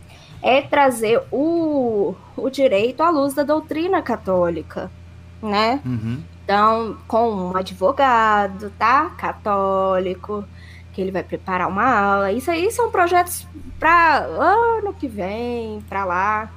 É 0.42 0.62
trazer 0.62 1.22
o, 1.32 2.16
o 2.38 2.50
direito 2.50 3.02
à 3.02 3.10
luz 3.10 3.34
da 3.34 3.44
doutrina 3.44 4.02
católica, 4.02 4.90
né? 5.42 5.82
Uhum. 5.86 6.22
Então, 6.46 6.96
com 7.08 7.28
um 7.32 7.58
advogado, 7.58 8.72
tá? 8.78 9.10
Católico, 9.18 10.46
que 10.94 11.02
ele 11.02 11.10
vai 11.10 11.24
preparar 11.24 11.68
uma 11.68 11.84
aula. 11.84 12.32
Isso 12.32 12.52
aí 12.52 12.72
são 12.72 12.92
projetos 12.92 13.48
para 13.80 14.20
ano 14.20 14.94
que 14.94 15.08
vem, 15.08 15.82
para 15.90 16.06
lá. 16.06 16.52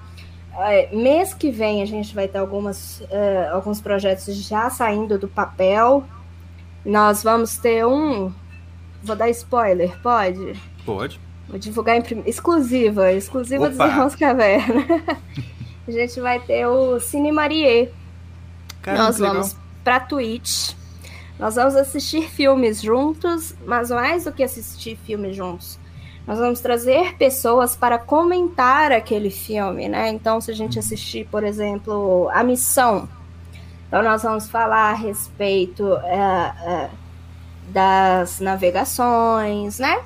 É, 0.59 0.95
mês 0.95 1.32
que 1.32 1.51
vem 1.51 1.80
a 1.80 1.86
gente 1.86 2.14
vai 2.14 2.28
ter 2.28 2.36
algumas, 2.36 3.03
é, 3.11 3.49
alguns 3.49 3.80
projetos 3.80 4.36
já 4.36 4.68
saindo 4.68 5.18
do 5.18 5.26
papel. 5.26 6.05
Nós 6.84 7.22
vamos 7.22 7.57
ter 7.57 7.86
um. 7.86 8.30
Vou 9.03 9.16
dar 9.16 9.30
spoiler, 9.30 9.99
pode? 10.03 10.53
Pode. 10.84 11.18
Vou 11.49 11.59
divulgar 11.59 11.97
em 11.97 12.03
prim... 12.03 12.22
exclusiva, 12.26 13.11
exclusiva 13.11 13.70
dos 13.70 13.78
Opa! 13.78 13.89
Irmãos 13.89 14.14
Caverna. 14.14 14.84
a 15.89 15.91
gente 15.91 16.20
vai 16.20 16.39
ter 16.41 16.66
o 16.66 17.01
Cine 17.01 17.32
Marie. 17.32 17.89
Caramba, 18.82 19.05
Nós 19.05 19.16
que 19.16 19.22
legal. 19.22 19.67
Pra 19.84 20.00
Twitch. 20.00 20.74
Nós 21.38 21.54
vamos 21.54 21.76
assistir 21.76 22.28
filmes 22.28 22.80
juntos, 22.82 23.54
mas 23.64 23.90
mais 23.90 24.24
do 24.24 24.32
que 24.32 24.42
assistir 24.42 24.96
filmes 25.04 25.36
juntos, 25.36 25.78
nós 26.26 26.38
vamos 26.38 26.60
trazer 26.60 27.14
pessoas 27.16 27.76
para 27.76 27.96
comentar 27.98 28.90
aquele 28.92 29.30
filme, 29.30 29.88
né? 29.88 30.08
Então, 30.10 30.40
se 30.40 30.50
a 30.50 30.54
gente 30.54 30.78
assistir, 30.78 31.26
por 31.30 31.44
exemplo, 31.44 32.28
A 32.32 32.42
Missão, 32.42 33.08
então 33.86 34.02
nós 34.02 34.22
vamos 34.22 34.48
falar 34.50 34.90
a 34.90 34.94
respeito 34.94 35.94
é, 36.04 36.16
é, 36.18 36.90
das 37.68 38.40
navegações, 38.40 39.78
né? 39.78 40.02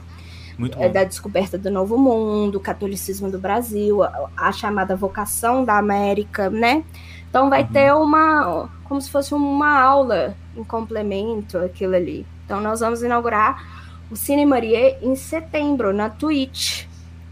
Muito 0.59 0.79
é, 0.79 0.89
bom. 0.89 0.91
da 0.91 1.03
descoberta 1.05 1.59
do 1.59 1.71
Novo 1.71 1.97
Mundo, 1.99 2.61
catolicismo 2.61 3.31
do 3.31 3.39
Brasil, 3.41 4.03
a, 4.03 4.29
a 4.37 4.53
chamada 4.53 4.95
vocação 4.95 5.65
da 5.65 5.79
América, 5.79 6.51
né? 6.51 6.85
Então 7.29 7.49
vai 7.49 7.63
Uhum. 7.63 7.69
ter 7.73 7.93
uma, 7.95 8.69
como 8.93 9.01
se 9.01 9.11
fosse 9.11 9.33
uma 9.33 9.81
aula 9.81 10.37
em 10.55 10.63
complemento 10.63 11.57
aquilo 11.57 11.97
ali. 11.97 12.27
Então 12.45 12.61
nós 12.61 12.81
vamos 12.81 13.03
inaugurar 13.03 13.97
o 14.11 14.17
Cine 14.17 14.45
Marie 14.45 14.99
em 15.01 15.17
setembro 15.17 15.95
na 15.95 16.11
Twitch, 16.11 16.85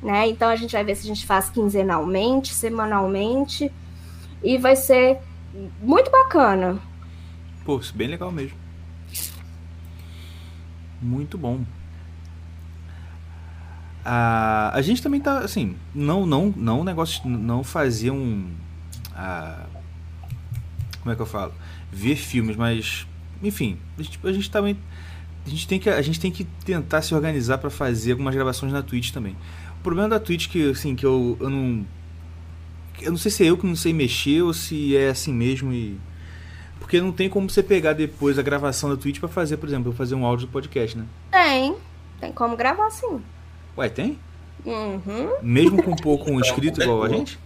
né? 0.03 0.27
Então 0.27 0.49
a 0.49 0.57
gente 0.57 0.73
vai 0.73 0.83
ver 0.83 0.95
se 0.95 1.03
a 1.03 1.15
gente 1.15 1.27
faz 1.27 1.51
quinzenalmente, 1.51 2.55
semanalmente 2.55 3.71
e 4.43 4.57
vai 4.57 4.75
ser 4.75 5.19
muito 5.83 6.11
bacana. 6.11 6.79
Pô, 7.63 7.79
isso 7.79 7.93
é 7.95 7.99
bem 7.99 8.09
legal 8.09 8.33
mesmo. 8.33 8.57
Muito 10.99 11.37
bom. 11.37 11.61
A, 14.03 14.71
a 14.73 14.81
gente 14.81 15.03
também 15.03 15.21
tá, 15.21 15.41
assim, 15.41 15.77
não, 15.95 16.25
não, 16.25 16.55
não 16.57 16.83
negócio, 16.83 17.29
não 17.29 17.63
fazer 17.63 18.11
um, 18.11 18.51
ah, 19.15 19.67
como 21.01 21.13
é 21.13 21.17
que 21.17 21.23
eu 21.23 21.27
falo, 21.27 21.53
ver 21.91 22.17
filmes, 22.17 22.57
mas, 22.57 23.07
enfim, 23.43 23.79
a 23.99 24.03
gente, 24.03 24.21
a 24.23 24.33
gente 24.33 24.51
também, 24.51 24.77
a 25.47 25.51
gente 25.51 25.67
tem 25.67 25.79
que, 25.79 25.89
a 25.89 26.03
gente 26.03 26.21
tem 26.21 26.31
que 26.31 26.45
tentar 26.65 27.03
se 27.03 27.15
organizar 27.15 27.59
para 27.59 27.71
fazer 27.71 28.13
algumas 28.13 28.35
gravações 28.35 28.73
na 28.73 28.83
Twitch 28.83 29.11
também. 29.11 29.37
O 29.79 29.83
problema 29.83 30.09
da 30.09 30.21
Twitch 30.21 30.49
que, 30.49 30.71
assim, 30.71 30.95
que 30.95 31.07
eu, 31.07 31.37
eu 31.41 31.49
não, 31.49 31.87
eu 33.01 33.11
não 33.11 33.19
sei 33.19 33.31
se 33.31 33.45
é 33.45 33.47
eu 33.47 33.57
que 33.57 33.67
não 33.67 33.77
sei 33.77 33.93
mexer 33.93 34.43
ou 34.43 34.53
se 34.53 34.97
é 34.97 35.09
assim 35.09 35.33
mesmo 35.33 35.73
e 35.73 35.99
porque 36.79 37.01
não 37.01 37.13
tem 37.13 37.29
como 37.29 37.49
você 37.49 37.63
pegar 37.63 37.93
depois 37.93 38.39
a 38.39 38.43
gravação 38.43 38.91
da 38.91 38.97
Twitch 38.97 39.21
pra 39.21 39.29
fazer, 39.29 39.59
por 39.59 39.69
exemplo, 39.69 39.93
eu 39.93 39.95
fazer 39.95 40.15
um 40.15 40.25
áudio 40.25 40.47
do 40.47 40.51
podcast, 40.51 40.99
né? 40.99 41.05
Tem, 41.31 41.77
tem 42.19 42.33
como 42.33 42.57
gravar 42.57 42.91
sim. 42.91 43.21
Ué, 43.77 43.89
tem? 43.89 44.19
Uhum. 44.65 45.31
Mesmo 45.43 45.83
com 45.83 45.95
pouco 45.95 46.31
um 46.31 46.41
inscrito 46.41 46.83
igual 46.83 47.05
a 47.05 47.09
gente? 47.09 47.39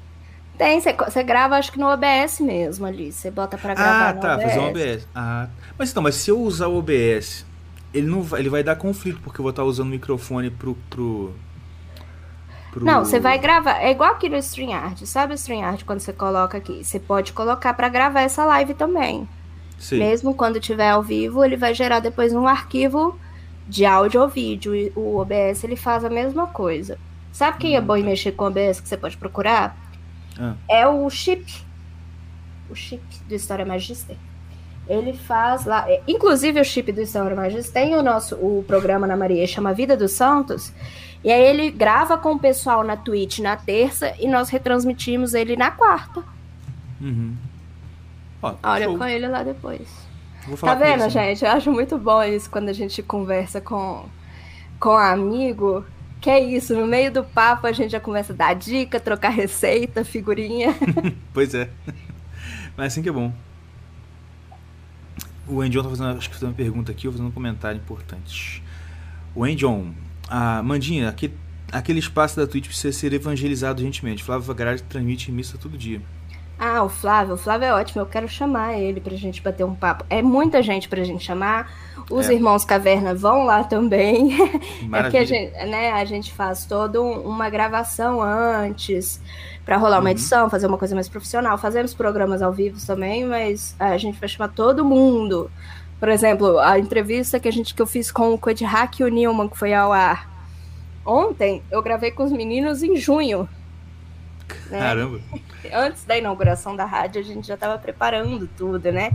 Tem, 0.56 0.80
você 0.80 1.22
grava 1.22 1.56
acho 1.56 1.72
que 1.72 1.78
no 1.78 1.86
OBS 1.86 2.40
mesmo 2.40 2.86
ali. 2.86 3.10
Você 3.12 3.30
bota 3.30 3.58
pra 3.58 3.74
gravar 3.74 4.08
Ah, 4.10 4.12
tá, 4.14 4.38
fazer 4.38 4.58
um 4.60 4.68
OBS. 4.70 5.08
Ah, 5.14 5.48
mas 5.78 5.90
então, 5.90 6.02
mas 6.02 6.14
se 6.14 6.30
eu 6.30 6.40
usar 6.40 6.68
o 6.68 6.78
OBS, 6.78 7.44
ele 7.92 8.06
não 8.06 8.22
vai, 8.22 8.40
ele 8.40 8.48
vai 8.48 8.62
dar 8.62 8.76
conflito 8.76 9.20
porque 9.22 9.40
eu 9.40 9.42
vou 9.42 9.50
estar 9.50 9.64
usando 9.64 9.88
o 9.88 9.90
microfone 9.90 10.50
pro 10.50 10.76
pro, 10.88 11.34
pro- 12.70 12.84
Não, 12.84 13.04
você 13.04 13.18
vai 13.18 13.38
gravar. 13.38 13.80
É 13.82 13.90
igual 13.90 14.12
aqui 14.12 14.28
no 14.28 14.36
StreamYard. 14.36 15.06
Sabe 15.06 15.32
o 15.32 15.36
StreamYard 15.36 15.84
quando 15.84 16.00
você 16.00 16.12
coloca 16.12 16.56
aqui? 16.58 16.84
Você 16.84 17.00
pode 17.00 17.32
colocar 17.32 17.74
pra 17.74 17.88
gravar 17.88 18.20
essa 18.22 18.44
live 18.44 18.74
também. 18.74 19.28
Sei. 19.78 19.98
Mesmo 19.98 20.34
quando 20.34 20.60
tiver 20.60 20.90
ao 20.90 21.02
vivo, 21.02 21.44
ele 21.44 21.56
vai 21.56 21.74
gerar 21.74 21.98
depois 21.98 22.32
um 22.32 22.46
arquivo 22.46 23.18
de 23.66 23.84
áudio 23.84 24.20
ou 24.22 24.28
vídeo. 24.28 24.74
E 24.74 24.92
o 24.94 25.16
OBS 25.18 25.64
ele 25.64 25.74
faz 25.76 26.04
a 26.04 26.10
mesma 26.10 26.46
coisa. 26.46 26.96
Sabe 27.32 27.58
quem 27.58 27.74
é 27.74 27.80
bom 27.80 27.96
em 27.96 28.04
mexer 28.04 28.30
com 28.32 28.44
o 28.44 28.46
OBS 28.46 28.78
que 28.80 28.88
você 28.88 28.96
pode 28.96 29.16
procurar? 29.16 29.76
Ah. 30.38 30.54
É 30.68 30.86
o 30.86 31.08
Chip. 31.10 31.44
O 32.70 32.74
Chip 32.74 33.02
do 33.28 33.34
História 33.34 33.64
Magister. 33.64 34.16
Ele 34.88 35.14
faz 35.14 35.64
lá. 35.64 35.90
é, 35.90 36.02
Inclusive, 36.06 36.60
o 36.60 36.64
Chip 36.64 36.92
do 36.92 37.00
História 37.00 37.34
Magister 37.34 37.72
tem 37.72 37.94
o 37.94 38.02
nosso 38.02 38.34
o 38.36 38.64
programa 38.66 39.06
na 39.06 39.16
Maria, 39.16 39.46
chama 39.46 39.72
Vida 39.72 39.96
dos 39.96 40.12
Santos. 40.12 40.72
E 41.22 41.32
aí 41.32 41.42
ele 41.42 41.70
grava 41.70 42.18
com 42.18 42.32
o 42.32 42.38
pessoal 42.38 42.84
na 42.84 42.96
Twitch 42.96 43.38
na 43.38 43.56
terça 43.56 44.14
e 44.20 44.28
nós 44.28 44.50
retransmitimos 44.50 45.32
ele 45.32 45.56
na 45.56 45.70
quarta. 45.70 46.22
Uhum. 47.00 47.34
Ó, 48.42 48.54
Olha 48.62 48.84
show. 48.84 48.98
com 48.98 49.04
ele 49.04 49.26
lá 49.26 49.42
depois. 49.42 49.88
Tá 50.60 50.74
vendo, 50.74 51.08
gente? 51.08 51.42
Eu 51.42 51.50
acho 51.52 51.72
muito 51.72 51.96
bom 51.96 52.22
isso 52.22 52.50
quando 52.50 52.68
a 52.68 52.72
gente 52.74 53.02
conversa 53.02 53.58
com, 53.58 54.04
com 54.78 54.90
amigo. 54.90 55.82
Que 56.24 56.30
é 56.30 56.40
isso, 56.42 56.74
no 56.74 56.86
meio 56.86 57.12
do 57.12 57.22
papo 57.22 57.66
a 57.66 57.72
gente 57.72 57.90
já 57.90 58.00
começa 58.00 58.32
a 58.32 58.36
dar 58.36 58.54
dica, 58.54 58.98
trocar 58.98 59.28
receita, 59.28 60.02
figurinha. 60.06 60.74
Pois 61.34 61.52
é. 61.52 61.68
Mas 62.74 62.86
assim 62.94 63.02
que 63.02 63.10
é 63.10 63.12
bom. 63.12 63.30
O 65.46 65.62
Endion 65.62 65.82
tá 65.82 65.90
fazendo, 65.90 66.16
acho 66.16 66.30
que 66.30 66.34
fazendo 66.34 66.48
uma 66.48 66.54
pergunta 66.54 66.90
aqui, 66.90 67.02
vou 67.02 67.12
fazendo 67.12 67.28
um 67.28 67.30
comentário 67.30 67.76
importante. 67.76 68.62
O 69.34 69.46
Endion, 69.46 69.90
Ah, 70.26 70.62
Mandinha, 70.62 71.10
aquele, 71.10 71.34
aquele 71.70 71.98
espaço 71.98 72.36
da 72.36 72.46
Twitch 72.46 72.68
precisa 72.68 72.98
ser 72.98 73.12
evangelizado 73.12 73.82
gentilmente. 73.82 74.24
Flávio 74.24 74.46
Vagarage 74.46 74.82
transmite 74.84 75.30
missa 75.30 75.58
todo 75.58 75.76
dia. 75.76 76.00
Ah, 76.58 76.82
o 76.84 76.88
Flávio, 76.88 77.34
o 77.34 77.36
Flávio 77.36 77.66
é 77.66 77.72
ótimo, 77.74 78.02
eu 78.02 78.06
quero 78.06 78.28
chamar 78.28 78.74
ele 78.78 79.00
pra 79.00 79.14
gente 79.16 79.42
bater 79.42 79.64
um 79.64 79.74
papo. 79.74 80.04
É 80.08 80.22
muita 80.22 80.62
gente 80.62 80.88
pra 80.88 81.02
gente 81.02 81.24
chamar. 81.24 81.70
Os 82.10 82.28
É. 82.28 82.34
irmãos 82.34 82.64
Caverna 82.64 83.14
vão 83.14 83.44
lá 83.44 83.64
também. 83.64 84.28
É 84.38 84.46
porque 84.48 84.84
a 84.84 84.88
Maravilha. 84.88 85.26
gente, 85.26 85.52
né, 85.66 85.90
a 85.92 86.04
gente 86.04 86.32
faz 86.32 86.64
toda 86.64 87.02
um- 87.02 87.20
uma 87.22 87.50
gravação 87.50 88.22
antes 88.22 89.20
pra 89.64 89.76
rolar 89.76 89.96
uma 89.98 90.04
Uhum. 90.04 90.10
edição, 90.10 90.48
fazer 90.48 90.66
uma 90.66 90.78
coisa 90.78 90.94
mais 90.94 91.08
profissional. 91.08 91.58
Fazemos 91.58 91.92
programas 91.92 92.40
ao 92.40 92.52
vivo 92.52 92.78
também, 92.86 93.24
mas 93.24 93.74
a 93.78 93.96
gente 93.96 94.18
vai 94.20 94.28
chamar 94.28 94.48
todo 94.48 94.84
mundo. 94.84 95.50
Por 95.98 96.08
exemplo, 96.08 96.58
a 96.60 96.78
entrevista 96.78 97.40
que 97.40 97.48
a 97.48 97.52
gente 97.52 97.74
que 97.74 97.82
eu 97.82 97.86
fiz 97.86 98.12
com 98.12 98.32
o 98.32 98.38
Kodhak 98.38 99.00
e 99.02 99.04
o 99.04 99.08
Newman, 99.08 99.48
que 99.48 99.58
foi 99.58 99.72
ao 99.74 99.92
ar 99.92 100.30
ontem, 101.04 101.62
eu 101.70 101.82
gravei 101.82 102.10
com 102.10 102.22
os 102.24 102.32
meninos 102.32 102.82
em 102.82 102.96
junho. 102.96 103.48
Né? 104.70 104.78
Caramba. 104.78 105.20
antes 105.72 106.04
da 106.04 106.16
inauguração 106.18 106.74
da 106.76 106.84
rádio, 106.84 107.20
a 107.20 107.24
gente 107.24 107.46
já 107.46 107.54
estava 107.54 107.78
preparando 107.78 108.48
tudo, 108.56 108.90
né? 108.92 109.10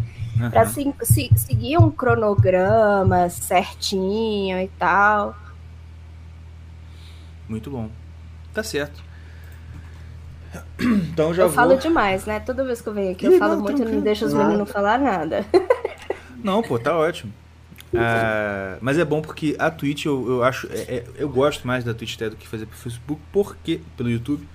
Para 0.51 0.61
Aham. 0.61 0.93
seguir 1.35 1.77
um 1.77 1.91
cronograma 1.91 3.29
certinho 3.29 4.57
e 4.59 4.67
tal. 4.79 5.35
Muito 7.47 7.69
bom. 7.69 7.89
Tá 8.53 8.63
certo. 8.63 9.03
Então 10.79 11.33
já 11.33 11.43
eu 11.43 11.47
vou. 11.49 11.55
falo 11.55 11.75
demais, 11.77 12.25
né? 12.25 12.39
Toda 12.39 12.63
vez 12.63 12.81
que 12.81 12.87
eu 12.87 12.93
venho 12.93 13.11
aqui, 13.11 13.25
eu 13.25 13.33
Ih, 13.33 13.37
falo 13.39 13.55
não, 13.55 13.61
muito 13.63 13.81
e 13.81 13.85
não 13.85 14.01
deixo 14.01 14.25
os 14.25 14.33
Nada. 14.33 14.45
meninos 14.47 14.71
falar 14.71 14.97
nada. 14.99 15.45
Não, 16.41 16.61
pô, 16.63 16.79
tá 16.79 16.95
ótimo. 16.97 17.33
Ah, 17.93 18.77
mas 18.79 18.97
é 18.97 19.03
bom 19.03 19.21
porque 19.21 19.57
a 19.59 19.69
Twitch 19.69 20.05
eu, 20.05 20.25
eu 20.25 20.43
acho. 20.43 20.67
é- 20.71 20.79
é- 20.99 21.03
eu 21.17 21.27
gosto 21.27 21.67
mais 21.67 21.83
da 21.83 21.93
Twitch 21.93 22.15
até 22.15 22.29
do 22.29 22.37
que 22.37 22.47
fazer 22.47 22.65
pelo 22.65 22.77
Facebook, 22.77 23.21
porque. 23.33 23.81
pelo 23.97 24.09
YouTube. 24.09 24.47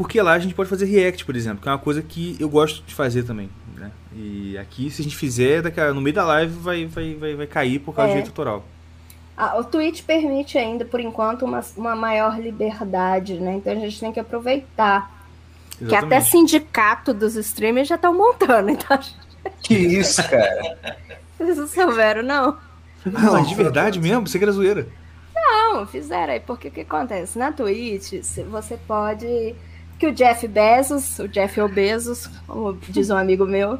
Porque 0.00 0.22
lá 0.22 0.32
a 0.32 0.38
gente 0.38 0.54
pode 0.54 0.70
fazer 0.70 0.86
react, 0.86 1.26
por 1.26 1.36
exemplo, 1.36 1.60
que 1.62 1.68
é 1.68 1.72
uma 1.72 1.76
coisa 1.78 2.00
que 2.00 2.34
eu 2.40 2.48
gosto 2.48 2.82
de 2.86 2.94
fazer 2.94 3.22
também. 3.22 3.50
Né? 3.76 3.90
E 4.16 4.56
aqui, 4.56 4.90
se 4.90 5.02
a 5.02 5.04
gente 5.04 5.14
fizer, 5.14 5.60
daqui 5.60 5.78
a- 5.78 5.92
no 5.92 6.00
meio 6.00 6.14
da 6.16 6.24
live 6.24 6.54
vai, 6.54 6.86
vai, 6.86 7.14
vai, 7.14 7.34
vai 7.34 7.46
cair 7.46 7.80
por 7.80 7.94
causa 7.94 8.08
É. 8.08 8.14
do 8.14 8.16
direito 8.16 8.28
autoral. 8.30 8.64
Ah, 9.36 9.58
o 9.58 9.64
Twitch 9.64 10.02
permite 10.04 10.56
ainda, 10.56 10.86
por 10.86 11.00
enquanto, 11.00 11.44
uma, 11.44 11.60
uma 11.76 11.94
maior 11.94 12.40
liberdade, 12.40 13.34
né? 13.34 13.56
Então 13.56 13.74
a 13.74 13.76
gente 13.76 14.00
tem 14.00 14.10
que 14.10 14.18
aproveitar. 14.20 15.18
Que 15.78 15.84
até 15.84 15.96
Exatamente. 16.16 16.30
sindicato 16.30 17.12
dos 17.12 17.36
streamers 17.36 17.86
já 17.88 17.96
estão 17.96 18.14
montando. 18.16 18.70
Então, 18.80 18.98
Que 19.62 19.74
isso, 19.74 20.22
cara? 20.30 20.78
vocês 21.36 21.58
não 21.58 21.66
souberam, 21.68 22.22
não? 22.22 22.56
Ah, 23.06 23.30
mas 23.32 23.48
de 23.50 23.54
verdade 23.54 24.00
mesmo? 24.00 24.26
Você 24.26 24.38
que 24.38 24.44
era 24.44 24.52
zoeira. 24.52 24.86
Não, 25.34 25.86
fizeram 25.86 26.32
aí, 26.32 26.40
porque 26.40 26.68
o 26.68 26.70
que 26.70 26.80
acontece? 26.82 27.38
Na 27.38 27.52
Twitch, 27.52 28.12
você 28.50 28.76
pode. 28.86 29.54
Que 30.00 30.06
o 30.08 30.12
Jeff 30.12 30.48
Bezos, 30.48 31.18
o 31.20 31.28
Jeff 31.28 31.60
Obesos, 31.60 32.26
como 32.46 32.72
diz 32.88 33.10
um 33.10 33.16
amigo 33.16 33.44
meu, 33.46 33.78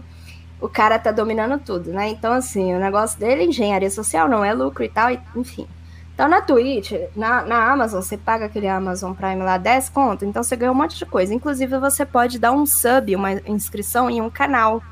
o 0.61 0.69
cara 0.69 0.99
tá 0.99 1.11
dominando 1.11 1.59
tudo, 1.59 1.91
né? 1.91 2.11
Então, 2.11 2.33
assim, 2.33 2.75
o 2.75 2.79
negócio 2.79 3.19
dele 3.19 3.43
é 3.43 3.47
engenharia 3.47 3.91
social, 3.91 4.29
não 4.29 4.45
é 4.45 4.53
lucro 4.53 4.85
e 4.85 4.89
tal, 4.89 5.11
e- 5.11 5.19
enfim. 5.35 5.67
Então, 6.15 6.29
na 6.29 6.43
Twitch, 6.43 6.93
na, 7.17 7.43
na 7.43 7.73
Amazon, 7.73 8.03
você 8.03 8.19
paga 8.19 8.45
aquele 8.45 8.69
Amazon 8.69 9.15
Prime 9.15 9.43
lá 9.43 9.57
10 9.57 9.89
conto, 9.89 10.27
então 10.27 10.43
você 10.43 10.55
ganha 10.55 10.71
um 10.71 10.75
monte 10.75 10.99
de 10.99 11.07
coisa. 11.07 11.33
Inclusive, 11.33 11.79
você 11.79 12.05
pode 12.05 12.39
dar 12.39 12.53
um 12.53 12.67
sub, 12.67 13.17
uma 13.17 13.33
inscrição 13.49 14.11
em 14.11 14.21
um 14.21 14.29
canal 14.31 14.83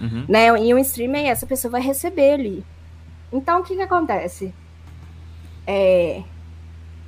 Uhum. 0.00 0.24
né? 0.28 0.46
E 0.64 0.72
um 0.74 0.78
streamer, 0.78 1.26
essa 1.26 1.46
pessoa 1.46 1.70
vai 1.72 1.80
receber 1.82 2.32
ali. 2.34 2.64
Então, 3.32 3.60
o 3.60 3.62
que 3.64 3.74
que 3.76 3.82
acontece? 3.82 4.52
É, 5.66 6.22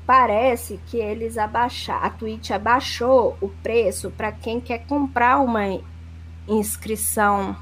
parece 0.06 0.78
que 0.86 0.96
eles 0.98 1.38
abaixaram, 1.38 2.04
a 2.06 2.10
Twitch 2.10 2.50
abaixou 2.50 3.36
o 3.40 3.48
preço 3.48 4.10
para 4.10 4.30
quem 4.32 4.60
quer 4.60 4.84
comprar 4.86 5.38
uma 5.40 5.78
inscrição. 6.48 7.56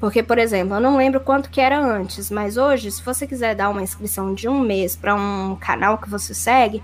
Porque, 0.00 0.22
por 0.22 0.38
exemplo, 0.38 0.74
eu 0.76 0.80
não 0.80 0.96
lembro 0.96 1.20
quanto 1.20 1.48
que 1.48 1.60
era 1.60 1.78
antes, 1.80 2.30
mas 2.30 2.56
hoje, 2.56 2.90
se 2.90 3.02
você 3.02 3.26
quiser 3.26 3.54
dar 3.54 3.70
uma 3.70 3.82
inscrição 3.82 4.34
de 4.34 4.48
um 4.48 4.60
mês 4.60 4.94
para 4.96 5.14
um 5.14 5.56
canal 5.56 5.96
que 5.98 6.10
você 6.10 6.34
segue, 6.34 6.82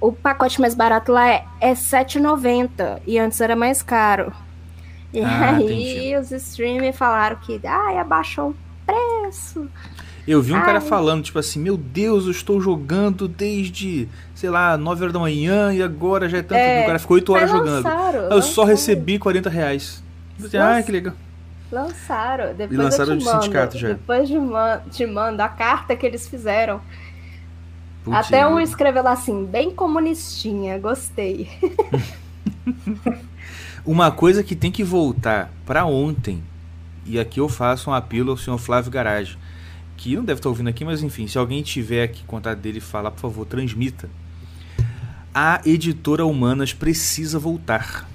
o 0.00 0.12
pacote 0.12 0.60
mais 0.60 0.74
barato 0.74 1.12
lá 1.12 1.28
é, 1.28 1.44
é 1.60 1.68
R$ 1.68 1.74
7,90 1.74 3.00
e 3.06 3.18
antes 3.18 3.40
era 3.40 3.54
mais 3.54 3.82
caro. 3.82 4.32
E 5.12 5.20
Ah, 5.22 5.50
aí 5.56 5.62
entendi. 5.64 6.16
os 6.16 6.32
streamers 6.32 6.96
falaram 6.96 7.36
que 7.36 7.60
ai, 7.64 7.98
abaixou 7.98 8.50
o 8.50 8.56
preço. 8.86 9.68
Eu 10.30 10.40
vi 10.40 10.52
um 10.52 10.60
cara 10.60 10.80
falando, 10.80 11.24
tipo 11.24 11.38
assim, 11.38 11.58
meu 11.58 11.76
Deus, 11.76 12.26
eu 12.26 12.30
estou 12.30 12.60
jogando 12.60 13.26
desde, 13.26 14.06
sei 14.34 14.48
lá, 14.48 14.76
9 14.76 15.02
horas 15.02 15.12
da 15.12 15.18
manhã 15.18 15.72
e 15.72 15.82
agora 15.82 16.28
já 16.28 16.38
é 16.38 16.42
tanto. 16.42 16.58
É, 16.58 16.82
o 16.82 16.86
cara 16.86 16.98
ficou 17.00 17.16
8 17.16 17.32
horas 17.32 17.50
jogando. 17.50 17.82
lançaram, 17.84 18.18
Eu 18.20 18.30
só 18.42 18.62
lançaram, 18.62 18.68
recebi 18.68 19.18
40 19.18 19.50
reais. 19.50 20.02
Ah, 20.54 20.80
que 20.82 20.92
legal. 20.92 21.14
Lançaram. 21.72 22.54
Depois 22.54 22.78
lançaram 22.78 23.12
eu 23.14 23.18
te 23.18 23.24
no 23.24 23.30
mando, 23.30 23.42
sindicato 23.42 23.78
já. 23.78 23.88
Depois 23.88 24.28
de 24.28 24.38
man 24.38 24.80
te 24.90 25.06
mando 25.06 25.42
a 25.42 25.48
carta 25.48 25.96
que 25.96 26.06
eles 26.06 26.28
fizeram. 26.28 26.80
Até 28.10 28.46
um 28.46 28.52
eu- 28.52 28.60
escreveu 28.60 29.02
lá 29.02 29.12
assim, 29.12 29.44
bem 29.44 29.70
comunistinha, 29.70 30.78
gostei. 30.78 31.48
Uma 33.84 34.10
coisa 34.10 34.42
que 34.42 34.54
tem 34.54 34.70
que 34.70 34.84
voltar 34.84 35.50
pra 35.64 35.84
ontem, 35.86 36.42
e 37.06 37.18
aqui 37.18 37.40
eu 37.40 37.48
faço 37.48 37.90
um 37.90 37.94
apelo 37.94 38.30
ao 38.30 38.36
senhor 38.36 38.58
Flávio 38.58 38.90
Garage, 38.90 39.38
que 40.00 40.16
não 40.16 40.24
deve 40.24 40.38
estar 40.38 40.48
ouvindo 40.48 40.70
aqui, 40.70 40.82
mas 40.82 41.02
enfim, 41.02 41.26
se 41.28 41.36
alguém 41.36 41.62
tiver 41.62 42.02
aqui 42.02 42.24
contato 42.24 42.58
dele 42.58 42.80
falar, 42.80 43.10
por 43.10 43.20
favor, 43.20 43.44
transmita. 43.44 44.08
A 45.34 45.60
editora 45.62 46.24
Humanas 46.24 46.72
precisa 46.72 47.38
voltar. 47.38 48.08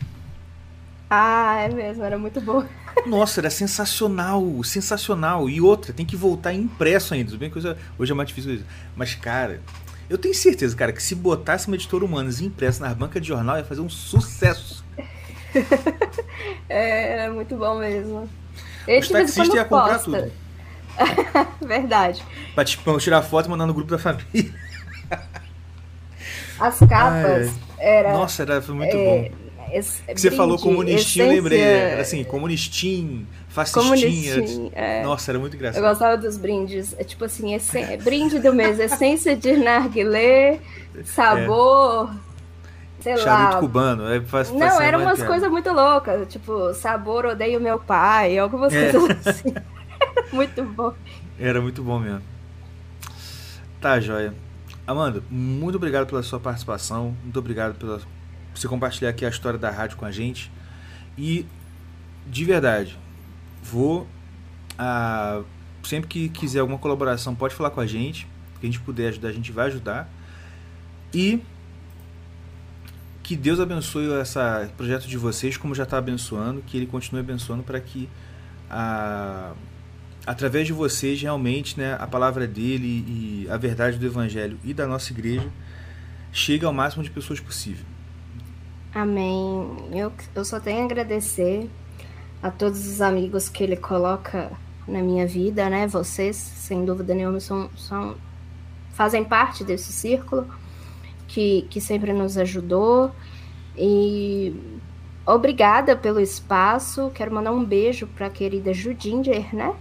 Ah, 1.07 1.57
é 1.59 1.69
mesmo, 1.69 2.03
era 2.03 2.17
muito 2.17 2.41
bom. 2.41 2.65
Nossa, 3.05 3.39
era 3.39 3.51
sensacional, 3.51 4.63
sensacional. 4.63 5.47
E 5.47 5.61
outra, 5.61 5.93
tem 5.93 6.07
que 6.07 6.15
voltar 6.15 6.53
impresso 6.53 7.13
ainda. 7.13 7.29
Tudo 7.29 7.39
bem 7.39 7.51
que 7.51 7.59
hoje, 7.99 8.11
é 8.11 8.15
mais 8.15 8.29
difícil 8.29 8.55
isso. 8.55 8.65
Mas, 8.95 9.13
cara, 9.13 9.61
eu 10.09 10.17
tenho 10.17 10.33
certeza, 10.33 10.75
cara, 10.75 10.91
que 10.91 11.03
se 11.03 11.13
botasse 11.13 11.67
uma 11.67 11.75
editora 11.75 12.03
Humanas 12.03 12.41
impressa 12.41 12.83
nas 12.83 12.97
bancas 12.97 13.21
de 13.21 13.27
jornal, 13.27 13.57
ia 13.57 13.63
fazer 13.63 13.81
um 13.81 13.89
sucesso. 13.89 14.83
É, 16.67 17.13
era 17.13 17.33
muito 17.33 17.55
bom 17.55 17.79
mesmo. 17.79 18.29
Ele 18.85 18.99
Os 18.99 19.07
taxistas 19.07 19.47
iam 19.47 19.63
comprar 19.63 19.99
posta. 19.99 20.03
tudo. 20.03 20.44
Verdade. 21.61 22.23
Pra, 22.53 22.63
tipo, 22.65 22.97
tirar 22.99 23.21
foto 23.21 23.47
e 23.47 23.49
mandar 23.49 23.65
no 23.65 23.73
grupo 23.73 23.91
da 23.91 23.97
família. 23.99 24.53
As 26.59 26.79
capas 26.79 27.51
era. 27.77 28.13
Nossa, 28.13 28.43
era, 28.43 28.61
foi 28.61 28.75
muito 28.75 28.95
é, 28.95 29.29
bom. 29.29 29.67
es- 29.73 30.01
Que 30.07 30.19
você 30.19 30.31
falou 30.31 30.57
comunistinho, 30.57 31.25
eu 31.25 31.31
essência- 31.31 31.41
lembrei. 31.41 31.61
Era 31.61 32.01
assim, 32.01 32.23
comunistinho, 32.23 33.27
fascistinha. 33.49 33.83
Comunistinho, 33.83 34.71
é. 34.73 35.03
Nossa, 35.03 35.31
era 35.31 35.39
muito 35.39 35.53
Eu 35.53 35.57
engraçado. 35.57 35.83
gostava 35.83 36.17
dos 36.17 36.37
brindes. 36.37 36.95
É 36.97 37.03
tipo 37.03 37.25
assim, 37.25 37.53
essen- 37.53 37.97
brinde 37.97 38.39
do 38.39 38.53
mês, 38.53 38.79
essência 38.79 39.35
de 39.35 39.57
narguilé, 39.57 40.59
sabor, 41.03 42.09
sei 43.01 43.13
É. 43.13 43.17
Charuto 43.17 43.53
lá. 43.55 43.59
cubano. 43.59 44.07
É, 44.13 44.21
faz, 44.21 44.49
Não, 44.51 44.77
ser 44.77 44.83
eram 44.83 44.99
uma 44.99 45.07
umas 45.09 45.15
piada. 45.17 45.29
coisas 45.31 45.51
muito 45.51 45.73
loucas, 45.73 46.25
tipo, 46.31 46.73
sabor 46.73 47.25
odeio 47.25 47.59
meu 47.59 47.79
pai, 47.79 48.37
algumas 48.37 48.73
É. 48.73 48.91
coisas 48.93 49.27
assim. 49.27 49.53
muito 50.31 50.63
bom. 50.63 50.93
Era 51.39 51.61
muito 51.61 51.83
bom 51.83 51.99
mesmo. 51.99 52.21
Tá, 53.81 53.99
joia. 53.99 54.33
Amanda, 54.87 55.23
muito 55.29 55.75
obrigado 55.75 56.07
pela 56.07 56.21
sua 56.23 56.39
participação. 56.39 57.15
Muito 57.23 57.37
obrigado 57.39 57.75
por 57.75 58.01
você 58.53 58.67
compartilhar 58.67 59.09
aqui 59.09 59.25
a 59.25 59.29
história 59.29 59.59
da 59.59 59.69
rádio 59.69 59.97
com 59.97 60.05
a 60.05 60.11
gente. 60.11 60.51
E, 61.17 61.45
de 62.27 62.45
verdade, 62.45 62.97
vou. 63.63 64.07
ah, 64.77 65.41
sempre 65.83 66.07
que 66.07 66.29
quiser 66.29 66.59
alguma 66.59 66.79
colaboração, 66.79 67.35
pode 67.35 67.53
falar 67.55 67.71
com 67.71 67.81
a 67.81 67.87
gente. 67.87 68.27
Que 68.59 68.67
a 68.67 68.69
gente 68.71 68.79
puder 68.79 69.09
ajudar, 69.09 69.29
a 69.29 69.33
gente 69.33 69.51
vai 69.51 69.67
ajudar. 69.67 70.09
E 71.13 71.41
que 73.23 73.35
Deus 73.35 73.59
abençoe 73.59 74.05
esse 74.21 74.39
projeto 74.77 75.07
de 75.07 75.17
vocês, 75.17 75.57
como 75.57 75.73
já 75.73 75.83
está 75.83 75.97
abençoando. 75.97 76.61
Que 76.61 76.77
Ele 76.77 76.85
continue 76.85 77.21
abençoando 77.21 77.63
para 77.63 77.79
que 77.79 78.07
a 78.69 79.53
através 80.25 80.67
de 80.67 80.73
vocês 80.73 81.21
realmente 81.21 81.79
né, 81.79 81.95
a 81.99 82.07
palavra 82.07 82.47
dele 82.47 83.05
e 83.07 83.47
a 83.49 83.57
verdade 83.57 83.97
do 83.97 84.05
evangelho 84.05 84.57
e 84.63 84.73
da 84.73 84.87
nossa 84.87 85.11
igreja 85.11 85.49
chegue 86.31 86.65
ao 86.65 86.73
máximo 86.73 87.03
de 87.03 87.09
pessoas 87.09 87.39
possível. 87.39 87.85
Amém. 88.93 89.89
Eu, 89.91 90.11
eu 90.33 90.45
só 90.45 90.59
tenho 90.59 90.81
a 90.81 90.85
agradecer 90.85 91.69
a 92.41 92.49
todos 92.49 92.87
os 92.87 93.01
amigos 93.01 93.49
que 93.49 93.63
ele 93.63 93.75
coloca 93.75 94.51
na 94.87 95.01
minha 95.01 95.27
vida, 95.27 95.69
né? 95.69 95.87
Vocês, 95.87 96.35
sem 96.35 96.85
dúvida 96.85 97.13
nenhuma, 97.13 97.39
são, 97.39 97.69
são 97.75 98.15
fazem 98.93 99.23
parte 99.23 99.63
desse 99.63 99.91
círculo 99.91 100.47
que, 101.27 101.67
que 101.69 101.81
sempre 101.81 102.13
nos 102.13 102.37
ajudou. 102.37 103.11
E 103.77 104.55
obrigada 105.25 105.95
pelo 105.95 106.19
espaço. 106.19 107.11
Quero 107.13 107.33
mandar 107.33 107.51
um 107.51 107.63
beijo 107.63 108.07
para 108.07 108.27
a 108.27 108.29
querida 108.29 108.73
Judinger, 108.73 109.53
né? 109.53 109.75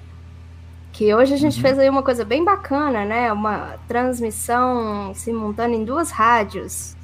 Que 0.95 1.13
hoje 1.13 1.35
a 1.35 1.37
gente 1.37 1.57
Uhum. 1.57 1.63
fez 1.63 1.79
aí 1.79 1.89
uma 1.91 2.05
coisa 2.05 2.25
bem 2.25 2.45
bacana, 2.45 3.05
né? 3.05 3.33
Uma 3.33 3.77
transmissão 3.89 5.13
simultânea 5.15 5.77
em 5.77 5.85
duas 5.85 6.11
rádios. 6.13 6.97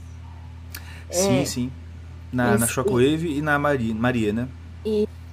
Sim, 1.11 1.45
sim. 1.45 1.73
Na, 2.33 2.57
na 2.57 2.65
Esse- 2.67 2.69
Shockwave 2.73 3.37
e 3.37 3.43
na 3.43 3.59
Maria, 3.59 3.93
Maria, 3.93 4.33
né? 4.33 4.49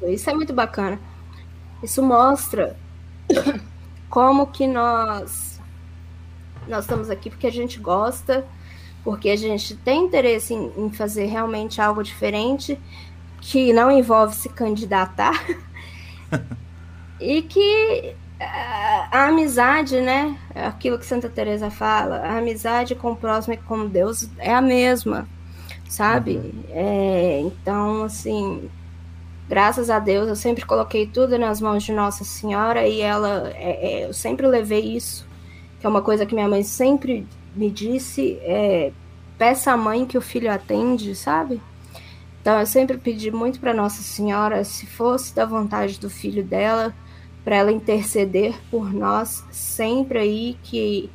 Isso 0.08 0.30
é 0.30 0.34
muito 0.34 0.54
bacana. 0.54 1.00
Isso 1.84 2.02
mostra 2.02 2.76
como 4.10 4.48
que 4.48 4.66
nós 4.66 5.62
nós 6.68 6.84
estamos 6.84 7.10
aqui 7.12 7.30
porque 7.30 7.46
a 7.48 7.52
gente 7.52 7.80
gosta, 7.80 8.44
porque 9.04 9.30
a 9.30 9.36
gente 9.38 9.76
tem 9.78 10.04
interesse 10.06 10.54
em, 10.56 10.72
em 10.78 10.92
fazer 10.92 11.26
realmente 11.28 11.80
algo 11.80 12.04
diferente, 12.04 12.78
que 13.40 13.72
não 13.72 13.90
envolve 13.92 14.36
se 14.36 14.50
candidatar. 14.50 15.46
e 17.22 17.42
que 17.44 18.16
a 18.40 19.28
amizade, 19.28 20.00
né? 20.00 20.38
Aquilo 20.54 21.00
que 21.00 21.06
Santa 21.06 21.30
Teresa 21.30 21.70
fala, 21.70 22.18
a 22.18 22.38
amizade 22.38 22.96
com 22.96 23.12
o 23.12 23.16
próximo 23.16 23.54
e 23.54 23.58
com 23.58 23.88
Deus 23.88 24.30
é 24.38 24.54
a 24.54 24.62
mesma, 24.62 25.28
sabe? 25.90 26.54
É, 26.70 27.40
então, 27.40 28.04
assim, 28.04 28.70
graças 29.48 29.90
a 29.90 30.00
Deus, 30.00 30.28
eu 30.28 30.36
sempre 30.36 30.66
coloquei 30.66 31.08
tudo 31.08 31.38
nas 31.38 31.60
mãos 31.62 31.84
de 31.84 31.92
Nossa 31.92 32.24
Senhora 32.24 32.88
e 32.88 33.02
ela, 33.02 33.52
é, 33.56 34.02
é, 34.02 34.06
eu 34.06 34.14
sempre 34.14 34.46
levei 34.46 34.96
isso, 34.96 35.28
que 35.80 35.86
é 35.86 35.90
uma 35.90 36.02
coisa 36.02 36.26
que 36.26 36.36
minha 36.36 36.50
mãe 36.50 36.64
sempre 36.64 37.26
me 37.56 37.72
disse, 37.72 38.38
é, 38.42 38.92
peça 39.38 39.72
à 39.72 39.78
mãe 39.78 40.06
que 40.06 40.18
o 40.18 40.22
filho 40.22 40.52
atende, 40.52 41.16
sabe? 41.16 41.62
Então 42.42 42.60
eu 42.60 42.66
sempre 42.66 42.98
pedi 42.98 43.32
muito 43.32 43.60
para 43.60 43.74
Nossa 43.74 44.02
Senhora, 44.02 44.64
se 44.64 44.86
fosse 44.86 45.34
da 45.34 45.44
vontade 45.44 46.00
do 46.00 46.10
filho 46.10 46.44
dela, 46.44 46.94
para 47.48 47.56
ela 47.56 47.72
interceder 47.72 48.54
por 48.70 48.92
nós 48.94 49.42
sempre 49.50 50.20
aí 50.20 50.58
que, 50.64 51.10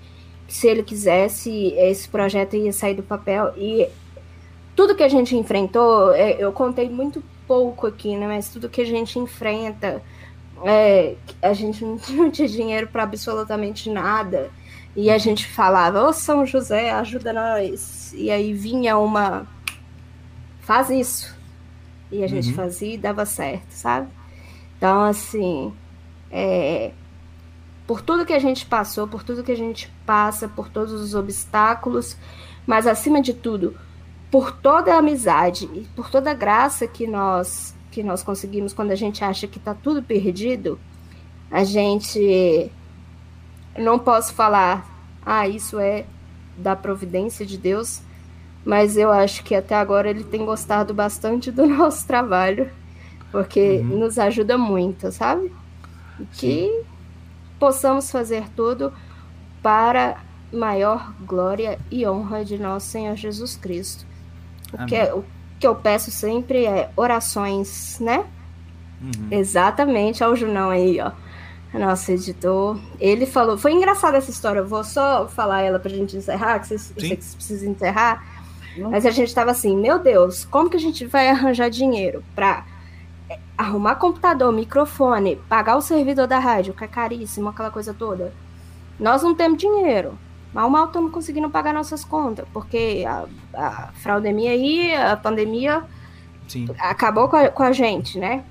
que 0.49 0.55
se 0.55 0.67
ele 0.67 0.83
quisesse 0.83 1.75
esse 1.77 2.09
projeto 2.09 2.57
ia 2.57 2.73
sair 2.73 2.95
do 2.95 3.03
papel 3.03 3.53
e 3.55 3.87
tudo 4.75 4.95
que 4.95 5.03
a 5.03 5.09
gente 5.11 5.37
enfrentou, 5.37 6.11
é, 6.15 6.43
eu 6.43 6.51
contei 6.51 6.89
muito 6.89 7.23
pouco 7.47 7.87
aqui, 7.87 8.17
né? 8.17 8.27
Mas 8.27 8.49
tudo 8.49 8.71
que 8.71 8.81
a 8.81 8.87
gente 8.87 9.19
enfrenta, 9.19 10.03
é, 10.65 11.17
a 11.43 11.53
gente 11.53 11.85
não, 11.85 11.99
tinha 12.33 12.49
dinheiro 12.49 12.87
para 12.87 13.03
absolutamente 13.03 13.91
nada. 13.91 14.51
E 14.97 15.11
a 15.11 15.19
gente 15.19 15.47
falava, 15.47 16.03
ô 16.03 16.15
São 16.15 16.47
José, 16.47 16.93
ajuda 16.93 17.35
nós. 17.35 18.11
E 18.15 18.31
aí 18.31 18.55
vinha 18.55 18.97
uma. 18.97 19.47
Faz 20.61 20.89
isso. 20.89 21.37
E 22.11 22.25
a 22.25 22.27
gente 22.27 22.49
Uhum. 22.49 22.55
fazia 22.55 22.95
e 22.95 22.97
dava 22.97 23.27
certo, 23.27 23.69
sabe? 23.73 24.09
Então, 24.79 25.03
assim. 25.03 25.75
É, 26.33 26.93
por 27.87 28.01
tudo 28.01 28.25
que 28.25 28.33
a 28.33 28.39
gente 28.39 28.65
passou, 28.67 29.07
por 29.07 29.23
tudo 29.23 29.43
que 29.45 29.53
a 29.53 29.57
gente 29.57 29.93
passa, 30.07 30.49
por 30.49 30.69
todos 30.71 30.93
os 30.95 31.15
obstáculos, 31.15 32.17
mas 32.67 32.87
acima 32.87 33.21
de 33.21 33.35
tudo, 33.35 33.77
por 34.31 34.51
toda 34.53 34.95
a 34.95 34.99
amizade 34.99 35.67
e 35.75 35.87
por 35.95 36.11
toda 36.11 36.31
a 36.31 36.35
graça 36.35 36.87
que 36.87 37.07
nós 37.07 37.75
que 37.91 38.03
nós 38.03 38.23
conseguimos 38.23 38.73
quando 38.73 38.91
a 38.91 38.95
gente 38.95 39.23
acha 39.23 39.47
que 39.47 39.59
está 39.59 39.75
tudo 39.75 40.03
perdido, 40.03 40.81
a 41.51 41.63
gente 41.63 42.73
não 43.77 43.99
posso 43.99 44.33
falar, 44.33 44.87
ah, 45.25 45.47
isso 45.47 45.79
é 45.79 46.07
da 46.57 46.75
providência 46.75 47.45
de 47.45 47.59
Deus, 47.59 48.01
mas 48.65 48.97
eu 48.97 49.11
acho 49.13 49.45
que 49.45 49.55
até 49.55 49.75
agora 49.75 50.09
ele 50.09 50.25
tem 50.25 50.45
gostado 50.45 50.95
bastante 50.95 51.51
do 51.51 51.67
nosso 51.69 52.07
trabalho, 52.07 52.71
porque 53.31 53.85
Uhum. 53.85 53.99
nos 53.99 54.19
ajuda 54.19 54.57
muito, 54.57 55.13
sabe? 55.13 55.53
E 56.21 56.25
que 56.27 56.83
possamos 57.59 58.11
fazer 58.11 58.49
tudo 58.51 58.93
para 59.63 60.19
maior 60.53 61.15
glória 61.21 61.79
e 61.91 62.07
honra 62.07 62.45
de 62.45 62.59
nosso 62.59 62.89
Senhor 62.89 63.17
Jesus 63.17 63.57
Cristo. 63.57 64.05
O 64.73 64.87
que, 64.87 64.97
Amém. 64.97 65.13
o 65.13 65.25
que 65.59 65.67
eu 65.67 65.75
peço 65.75 66.11
sempre 66.11 66.67
é 66.67 66.91
orações, 66.97 67.99
né? 68.01 68.27
Uhum. 69.01 69.29
Exatamente, 69.31 70.23
ao 70.23 70.37
Junão 70.37 70.71
aí, 70.71 71.01
ó. 71.01 71.13
Nosso 71.73 72.13
editor. 72.13 72.79
Ele 73.01 73.25
falou. 73.25 73.57
Foi 73.57 73.73
engraçada 73.73 74.19
essa 74.19 74.31
história. 74.31 74.61
Eu 74.61 74.69
vou 74.69 74.85
só 74.85 75.27
falar 75.27 75.63
ela 75.63 75.79
pra 75.79 75.91
gente 75.91 76.17
encerrar, 76.17 76.59
que 76.59 76.67
vocês, 76.67 76.93
precisam 76.93 77.71
encerrar. 77.71 78.23
Mas 78.91 79.07
a 79.07 79.11
gente 79.11 79.35
tava 79.35 79.51
assim, 79.51 79.77
meu 79.77 79.99
Deus, 79.99 80.45
como 80.45 80.69
que 80.69 80.77
a 80.77 80.81
gente 80.81 81.07
vai 81.07 81.29
arranjar 81.29 81.71
dinheiro 81.71 82.23
pra 82.35 82.67
é, 82.67 82.72
arrumar 83.57 83.97
computador, 83.97 84.53
microfone, 84.53 85.37
pagar 85.49 85.77
o 85.77 85.83
servidor 85.83 86.27
da 86.27 86.39
rádio, 86.39 86.75
que 86.75 86.85
é 86.85 86.89
caríssimo, 86.89 87.49
aquela 87.49 87.71
coisa 87.71 87.93
toda. 87.95 88.33
Nós 88.99 89.23
não 89.23 89.35
temos 89.35 89.59
dinheiro. 89.59 90.19
Mal 90.53 90.69
mal 90.69 90.87
estamos 90.87 91.11
conseguindo 91.13 91.49
pagar 91.49 91.73
nossas 91.73 92.05
contas, 92.05 92.47
porque 92.53 93.05
a, 93.07 93.25
a 93.55 93.93
fraudemia 93.95 94.51
aí, 94.51 94.95
a 94.95 95.17
pandemia 95.17 95.83
Sim. 96.47 96.69
acabou 96.79 97.29
com 97.29 97.37
a, 97.37 97.49
com 97.49 97.63
a 97.63 97.73
gente, 97.73 98.19
né? 98.19 98.45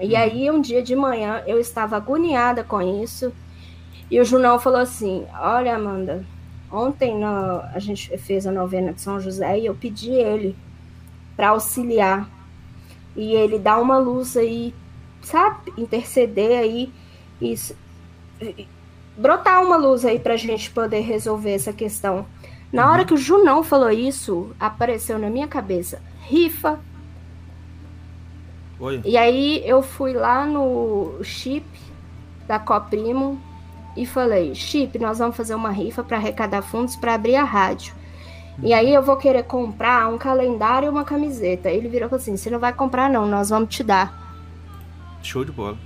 E 0.00 0.16
aí, 0.16 0.50
um 0.50 0.60
dia 0.60 0.82
de 0.82 0.96
manhã, 0.96 1.42
eu 1.46 1.60
estava 1.60 1.96
agoniada 1.96 2.64
com 2.64 2.80
isso. 3.02 3.32
E 4.10 4.18
o 4.20 4.24
Junão 4.24 4.58
falou 4.58 4.80
assim: 4.80 5.24
Olha, 5.38 5.76
Amanda, 5.76 6.24
ontem 6.72 7.16
no- 7.16 7.60
a 7.74 7.78
gente 7.78 8.16
fez 8.18 8.46
a 8.46 8.50
novena 8.50 8.92
de 8.92 9.00
São 9.00 9.20
José 9.20 9.58
e 9.58 9.66
eu 9.66 9.74
pedi 9.74 10.10
ele 10.10 10.56
para 11.36 11.50
auxiliar. 11.50 12.28
E 13.16 13.34
ele 13.34 13.58
dá 13.58 13.78
uma 13.78 13.98
luz 13.98 14.36
aí, 14.36 14.74
sabe? 15.22 15.72
Interceder 15.76 16.60
aí 16.60 16.92
e 17.40 17.54
e 18.40 18.66
brotar 19.16 19.62
uma 19.62 19.76
luz 19.76 20.04
aí 20.04 20.18
pra 20.18 20.36
gente 20.36 20.70
poder 20.70 21.00
resolver 21.00 21.52
essa 21.52 21.72
questão. 21.72 22.26
Na 22.72 22.90
hora 22.90 23.04
que 23.04 23.12
o 23.12 23.18
Junão 23.18 23.62
falou 23.62 23.90
isso, 23.90 24.54
apareceu 24.58 25.18
na 25.18 25.28
minha 25.28 25.48
cabeça 25.48 26.00
rifa 26.22 26.78
Olha. 28.78 29.02
e 29.04 29.16
aí 29.16 29.62
eu 29.66 29.82
fui 29.82 30.12
lá 30.12 30.46
no 30.46 31.18
chip 31.24 31.66
da 32.46 32.58
Coprimo 32.58 33.40
e 33.96 34.06
falei, 34.06 34.54
chip, 34.54 34.98
nós 34.98 35.18
vamos 35.18 35.36
fazer 35.36 35.54
uma 35.54 35.70
rifa 35.70 36.04
para 36.04 36.16
arrecadar 36.16 36.62
fundos 36.62 36.94
para 36.94 37.14
abrir 37.14 37.34
a 37.34 37.44
rádio. 37.44 37.92
E 38.62 38.74
aí 38.74 38.92
eu 38.92 39.02
vou 39.02 39.16
querer 39.16 39.44
comprar 39.44 40.08
um 40.12 40.18
calendário 40.18 40.86
e 40.86 40.90
uma 40.90 41.04
camiseta. 41.04 41.70
Ele 41.70 41.88
virou 41.88 42.14
assim, 42.14 42.36
você 42.36 42.50
não 42.50 42.58
vai 42.58 42.72
comprar 42.72 43.08
não, 43.08 43.26
nós 43.26 43.48
vamos 43.48 43.74
te 43.74 43.82
dar. 43.82 44.12
Show 45.22 45.44
de 45.44 45.52
bola. 45.52 45.78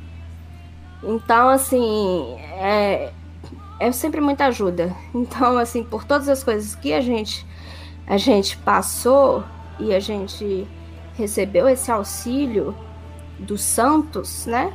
Então, 1.02 1.48
assim, 1.48 2.34
é, 2.38 3.12
é 3.78 3.92
sempre 3.92 4.20
muita 4.20 4.46
ajuda. 4.46 4.94
Então, 5.14 5.58
assim, 5.58 5.84
por 5.84 6.04
todas 6.04 6.28
as 6.28 6.42
coisas 6.42 6.74
que 6.74 6.92
a 6.92 7.00
gente, 7.00 7.46
a 8.06 8.16
gente 8.16 8.56
passou 8.58 9.44
e 9.78 9.94
a 9.94 10.00
gente 10.00 10.66
recebeu 11.16 11.68
esse 11.68 11.90
auxílio 11.90 12.74
dos 13.38 13.62
santos, 13.62 14.46
né? 14.46 14.72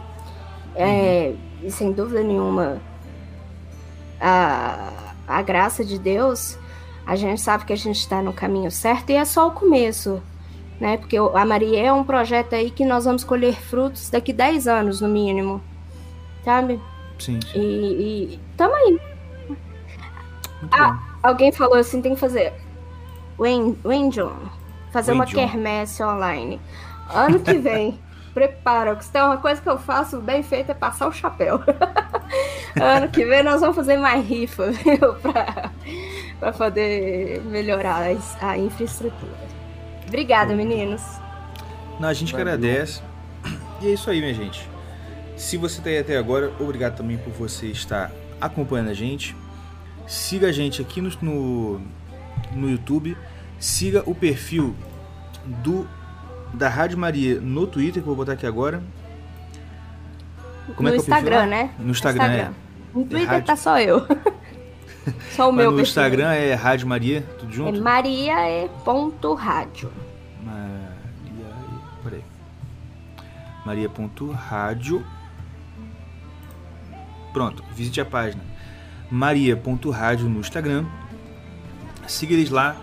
É, 0.76 1.34
e 1.62 1.72
sem 1.72 1.92
dúvida 1.92 2.24
nenhuma, 2.24 2.82
a, 4.22 5.14
a 5.28 5.42
graça 5.42 5.84
de 5.84 5.98
Deus, 5.98 6.58
a 7.12 7.16
gente 7.16 7.42
sabe 7.42 7.66
que 7.66 7.74
a 7.74 7.76
gente 7.76 7.98
está 8.00 8.22
no 8.22 8.32
caminho 8.32 8.70
certo 8.72 9.10
e 9.10 9.16
é 9.16 9.26
só 9.26 9.48
o 9.48 9.52
começo. 9.52 10.22
Né? 10.80 10.96
Porque 10.98 11.18
a 11.18 11.46
Maria 11.46 11.88
é 11.88 11.92
um 11.92 12.04
projeto 12.04 12.54
aí 12.54 12.70
que 12.72 12.86
nós 12.86 13.04
vamos 13.06 13.24
colher 13.24 13.56
frutos 13.56 14.10
daqui 14.10 14.32
10 14.32 14.68
anos, 14.68 15.02
no 15.02 15.10
mínimo. 15.10 15.62
Sabe? 16.46 16.80
Sim, 17.18 17.40
sim. 17.42 17.60
E, 17.60 18.34
e 18.36 18.40
tamo 18.56 18.74
aí. 18.76 19.00
Ah. 20.72 20.98
Alguém 21.24 21.52
falou 21.52 21.78
assim, 21.78 22.02
tem 22.02 22.14
que 22.14 22.20
fazer. 22.20 22.54
Wen- 23.38 23.78
Wendion, 23.84 24.32
fazer 24.92 25.12
uma 25.12 25.26
Wendion. 25.26 25.40
quermesse 25.48 26.04
online. 26.04 26.62
Ano 27.10 27.40
que 27.40 27.54
vem. 27.58 28.00
Prepara, 28.34 28.96
que 28.96 29.04
se 29.04 29.12
tem 29.12 29.22
uma 29.24 29.38
coisa 29.38 29.60
que 29.62 29.68
eu 29.70 29.78
faço 29.78 30.22
bem 30.22 30.44
feita 30.44 30.72
é 30.72 30.76
passar 30.76 31.08
o 31.08 31.12
chapéu. 31.12 31.60
ano 32.80 33.10
que 33.10 33.26
vem 33.26 33.44
nós 33.44 33.60
vamos 33.60 33.76
fazer 33.76 33.98
mais 33.98 34.26
rifa, 34.26 34.72
viu? 34.72 35.16
Pra, 35.16 35.72
pra 36.40 36.54
poder 36.54 37.42
melhorar 37.42 38.16
a, 38.42 38.58
infraestrutura. 38.58 39.38
Obrigada, 40.08 40.56
meninos. 40.56 41.02
Não, 42.00 42.08
a 42.08 42.14
gente 42.14 42.32
Valeu. 42.32 42.54
agradece. 42.54 43.02
E 43.82 43.88
é 43.88 43.94
isso 43.94 44.10
aí, 44.10 44.20
minha 44.20 44.34
gente. 44.34 44.68
Se 45.36 45.58
você 45.58 45.82
tá 45.82 45.90
aí 45.90 45.98
até 45.98 46.18
agora, 46.18 46.52
obrigado 46.60 46.98
também 46.98 47.18
por 47.18 47.32
você 47.32 47.68
estar 47.68 48.12
acompanhando 48.42 48.90
a 48.90 48.94
gente. 48.94 49.36
Siga 50.08 50.48
a 50.48 50.52
gente 50.52 50.82
aqui 50.82 51.02
no, 51.02 51.12
no, 51.22 51.82
no 52.54 52.70
YouTube. 52.70 53.18
Siga 53.60 54.04
o 54.06 54.16
perfil 54.16 54.76
do 55.46 55.88
da 56.54 56.68
Rádio 56.68 56.98
Maria 56.98 57.40
no 57.40 57.68
Twitter, 57.68 58.02
que 58.02 58.10
eu 58.10 58.16
vou 58.16 58.16
botar 58.16 58.34
aqui 58.34 58.46
agora. 58.46 58.82
Como 60.76 60.88
no 60.88 60.90
é 60.90 60.92
que 60.92 60.98
é 60.98 61.02
Instagram, 61.02 61.46
né? 61.46 61.72
No 61.78 61.92
Instagram, 61.92 62.32
é. 62.32 62.52
No 62.94 63.06
Twitter 63.06 63.30
rádio. 63.30 63.46
tá 63.46 63.56
só 63.56 63.80
eu. 63.80 64.06
só 65.32 65.50
o 65.50 65.54
meu 65.54 65.72
no. 65.72 65.82
Instagram 65.82 66.32
é 66.32 66.54
Rádio 66.54 66.88
Maria, 66.88 67.22
tudo 67.38 67.52
É 67.52 67.56
junto? 67.56 67.82
Maria 67.82 68.40
é 68.40 68.68
ponto 68.84 69.34
rádio. 69.34 69.92
Maria. 70.44 70.96
Peraí. 72.04 72.24
Maria.rádio. 73.66 75.06
Pronto, 77.34 77.64
visite 77.76 78.02
a 78.02 78.06
página 78.06 78.50
maria.rádio 79.10 80.30
no 80.30 80.40
Instagram. 80.40 80.86
Siga 82.08 82.34
eles 82.34 82.50
lá. 82.50 82.76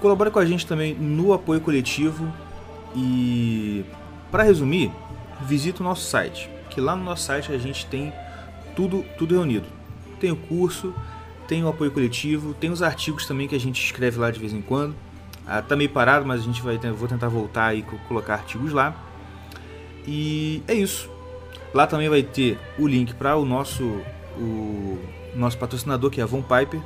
Colabore 0.00 0.30
com 0.30 0.38
a 0.38 0.44
gente 0.44 0.66
também 0.66 0.94
no 0.94 1.32
apoio 1.32 1.60
coletivo. 1.60 2.30
E 2.94 3.84
para 4.30 4.42
resumir, 4.42 4.92
visite 5.42 5.80
o 5.80 5.84
nosso 5.84 6.02
site, 6.08 6.48
que 6.70 6.80
lá 6.80 6.94
no 6.94 7.04
nosso 7.04 7.24
site 7.24 7.52
a 7.52 7.58
gente 7.58 7.86
tem 7.86 8.12
tudo, 8.76 9.04
tudo 9.18 9.34
reunido. 9.34 9.66
Tem 10.20 10.30
o 10.30 10.36
curso, 10.36 10.94
tem 11.46 11.62
o 11.64 11.68
apoio 11.68 11.90
coletivo, 11.90 12.54
tem 12.54 12.70
os 12.70 12.82
artigos 12.82 13.26
também 13.26 13.46
que 13.46 13.54
a 13.54 13.60
gente 13.60 13.82
escreve 13.82 14.18
lá 14.18 14.30
de 14.30 14.38
vez 14.38 14.52
em 14.52 14.62
quando. 14.62 14.94
Ah, 15.46 15.60
tá 15.60 15.76
meio 15.76 15.90
parado, 15.90 16.24
mas 16.24 16.40
a 16.40 16.44
gente 16.44 16.62
vai 16.62 16.78
vou 16.78 17.08
tentar 17.08 17.28
voltar 17.28 17.74
e 17.74 17.82
colocar 18.08 18.34
artigos 18.34 18.72
lá. 18.72 18.94
E 20.06 20.62
é 20.66 20.74
isso. 20.74 21.10
Lá 21.72 21.86
também 21.86 22.08
vai 22.08 22.22
ter 22.22 22.58
o 22.78 22.86
link 22.86 23.14
para 23.14 23.36
o 23.36 23.44
nosso 23.44 23.84
o 24.36 24.98
nosso 25.34 25.58
patrocinador 25.58 26.10
que 26.10 26.20
é 26.20 26.24
a 26.24 26.26
Von 26.26 26.42
Piper. 26.42 26.80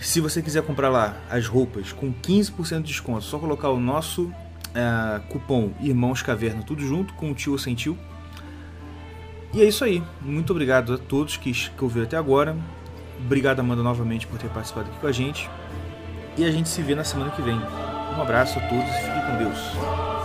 Se 0.00 0.20
você 0.20 0.42
quiser 0.42 0.62
comprar 0.62 0.88
lá 0.88 1.16
as 1.30 1.46
roupas 1.46 1.92
com 1.92 2.12
15% 2.12 2.82
de 2.82 2.82
desconto, 2.82 3.24
só 3.24 3.38
colocar 3.38 3.70
o 3.70 3.80
nosso 3.80 4.24
uh, 4.24 5.20
cupom 5.28 5.72
Irmãos 5.80 6.22
Caverna 6.22 6.62
tudo 6.62 6.82
junto 6.86 7.14
com 7.14 7.30
o 7.30 7.34
tio 7.34 7.52
ou 7.52 7.58
sem 7.58 7.74
tio. 7.74 7.98
E 9.54 9.62
é 9.62 9.64
isso 9.64 9.84
aí. 9.84 10.02
Muito 10.20 10.50
obrigado 10.50 10.92
a 10.92 10.98
todos 10.98 11.36
que, 11.36 11.52
que 11.52 11.82
ouviram 11.82 12.06
até 12.06 12.16
agora. 12.16 12.56
Obrigado, 13.24 13.60
Amanda, 13.60 13.82
novamente 13.82 14.26
por 14.26 14.38
ter 14.38 14.48
participado 14.48 14.88
aqui 14.90 14.98
com 14.98 15.06
a 15.06 15.12
gente. 15.12 15.48
E 16.36 16.44
a 16.44 16.50
gente 16.50 16.68
se 16.68 16.82
vê 16.82 16.94
na 16.94 17.04
semana 17.04 17.30
que 17.30 17.42
vem. 17.42 17.58
Um 18.16 18.22
abraço 18.22 18.58
a 18.58 18.62
todos 18.62 18.88
e 18.88 19.02
fiquem 19.02 19.22
com 19.26 19.36
Deus. 19.38 20.15